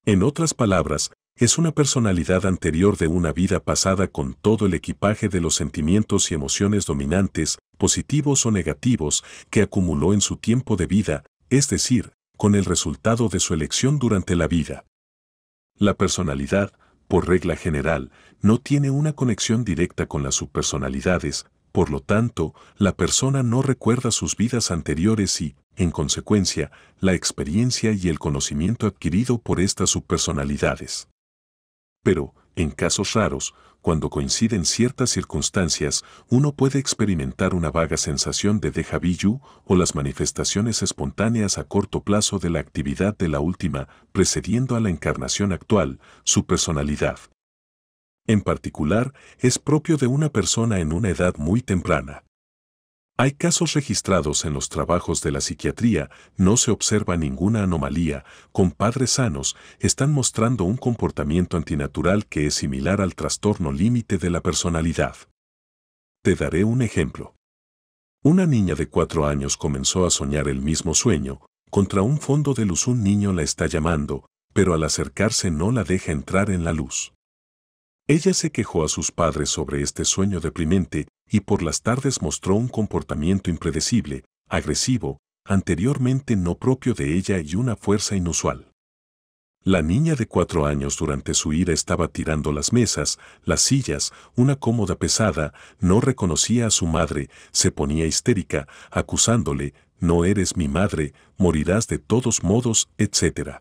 En 0.06 0.22
otras 0.22 0.54
palabras, 0.54 1.12
es 1.38 1.58
una 1.58 1.72
personalidad 1.72 2.46
anterior 2.46 2.98
de 2.98 3.08
una 3.08 3.32
vida 3.32 3.62
pasada 3.62 4.08
con 4.08 4.34
todo 4.34 4.66
el 4.66 4.74
equipaje 4.74 5.30
de 5.30 5.40
los 5.40 5.56
sentimientos 5.56 6.30
y 6.32 6.34
emociones 6.34 6.86
dominantes, 6.86 7.58
positivos 7.78 8.46
o 8.46 8.52
negativos, 8.52 9.24
que 9.50 9.62
acumuló 9.62 10.14
en 10.14 10.22
su 10.22 10.38
tiempo 10.38 10.76
de 10.76 10.88
vida, 10.88 11.24
es 11.50 11.70
decir, 11.70 12.12
con 12.36 12.54
el 12.54 12.66
resultado 12.66 13.30
de 13.30 13.40
su 13.40 13.54
elección 13.54 13.98
durante 13.98 14.36
la 14.36 14.48
vida. 14.48 14.86
La 15.76 15.94
personalidad, 15.94 16.74
por 17.08 17.28
regla 17.28 17.56
general, 17.56 18.12
no 18.42 18.60
tiene 18.60 18.92
una 18.92 19.14
conexión 19.14 19.64
directa 19.64 20.08
con 20.08 20.24
las 20.24 20.36
subpersonalidades, 20.36 21.46
por 21.72 21.90
lo 21.92 22.00
tanto, 22.00 22.54
la 22.78 22.96
persona 22.96 23.44
no 23.44 23.62
recuerda 23.62 24.12
sus 24.12 24.36
vidas 24.36 24.72
anteriores 24.72 25.40
y, 25.42 25.56
en 25.76 25.92
consecuencia, 25.92 26.72
la 27.00 27.14
experiencia 27.14 27.92
y 27.92 28.10
el 28.10 28.18
conocimiento 28.18 28.88
adquirido 28.88 29.38
por 29.38 29.60
estas 29.60 29.92
subpersonalidades. 29.92 31.08
Pero, 32.04 32.34
en 32.58 32.72
casos 32.72 33.14
raros, 33.14 33.54
cuando 33.82 34.10
coinciden 34.10 34.66
ciertas 34.66 35.12
circunstancias, 35.12 36.04
uno 36.28 36.52
puede 36.52 36.80
experimentar 36.80 37.54
una 37.54 37.70
vaga 37.70 37.96
sensación 37.96 38.60
de 38.60 38.74
déjà 38.74 39.00
vu 39.00 39.40
o 39.64 39.76
las 39.76 39.96
manifestaciones 39.96 40.82
espontáneas 40.82 41.58
a 41.58 41.64
corto 41.64 42.02
plazo 42.04 42.40
de 42.40 42.50
la 42.50 42.60
actividad 42.60 43.16
de 43.16 43.30
la 43.30 43.40
última, 43.40 43.88
precediendo 44.12 44.76
a 44.76 44.80
la 44.80 44.90
encarnación 44.90 45.54
actual, 45.54 46.00
su 46.24 46.46
personalidad. 46.46 47.20
En 48.26 48.42
particular, 48.42 49.14
es 49.40 49.60
propio 49.60 49.96
de 49.96 50.08
una 50.08 50.30
persona 50.30 50.80
en 50.80 50.92
una 50.92 51.10
edad 51.10 51.36
muy 51.38 51.62
temprana. 51.62 52.24
Hay 53.20 53.32
casos 53.32 53.74
registrados 53.74 54.46
en 54.46 54.54
los 54.54 54.70
trabajos 54.70 55.24
de 55.24 55.32
la 55.32 55.42
psiquiatría, 55.42 56.12
no 56.36 56.56
se 56.56 56.70
observa 56.70 57.18
ninguna 57.18 57.64
anomalía, 57.64 58.24
con 58.52 58.70
padres 58.70 59.14
sanos, 59.14 59.56
están 59.80 60.14
mostrando 60.14 60.66
un 60.66 60.78
comportamiento 60.78 61.58
antinatural 61.58 62.28
que 62.28 62.46
es 62.46 62.54
similar 62.54 63.02
al 63.02 63.16
trastorno 63.16 63.72
límite 63.72 64.20
de 64.20 64.30
la 64.30 64.42
personalidad. 64.42 65.16
Te 66.22 66.36
daré 66.36 66.64
un 66.64 66.84
ejemplo. 66.84 67.34
Una 68.24 68.46
niña 68.46 68.76
de 68.76 68.88
cuatro 68.88 69.26
años 69.26 69.58
comenzó 69.58 70.06
a 70.06 70.12
soñar 70.12 70.48
el 70.48 70.62
mismo 70.62 70.94
sueño, 70.94 71.42
contra 71.72 72.04
un 72.04 72.20
fondo 72.20 72.54
de 72.54 72.66
luz 72.66 72.86
un 72.86 73.04
niño 73.04 73.34
la 73.34 73.42
está 73.42 73.66
llamando, 73.66 74.28
pero 74.54 74.76
al 74.76 74.84
acercarse 74.84 75.50
no 75.50 75.72
la 75.72 75.84
deja 75.84 76.12
entrar 76.12 76.52
en 76.52 76.64
la 76.64 76.72
luz. 76.72 77.14
Ella 78.08 78.36
se 78.36 78.52
quejó 78.52 78.84
a 78.84 78.90
sus 78.90 79.12
padres 79.12 79.50
sobre 79.50 79.82
este 79.82 80.06
sueño 80.06 80.40
deprimente 80.40 81.08
y 81.30 81.42
por 81.42 81.62
las 81.64 81.82
tardes 81.82 82.22
mostró 82.22 82.56
un 82.56 82.68
comportamiento 82.68 83.50
impredecible, 83.50 84.24
agresivo, 84.48 85.20
anteriormente 85.46 86.36
no 86.36 86.56
propio 86.56 86.94
de 86.94 87.16
ella 87.16 87.40
y 87.40 87.56
una 87.56 87.76
fuerza 87.76 88.16
inusual. 88.16 88.72
La 89.64 89.82
niña 89.82 90.16
de 90.16 90.28
cuatro 90.28 90.66
años 90.66 90.96
durante 90.98 91.34
su 91.34 91.52
ira 91.52 91.74
estaba 91.74 92.08
tirando 92.08 92.54
las 92.54 92.72
mesas, 92.72 93.20
las 93.44 93.60
sillas, 93.60 94.14
una 94.36 94.56
cómoda 94.56 94.96
pesada, 94.96 95.54
no 95.80 96.00
reconocía 96.00 96.68
a 96.68 96.72
su 96.72 96.86
madre, 96.86 97.30
se 97.52 97.72
ponía 97.72 98.06
histérica, 98.06 98.68
acusándole, 98.92 99.74
no 100.00 100.24
eres 100.24 100.56
mi 100.56 100.70
madre, 100.70 101.14
morirás 101.38 101.88
de 101.88 101.98
todos 101.98 102.44
modos, 102.44 102.88
etc. 102.98 103.58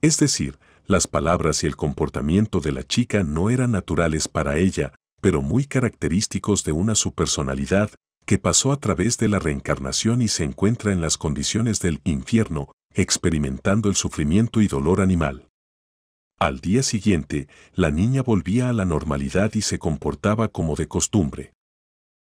Es 0.00 0.18
decir, 0.18 0.58
las 0.86 1.06
palabras 1.06 1.62
y 1.62 1.66
el 1.66 1.76
comportamiento 1.76 2.60
de 2.60 2.72
la 2.72 2.82
chica 2.82 3.22
no 3.22 3.50
eran 3.50 3.72
naturales 3.72 4.28
para 4.28 4.56
ella, 4.56 4.94
pero 5.22 5.40
muy 5.40 5.64
característicos 5.64 6.64
de 6.64 6.72
una 6.72 6.96
su 6.96 7.14
personalidad 7.14 7.92
que 8.26 8.38
pasó 8.38 8.72
a 8.72 8.76
través 8.78 9.18
de 9.18 9.28
la 9.28 9.38
reencarnación 9.38 10.20
y 10.20 10.26
se 10.26 10.42
encuentra 10.42 10.92
en 10.92 11.00
las 11.00 11.16
condiciones 11.16 11.78
del 11.78 12.00
infierno, 12.02 12.72
experimentando 12.92 13.88
el 13.88 13.94
sufrimiento 13.94 14.60
y 14.60 14.66
dolor 14.66 15.00
animal. 15.00 15.48
Al 16.40 16.58
día 16.58 16.82
siguiente, 16.82 17.46
la 17.72 17.92
niña 17.92 18.22
volvía 18.22 18.68
a 18.68 18.72
la 18.72 18.84
normalidad 18.84 19.54
y 19.54 19.62
se 19.62 19.78
comportaba 19.78 20.48
como 20.48 20.74
de 20.74 20.88
costumbre. 20.88 21.52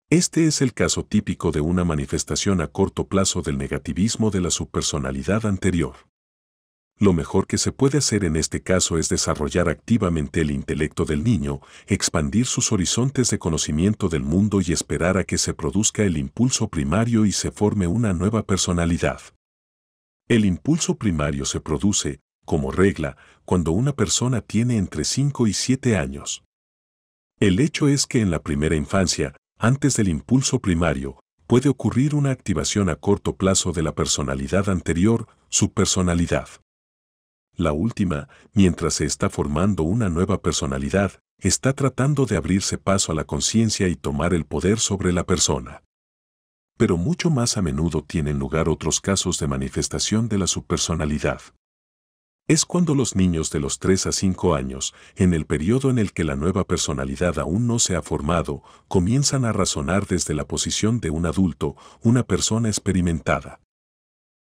Este 0.09 0.47
es 0.47 0.63
el 0.63 0.73
caso 0.73 1.05
típico 1.05 1.53
de 1.53 1.61
una 1.61 1.85
manifestación 1.85 2.63
a 2.63 2.69
corto 2.69 3.07
plazo 3.07 3.43
del 3.43 3.59
negativismo 3.59 4.31
de 4.31 4.41
la 4.41 4.51
subpersonalidad 4.51 5.45
anterior. 5.45 6.08
Lo 7.01 7.13
mejor 7.13 7.47
que 7.47 7.59
se 7.59 7.71
puede 7.71 7.99
hacer 7.99 8.25
en 8.25 8.35
este 8.35 8.61
caso 8.61 8.99
es 8.99 9.09
desarrollar 9.09 9.69
activamente 9.69 10.41
el 10.41 10.51
intelecto 10.51 11.05
del 11.05 11.23
niño, 11.23 11.61
expandir 11.87 12.47
sus 12.47 12.73
horizontes 12.73 13.31
de 13.31 13.39
conocimiento 13.39 14.09
del 14.09 14.25
mundo 14.25 14.61
y 14.61 14.73
esperar 14.73 15.17
a 15.17 15.23
que 15.23 15.39
se 15.39 15.55
produzca 15.55 16.03
el 16.03 16.17
impulso 16.17 16.69
primario 16.69 17.25
y 17.25 17.31
se 17.31 17.53
forme 17.53 17.87
una 17.87 18.13
nueva 18.15 18.43
personalidad. 18.43 19.21
El 20.27 20.45
impulso 20.45 20.97
primario 20.97 21.45
se 21.45 21.61
produce, 21.61 22.19
como 22.45 22.73
regla, 22.73 23.17
cuando 23.45 23.71
una 23.71 23.93
persona 23.93 24.41
tiene 24.41 24.77
entre 24.77 25.05
5 25.05 25.47
y 25.47 25.53
7 25.53 25.97
años. 25.97 26.43
El 27.39 27.61
hecho 27.61 27.87
es 27.87 28.07
que 28.07 28.21
en 28.21 28.33
la 28.33 28.43
primera 28.43 28.75
infancia, 28.75 29.37
antes 29.57 29.95
del 29.95 30.09
impulso 30.09 30.59
primario, 30.59 31.21
puede 31.47 31.69
ocurrir 31.69 32.17
una 32.17 32.33
activación 32.33 32.89
a 32.89 32.97
corto 32.97 33.37
plazo 33.37 33.71
de 33.71 33.83
la 33.83 33.95
personalidad 33.95 34.69
anterior, 34.69 35.29
su 35.49 35.73
personalidad. 35.73 36.49
La 37.59 37.73
última, 37.73 38.29
mientras 38.55 38.95
se 38.95 39.05
está 39.05 39.29
formando 39.29 39.83
una 39.83 40.09
nueva 40.09 40.41
personalidad, 40.41 41.19
está 41.41 41.73
tratando 41.73 42.25
de 42.25 42.37
abrirse 42.37 42.79
paso 42.79 43.11
a 43.11 43.17
la 43.17 43.25
conciencia 43.25 43.89
y 43.89 43.97
tomar 43.97 44.33
el 44.33 44.47
poder 44.47 44.79
sobre 44.79 45.13
la 45.13 45.27
persona. 45.27 45.83
Pero 46.77 46.97
mucho 46.97 47.31
más 47.31 47.57
a 47.57 47.63
menudo 47.63 48.05
tienen 48.05 48.39
lugar 48.39 48.69
otros 48.69 49.01
casos 49.01 49.41
de 49.41 49.49
manifestación 49.49 50.29
de 50.29 50.39
la 50.39 50.47
subpersonalidad. 50.47 51.41
Es 52.47 52.65
cuando 52.65 52.95
los 52.95 53.17
niños 53.17 53.51
de 53.51 53.59
los 53.59 53.81
3 53.81 54.07
a 54.07 54.13
5 54.13 54.55
años, 54.55 54.95
en 55.17 55.35
el 55.35 55.45
periodo 55.45 55.91
en 55.91 55.99
el 55.99 56.13
que 56.13 56.23
la 56.23 56.37
nueva 56.37 56.63
personalidad 56.63 57.41
aún 57.41 57.67
no 57.67 57.81
se 57.81 57.97
ha 57.97 58.03
formado, 58.03 58.63
comienzan 58.87 59.45
a 59.45 59.53
razonar 59.53 60.07
desde 60.07 60.33
la 60.33 60.47
posición 60.47 61.01
de 61.01 61.11
un 61.11 61.27
adulto, 61.27 61.75
una 62.05 62.23
persona 62.23 62.69
experimentada. 62.69 63.61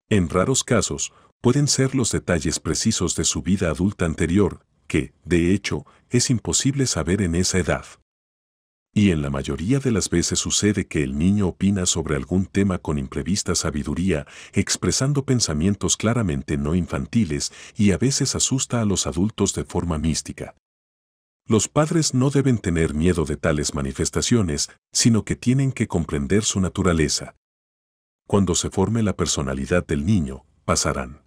En 0.09 0.29
raros 0.29 0.63
casos, 0.63 1.13
pueden 1.43 1.67
ser 1.67 1.93
los 1.93 2.09
detalles 2.09 2.61
precisos 2.61 3.17
de 3.17 3.25
su 3.25 3.41
vida 3.41 3.69
adulta 3.69 4.05
anterior, 4.05 4.65
que, 4.87 5.13
de 5.25 5.53
hecho, 5.53 5.85
es 6.09 6.29
imposible 6.29 6.87
saber 6.87 7.21
en 7.21 7.35
esa 7.35 7.57
edad. 7.57 7.85
Y 8.93 9.11
en 9.11 9.21
la 9.21 9.29
mayoría 9.29 9.79
de 9.79 9.91
las 9.91 10.09
veces 10.09 10.39
sucede 10.39 10.87
que 10.87 11.03
el 11.03 11.17
niño 11.17 11.49
opina 11.49 11.85
sobre 11.85 12.15
algún 12.15 12.45
tema 12.45 12.77
con 12.77 12.97
imprevista 12.97 13.55
sabiduría, 13.55 14.25
expresando 14.53 15.25
pensamientos 15.25 15.97
claramente 15.97 16.55
no 16.55 16.75
infantiles 16.75 17.51
y 17.75 17.91
a 17.91 17.97
veces 17.97 18.35
asusta 18.35 18.79
a 18.79 18.85
los 18.85 19.05
adultos 19.05 19.53
de 19.53 19.65
forma 19.65 19.97
mística. 19.97 20.55
Los 21.45 21.67
padres 21.67 22.13
no 22.13 22.29
deben 22.29 22.57
tener 22.57 22.93
miedo 22.93 23.25
de 23.25 23.35
tales 23.35 23.73
manifestaciones, 23.73 24.69
sino 24.93 25.25
que 25.25 25.35
tienen 25.35 25.73
que 25.73 25.89
comprender 25.89 26.45
su 26.45 26.61
naturaleza. 26.61 27.35
Cuando 28.27 28.55
se 28.55 28.69
forme 28.69 29.03
la 29.03 29.17
personalidad 29.17 29.85
del 29.85 30.05
niño, 30.05 30.45
pasarán. 30.63 31.22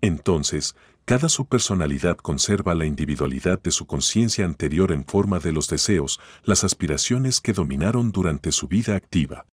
Entonces, 0.00 0.76
cada 1.04 1.28
subpersonalidad 1.28 2.18
conserva 2.18 2.74
la 2.74 2.84
individualidad 2.84 3.60
de 3.62 3.70
su 3.70 3.86
conciencia 3.86 4.44
anterior 4.44 4.92
en 4.92 5.04
forma 5.04 5.38
de 5.38 5.52
los 5.52 5.68
deseos, 5.68 6.20
las 6.44 6.64
aspiraciones 6.64 7.40
que 7.40 7.52
dominaron 7.52 8.12
durante 8.12 8.52
su 8.52 8.68
vida 8.68 8.94
activa. 8.94 9.46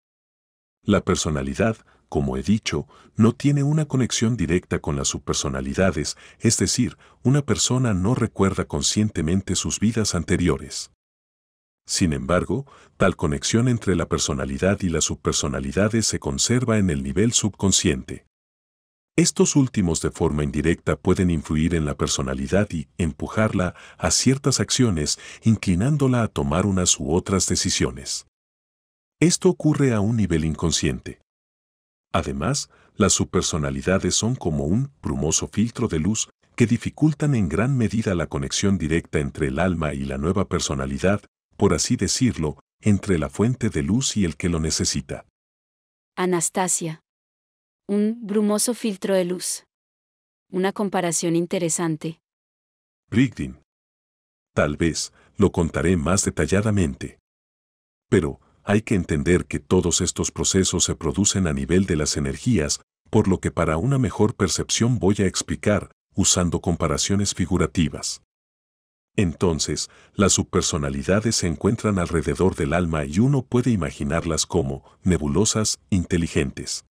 La 0.82 1.00
personalidad, 1.00 1.78
como 2.08 2.36
he 2.36 2.42
dicho, 2.42 2.86
no 3.16 3.32
tiene 3.32 3.62
una 3.62 3.86
conexión 3.86 4.36
directa 4.36 4.80
con 4.80 4.96
las 4.96 5.08
subpersonalidades, 5.08 6.16
es 6.40 6.58
decir, 6.58 6.98
una 7.22 7.42
persona 7.42 7.94
no 7.94 8.14
recuerda 8.14 8.66
conscientemente 8.66 9.54
sus 9.54 9.80
vidas 9.80 10.14
anteriores. 10.14 10.90
Sin 11.86 12.12
embargo, 12.12 12.66
tal 12.96 13.16
conexión 13.16 13.68
entre 13.68 13.94
la 13.94 14.08
personalidad 14.08 14.80
y 14.82 14.88
las 14.88 15.04
subpersonalidades 15.04 16.06
se 16.06 16.18
conserva 16.18 16.78
en 16.78 16.90
el 16.90 17.02
nivel 17.02 17.32
subconsciente. 17.32 18.26
Estos 19.16 19.54
últimos 19.54 20.00
de 20.00 20.10
forma 20.10 20.42
indirecta 20.42 20.96
pueden 20.96 21.30
influir 21.30 21.76
en 21.76 21.84
la 21.84 21.94
personalidad 21.94 22.68
y 22.72 22.88
empujarla 22.98 23.76
a 23.96 24.10
ciertas 24.10 24.58
acciones, 24.58 25.20
inclinándola 25.44 26.24
a 26.24 26.28
tomar 26.28 26.66
unas 26.66 26.98
u 26.98 27.12
otras 27.12 27.46
decisiones. 27.46 28.26
Esto 29.20 29.50
ocurre 29.50 29.94
a 29.94 30.00
un 30.00 30.16
nivel 30.16 30.44
inconsciente. 30.44 31.20
Además, 32.12 32.70
las 32.96 33.12
subpersonalidades 33.12 34.16
son 34.16 34.34
como 34.34 34.64
un 34.64 34.90
brumoso 35.00 35.46
filtro 35.46 35.86
de 35.86 36.00
luz 36.00 36.28
que 36.56 36.66
dificultan 36.66 37.36
en 37.36 37.48
gran 37.48 37.76
medida 37.76 38.16
la 38.16 38.26
conexión 38.26 38.78
directa 38.78 39.20
entre 39.20 39.46
el 39.46 39.60
alma 39.60 39.94
y 39.94 40.04
la 40.04 40.18
nueva 40.18 40.48
personalidad, 40.48 41.22
por 41.56 41.72
así 41.72 41.94
decirlo, 41.94 42.58
entre 42.80 43.20
la 43.20 43.28
fuente 43.28 43.70
de 43.70 43.82
luz 43.84 44.16
y 44.16 44.24
el 44.24 44.36
que 44.36 44.48
lo 44.48 44.58
necesita. 44.58 45.24
Anastasia. 46.16 47.03
Un 47.86 48.26
brumoso 48.26 48.72
filtro 48.72 49.14
de 49.14 49.26
luz. 49.26 49.66
Una 50.50 50.72
comparación 50.72 51.36
interesante. 51.36 52.22
Brigdin. 53.10 53.58
Tal 54.54 54.78
vez, 54.78 55.12
lo 55.36 55.52
contaré 55.52 55.98
más 55.98 56.24
detalladamente. 56.24 57.18
Pero, 58.08 58.40
hay 58.62 58.80
que 58.80 58.94
entender 58.94 59.44
que 59.44 59.60
todos 59.60 60.00
estos 60.00 60.30
procesos 60.30 60.84
se 60.84 60.94
producen 60.94 61.46
a 61.46 61.52
nivel 61.52 61.84
de 61.84 61.96
las 61.96 62.16
energías, 62.16 62.80
por 63.10 63.28
lo 63.28 63.38
que 63.38 63.50
para 63.50 63.76
una 63.76 63.98
mejor 63.98 64.34
percepción 64.34 64.98
voy 64.98 65.16
a 65.18 65.26
explicar, 65.26 65.92
usando 66.14 66.60
comparaciones 66.60 67.34
figurativas. 67.34 68.22
Entonces, 69.14 69.90
las 70.14 70.32
subpersonalidades 70.32 71.36
se 71.36 71.48
encuentran 71.48 71.98
alrededor 71.98 72.54
del 72.54 72.72
alma 72.72 73.04
y 73.04 73.18
uno 73.18 73.42
puede 73.42 73.72
imaginarlas 73.72 74.46
como 74.46 74.82
nebulosas 75.02 75.78
inteligentes. 75.90 76.86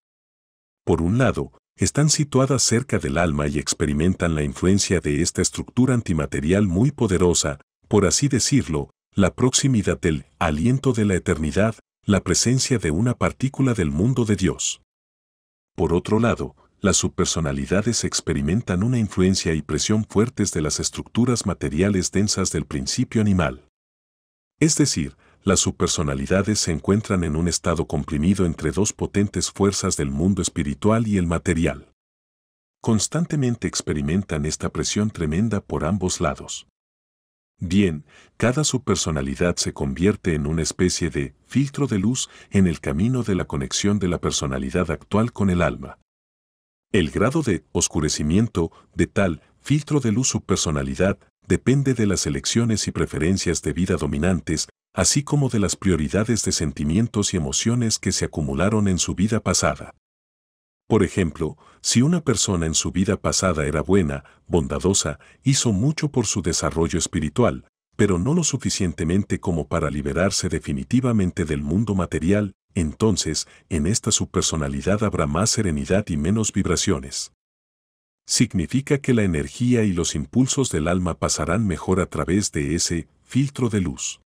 Por 0.89 1.03
un 1.03 1.19
lado, 1.19 1.51
están 1.77 2.09
situadas 2.09 2.63
cerca 2.63 2.97
del 2.97 3.19
alma 3.19 3.47
y 3.47 3.59
experimentan 3.59 4.33
la 4.33 4.41
influencia 4.41 4.99
de 4.99 5.21
esta 5.21 5.39
estructura 5.39 5.93
antimaterial 5.93 6.65
muy 6.65 6.89
poderosa, 6.89 7.59
por 7.87 8.07
así 8.07 8.27
decirlo, 8.27 8.89
la 9.13 9.35
proximidad 9.35 10.01
del 10.01 10.25
aliento 10.39 10.91
de 10.91 11.05
la 11.05 11.13
eternidad, 11.13 11.75
la 12.07 12.21
presencia 12.21 12.79
de 12.79 12.89
una 12.89 13.13
partícula 13.13 13.75
del 13.75 13.91
mundo 13.91 14.25
de 14.25 14.35
Dios. 14.35 14.81
Por 15.75 15.93
otro 15.93 16.19
lado, 16.19 16.55
las 16.79 16.97
subpersonalidades 16.97 18.03
experimentan 18.03 18.81
una 18.81 18.97
influencia 18.97 19.53
y 19.53 19.61
presión 19.61 20.05
fuertes 20.05 20.51
de 20.53 20.63
las 20.63 20.79
estructuras 20.79 21.45
materiales 21.45 22.11
densas 22.11 22.51
del 22.51 22.65
principio 22.65 23.21
animal. 23.21 23.63
Es 24.59 24.75
decir, 24.75 25.15
las 25.43 25.59
subpersonalidades 25.61 26.59
se 26.59 26.71
encuentran 26.71 27.23
en 27.23 27.35
un 27.35 27.47
estado 27.47 27.87
comprimido 27.87 28.45
entre 28.45 28.71
dos 28.71 28.93
potentes 28.93 29.51
fuerzas 29.51 29.97
del 29.97 30.11
mundo 30.11 30.41
espiritual 30.41 31.07
y 31.07 31.17
el 31.17 31.27
material. 31.27 31.87
Constantemente 32.81 33.67
experimentan 33.67 34.45
esta 34.45 34.69
presión 34.69 35.11
tremenda 35.11 35.61
por 35.61 35.85
ambos 35.85 36.21
lados. 36.21 36.67
Bien, 37.59 38.05
cada 38.37 38.63
subpersonalidad 38.63 39.57
se 39.57 39.73
convierte 39.73 40.33
en 40.33 40.47
una 40.47 40.61
especie 40.61 41.09
de 41.09 41.35
filtro 41.45 41.87
de 41.87 41.99
luz 41.99 42.29
en 42.51 42.67
el 42.67 42.79
camino 42.79 43.23
de 43.23 43.35
la 43.35 43.45
conexión 43.45 43.99
de 43.99 44.07
la 44.07 44.21
personalidad 44.21 44.91
actual 44.91 45.33
con 45.33 45.49
el 45.49 45.61
alma. 45.61 45.99
El 46.93 47.11
grado 47.11 47.41
de 47.41 47.65
oscurecimiento 47.73 48.71
de 48.95 49.07
tal 49.07 49.41
filtro 49.59 49.99
de 49.99 50.13
luz 50.13 50.29
subpersonalidad 50.29 51.19
depende 51.49 51.93
de 51.93 52.05
las 52.05 52.25
elecciones 52.25 52.87
y 52.87 52.91
preferencias 52.91 53.61
de 53.61 53.73
vida 53.73 53.97
dominantes 53.97 54.68
así 54.93 55.23
como 55.23 55.49
de 55.49 55.59
las 55.59 55.75
prioridades 55.75 56.43
de 56.43 56.51
sentimientos 56.51 57.33
y 57.33 57.37
emociones 57.37 57.99
que 57.99 58.11
se 58.11 58.25
acumularon 58.25 58.87
en 58.87 58.97
su 58.97 59.15
vida 59.15 59.39
pasada. 59.39 59.95
Por 60.87 61.03
ejemplo, 61.03 61.57
si 61.81 62.01
una 62.01 62.21
persona 62.21 62.65
en 62.65 62.73
su 62.73 62.91
vida 62.91 63.15
pasada 63.15 63.67
era 63.67 63.81
buena, 63.81 64.23
bondadosa, 64.47 65.19
hizo 65.43 65.71
mucho 65.71 66.09
por 66.09 66.25
su 66.25 66.41
desarrollo 66.41 66.97
espiritual, 66.97 67.65
pero 67.95 68.17
no 68.17 68.33
lo 68.33 68.43
suficientemente 68.43 69.39
como 69.39 69.67
para 69.67 69.91
liberarse 69.91 70.49
definitivamente 70.49 71.45
del 71.45 71.61
mundo 71.61 71.93
material, 71.93 72.53
entonces, 72.73 73.47
en 73.69 73.87
esta 73.87 74.11
subpersonalidad 74.11 75.03
habrá 75.03 75.27
más 75.27 75.49
serenidad 75.49 76.07
y 76.07 76.17
menos 76.17 76.53
vibraciones. 76.53 77.33
Significa 78.25 78.99
que 78.99 79.13
la 79.13 79.23
energía 79.23 79.83
y 79.83 79.91
los 79.91 80.15
impulsos 80.15 80.71
del 80.71 80.87
alma 80.87 81.15
pasarán 81.15 81.67
mejor 81.67 81.99
a 81.99 82.05
través 82.05 82.51
de 82.51 82.75
ese 82.75 83.07
filtro 83.23 83.69
de 83.69 83.81
luz. 83.81 84.21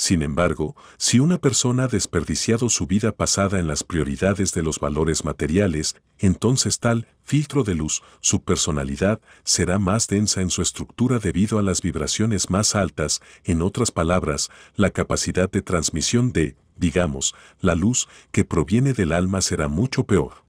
Sin 0.00 0.22
embargo, 0.22 0.76
si 0.96 1.20
una 1.20 1.36
persona 1.36 1.84
ha 1.84 1.86
desperdiciado 1.86 2.70
su 2.70 2.86
vida 2.86 3.12
pasada 3.12 3.58
en 3.58 3.66
las 3.66 3.84
prioridades 3.84 4.54
de 4.54 4.62
los 4.62 4.80
valores 4.80 5.26
materiales, 5.26 5.94
entonces 6.16 6.78
tal 6.78 7.06
filtro 7.22 7.64
de 7.64 7.74
luz, 7.74 8.02
su 8.22 8.42
personalidad, 8.42 9.20
será 9.44 9.78
más 9.78 10.08
densa 10.08 10.40
en 10.40 10.48
su 10.48 10.62
estructura 10.62 11.18
debido 11.18 11.58
a 11.58 11.62
las 11.62 11.82
vibraciones 11.82 12.48
más 12.48 12.74
altas, 12.74 13.20
en 13.44 13.60
otras 13.60 13.90
palabras, 13.90 14.48
la 14.74 14.88
capacidad 14.88 15.50
de 15.50 15.60
transmisión 15.60 16.32
de, 16.32 16.56
digamos, 16.76 17.34
la 17.60 17.74
luz 17.74 18.08
que 18.32 18.46
proviene 18.46 18.94
del 18.94 19.12
alma 19.12 19.42
será 19.42 19.68
mucho 19.68 20.04
peor. 20.04 20.46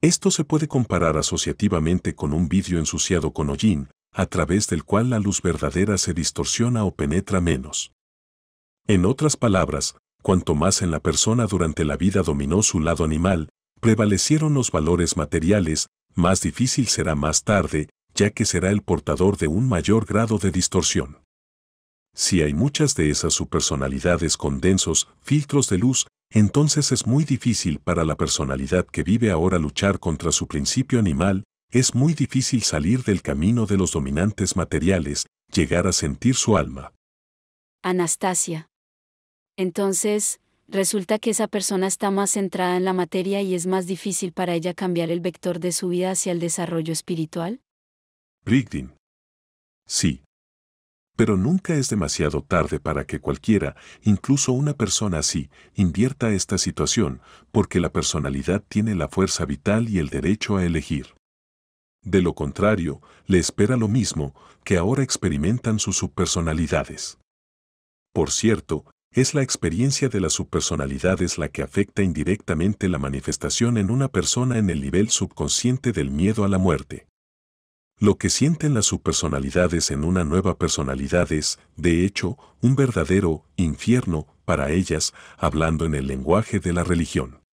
Esto 0.00 0.30
se 0.30 0.42
puede 0.42 0.68
comparar 0.68 1.18
asociativamente 1.18 2.14
con 2.14 2.32
un 2.32 2.48
vidrio 2.48 2.78
ensuciado 2.78 3.34
con 3.34 3.50
hollín, 3.50 3.90
a 4.10 4.24
través 4.24 4.68
del 4.68 4.84
cual 4.84 5.10
la 5.10 5.18
luz 5.18 5.42
verdadera 5.42 5.98
se 5.98 6.14
distorsiona 6.14 6.84
o 6.84 6.94
penetra 6.94 7.42
menos. 7.42 7.90
En 8.86 9.06
otras 9.06 9.38
palabras, 9.38 9.96
cuanto 10.22 10.54
más 10.54 10.82
en 10.82 10.90
la 10.90 11.00
persona 11.00 11.46
durante 11.46 11.86
la 11.86 11.96
vida 11.96 12.22
dominó 12.22 12.62
su 12.62 12.80
lado 12.80 13.02
animal, 13.02 13.48
prevalecieron 13.80 14.52
los 14.52 14.70
valores 14.70 15.16
materiales, 15.16 15.86
más 16.14 16.42
difícil 16.42 16.88
será 16.88 17.14
más 17.14 17.44
tarde, 17.44 17.88
ya 18.14 18.28
que 18.28 18.44
será 18.44 18.70
el 18.70 18.82
portador 18.82 19.38
de 19.38 19.48
un 19.48 19.68
mayor 19.68 20.04
grado 20.04 20.36
de 20.36 20.50
distorsión. 20.50 21.18
Si 22.14 22.42
hay 22.42 22.52
muchas 22.52 22.94
de 22.94 23.08
esas 23.08 23.32
subpersonalidades 23.32 24.36
con 24.36 24.60
densos 24.60 25.08
filtros 25.22 25.70
de 25.70 25.78
luz, 25.78 26.06
entonces 26.30 26.92
es 26.92 27.06
muy 27.06 27.24
difícil 27.24 27.78
para 27.78 28.04
la 28.04 28.16
personalidad 28.16 28.86
que 28.86 29.02
vive 29.02 29.30
ahora 29.30 29.58
luchar 29.58 29.98
contra 29.98 30.30
su 30.30 30.46
principio 30.46 30.98
animal, 30.98 31.44
es 31.70 31.94
muy 31.94 32.12
difícil 32.12 32.62
salir 32.62 33.02
del 33.02 33.22
camino 33.22 33.64
de 33.64 33.78
los 33.78 33.92
dominantes 33.92 34.56
materiales, 34.56 35.24
llegar 35.50 35.86
a 35.86 35.92
sentir 35.92 36.34
su 36.34 36.58
alma. 36.58 36.92
Anastasia. 37.82 38.68
Entonces, 39.56 40.40
resulta 40.66 41.18
que 41.18 41.30
esa 41.30 41.46
persona 41.46 41.86
está 41.86 42.10
más 42.10 42.32
centrada 42.32 42.76
en 42.76 42.84
la 42.84 42.92
materia 42.92 43.40
y 43.42 43.54
es 43.54 43.66
más 43.66 43.86
difícil 43.86 44.32
para 44.32 44.54
ella 44.54 44.74
cambiar 44.74 45.10
el 45.10 45.20
vector 45.20 45.60
de 45.60 45.72
su 45.72 45.88
vida 45.88 46.10
hacia 46.10 46.32
el 46.32 46.40
desarrollo 46.40 46.92
espiritual? 46.92 47.60
Brigdin. 48.44 48.92
Sí. 49.86 50.22
Pero 51.16 51.36
nunca 51.36 51.74
es 51.74 51.88
demasiado 51.88 52.42
tarde 52.42 52.80
para 52.80 53.06
que 53.06 53.20
cualquiera, 53.20 53.76
incluso 54.02 54.52
una 54.52 54.74
persona 54.74 55.18
así, 55.18 55.48
invierta 55.76 56.32
esta 56.32 56.58
situación, 56.58 57.20
porque 57.52 57.78
la 57.78 57.92
personalidad 57.92 58.64
tiene 58.66 58.96
la 58.96 59.08
fuerza 59.08 59.44
vital 59.44 59.88
y 59.88 60.00
el 60.00 60.08
derecho 60.08 60.56
a 60.56 60.64
elegir. 60.64 61.14
De 62.02 62.20
lo 62.20 62.34
contrario, 62.34 63.00
le 63.26 63.38
espera 63.38 63.76
lo 63.76 63.86
mismo 63.86 64.34
que 64.64 64.76
ahora 64.76 65.04
experimentan 65.04 65.78
sus 65.78 65.96
subpersonalidades. 65.96 67.18
Por 68.12 68.32
cierto, 68.32 68.84
es 69.14 69.32
la 69.32 69.42
experiencia 69.42 70.08
de 70.08 70.20
la 70.20 70.28
subpersonalidad 70.28 71.22
es 71.22 71.38
la 71.38 71.48
que 71.48 71.62
afecta 71.62 72.02
indirectamente 72.02 72.88
la 72.88 72.98
manifestación 72.98 73.78
en 73.78 73.92
una 73.92 74.08
persona 74.08 74.58
en 74.58 74.70
el 74.70 74.80
nivel 74.80 75.08
subconsciente 75.08 75.92
del 75.92 76.10
miedo 76.10 76.44
a 76.44 76.48
la 76.48 76.58
muerte. 76.58 77.06
Lo 78.00 78.16
que 78.16 78.28
sienten 78.28 78.74
las 78.74 78.86
subpersonalidades 78.86 79.92
en 79.92 80.02
una 80.02 80.24
nueva 80.24 80.58
personalidad 80.58 81.30
es, 81.32 81.60
de 81.76 82.04
hecho, 82.04 82.36
un 82.60 82.74
verdadero 82.74 83.44
infierno 83.54 84.26
para 84.44 84.72
ellas, 84.72 85.14
hablando 85.38 85.84
en 85.84 85.94
el 85.94 86.08
lenguaje 86.08 86.58
de 86.58 86.72
la 86.72 86.82
religión. 86.82 87.43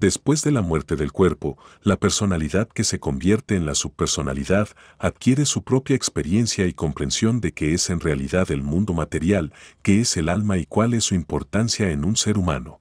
Después 0.00 0.42
de 0.42 0.52
la 0.52 0.62
muerte 0.62 0.94
del 0.94 1.10
cuerpo, 1.10 1.58
la 1.82 1.96
personalidad 1.96 2.68
que 2.68 2.84
se 2.84 3.00
convierte 3.00 3.56
en 3.56 3.66
la 3.66 3.74
subpersonalidad 3.74 4.68
adquiere 4.98 5.44
su 5.44 5.64
propia 5.64 5.96
experiencia 5.96 6.66
y 6.66 6.72
comprensión 6.72 7.40
de 7.40 7.52
qué 7.52 7.74
es 7.74 7.90
en 7.90 7.98
realidad 7.98 8.52
el 8.52 8.62
mundo 8.62 8.92
material, 8.92 9.52
qué 9.82 10.00
es 10.00 10.16
el 10.16 10.28
alma 10.28 10.56
y 10.56 10.66
cuál 10.66 10.94
es 10.94 11.04
su 11.04 11.16
importancia 11.16 11.90
en 11.90 12.04
un 12.04 12.16
ser 12.16 12.38
humano. 12.38 12.78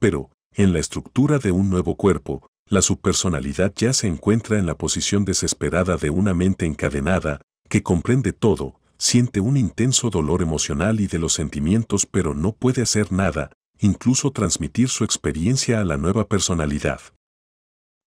Pero, 0.00 0.30
en 0.54 0.72
la 0.72 0.80
estructura 0.80 1.38
de 1.38 1.52
un 1.52 1.70
nuevo 1.70 1.94
cuerpo, 1.94 2.48
la 2.68 2.82
subpersonalidad 2.82 3.72
ya 3.76 3.92
se 3.92 4.08
encuentra 4.08 4.58
en 4.58 4.66
la 4.66 4.76
posición 4.76 5.24
desesperada 5.24 5.96
de 5.96 6.10
una 6.10 6.34
mente 6.34 6.66
encadenada, 6.66 7.40
que 7.68 7.84
comprende 7.84 8.32
todo, 8.32 8.80
siente 8.98 9.38
un 9.38 9.56
intenso 9.56 10.10
dolor 10.10 10.42
emocional 10.42 10.98
y 10.98 11.06
de 11.06 11.20
los 11.20 11.34
sentimientos 11.34 12.04
pero 12.04 12.34
no 12.34 12.50
puede 12.50 12.82
hacer 12.82 13.12
nada, 13.12 13.50
incluso 13.78 14.30
transmitir 14.30 14.88
su 14.88 15.04
experiencia 15.04 15.80
a 15.80 15.84
la 15.84 15.96
nueva 15.96 16.26
personalidad. 16.26 17.00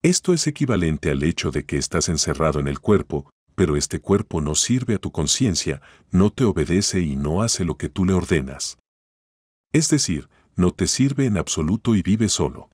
Esto 0.02 0.34
es 0.34 0.48
equivalente 0.48 1.12
al 1.12 1.24
hecho 1.24 1.52
de 1.52 1.66
que 1.66 1.78
estás 1.78 2.10
encerrado 2.10 2.60
en 2.60 2.68
el 2.68 2.80
cuerpo, 2.80 3.30
pero 3.56 3.76
este 3.76 4.00
cuerpo 4.00 4.40
no 4.40 4.56
sirve 4.56 4.96
a 4.96 5.00
tu 5.00 5.12
conciencia, 5.12 5.82
no 6.12 6.32
te 6.32 6.46
obedece 6.46 7.02
y 7.02 7.18
no 7.18 7.41
hace 7.41 7.66
lo 7.66 7.76
que 7.78 7.90
tú 7.90 8.06
le 8.06 8.14
ordenas. 8.14 8.78
Es 9.74 9.90
decir, 9.90 10.30
no 10.56 10.72
te 10.72 10.88
sirve 10.88 11.26
en 11.26 11.38
absoluto 11.38 11.96
y 11.96 12.02
vive 12.02 12.30
solo. 12.30 12.70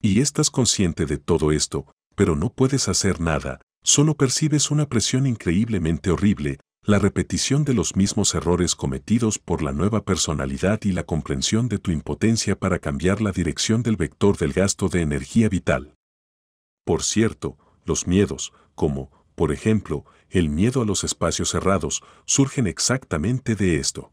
Y 0.00 0.20
estás 0.20 0.50
consciente 0.50 1.06
de 1.06 1.18
todo 1.18 1.50
esto, 1.50 1.92
pero 2.14 2.36
no 2.36 2.52
puedes 2.52 2.88
hacer 2.88 3.20
nada, 3.20 3.60
solo 3.82 4.16
percibes 4.16 4.70
una 4.70 4.88
presión 4.88 5.26
increíblemente 5.26 6.10
horrible, 6.10 6.60
la 6.88 6.98
repetición 6.98 7.64
de 7.64 7.74
los 7.74 7.96
mismos 7.96 8.34
errores 8.34 8.74
cometidos 8.74 9.38
por 9.38 9.60
la 9.60 9.72
nueva 9.72 10.06
personalidad 10.06 10.80
y 10.84 10.92
la 10.92 11.02
comprensión 11.02 11.68
de 11.68 11.78
tu 11.78 11.90
impotencia 11.90 12.58
para 12.58 12.78
cambiar 12.78 13.20
la 13.20 13.30
dirección 13.30 13.82
del 13.82 13.96
vector 13.96 14.38
del 14.38 14.54
gasto 14.54 14.88
de 14.88 15.02
energía 15.02 15.50
vital. 15.50 15.92
Por 16.86 17.02
cierto, 17.02 17.58
los 17.84 18.06
miedos, 18.06 18.54
como, 18.74 19.10
por 19.34 19.52
ejemplo, 19.52 20.06
el 20.30 20.48
miedo 20.48 20.80
a 20.80 20.86
los 20.86 21.04
espacios 21.04 21.50
cerrados, 21.50 22.02
surgen 22.24 22.66
exactamente 22.66 23.54
de 23.54 23.76
esto. 23.76 24.10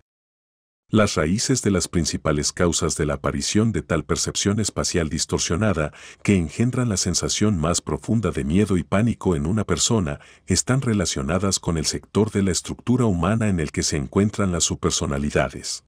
Las 0.92 1.16
raíces 1.16 1.64
de 1.64 1.72
las 1.72 1.88
principales 1.88 2.52
causas 2.52 2.96
de 2.96 3.08
la 3.08 3.16
aparición 3.16 3.72
de 3.72 3.82
tal 3.82 4.06
percepción 4.06 4.60
espacial 4.60 5.10
distorsionada 5.10 5.92
que 6.22 6.36
engendran 6.36 6.90
la 6.90 6.98
sensación 6.98 7.60
más 7.60 7.82
profunda 7.82 8.30
de 8.30 8.44
miedo 8.44 8.78
y 8.78 8.84
pánico 8.84 9.36
en 9.36 9.48
una 9.48 9.64
persona 9.64 10.20
están 10.46 10.82
relacionadas 10.82 11.60
con 11.60 11.80
el 11.80 11.88
sector 11.88 12.32
de 12.32 12.44
la 12.44 12.52
estructura 12.52 13.06
humana 13.06 13.50
en 13.50 13.60
el 13.60 13.72
que 13.72 13.82
se 13.82 13.98
encuentran 13.98 14.52
las 14.52 14.64
subpersonalidades. 14.64 15.86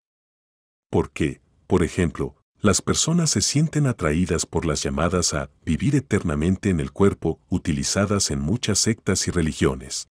¿Por 0.90 1.12
qué, 1.12 1.42
por 1.68 1.84
ejemplo, 1.84 2.36
las 2.60 2.82
personas 2.82 3.30
se 3.30 3.42
sienten 3.42 3.86
atraídas 3.86 4.48
por 4.48 4.66
las 4.66 4.82
llamadas 4.82 5.36
a 5.36 5.52
vivir 5.64 5.96
eternamente 5.96 6.70
en 6.70 6.80
el 6.80 6.92
cuerpo 6.92 7.40
utilizadas 7.50 8.32
en 8.32 8.40
muchas 8.40 8.80
sectas 8.80 9.28
y 9.28 9.32
religiones. 9.32 10.08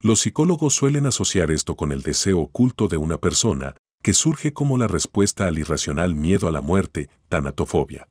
Los 0.00 0.20
psicólogos 0.20 0.74
suelen 0.74 1.06
asociar 1.06 1.50
esto 1.50 1.74
con 1.74 1.90
el 1.90 2.02
deseo 2.02 2.38
oculto 2.38 2.86
de 2.86 2.96
una 2.96 3.18
persona, 3.18 3.74
que 4.02 4.12
surge 4.12 4.52
como 4.52 4.78
la 4.78 4.88
respuesta 4.88 5.46
al 5.46 5.58
irracional 5.58 6.14
miedo 6.14 6.48
a 6.48 6.52
la 6.52 6.60
muerte, 6.60 7.08
tanatofobia. 7.28 8.08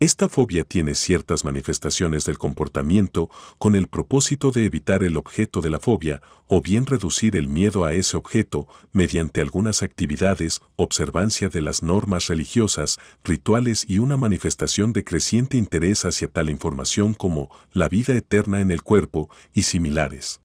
Esta 0.00 0.28
fobia 0.28 0.64
tiene 0.64 0.96
ciertas 0.96 1.44
manifestaciones 1.44 2.24
del 2.24 2.36
comportamiento 2.36 3.30
con 3.58 3.76
el 3.76 3.86
propósito 3.86 4.50
de 4.50 4.64
evitar 4.64 5.04
el 5.04 5.16
objeto 5.16 5.60
de 5.60 5.70
la 5.70 5.78
fobia 5.78 6.20
o 6.48 6.60
bien 6.60 6.84
reducir 6.84 7.36
el 7.36 7.48
miedo 7.48 7.84
a 7.84 7.94
ese 7.94 8.16
objeto 8.16 8.66
mediante 8.92 9.40
algunas 9.40 9.84
actividades, 9.84 10.62
observancia 10.74 11.48
de 11.48 11.62
las 11.62 11.84
normas 11.84 12.26
religiosas, 12.26 12.98
rituales 13.22 13.86
y 13.88 14.00
una 14.00 14.16
manifestación 14.16 14.92
de 14.92 15.04
creciente 15.04 15.56
interés 15.56 16.04
hacia 16.04 16.26
tal 16.26 16.50
información 16.50 17.14
como 17.14 17.48
la 17.72 17.88
vida 17.88 18.14
eterna 18.14 18.60
en 18.60 18.72
el 18.72 18.82
cuerpo 18.82 19.30
y 19.54 19.62
similares. 19.62 20.40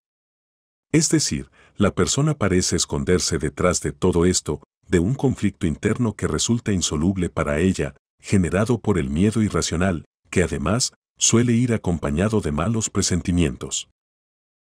Es 0.91 1.09
decir, 1.09 1.49
la 1.79 1.95
persona 1.95 2.33
parece 2.37 2.75
esconderse 2.75 3.37
detrás 3.37 3.79
de 3.79 3.93
todo 3.93 4.25
esto, 4.25 4.61
de 4.89 4.99
un 4.99 5.15
conflicto 5.15 5.65
interno 5.65 6.13
que 6.13 6.27
resulta 6.27 6.73
insoluble 6.73 7.29
para 7.29 7.59
ella, 7.59 7.95
generado 8.21 8.81
por 8.81 8.99
el 8.99 9.09
miedo 9.09 9.41
irracional, 9.41 10.03
que 10.29 10.43
además 10.43 10.91
suele 11.17 11.53
ir 11.53 11.73
acompañado 11.73 12.41
de 12.41 12.51
malos 12.51 12.89
presentimientos. 12.89 13.89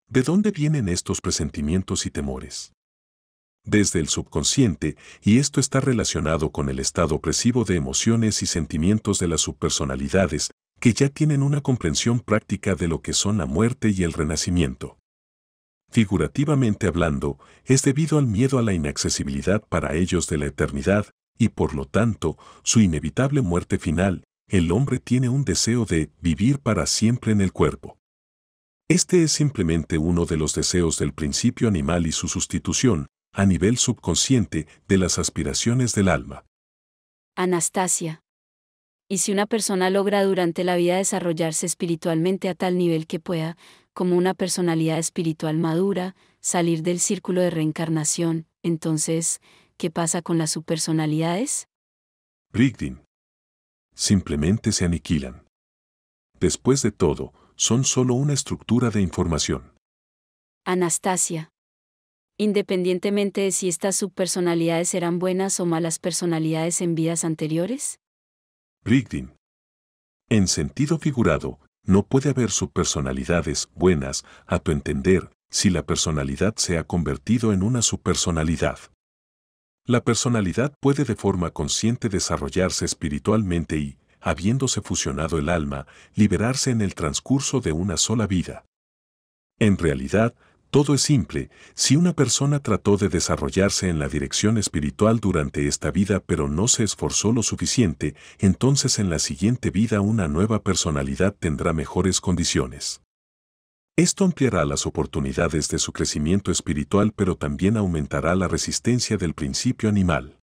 ¿De 0.08 0.22
dónde 0.22 0.50
vienen 0.50 0.88
estos 0.88 1.20
presentimientos 1.20 2.06
y 2.06 2.10
temores? 2.10 2.72
Desde 3.62 4.00
el 4.00 4.08
subconsciente, 4.08 4.96
y 5.22 5.38
esto 5.38 5.60
está 5.60 5.80
relacionado 5.80 6.50
con 6.50 6.68
el 6.68 6.80
estado 6.80 7.14
opresivo 7.14 7.64
de 7.64 7.76
emociones 7.76 8.42
y 8.42 8.46
sentimientos 8.46 9.20
de 9.20 9.28
las 9.28 9.42
subpersonalidades, 9.42 10.50
que 10.80 10.92
ya 10.92 11.08
tienen 11.08 11.44
una 11.44 11.60
comprensión 11.60 12.18
práctica 12.18 12.74
de 12.74 12.88
lo 12.88 13.00
que 13.00 13.12
son 13.12 13.38
la 13.38 13.46
muerte 13.46 13.90
y 13.90 14.02
el 14.02 14.12
renacimiento 14.12 14.98
figurativamente 15.96 16.88
hablando, 16.88 17.38
es 17.64 17.80
debido 17.80 18.18
al 18.18 18.26
miedo 18.26 18.58
a 18.58 18.62
la 18.62 18.74
inaccesibilidad 18.74 19.66
para 19.66 19.94
ellos 19.94 20.26
de 20.26 20.36
la 20.36 20.44
eternidad, 20.44 21.06
y 21.38 21.48
por 21.48 21.74
lo 21.74 21.86
tanto, 21.86 22.36
su 22.62 22.80
inevitable 22.80 23.40
muerte 23.40 23.78
final, 23.78 24.22
el 24.46 24.72
hombre 24.72 24.98
tiene 24.98 25.30
un 25.30 25.46
deseo 25.46 25.86
de 25.86 26.10
vivir 26.20 26.58
para 26.58 26.84
siempre 26.84 27.32
en 27.32 27.40
el 27.40 27.50
cuerpo. 27.50 27.96
Este 28.88 29.22
es 29.22 29.32
simplemente 29.32 29.96
uno 29.96 30.26
de 30.26 30.36
los 30.36 30.54
deseos 30.54 30.98
del 30.98 31.14
principio 31.14 31.66
animal 31.66 32.06
y 32.06 32.12
su 32.12 32.28
sustitución, 32.28 33.06
a 33.32 33.46
nivel 33.46 33.78
subconsciente, 33.78 34.66
de 34.86 34.98
las 34.98 35.18
aspiraciones 35.18 35.94
del 35.94 36.08
alma. 36.08 36.44
Anastasia. 37.36 38.20
Y 39.08 39.18
si 39.18 39.32
una 39.32 39.46
persona 39.46 39.88
logra 39.88 40.24
durante 40.24 40.62
la 40.62 40.76
vida 40.76 40.98
desarrollarse 40.98 41.64
espiritualmente 41.64 42.50
a 42.50 42.54
tal 42.54 42.76
nivel 42.76 43.06
que 43.06 43.18
pueda, 43.18 43.56
como 43.96 44.14
una 44.18 44.34
personalidad 44.34 44.98
espiritual 44.98 45.56
madura, 45.56 46.16
salir 46.40 46.82
del 46.82 47.00
círculo 47.00 47.40
de 47.40 47.48
reencarnación, 47.48 48.46
entonces, 48.62 49.40
¿qué 49.78 49.90
pasa 49.90 50.20
con 50.20 50.36
las 50.36 50.50
subpersonalidades? 50.50 51.66
Brigdin. 52.52 53.00
Simplemente 53.94 54.72
se 54.72 54.84
aniquilan. 54.84 55.46
Después 56.38 56.82
de 56.82 56.92
todo, 56.92 57.32
son 57.56 57.84
solo 57.84 58.12
una 58.12 58.34
estructura 58.34 58.90
de 58.90 59.00
información. 59.00 59.72
Anastasia. 60.66 61.48
Independientemente 62.36 63.40
de 63.40 63.50
si 63.50 63.68
estas 63.68 63.96
subpersonalidades 63.96 64.92
eran 64.94 65.18
buenas 65.18 65.58
o 65.58 65.64
malas 65.64 65.98
personalidades 65.98 66.82
en 66.82 66.96
vidas 66.96 67.24
anteriores? 67.24 67.98
Brigdin. 68.84 69.32
En 70.28 70.48
sentido 70.48 70.98
figurado, 70.98 71.60
no 71.86 72.04
puede 72.06 72.30
haber 72.30 72.50
subpersonalidades 72.50 73.68
buenas, 73.74 74.24
a 74.46 74.58
tu 74.58 74.72
entender, 74.72 75.30
si 75.50 75.70
la 75.70 75.86
personalidad 75.86 76.56
se 76.56 76.76
ha 76.78 76.84
convertido 76.84 77.52
en 77.52 77.62
una 77.62 77.80
subpersonalidad. 77.80 78.78
La 79.84 80.02
personalidad 80.02 80.74
puede 80.80 81.04
de 81.04 81.14
forma 81.14 81.50
consciente 81.50 82.08
desarrollarse 82.08 82.84
espiritualmente 82.84 83.78
y, 83.78 83.98
habiéndose 84.20 84.80
fusionado 84.80 85.38
el 85.38 85.48
alma, 85.48 85.86
liberarse 86.14 86.72
en 86.72 86.80
el 86.80 86.96
transcurso 86.96 87.60
de 87.60 87.70
una 87.70 87.96
sola 87.96 88.26
vida. 88.26 88.64
En 89.58 89.78
realidad, 89.78 90.34
todo 90.70 90.94
es 90.94 91.02
simple, 91.02 91.50
si 91.74 91.96
una 91.96 92.12
persona 92.12 92.60
trató 92.60 92.96
de 92.96 93.08
desarrollarse 93.08 93.88
en 93.88 93.98
la 93.98 94.08
dirección 94.08 94.58
espiritual 94.58 95.20
durante 95.20 95.68
esta 95.68 95.90
vida 95.90 96.20
pero 96.20 96.48
no 96.48 96.68
se 96.68 96.84
esforzó 96.84 97.32
lo 97.32 97.42
suficiente, 97.42 98.14
entonces 98.38 98.98
en 98.98 99.08
la 99.08 99.18
siguiente 99.18 99.70
vida 99.70 100.00
una 100.00 100.28
nueva 100.28 100.62
personalidad 100.62 101.34
tendrá 101.38 101.72
mejores 101.72 102.20
condiciones. 102.20 103.00
Esto 103.96 104.24
ampliará 104.24 104.66
las 104.66 104.84
oportunidades 104.84 105.68
de 105.68 105.78
su 105.78 105.92
crecimiento 105.92 106.50
espiritual 106.50 107.14
pero 107.16 107.36
también 107.36 107.78
aumentará 107.78 108.34
la 108.34 108.46
resistencia 108.46 109.16
del 109.16 109.32
principio 109.32 109.88
animal. 109.88 110.38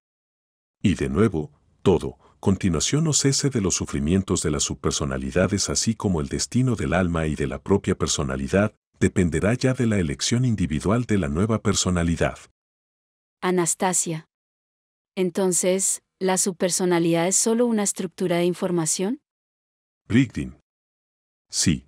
Y 0.82 0.96
de 0.96 1.08
nuevo, 1.08 1.50
todo, 1.82 2.18
continuación 2.40 3.06
o 3.06 3.14
cese 3.14 3.48
de 3.48 3.62
los 3.62 3.74
sufrimientos 3.74 4.42
de 4.42 4.50
las 4.50 4.64
subpersonalidades 4.64 5.70
así 5.70 5.94
como 5.94 6.20
el 6.20 6.28
destino 6.28 6.76
del 6.76 6.92
alma 6.92 7.26
y 7.26 7.34
de 7.34 7.46
la 7.46 7.62
propia 7.62 7.96
personalidad, 7.96 8.74
dependerá 9.00 9.54
ya 9.54 9.74
de 9.74 9.86
la 9.86 9.98
elección 9.98 10.44
individual 10.44 11.04
de 11.04 11.18
la 11.18 11.28
nueva 11.28 11.60
personalidad. 11.62 12.38
Anastasia. 13.40 14.26
Entonces, 15.16 16.02
¿la 16.20 16.38
subpersonalidad 16.38 17.28
es 17.28 17.36
solo 17.36 17.66
una 17.66 17.82
estructura 17.84 18.36
de 18.38 18.44
información? 18.44 19.20
Brigdin. 20.06 20.56
Sí. 21.50 21.86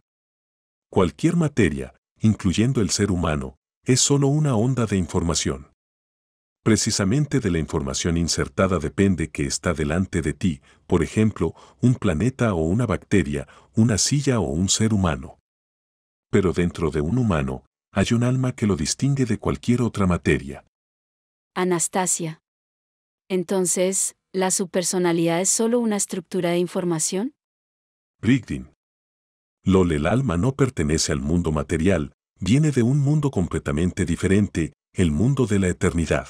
Cualquier 0.90 1.36
materia, 1.36 1.94
incluyendo 2.20 2.80
el 2.80 2.90
ser 2.90 3.10
humano, 3.10 3.56
es 3.84 4.00
solo 4.00 4.28
una 4.28 4.54
onda 4.56 4.86
de 4.86 4.96
información. 4.96 5.72
Precisamente 6.62 7.40
de 7.40 7.50
la 7.50 7.58
información 7.58 8.16
insertada 8.16 8.78
depende 8.78 9.30
que 9.30 9.46
está 9.46 9.72
delante 9.72 10.20
de 10.20 10.34
ti, 10.34 10.60
por 10.86 11.02
ejemplo, 11.02 11.54
un 11.80 11.94
planeta 11.94 12.52
o 12.54 12.62
una 12.62 12.86
bacteria, 12.86 13.48
una 13.74 13.96
silla 13.96 14.40
o 14.40 14.50
un 14.50 14.68
ser 14.68 14.92
humano 14.92 15.39
pero 16.30 16.52
dentro 16.52 16.90
de 16.90 17.00
un 17.00 17.18
humano, 17.18 17.64
hay 17.92 18.06
un 18.12 18.22
alma 18.22 18.52
que 18.52 18.66
lo 18.66 18.76
distingue 18.76 19.26
de 19.26 19.38
cualquier 19.38 19.82
otra 19.82 20.06
materia. 20.06 20.64
Anastasia. 21.54 22.40
Entonces, 23.28 24.14
¿la 24.32 24.50
subpersonalidad 24.50 25.40
es 25.40 25.48
solo 25.48 25.80
una 25.80 25.96
estructura 25.96 26.50
de 26.50 26.58
información? 26.58 27.34
Brigdin. 28.20 28.70
Lol, 29.64 29.92
el 29.92 30.06
alma 30.06 30.36
no 30.36 30.54
pertenece 30.54 31.12
al 31.12 31.20
mundo 31.20 31.52
material, 31.52 32.12
viene 32.38 32.70
de 32.70 32.82
un 32.82 32.98
mundo 32.98 33.30
completamente 33.30 34.04
diferente, 34.04 34.72
el 34.94 35.10
mundo 35.10 35.46
de 35.46 35.58
la 35.58 35.68
eternidad. 35.68 36.28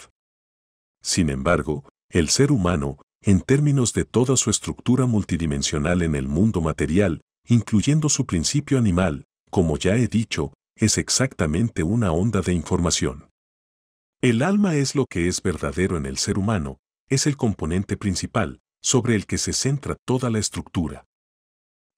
Sin 1.03 1.31
embargo, 1.31 1.89
el 2.11 2.29
ser 2.29 2.53
humano, 2.53 2.99
en 3.23 3.41
términos 3.41 3.93
de 3.93 4.05
toda 4.05 4.37
su 4.37 4.51
estructura 4.51 5.07
multidimensional 5.07 6.03
en 6.03 6.15
el 6.15 6.27
mundo 6.27 6.61
material, 6.61 7.21
incluyendo 7.47 8.09
su 8.09 8.27
principio 8.27 8.79
animal, 8.79 9.25
como 9.51 9.77
ya 9.77 9.97
he 9.97 10.07
dicho, 10.07 10.55
es 10.77 10.97
exactamente 10.97 11.83
una 11.83 12.13
onda 12.13 12.41
de 12.41 12.55
información. 12.55 13.29
El 14.23 14.43
alma 14.43 14.77
es 14.77 14.95
lo 14.95 15.07
que 15.07 15.29
es 15.29 15.43
verdadero 15.43 15.97
en 15.97 16.07
el 16.07 16.19
ser 16.19 16.39
humano, 16.39 16.79
es 17.09 17.27
el 17.27 17.37
componente 17.37 17.97
principal, 17.97 18.61
sobre 18.83 19.15
el 19.15 19.27
que 19.27 19.39
se 19.39 19.53
centra 19.53 19.97
toda 20.07 20.31
la 20.31 20.39
estructura. 20.39 21.05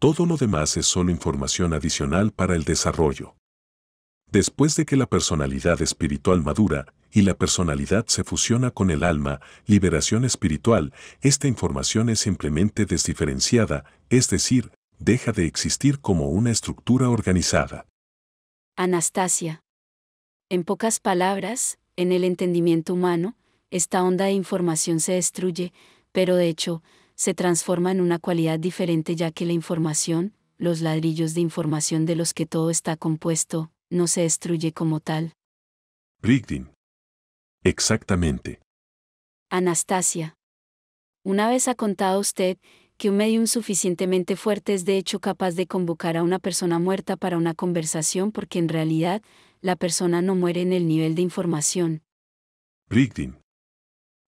Todo 0.00 0.26
lo 0.26 0.36
demás 0.36 0.76
es 0.76 0.86
solo 0.86 1.10
información 1.10 1.74
adicional 1.74 2.32
para 2.32 2.56
el 2.56 2.64
desarrollo. 2.64 3.36
Después 4.30 4.74
de 4.76 4.86
que 4.86 4.96
la 4.96 5.06
personalidad 5.06 5.82
espiritual 5.82 6.42
madura 6.42 6.86
y 7.12 7.22
la 7.22 7.34
personalidad 7.34 8.06
se 8.06 8.24
fusiona 8.24 8.70
con 8.70 8.90
el 8.90 9.04
alma, 9.04 9.40
liberación 9.66 10.24
espiritual, 10.24 10.92
esta 11.20 11.46
información 11.46 12.08
es 12.08 12.20
simplemente 12.20 12.86
desdiferenciada, 12.86 13.84
es 14.08 14.30
decir, 14.30 14.72
deja 15.04 15.32
de 15.32 15.46
existir 15.46 16.00
como 16.00 16.28
una 16.28 16.50
estructura 16.50 17.10
organizada. 17.10 17.86
Anastasia. 18.76 19.62
En 20.48 20.64
pocas 20.64 21.00
palabras, 21.00 21.78
en 21.96 22.12
el 22.12 22.24
entendimiento 22.24 22.94
humano, 22.94 23.36
esta 23.70 24.02
onda 24.04 24.26
de 24.26 24.32
información 24.32 25.00
se 25.00 25.12
destruye, 25.12 25.72
pero 26.12 26.36
de 26.36 26.48
hecho, 26.48 26.82
se 27.14 27.34
transforma 27.34 27.90
en 27.90 28.00
una 28.00 28.18
cualidad 28.18 28.58
diferente 28.58 29.16
ya 29.16 29.30
que 29.32 29.44
la 29.46 29.52
información, 29.52 30.34
los 30.56 30.80
ladrillos 30.80 31.34
de 31.34 31.40
información 31.40 32.06
de 32.06 32.16
los 32.16 32.32
que 32.34 32.46
todo 32.46 32.70
está 32.70 32.96
compuesto, 32.96 33.72
no 33.90 34.06
se 34.06 34.22
destruye 34.22 34.72
como 34.72 35.00
tal. 35.00 35.32
Brigdin. 36.20 36.70
Exactamente. 37.64 38.60
Anastasia. 39.50 40.34
Una 41.24 41.48
vez 41.48 41.68
ha 41.68 41.74
contado 41.74 42.18
usted 42.20 42.58
que 43.02 43.10
un 43.10 43.16
medium 43.16 43.48
suficientemente 43.48 44.36
fuerte 44.36 44.74
es 44.74 44.84
de 44.84 44.96
hecho 44.96 45.18
capaz 45.18 45.56
de 45.56 45.66
convocar 45.66 46.16
a 46.16 46.22
una 46.22 46.38
persona 46.38 46.78
muerta 46.78 47.16
para 47.16 47.36
una 47.36 47.52
conversación 47.52 48.30
porque 48.30 48.60
en 48.60 48.68
realidad 48.68 49.22
la 49.60 49.74
persona 49.74 50.22
no 50.22 50.36
muere 50.36 50.60
en 50.60 50.72
el 50.72 50.86
nivel 50.86 51.16
de 51.16 51.22
información. 51.22 52.02
Brigdin. 52.88 53.38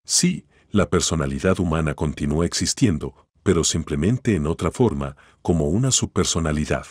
Sí, 0.05 0.47
la 0.73 0.91
personalidad 0.91 1.61
humana 1.61 1.95
continúa 1.95 2.47
existiendo, 2.47 3.29
pero 3.45 3.63
simplemente 3.63 4.35
en 4.35 4.49
otra 4.49 4.73
forma, 4.73 5.17
como 5.41 5.69
una 5.69 5.93
subpersonalidad. 5.93 6.87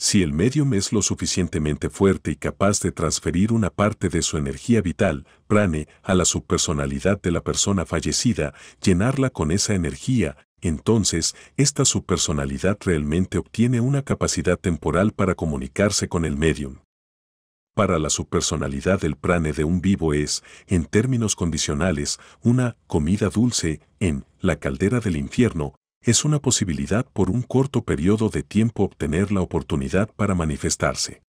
Si 0.00 0.22
el 0.22 0.32
medium 0.32 0.74
es 0.74 0.92
lo 0.92 1.02
suficientemente 1.02 1.90
fuerte 1.90 2.30
y 2.30 2.36
capaz 2.36 2.78
de 2.78 2.92
transferir 2.92 3.52
una 3.52 3.70
parte 3.70 4.08
de 4.08 4.22
su 4.22 4.36
energía 4.36 4.80
vital, 4.80 5.26
prane, 5.48 5.88
a 6.04 6.14
la 6.14 6.24
subpersonalidad 6.24 7.20
de 7.20 7.32
la 7.32 7.40
persona 7.40 7.84
fallecida, 7.84 8.54
llenarla 8.80 9.30
con 9.30 9.50
esa 9.50 9.74
energía, 9.74 10.36
entonces 10.60 11.34
esta 11.56 11.84
subpersonalidad 11.84 12.78
realmente 12.80 13.38
obtiene 13.38 13.80
una 13.80 14.02
capacidad 14.02 14.58
temporal 14.58 15.12
para 15.12 15.34
comunicarse 15.34 16.08
con 16.08 16.24
el 16.24 16.36
medium 16.36 16.78
para 17.78 18.00
la 18.00 18.10
subpersonalidad 18.10 19.00
del 19.00 19.14
prane 19.14 19.52
de 19.52 19.62
un 19.62 19.80
vivo 19.80 20.12
es, 20.12 20.42
en 20.66 20.84
términos 20.84 21.36
condicionales, 21.36 22.18
una 22.42 22.76
comida 22.88 23.28
dulce 23.28 23.80
en 24.00 24.24
la 24.40 24.56
caldera 24.56 24.98
del 24.98 25.16
infierno, 25.16 25.76
es 26.02 26.24
una 26.24 26.40
posibilidad 26.40 27.06
por 27.06 27.30
un 27.30 27.42
corto 27.42 27.84
periodo 27.84 28.30
de 28.30 28.42
tiempo 28.42 28.82
obtener 28.82 29.30
la 29.30 29.42
oportunidad 29.42 30.10
para 30.16 30.34
manifestarse. 30.34 31.22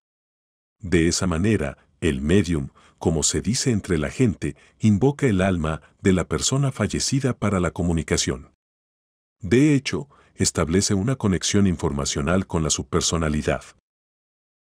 De 0.79 1.07
esa 1.07 1.27
manera, 1.27 1.77
el 2.01 2.19
medium, 2.19 2.69
como 2.97 3.21
se 3.21 3.41
dice 3.41 3.69
entre 3.69 3.99
la 3.99 4.09
gente, 4.09 4.55
invoca 4.79 5.27
el 5.27 5.41
alma 5.41 5.83
de 6.01 6.13
la 6.13 6.23
persona 6.23 6.71
fallecida 6.71 7.37
para 7.37 7.59
la 7.59 7.69
comunicación. 7.69 8.49
De 9.41 9.73
hecho, 9.73 10.09
establece 10.35 10.93
una 10.93 11.15
conexión 11.15 11.67
informacional 11.67 12.47
con 12.47 12.63
la 12.63 12.69
subpersonalidad. 12.69 13.63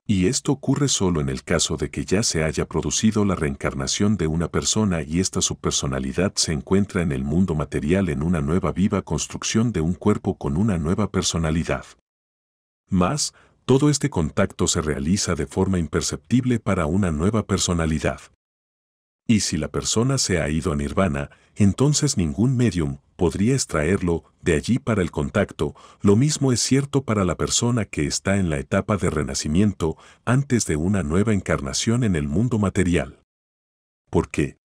Y 0.08 0.28
esto 0.28 0.52
ocurre 0.52 0.88
solo 0.88 1.20
en 1.20 1.30
el 1.30 1.44
caso 1.44 1.78
de 1.78 1.90
que 1.90 2.06
ya 2.06 2.22
se 2.22 2.44
haya 2.44 2.68
producido 2.68 3.26
la 3.26 3.34
reencarnación 3.34 4.18
de 4.18 4.28
una 4.28 4.50
persona 4.50 5.02
y 5.02 5.20
esta 5.20 5.42
subpersonalidad 5.42 6.34
se 6.36 6.54
encuentra 6.54 7.02
en 7.02 7.12
el 7.12 7.24
mundo 7.24 7.56
material 7.56 8.10
en 8.10 8.22
una 8.22 8.40
nueva 8.40 8.72
viva 8.72 9.02
construcción 9.02 9.72
de 9.72 9.82
un 9.82 9.96
cuerpo 9.96 10.38
con 10.38 10.58
una 10.58 10.78
nueva 10.78 11.10
personalidad. 11.10 11.86
Más, 12.88 13.34
todo 13.66 13.90
este 13.90 14.12
contacto 14.12 14.68
se 14.68 14.82
realiza 14.82 15.34
de 15.34 15.48
forma 15.48 15.80
imperceptible 15.80 16.60
para 16.60 16.86
una 16.86 17.10
nueva 17.10 17.48
personalidad. 17.48 18.22
Y 19.26 19.40
si 19.40 19.58
la 19.58 19.70
persona 19.70 20.20
se 20.20 20.40
ha 20.40 20.50
ido 20.50 20.72
a 20.72 20.76
nirvana, 20.76 21.32
entonces 21.56 22.16
ningún 22.16 22.56
medium 22.56 23.00
podría 23.16 23.54
extraerlo 23.54 24.24
de 24.42 24.54
allí 24.54 24.80
para 24.80 25.02
el 25.02 25.12
contacto. 25.12 25.76
Lo 26.02 26.16
mismo 26.16 26.52
es 26.52 26.60
cierto 26.60 27.04
para 27.04 27.24
la 27.24 27.36
persona 27.36 27.86
que 27.86 28.06
está 28.06 28.38
en 28.38 28.50
la 28.50 28.60
etapa 28.60 28.98
de 28.98 29.10
renacimiento 29.10 29.98
antes 30.26 30.66
de 30.66 30.76
una 30.76 31.04
nueva 31.04 31.34
encarnación 31.34 32.04
en 32.04 32.16
el 32.16 32.28
mundo 32.28 32.60
material. 32.60 33.20
¿Por 34.10 34.30
qué? 34.30 34.58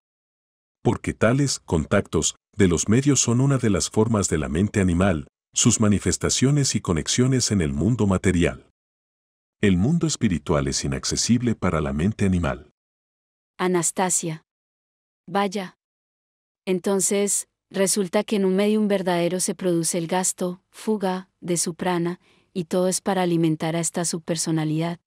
Porque 0.83 1.13
tales 1.15 1.61
contactos 1.61 2.37
de 2.57 2.69
los 2.69 2.89
medios 2.89 3.21
son 3.21 3.41
una 3.41 3.59
de 3.59 3.71
las 3.71 3.91
formas 3.91 4.29
de 4.29 4.39
la 4.39 4.49
mente 4.49 4.81
animal, 4.81 5.29
sus 5.53 5.81
manifestaciones 5.81 6.75
y 6.75 6.81
conexiones 6.81 7.51
en 7.51 7.61
el 7.61 7.73
mundo 7.73 8.07
material. 8.07 8.67
El 9.61 9.77
mundo 9.77 10.07
espiritual 10.07 10.69
es 10.69 10.85
inaccesible 10.85 11.55
para 11.55 11.81
la 11.81 11.93
mente 11.93 12.25
animal. 12.25 12.71
Anastasia. 13.59 14.43
Vaya. 15.27 15.77
Entonces, 16.65 17.47
resulta 17.71 18.25
que 18.25 18.37
en 18.37 18.45
un 18.45 18.57
medium 18.57 18.89
verdadero 18.89 19.41
se 19.41 19.55
produce 19.55 19.99
el 19.99 20.07
gasto, 20.07 20.63
fuga, 20.71 21.29
de 21.41 21.57
su 21.57 21.75
prana, 21.75 22.21
y 22.53 22.65
todo 22.65 22.89
es 22.89 23.01
para 23.01 23.23
alimentar 23.23 23.77
a 23.77 23.81
esta 23.81 24.05
subpersonalidad. 24.05 24.99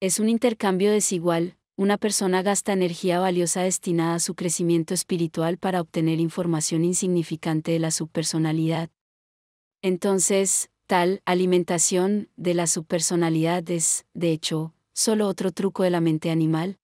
Es 0.00 0.20
un 0.20 0.28
intercambio 0.28 0.92
desigual, 0.92 1.56
una 1.76 1.96
persona 1.96 2.42
gasta 2.42 2.74
energía 2.74 3.20
valiosa 3.20 3.62
destinada 3.62 4.16
a 4.16 4.20
su 4.20 4.34
crecimiento 4.34 4.92
espiritual 4.92 5.56
para 5.56 5.80
obtener 5.80 6.20
información 6.20 6.84
insignificante 6.84 7.72
de 7.72 7.78
la 7.78 7.90
subpersonalidad. 7.90 8.90
Entonces, 9.80 10.70
tal 10.86 11.22
alimentación 11.24 12.28
de 12.36 12.52
la 12.52 12.66
subpersonalidad 12.66 13.70
es, 13.70 14.04
de 14.12 14.32
hecho, 14.32 14.74
solo 14.92 15.26
otro 15.26 15.52
truco 15.52 15.82
de 15.82 15.90
la 15.90 16.02
mente 16.02 16.30
animal. 16.30 16.79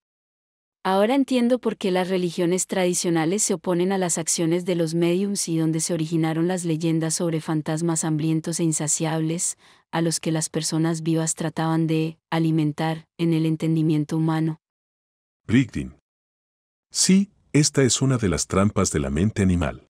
Ahora 0.86 1.16
entiendo 1.16 1.58
por 1.58 1.76
qué 1.76 1.90
las 1.90 2.08
religiones 2.08 2.68
tradicionales 2.68 3.42
se 3.42 3.54
oponen 3.54 3.90
a 3.90 3.98
las 3.98 4.18
acciones 4.18 4.64
de 4.64 4.76
los 4.76 4.94
mediums 4.94 5.48
y 5.48 5.58
donde 5.58 5.80
se 5.80 5.92
originaron 5.92 6.46
las 6.46 6.64
leyendas 6.64 7.14
sobre 7.14 7.40
fantasmas 7.40 8.04
hambrientos 8.04 8.60
e 8.60 8.62
insaciables, 8.62 9.58
a 9.90 10.00
los 10.00 10.20
que 10.20 10.30
las 10.30 10.48
personas 10.48 11.02
vivas 11.02 11.34
trataban 11.34 11.88
de 11.88 12.18
alimentar 12.30 13.08
en 13.18 13.34
el 13.34 13.46
entendimiento 13.46 14.16
humano. 14.16 14.60
Brigdin. 15.48 15.96
Sí, 16.92 17.32
esta 17.52 17.82
es 17.82 18.00
una 18.00 18.16
de 18.16 18.28
las 18.28 18.46
trampas 18.46 18.92
de 18.92 19.00
la 19.00 19.10
mente 19.10 19.42
animal. 19.42 19.88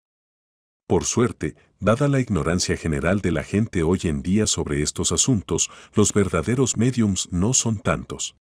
Por 0.87 1.05
suerte, 1.05 1.57
dada 1.79 2.09
la 2.09 2.21
ignorancia 2.21 2.79
general 2.79 3.21
de 3.21 3.33
la 3.33 3.45
gente 3.45 3.83
hoy 3.83 4.01
en 4.05 4.23
día 4.23 4.47
sobre 4.47 4.81
estos 4.81 5.13
asuntos, 5.13 5.69
los 5.95 6.15
verdaderos 6.15 6.79
mediums 6.79 7.31
no 7.31 7.53
son 7.53 7.81
tantos. 7.81 8.35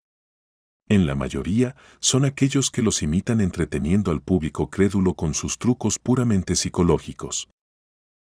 En 0.89 1.06
la 1.06 1.15
mayoría, 1.15 1.77
son 2.01 2.24
aquellos 2.24 2.70
que 2.70 2.82
los 2.82 3.02
imitan 3.02 3.40
entreteniendo 3.40 4.11
al 4.11 4.20
público 4.20 4.69
crédulo 4.69 5.15
con 5.15 5.32
sus 5.32 5.59
trucos 5.59 5.98
puramente 5.98 6.56
psicológicos. 6.56 7.48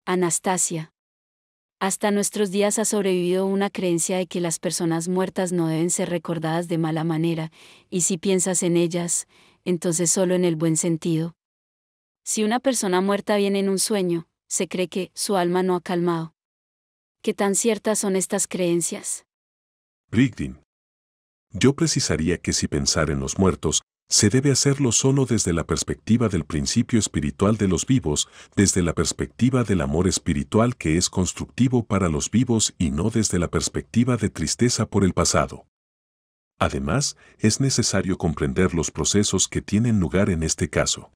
Anastasia. 0.07 0.91
Hasta 1.81 2.11
nuestros 2.11 2.51
días 2.51 2.79
ha 2.79 2.85
sobrevivido 2.85 3.47
una 3.47 3.70
creencia 3.70 4.16
de 4.16 4.27
que 4.27 4.41
las 4.41 4.59
personas 4.59 5.09
muertas 5.09 5.53
no 5.53 5.69
deben 5.69 5.91
ser 5.91 6.09
recordadas 6.09 6.66
de 6.66 6.79
mala 6.79 7.05
manera, 7.05 7.53
y 7.91 8.01
si 8.01 8.19
piensas 8.19 8.62
en 8.62 8.77
ellas, 8.77 9.29
entonces 9.65 10.11
solo 10.11 10.35
en 10.35 10.45
el 10.45 10.57
buen 10.57 10.77
sentido. 10.77 11.37
Si 12.25 12.43
una 12.43 12.59
persona 12.59 13.01
muerta 13.01 13.37
viene 13.37 13.61
en 13.61 13.69
un 13.69 13.79
sueño, 13.79 14.27
se 14.49 14.66
cree 14.66 14.89
que 14.89 15.11
su 15.15 15.37
alma 15.37 15.62
no 15.62 15.77
ha 15.77 15.81
calmado. 15.81 16.35
¿Qué 17.23 17.35
tan 17.35 17.55
ciertas 17.55 17.99
son 17.99 18.16
estas 18.16 18.47
creencias? 18.47 19.25
Brigdin. 20.11 20.59
Yo 21.51 21.75
precisaría 21.75 22.39
que 22.39 22.53
si 22.53 22.69
pensar 22.69 23.11
en 23.11 23.20
los 23.20 23.39
muertos, 23.39 23.83
se 24.11 24.31
debe 24.31 24.51
hacerlo 24.51 24.91
solo 24.91 25.27
desde 25.27 25.53
la 25.53 25.65
perspectiva 25.65 26.29
del 26.29 26.45
principio 26.45 26.99
espiritual 26.99 27.59
de 27.59 27.69
los 27.69 27.87
vivos, 27.87 28.29
desde 28.57 28.83
la 28.83 28.95
perspectiva 28.95 29.65
del 29.65 29.83
amor 29.83 30.09
espiritual 30.09 30.77
que 30.77 30.97
es 30.97 31.11
constructivo 31.11 31.85
para 31.85 32.09
los 32.09 32.31
vivos 32.31 32.75
y 32.79 32.91
no 32.91 33.11
desde 33.11 33.39
la 33.39 33.49
perspectiva 33.49 34.16
de 34.16 34.31
tristeza 34.31 34.87
por 34.87 35.05
el 35.05 35.12
pasado. 35.12 35.66
Además, 36.59 37.16
es 37.39 37.61
necesario 37.61 38.16
comprender 38.16 38.75
los 38.75 38.91
procesos 38.91 39.47
que 39.47 39.61
tienen 39.62 40.01
lugar 40.01 40.31
en 40.31 40.43
este 40.43 40.70
caso. 40.70 41.12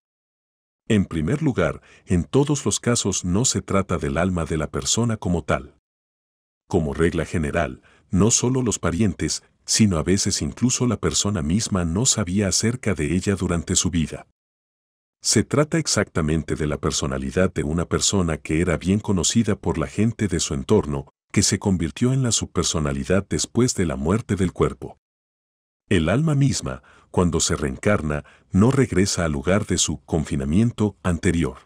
En 0.86 1.06
primer 1.06 1.42
lugar, 1.42 1.80
en 2.04 2.24
todos 2.24 2.64
los 2.66 2.78
casos 2.78 3.24
no 3.24 3.44
se 3.44 3.62
trata 3.62 3.96
del 3.96 4.18
alma 4.18 4.44
de 4.44 4.58
la 4.58 4.70
persona 4.70 5.16
como 5.16 5.42
tal. 5.42 5.76
Como 6.68 6.92
regla 6.92 7.24
general, 7.24 7.82
no 8.10 8.30
solo 8.30 8.62
los 8.62 8.78
parientes, 8.78 9.42
sino 9.64 9.98
a 9.98 10.02
veces 10.02 10.42
incluso 10.42 10.86
la 10.86 10.96
persona 10.96 11.42
misma 11.42 11.84
no 11.84 12.06
sabía 12.06 12.48
acerca 12.48 12.94
de 12.94 13.14
ella 13.14 13.34
durante 13.36 13.76
su 13.76 13.90
vida. 13.90 14.26
Se 15.22 15.44
trata 15.44 15.78
exactamente 15.78 16.56
de 16.56 16.66
la 16.66 16.78
personalidad 16.78 17.52
de 17.52 17.62
una 17.62 17.86
persona 17.86 18.38
que 18.38 18.60
era 18.60 18.76
bien 18.76 18.98
conocida 18.98 19.54
por 19.54 19.78
la 19.78 19.86
gente 19.86 20.26
de 20.26 20.40
su 20.40 20.54
entorno, 20.54 21.12
que 21.30 21.42
se 21.42 21.58
convirtió 21.58 22.12
en 22.12 22.22
la 22.22 22.32
subpersonalidad 22.32 23.26
después 23.28 23.74
de 23.74 23.86
la 23.86 23.96
muerte 23.96 24.34
del 24.34 24.52
cuerpo. 24.52 24.98
El 25.88 26.08
alma 26.08 26.34
misma, 26.34 26.82
cuando 27.10 27.38
se 27.40 27.54
reencarna, 27.54 28.24
no 28.50 28.70
regresa 28.70 29.24
al 29.24 29.32
lugar 29.32 29.66
de 29.66 29.78
su 29.78 30.00
confinamiento 30.04 30.96
anterior. 31.02 31.58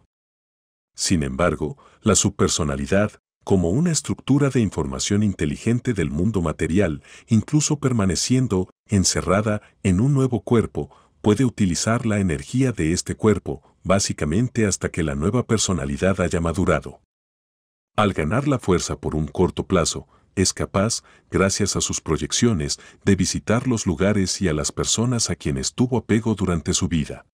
Sin 0.95 1.23
embargo, 1.23 1.79
la 2.03 2.15
subpersonalidad, 2.15 3.21
como 3.47 3.71
una 3.71 3.93
estructura 3.93 4.51
de 4.51 4.59
información 4.59 5.23
inteligente 5.23 5.95
del 5.95 6.11
mundo 6.11 6.43
material, 6.43 7.05
incluso 7.29 7.79
permaneciendo 7.79 8.69
encerrada 8.89 9.63
en 9.85 10.01
un 10.01 10.15
nuevo 10.15 10.41
cuerpo, 10.41 10.91
puede 11.23 11.45
utilizar 11.45 12.07
la 12.07 12.19
energía 12.19 12.73
de 12.73 12.93
este 12.93 13.15
cuerpo, 13.15 13.63
básicamente 13.85 14.67
hasta 14.67 14.89
que 14.89 15.05
la 15.05 15.15
nueva 15.15 15.47
personalidad 15.47 16.21
haya 16.21 16.41
madurado. 16.41 17.03
Al 17.95 18.15
ganar 18.15 18.49
la 18.49 18.59
fuerza 18.59 18.99
por 18.99 19.15
un 19.15 19.29
corto 19.29 19.65
plazo, 19.65 20.09
es 20.35 20.53
capaz, 20.53 21.05
gracias 21.31 21.77
a 21.77 21.81
sus 21.81 22.01
proyecciones, 22.01 22.81
de 23.05 23.15
visitar 23.15 23.69
los 23.69 23.87
lugares 23.87 24.43
y 24.43 24.49
a 24.49 24.55
las 24.55 24.73
personas 24.73 25.31
a 25.31 25.37
quienes 25.37 25.73
tuvo 25.73 25.99
apego 25.99 26.35
durante 26.35 26.75
su 26.75 26.89
vida. 26.89 27.27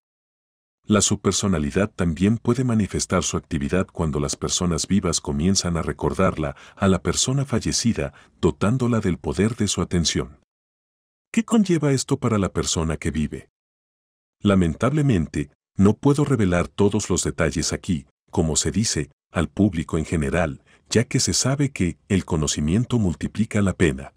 La 0.85 1.01
subpersonalidad 1.01 1.89
también 1.89 2.37
puede 2.37 2.65
manifestar 2.65 3.23
su 3.23 3.37
actividad 3.37 3.87
cuando 3.87 4.19
las 4.19 4.35
personas 4.35 4.85
vivas 4.85 5.21
comienzan 5.21 5.77
a 5.77 5.81
recordarla 5.81 6.57
a 6.75 6.89
la 6.89 7.01
persona 7.01 7.45
fallecida, 7.45 8.13
dotándola 8.41 8.99
del 8.99 9.17
poder 9.17 9.55
de 9.55 9.69
su 9.69 9.81
atención. 9.81 10.39
¿Qué 11.31 11.45
conlleva 11.45 11.93
esto 11.93 12.17
para 12.17 12.37
la 12.37 12.49
persona 12.51 12.97
que 12.97 13.11
vive? 13.11 13.49
Lamentablemente, 14.41 15.51
no 15.77 15.93
puedo 15.93 16.25
revelar 16.25 16.67
todos 16.67 17.09
los 17.09 17.23
detalles 17.23 17.71
aquí, 17.71 18.05
como 18.29 18.57
se 18.57 18.71
dice, 18.71 19.09
al 19.31 19.47
público 19.47 19.97
en 19.97 20.05
general, 20.05 20.63
ya 20.89 21.05
que 21.05 21.21
se 21.21 21.33
sabe 21.33 21.71
que 21.71 21.97
el 22.09 22.25
conocimiento 22.25 22.99
multiplica 22.99 23.61
la 23.61 23.73
pena. 23.73 24.13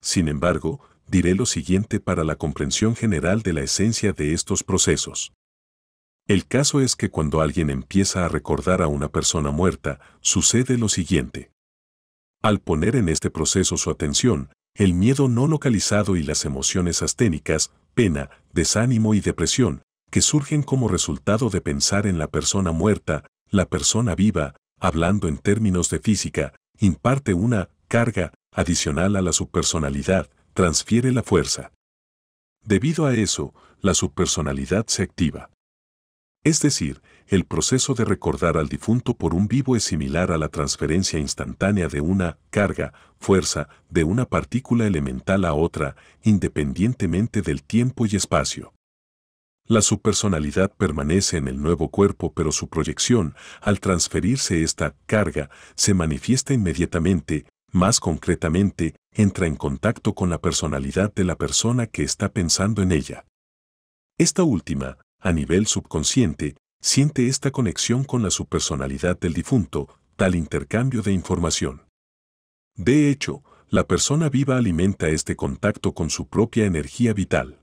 Sin 0.00 0.28
embargo, 0.28 0.80
diré 1.06 1.34
lo 1.34 1.44
siguiente 1.44 2.00
para 2.00 2.24
la 2.24 2.36
comprensión 2.36 2.96
general 2.96 3.42
de 3.42 3.52
la 3.52 3.60
esencia 3.60 4.12
de 4.12 4.32
estos 4.32 4.64
procesos. 4.64 5.32
El 6.28 6.46
caso 6.46 6.80
es 6.80 6.96
que 6.96 7.08
cuando 7.08 7.40
alguien 7.40 7.70
empieza 7.70 8.24
a 8.24 8.28
recordar 8.28 8.82
a 8.82 8.88
una 8.88 9.08
persona 9.08 9.52
muerta, 9.52 10.00
sucede 10.20 10.76
lo 10.76 10.88
siguiente. 10.88 11.52
Al 12.42 12.60
poner 12.60 12.96
en 12.96 13.08
este 13.08 13.30
proceso 13.30 13.76
su 13.76 13.90
atención, 13.90 14.50
el 14.74 14.92
miedo 14.92 15.28
no 15.28 15.46
localizado 15.46 16.16
y 16.16 16.24
las 16.24 16.44
emociones 16.44 17.00
asténicas, 17.00 17.70
pena, 17.94 18.30
desánimo 18.52 19.14
y 19.14 19.20
depresión, 19.20 19.82
que 20.10 20.20
surgen 20.20 20.64
como 20.64 20.88
resultado 20.88 21.48
de 21.48 21.60
pensar 21.60 22.08
en 22.08 22.18
la 22.18 22.26
persona 22.26 22.72
muerta, 22.72 23.24
la 23.48 23.66
persona 23.66 24.16
viva, 24.16 24.56
hablando 24.80 25.28
en 25.28 25.38
términos 25.38 25.90
de 25.90 26.00
física, 26.00 26.54
imparte 26.78 27.34
una 27.34 27.70
carga 27.86 28.32
adicional 28.52 29.14
a 29.14 29.22
la 29.22 29.32
subpersonalidad, 29.32 30.28
transfiere 30.54 31.12
la 31.12 31.22
fuerza. 31.22 31.70
Debido 32.64 33.06
a 33.06 33.14
eso, 33.14 33.54
la 33.80 33.94
subpersonalidad 33.94 34.86
se 34.88 35.04
activa. 35.04 35.50
Es 36.46 36.60
decir, 36.60 37.02
el 37.26 37.44
proceso 37.44 37.94
de 37.94 38.04
recordar 38.04 38.56
al 38.56 38.68
difunto 38.68 39.14
por 39.14 39.34
un 39.34 39.48
vivo 39.48 39.74
es 39.74 39.82
similar 39.82 40.30
a 40.30 40.38
la 40.38 40.48
transferencia 40.48 41.18
instantánea 41.18 41.88
de 41.88 42.00
una 42.00 42.38
carga, 42.50 42.92
fuerza, 43.18 43.68
de 43.90 44.04
una 44.04 44.26
partícula 44.26 44.86
elemental 44.86 45.44
a 45.44 45.54
otra, 45.54 45.96
independientemente 46.22 47.42
del 47.42 47.64
tiempo 47.64 48.06
y 48.06 48.14
espacio. 48.14 48.72
La 49.66 49.82
subpersonalidad 49.82 50.72
permanece 50.72 51.38
en 51.38 51.48
el 51.48 51.60
nuevo 51.60 51.88
cuerpo 51.88 52.32
pero 52.32 52.52
su 52.52 52.68
proyección, 52.68 53.34
al 53.60 53.80
transferirse 53.80 54.62
esta 54.62 54.94
carga, 55.06 55.50
se 55.74 55.94
manifiesta 55.94 56.54
inmediatamente, 56.54 57.46
más 57.72 57.98
concretamente, 57.98 58.94
entra 59.10 59.48
en 59.48 59.56
contacto 59.56 60.14
con 60.14 60.30
la 60.30 60.40
personalidad 60.40 61.12
de 61.12 61.24
la 61.24 61.34
persona 61.34 61.88
que 61.88 62.04
está 62.04 62.28
pensando 62.28 62.82
en 62.82 62.92
ella. 62.92 63.24
Esta 64.16 64.44
última, 64.44 64.96
a 65.20 65.32
nivel 65.32 65.66
subconsciente, 65.66 66.56
siente 66.80 67.28
esta 67.28 67.50
conexión 67.50 68.04
con 68.04 68.22
la 68.22 68.30
subpersonalidad 68.30 69.18
del 69.18 69.32
difunto, 69.32 69.88
tal 70.16 70.34
intercambio 70.34 71.02
de 71.02 71.12
información. 71.12 71.82
De 72.76 73.10
hecho, 73.10 73.42
la 73.68 73.86
persona 73.86 74.28
viva 74.28 74.56
alimenta 74.56 75.08
este 75.08 75.34
contacto 75.34 75.92
con 75.92 76.10
su 76.10 76.28
propia 76.28 76.66
energía 76.66 77.12
vital. 77.12 77.60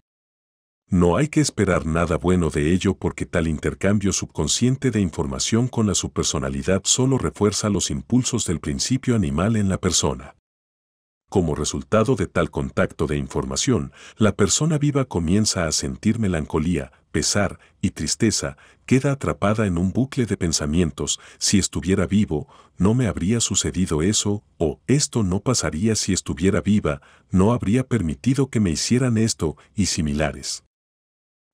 No 0.90 1.16
hay 1.18 1.28
que 1.30 1.40
esperar 1.40 1.86
nada 1.86 2.18
bueno 2.18 2.50
de 2.50 2.72
ello 2.74 2.96
porque 2.96 3.26
tal 3.26 3.48
intercambio 3.48 4.12
subconsciente 4.12 4.92
de 4.92 5.00
información 5.00 5.68
con 5.68 5.88
la 5.88 5.96
subpersonalidad 5.96 6.82
solo 6.84 7.18
refuerza 7.18 7.70
los 7.70 7.90
impulsos 7.90 8.46
del 8.46 8.60
principio 8.60 9.16
animal 9.16 9.56
en 9.56 9.70
la 9.70 9.80
persona. 9.80 10.36
Como 11.34 11.56
resultado 11.56 12.16
de 12.16 12.28
tal 12.28 12.52
contacto 12.52 13.08
de 13.08 13.18
información, 13.18 13.92
la 14.18 14.34
persona 14.34 14.78
viva 14.78 15.06
comienza 15.06 15.66
a 15.66 15.72
sentir 15.72 16.20
melancolía, 16.20 16.92
pesar 17.12 17.58
y 17.82 17.90
tristeza, 17.90 18.56
queda 18.86 19.14
atrapada 19.14 19.66
en 19.66 19.80
un 19.80 19.92
bucle 19.94 20.28
de 20.28 20.38
pensamientos, 20.38 21.20
si 21.40 21.58
estuviera 21.58 22.06
vivo, 22.06 22.48
no 22.78 22.94
me 22.94 23.08
habría 23.08 23.40
sucedido 23.40 24.04
eso, 24.04 24.44
o 24.60 24.80
esto 24.86 25.24
no 25.24 25.40
pasaría 25.40 25.96
si 25.96 26.14
estuviera 26.14 26.62
viva, 26.62 27.02
no 27.32 27.52
habría 27.52 27.88
permitido 27.88 28.52
que 28.52 28.60
me 28.60 28.70
hicieran 28.70 29.18
esto, 29.18 29.58
y 29.74 29.88
similares. 29.88 30.66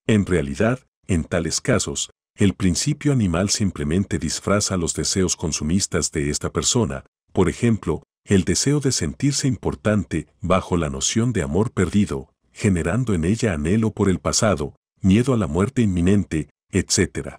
En 0.06 0.26
realidad, 0.26 0.80
en 1.06 1.24
tales 1.24 1.62
casos, 1.62 2.10
el 2.34 2.52
principio 2.52 3.12
animal 3.12 3.48
simplemente 3.48 4.18
disfraza 4.18 4.76
los 4.76 4.92
deseos 4.92 5.36
consumistas 5.36 6.12
de 6.12 6.28
esta 6.28 6.50
persona, 6.50 7.06
por 7.32 7.48
ejemplo, 7.48 8.02
el 8.24 8.44
deseo 8.44 8.80
de 8.80 8.92
sentirse 8.92 9.48
importante 9.48 10.28
bajo 10.40 10.76
la 10.76 10.90
noción 10.90 11.32
de 11.32 11.42
amor 11.42 11.72
perdido, 11.72 12.32
generando 12.52 13.14
en 13.14 13.24
ella 13.24 13.54
anhelo 13.54 13.92
por 13.92 14.08
el 14.08 14.18
pasado, 14.18 14.76
miedo 15.00 15.32
a 15.32 15.36
la 15.36 15.46
muerte 15.46 15.82
inminente, 15.82 16.50
etc. 16.70 17.36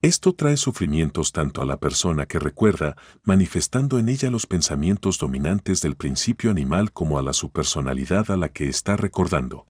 Esto 0.00 0.34
trae 0.34 0.56
sufrimientos 0.56 1.32
tanto 1.32 1.62
a 1.62 1.66
la 1.66 1.78
persona 1.78 2.26
que 2.26 2.38
recuerda, 2.38 2.96
manifestando 3.24 3.98
en 3.98 4.08
ella 4.08 4.30
los 4.30 4.46
pensamientos 4.46 5.18
dominantes 5.18 5.80
del 5.80 5.96
principio 5.96 6.50
animal 6.50 6.92
como 6.92 7.18
a 7.18 7.22
la 7.22 7.32
su 7.32 7.50
personalidad 7.50 8.30
a 8.30 8.36
la 8.36 8.50
que 8.50 8.68
está 8.68 8.96
recordando. 8.96 9.66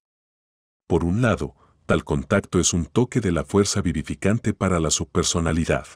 Por 0.87 1.05
un 1.05 1.23
lado, 1.23 1.55
tal 1.87 2.05
contacto 2.05 2.59
es 2.59 2.75
un 2.75 2.85
toque 2.85 3.21
de 3.21 3.33
la 3.33 3.45
fuerza 3.45 3.81
vivificante 3.81 4.53
para 4.53 4.81
la 4.81 4.91
subpersonalidad. 4.91 5.87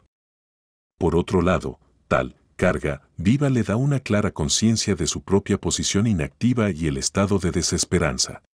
Por 0.98 1.16
otro 1.16 1.42
lado, 1.42 1.78
tal 2.08 2.36
carga 2.62 3.02
viva 3.16 3.50
le 3.50 3.64
da 3.64 3.74
una 3.74 3.98
clara 3.98 4.30
conciencia 4.30 4.94
de 4.94 5.08
su 5.08 5.24
propia 5.24 5.58
posición 5.58 6.06
inactiva 6.06 6.70
y 6.70 6.86
el 6.86 6.96
estado 6.96 7.40
de 7.40 7.50
desesperanza. 7.50 8.44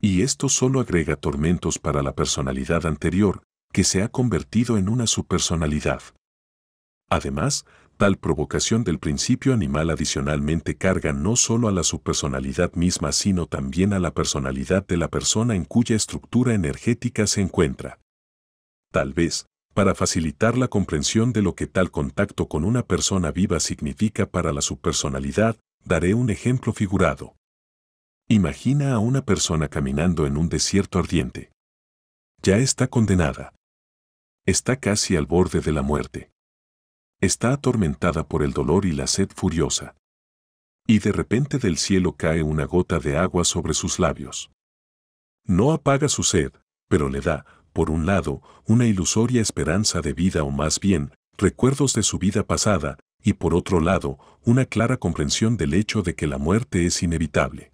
Y 0.00 0.22
esto 0.22 0.48
solo 0.48 0.80
agrega 0.80 1.14
tormentos 1.14 1.78
para 1.78 2.02
la 2.02 2.14
personalidad 2.14 2.86
anterior, 2.86 3.42
que 3.70 3.84
se 3.84 4.02
ha 4.02 4.08
convertido 4.08 4.78
en 4.78 4.88
una 4.88 5.06
subpersonalidad. 5.06 6.00
Además, 7.10 7.66
tal 7.98 8.16
provocación 8.16 8.82
del 8.82 8.98
principio 8.98 9.52
animal 9.52 9.90
adicionalmente 9.90 10.78
carga 10.78 11.12
no 11.12 11.36
solo 11.36 11.68
a 11.68 11.72
la 11.72 11.82
subpersonalidad 11.82 12.72
misma 12.76 13.12
sino 13.12 13.44
también 13.44 13.92
a 13.92 13.98
la 13.98 14.14
personalidad 14.14 14.86
de 14.86 14.96
la 14.96 15.08
persona 15.08 15.54
en 15.54 15.66
cuya 15.66 15.96
estructura 15.96 16.54
energética 16.54 17.26
se 17.26 17.42
encuentra. 17.42 17.98
Tal 18.90 19.12
vez, 19.12 19.44
para 19.78 19.94
facilitar 19.94 20.58
la 20.58 20.66
comprensión 20.66 21.32
de 21.32 21.40
lo 21.40 21.54
que 21.54 21.68
tal 21.68 21.92
contacto 21.92 22.48
con 22.48 22.64
una 22.64 22.84
persona 22.84 23.30
viva 23.30 23.60
significa 23.60 24.26
para 24.26 24.52
la 24.52 24.60
subpersonalidad, 24.60 25.56
daré 25.84 26.14
un 26.14 26.30
ejemplo 26.30 26.72
figurado. 26.72 27.36
Imagina 28.26 28.92
a 28.92 28.98
una 28.98 29.24
persona 29.24 29.68
caminando 29.68 30.26
en 30.26 30.36
un 30.36 30.48
desierto 30.48 30.98
ardiente. 30.98 31.52
Ya 32.42 32.56
está 32.56 32.88
condenada. 32.88 33.54
Está 34.46 34.80
casi 34.80 35.14
al 35.14 35.26
borde 35.26 35.60
de 35.60 35.70
la 35.70 35.82
muerte. 35.82 36.32
Está 37.20 37.52
atormentada 37.52 38.26
por 38.26 38.42
el 38.42 38.52
dolor 38.52 38.84
y 38.84 38.90
la 38.90 39.06
sed 39.06 39.30
furiosa. 39.32 39.94
Y 40.88 40.98
de 40.98 41.12
repente 41.12 41.58
del 41.58 41.78
cielo 41.78 42.16
cae 42.16 42.42
una 42.42 42.64
gota 42.64 42.98
de 42.98 43.16
agua 43.16 43.44
sobre 43.44 43.74
sus 43.74 44.00
labios. 44.00 44.50
No 45.44 45.70
apaga 45.70 46.08
su 46.08 46.24
sed, 46.24 46.52
pero 46.88 47.08
le 47.08 47.20
da, 47.20 47.46
por 47.78 47.90
un 47.92 48.06
lado, 48.06 48.42
una 48.66 48.86
ilusoria 48.86 49.40
esperanza 49.40 50.00
de 50.00 50.12
vida 50.12 50.42
o 50.42 50.50
más 50.50 50.80
bien, 50.80 51.12
recuerdos 51.36 51.92
de 51.92 52.02
su 52.02 52.18
vida 52.18 52.42
pasada, 52.42 52.98
y 53.22 53.34
por 53.34 53.54
otro 53.54 53.78
lado, 53.78 54.18
una 54.44 54.64
clara 54.64 54.96
comprensión 54.96 55.56
del 55.56 55.74
hecho 55.74 56.02
de 56.02 56.16
que 56.16 56.26
la 56.26 56.38
muerte 56.38 56.86
es 56.86 57.04
inevitable. 57.04 57.70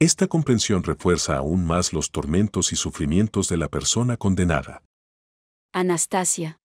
Esta 0.00 0.26
comprensión 0.26 0.82
refuerza 0.82 1.36
aún 1.36 1.64
más 1.64 1.92
los 1.92 2.10
tormentos 2.10 2.72
y 2.72 2.76
sufrimientos 2.76 3.48
de 3.48 3.56
la 3.56 3.68
persona 3.68 4.16
condenada. 4.16 4.82
Anastasia. 5.72 6.58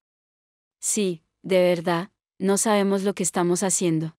Sí, 0.81 1.21
de 1.43 1.61
verdad, 1.61 2.09
no 2.39 2.57
sabemos 2.57 3.03
lo 3.03 3.13
que 3.13 3.21
estamos 3.21 3.61
haciendo. 3.61 4.17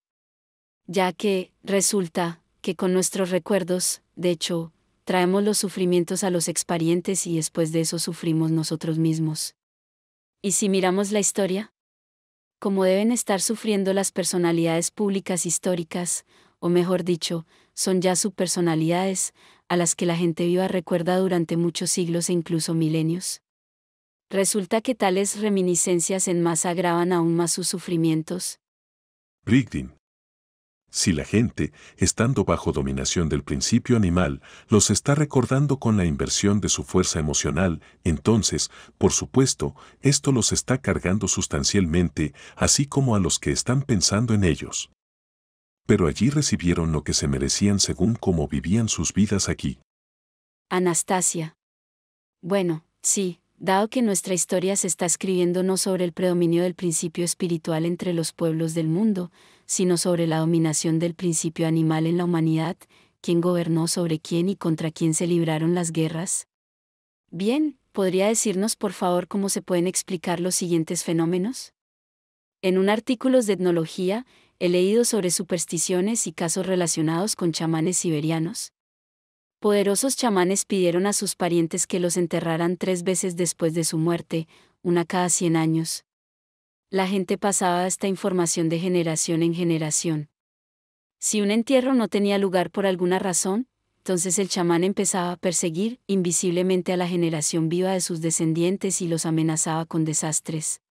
Ya 0.87 1.11
que, 1.11 1.51
resulta, 1.63 2.41
que 2.61 2.77
con 2.77 2.93
nuestros 2.93 3.29
recuerdos, 3.29 4.03
de 4.15 4.29
hecho, 4.29 4.71
traemos 5.03 5.43
los 5.43 5.57
sufrimientos 5.57 6.23
a 6.23 6.29
los 6.29 6.47
exparientes 6.47 7.27
y 7.27 7.35
después 7.35 7.71
de 7.71 7.81
eso 7.81 7.99
sufrimos 7.99 8.51
nosotros 8.51 8.97
mismos. 8.97 9.55
¿Y 10.41 10.53
si 10.53 10.69
miramos 10.69 11.11
la 11.11 11.19
historia? 11.19 11.73
Como 12.59 12.83
deben 12.83 13.11
estar 13.11 13.41
sufriendo 13.41 13.93
las 13.93 14.11
personalidades 14.11 14.91
públicas 14.91 15.45
históricas, 15.45 16.25
o 16.59 16.69
mejor 16.69 17.03
dicho, 17.03 17.45
son 17.73 18.01
ya 18.01 18.15
subpersonalidades, 18.15 19.33
a 19.67 19.77
las 19.77 19.95
que 19.95 20.05
la 20.05 20.17
gente 20.17 20.45
viva 20.45 20.67
recuerda 20.67 21.17
durante 21.17 21.57
muchos 21.57 21.91
siglos 21.91 22.29
e 22.29 22.33
incluso 22.33 22.73
milenios. 22.73 23.41
Resulta 24.29 24.81
que 24.81 24.95
tales 24.95 25.41
reminiscencias 25.41 26.27
en 26.27 26.41
masa 26.41 26.69
agravan 26.69 27.13
aún 27.13 27.35
más 27.35 27.51
sus 27.51 27.67
sufrimientos. 27.67 28.59
Brigdin. 29.43 30.00
Si 30.93 31.13
la 31.13 31.23
gente, 31.23 31.71
estando 31.95 32.43
bajo 32.43 32.73
dominación 32.73 33.29
del 33.29 33.43
principio 33.43 33.95
animal, 33.95 34.41
los 34.67 34.89
está 34.89 35.15
recordando 35.15 35.79
con 35.79 35.95
la 35.95 36.03
inversión 36.03 36.59
de 36.59 36.67
su 36.67 36.83
fuerza 36.83 37.17
emocional, 37.17 37.81
entonces, 38.03 38.69
por 38.97 39.13
supuesto, 39.13 39.73
esto 40.01 40.33
los 40.33 40.51
está 40.51 40.81
cargando 40.81 41.29
sustancialmente, 41.29 42.33
así 42.57 42.87
como 42.87 43.15
a 43.15 43.19
los 43.21 43.39
que 43.39 43.51
están 43.51 43.83
pensando 43.83 44.33
en 44.33 44.43
ellos. 44.43 44.91
Pero 45.87 46.07
allí 46.07 46.29
recibieron 46.29 46.91
lo 46.91 47.05
que 47.05 47.13
se 47.13 47.29
merecían 47.29 47.79
según 47.79 48.15
cómo 48.15 48.49
vivían 48.49 48.89
sus 48.89 49.13
vidas 49.13 49.47
aquí. 49.47 49.79
Anastasia. 50.69 51.55
Bueno, 52.41 52.83
sí, 53.01 53.39
dado 53.57 53.87
que 53.87 54.01
nuestra 54.01 54.33
historia 54.33 54.75
se 54.75 54.87
está 54.87 55.05
escribiendo 55.05 55.63
no 55.63 55.77
sobre 55.77 56.03
el 56.03 56.11
predominio 56.11 56.63
del 56.63 56.75
principio 56.75 57.23
espiritual 57.23 57.85
entre 57.85 58.11
los 58.11 58.33
pueblos 58.33 58.73
del 58.73 58.87
mundo, 58.87 59.31
sino 59.71 59.95
sobre 59.95 60.27
la 60.27 60.39
dominación 60.39 60.99
del 60.99 61.15
principio 61.15 61.65
animal 61.65 62.05
en 62.05 62.17
la 62.17 62.25
humanidad, 62.25 62.75
quién 63.21 63.39
gobernó 63.39 63.87
sobre 63.87 64.19
quién 64.19 64.49
y 64.49 64.57
contra 64.57 64.91
quién 64.91 65.13
se 65.13 65.27
libraron 65.27 65.75
las 65.75 65.93
guerras. 65.93 66.49
Bien, 67.29 67.79
¿podría 67.93 68.27
decirnos 68.27 68.75
por 68.75 68.91
favor 68.91 69.29
cómo 69.29 69.47
se 69.47 69.61
pueden 69.61 69.87
explicar 69.87 70.41
los 70.41 70.55
siguientes 70.55 71.05
fenómenos? 71.05 71.73
En 72.61 72.77
un 72.77 72.89
artículo 72.89 73.41
de 73.41 73.53
etnología, 73.53 74.25
he 74.59 74.67
leído 74.67 75.05
sobre 75.05 75.31
supersticiones 75.31 76.27
y 76.27 76.33
casos 76.33 76.65
relacionados 76.67 77.37
con 77.37 77.53
chamanes 77.53 77.95
siberianos. 77.95 78.73
Poderosos 79.61 80.17
chamanes 80.17 80.65
pidieron 80.65 81.07
a 81.07 81.13
sus 81.13 81.37
parientes 81.37 81.87
que 81.87 82.01
los 82.01 82.17
enterraran 82.17 82.75
tres 82.75 83.03
veces 83.03 83.37
después 83.37 83.73
de 83.73 83.85
su 83.85 83.97
muerte, 83.97 84.49
una 84.81 85.05
cada 85.05 85.29
cien 85.29 85.55
años. 85.55 86.03
La 86.93 87.07
gente 87.07 87.37
pasaba 87.37 87.87
esta 87.87 88.09
información 88.09 88.67
de 88.67 88.77
generación 88.77 89.43
en 89.43 89.53
generación. 89.53 90.27
Si 91.19 91.39
un 91.39 91.49
entierro 91.49 91.93
no 91.93 92.09
tenía 92.09 92.37
lugar 92.37 92.69
por 92.69 92.85
alguna 92.85 93.17
razón, 93.17 93.69
entonces 93.99 94.37
el 94.39 94.49
chamán 94.49 94.83
empezaba 94.83 95.31
a 95.31 95.37
perseguir 95.37 96.01
invisiblemente 96.05 96.91
a 96.91 96.97
la 96.97 97.07
generación 97.07 97.69
viva 97.69 97.93
de 97.93 98.01
sus 98.01 98.19
descendientes 98.19 99.01
y 99.01 99.07
los 99.07 99.25
amenazaba 99.25 99.85
con 99.85 100.03
desastres. 100.03 100.81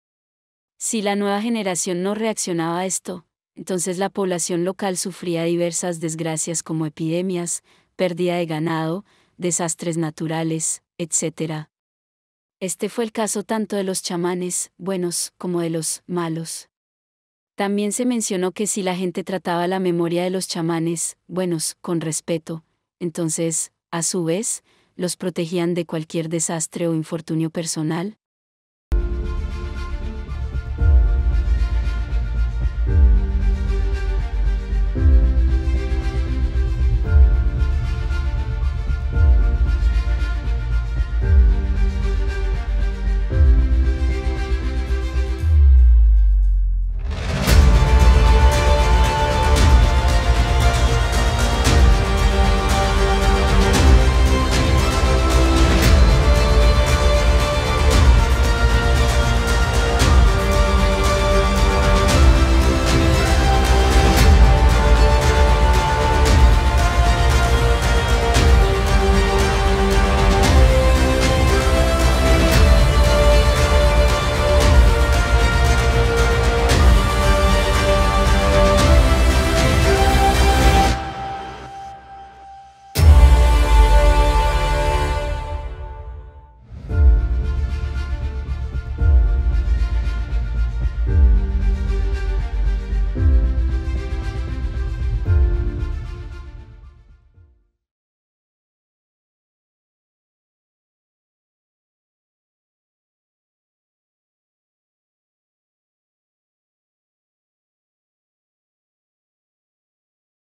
Si 0.79 1.03
la 1.03 1.17
nueva 1.17 1.43
generación 1.43 2.03
no 2.03 2.15
reaccionaba 2.15 2.79
a 2.79 2.87
esto, 2.87 3.27
entonces 3.55 3.99
la 3.99 4.09
población 4.09 4.65
local 4.65 4.97
sufría 4.97 5.45
diversas 5.45 6.01
desgracias 6.01 6.63
como 6.63 6.87
epidemias, 6.87 7.63
pérdida 7.97 8.37
de 8.37 8.47
ganado, 8.47 9.05
desastres 9.37 9.99
naturales, 9.99 10.83
etc. 10.97 11.69
Este 12.61 12.91
fue 12.91 13.05
el 13.05 13.13
caso 13.13 13.43
tanto 13.43 13.77
de 13.77 13.85
los 13.85 14.03
chamanes, 14.03 14.71
buenos, 14.77 15.33
como 15.39 15.63
de 15.63 15.71
los 15.71 16.03
malos. 16.07 16.69
También 17.55 17.91
se 17.91 18.05
mencionó 18.05 18.53
que 18.53 18.67
si 18.67 18.83
la 18.83 18.95
gente 18.95 19.25
trataba 19.25 19.67
la 19.67 19.81
memoria 19.81 20.25
de 20.25 20.29
los 20.29 20.47
chamanes, 20.47 21.17
buenos, 21.27 21.79
con 21.81 22.03
respeto, 22.03 22.63
entonces, 22.99 23.73
a 23.91 24.03
su 24.03 24.25
vez, 24.25 24.63
los 24.95 25.17
protegían 25.17 25.73
de 25.73 25.87
cualquier 25.87 26.29
desastre 26.29 26.87
o 26.87 26.95
infortunio 26.95 27.49
personal. 27.49 28.19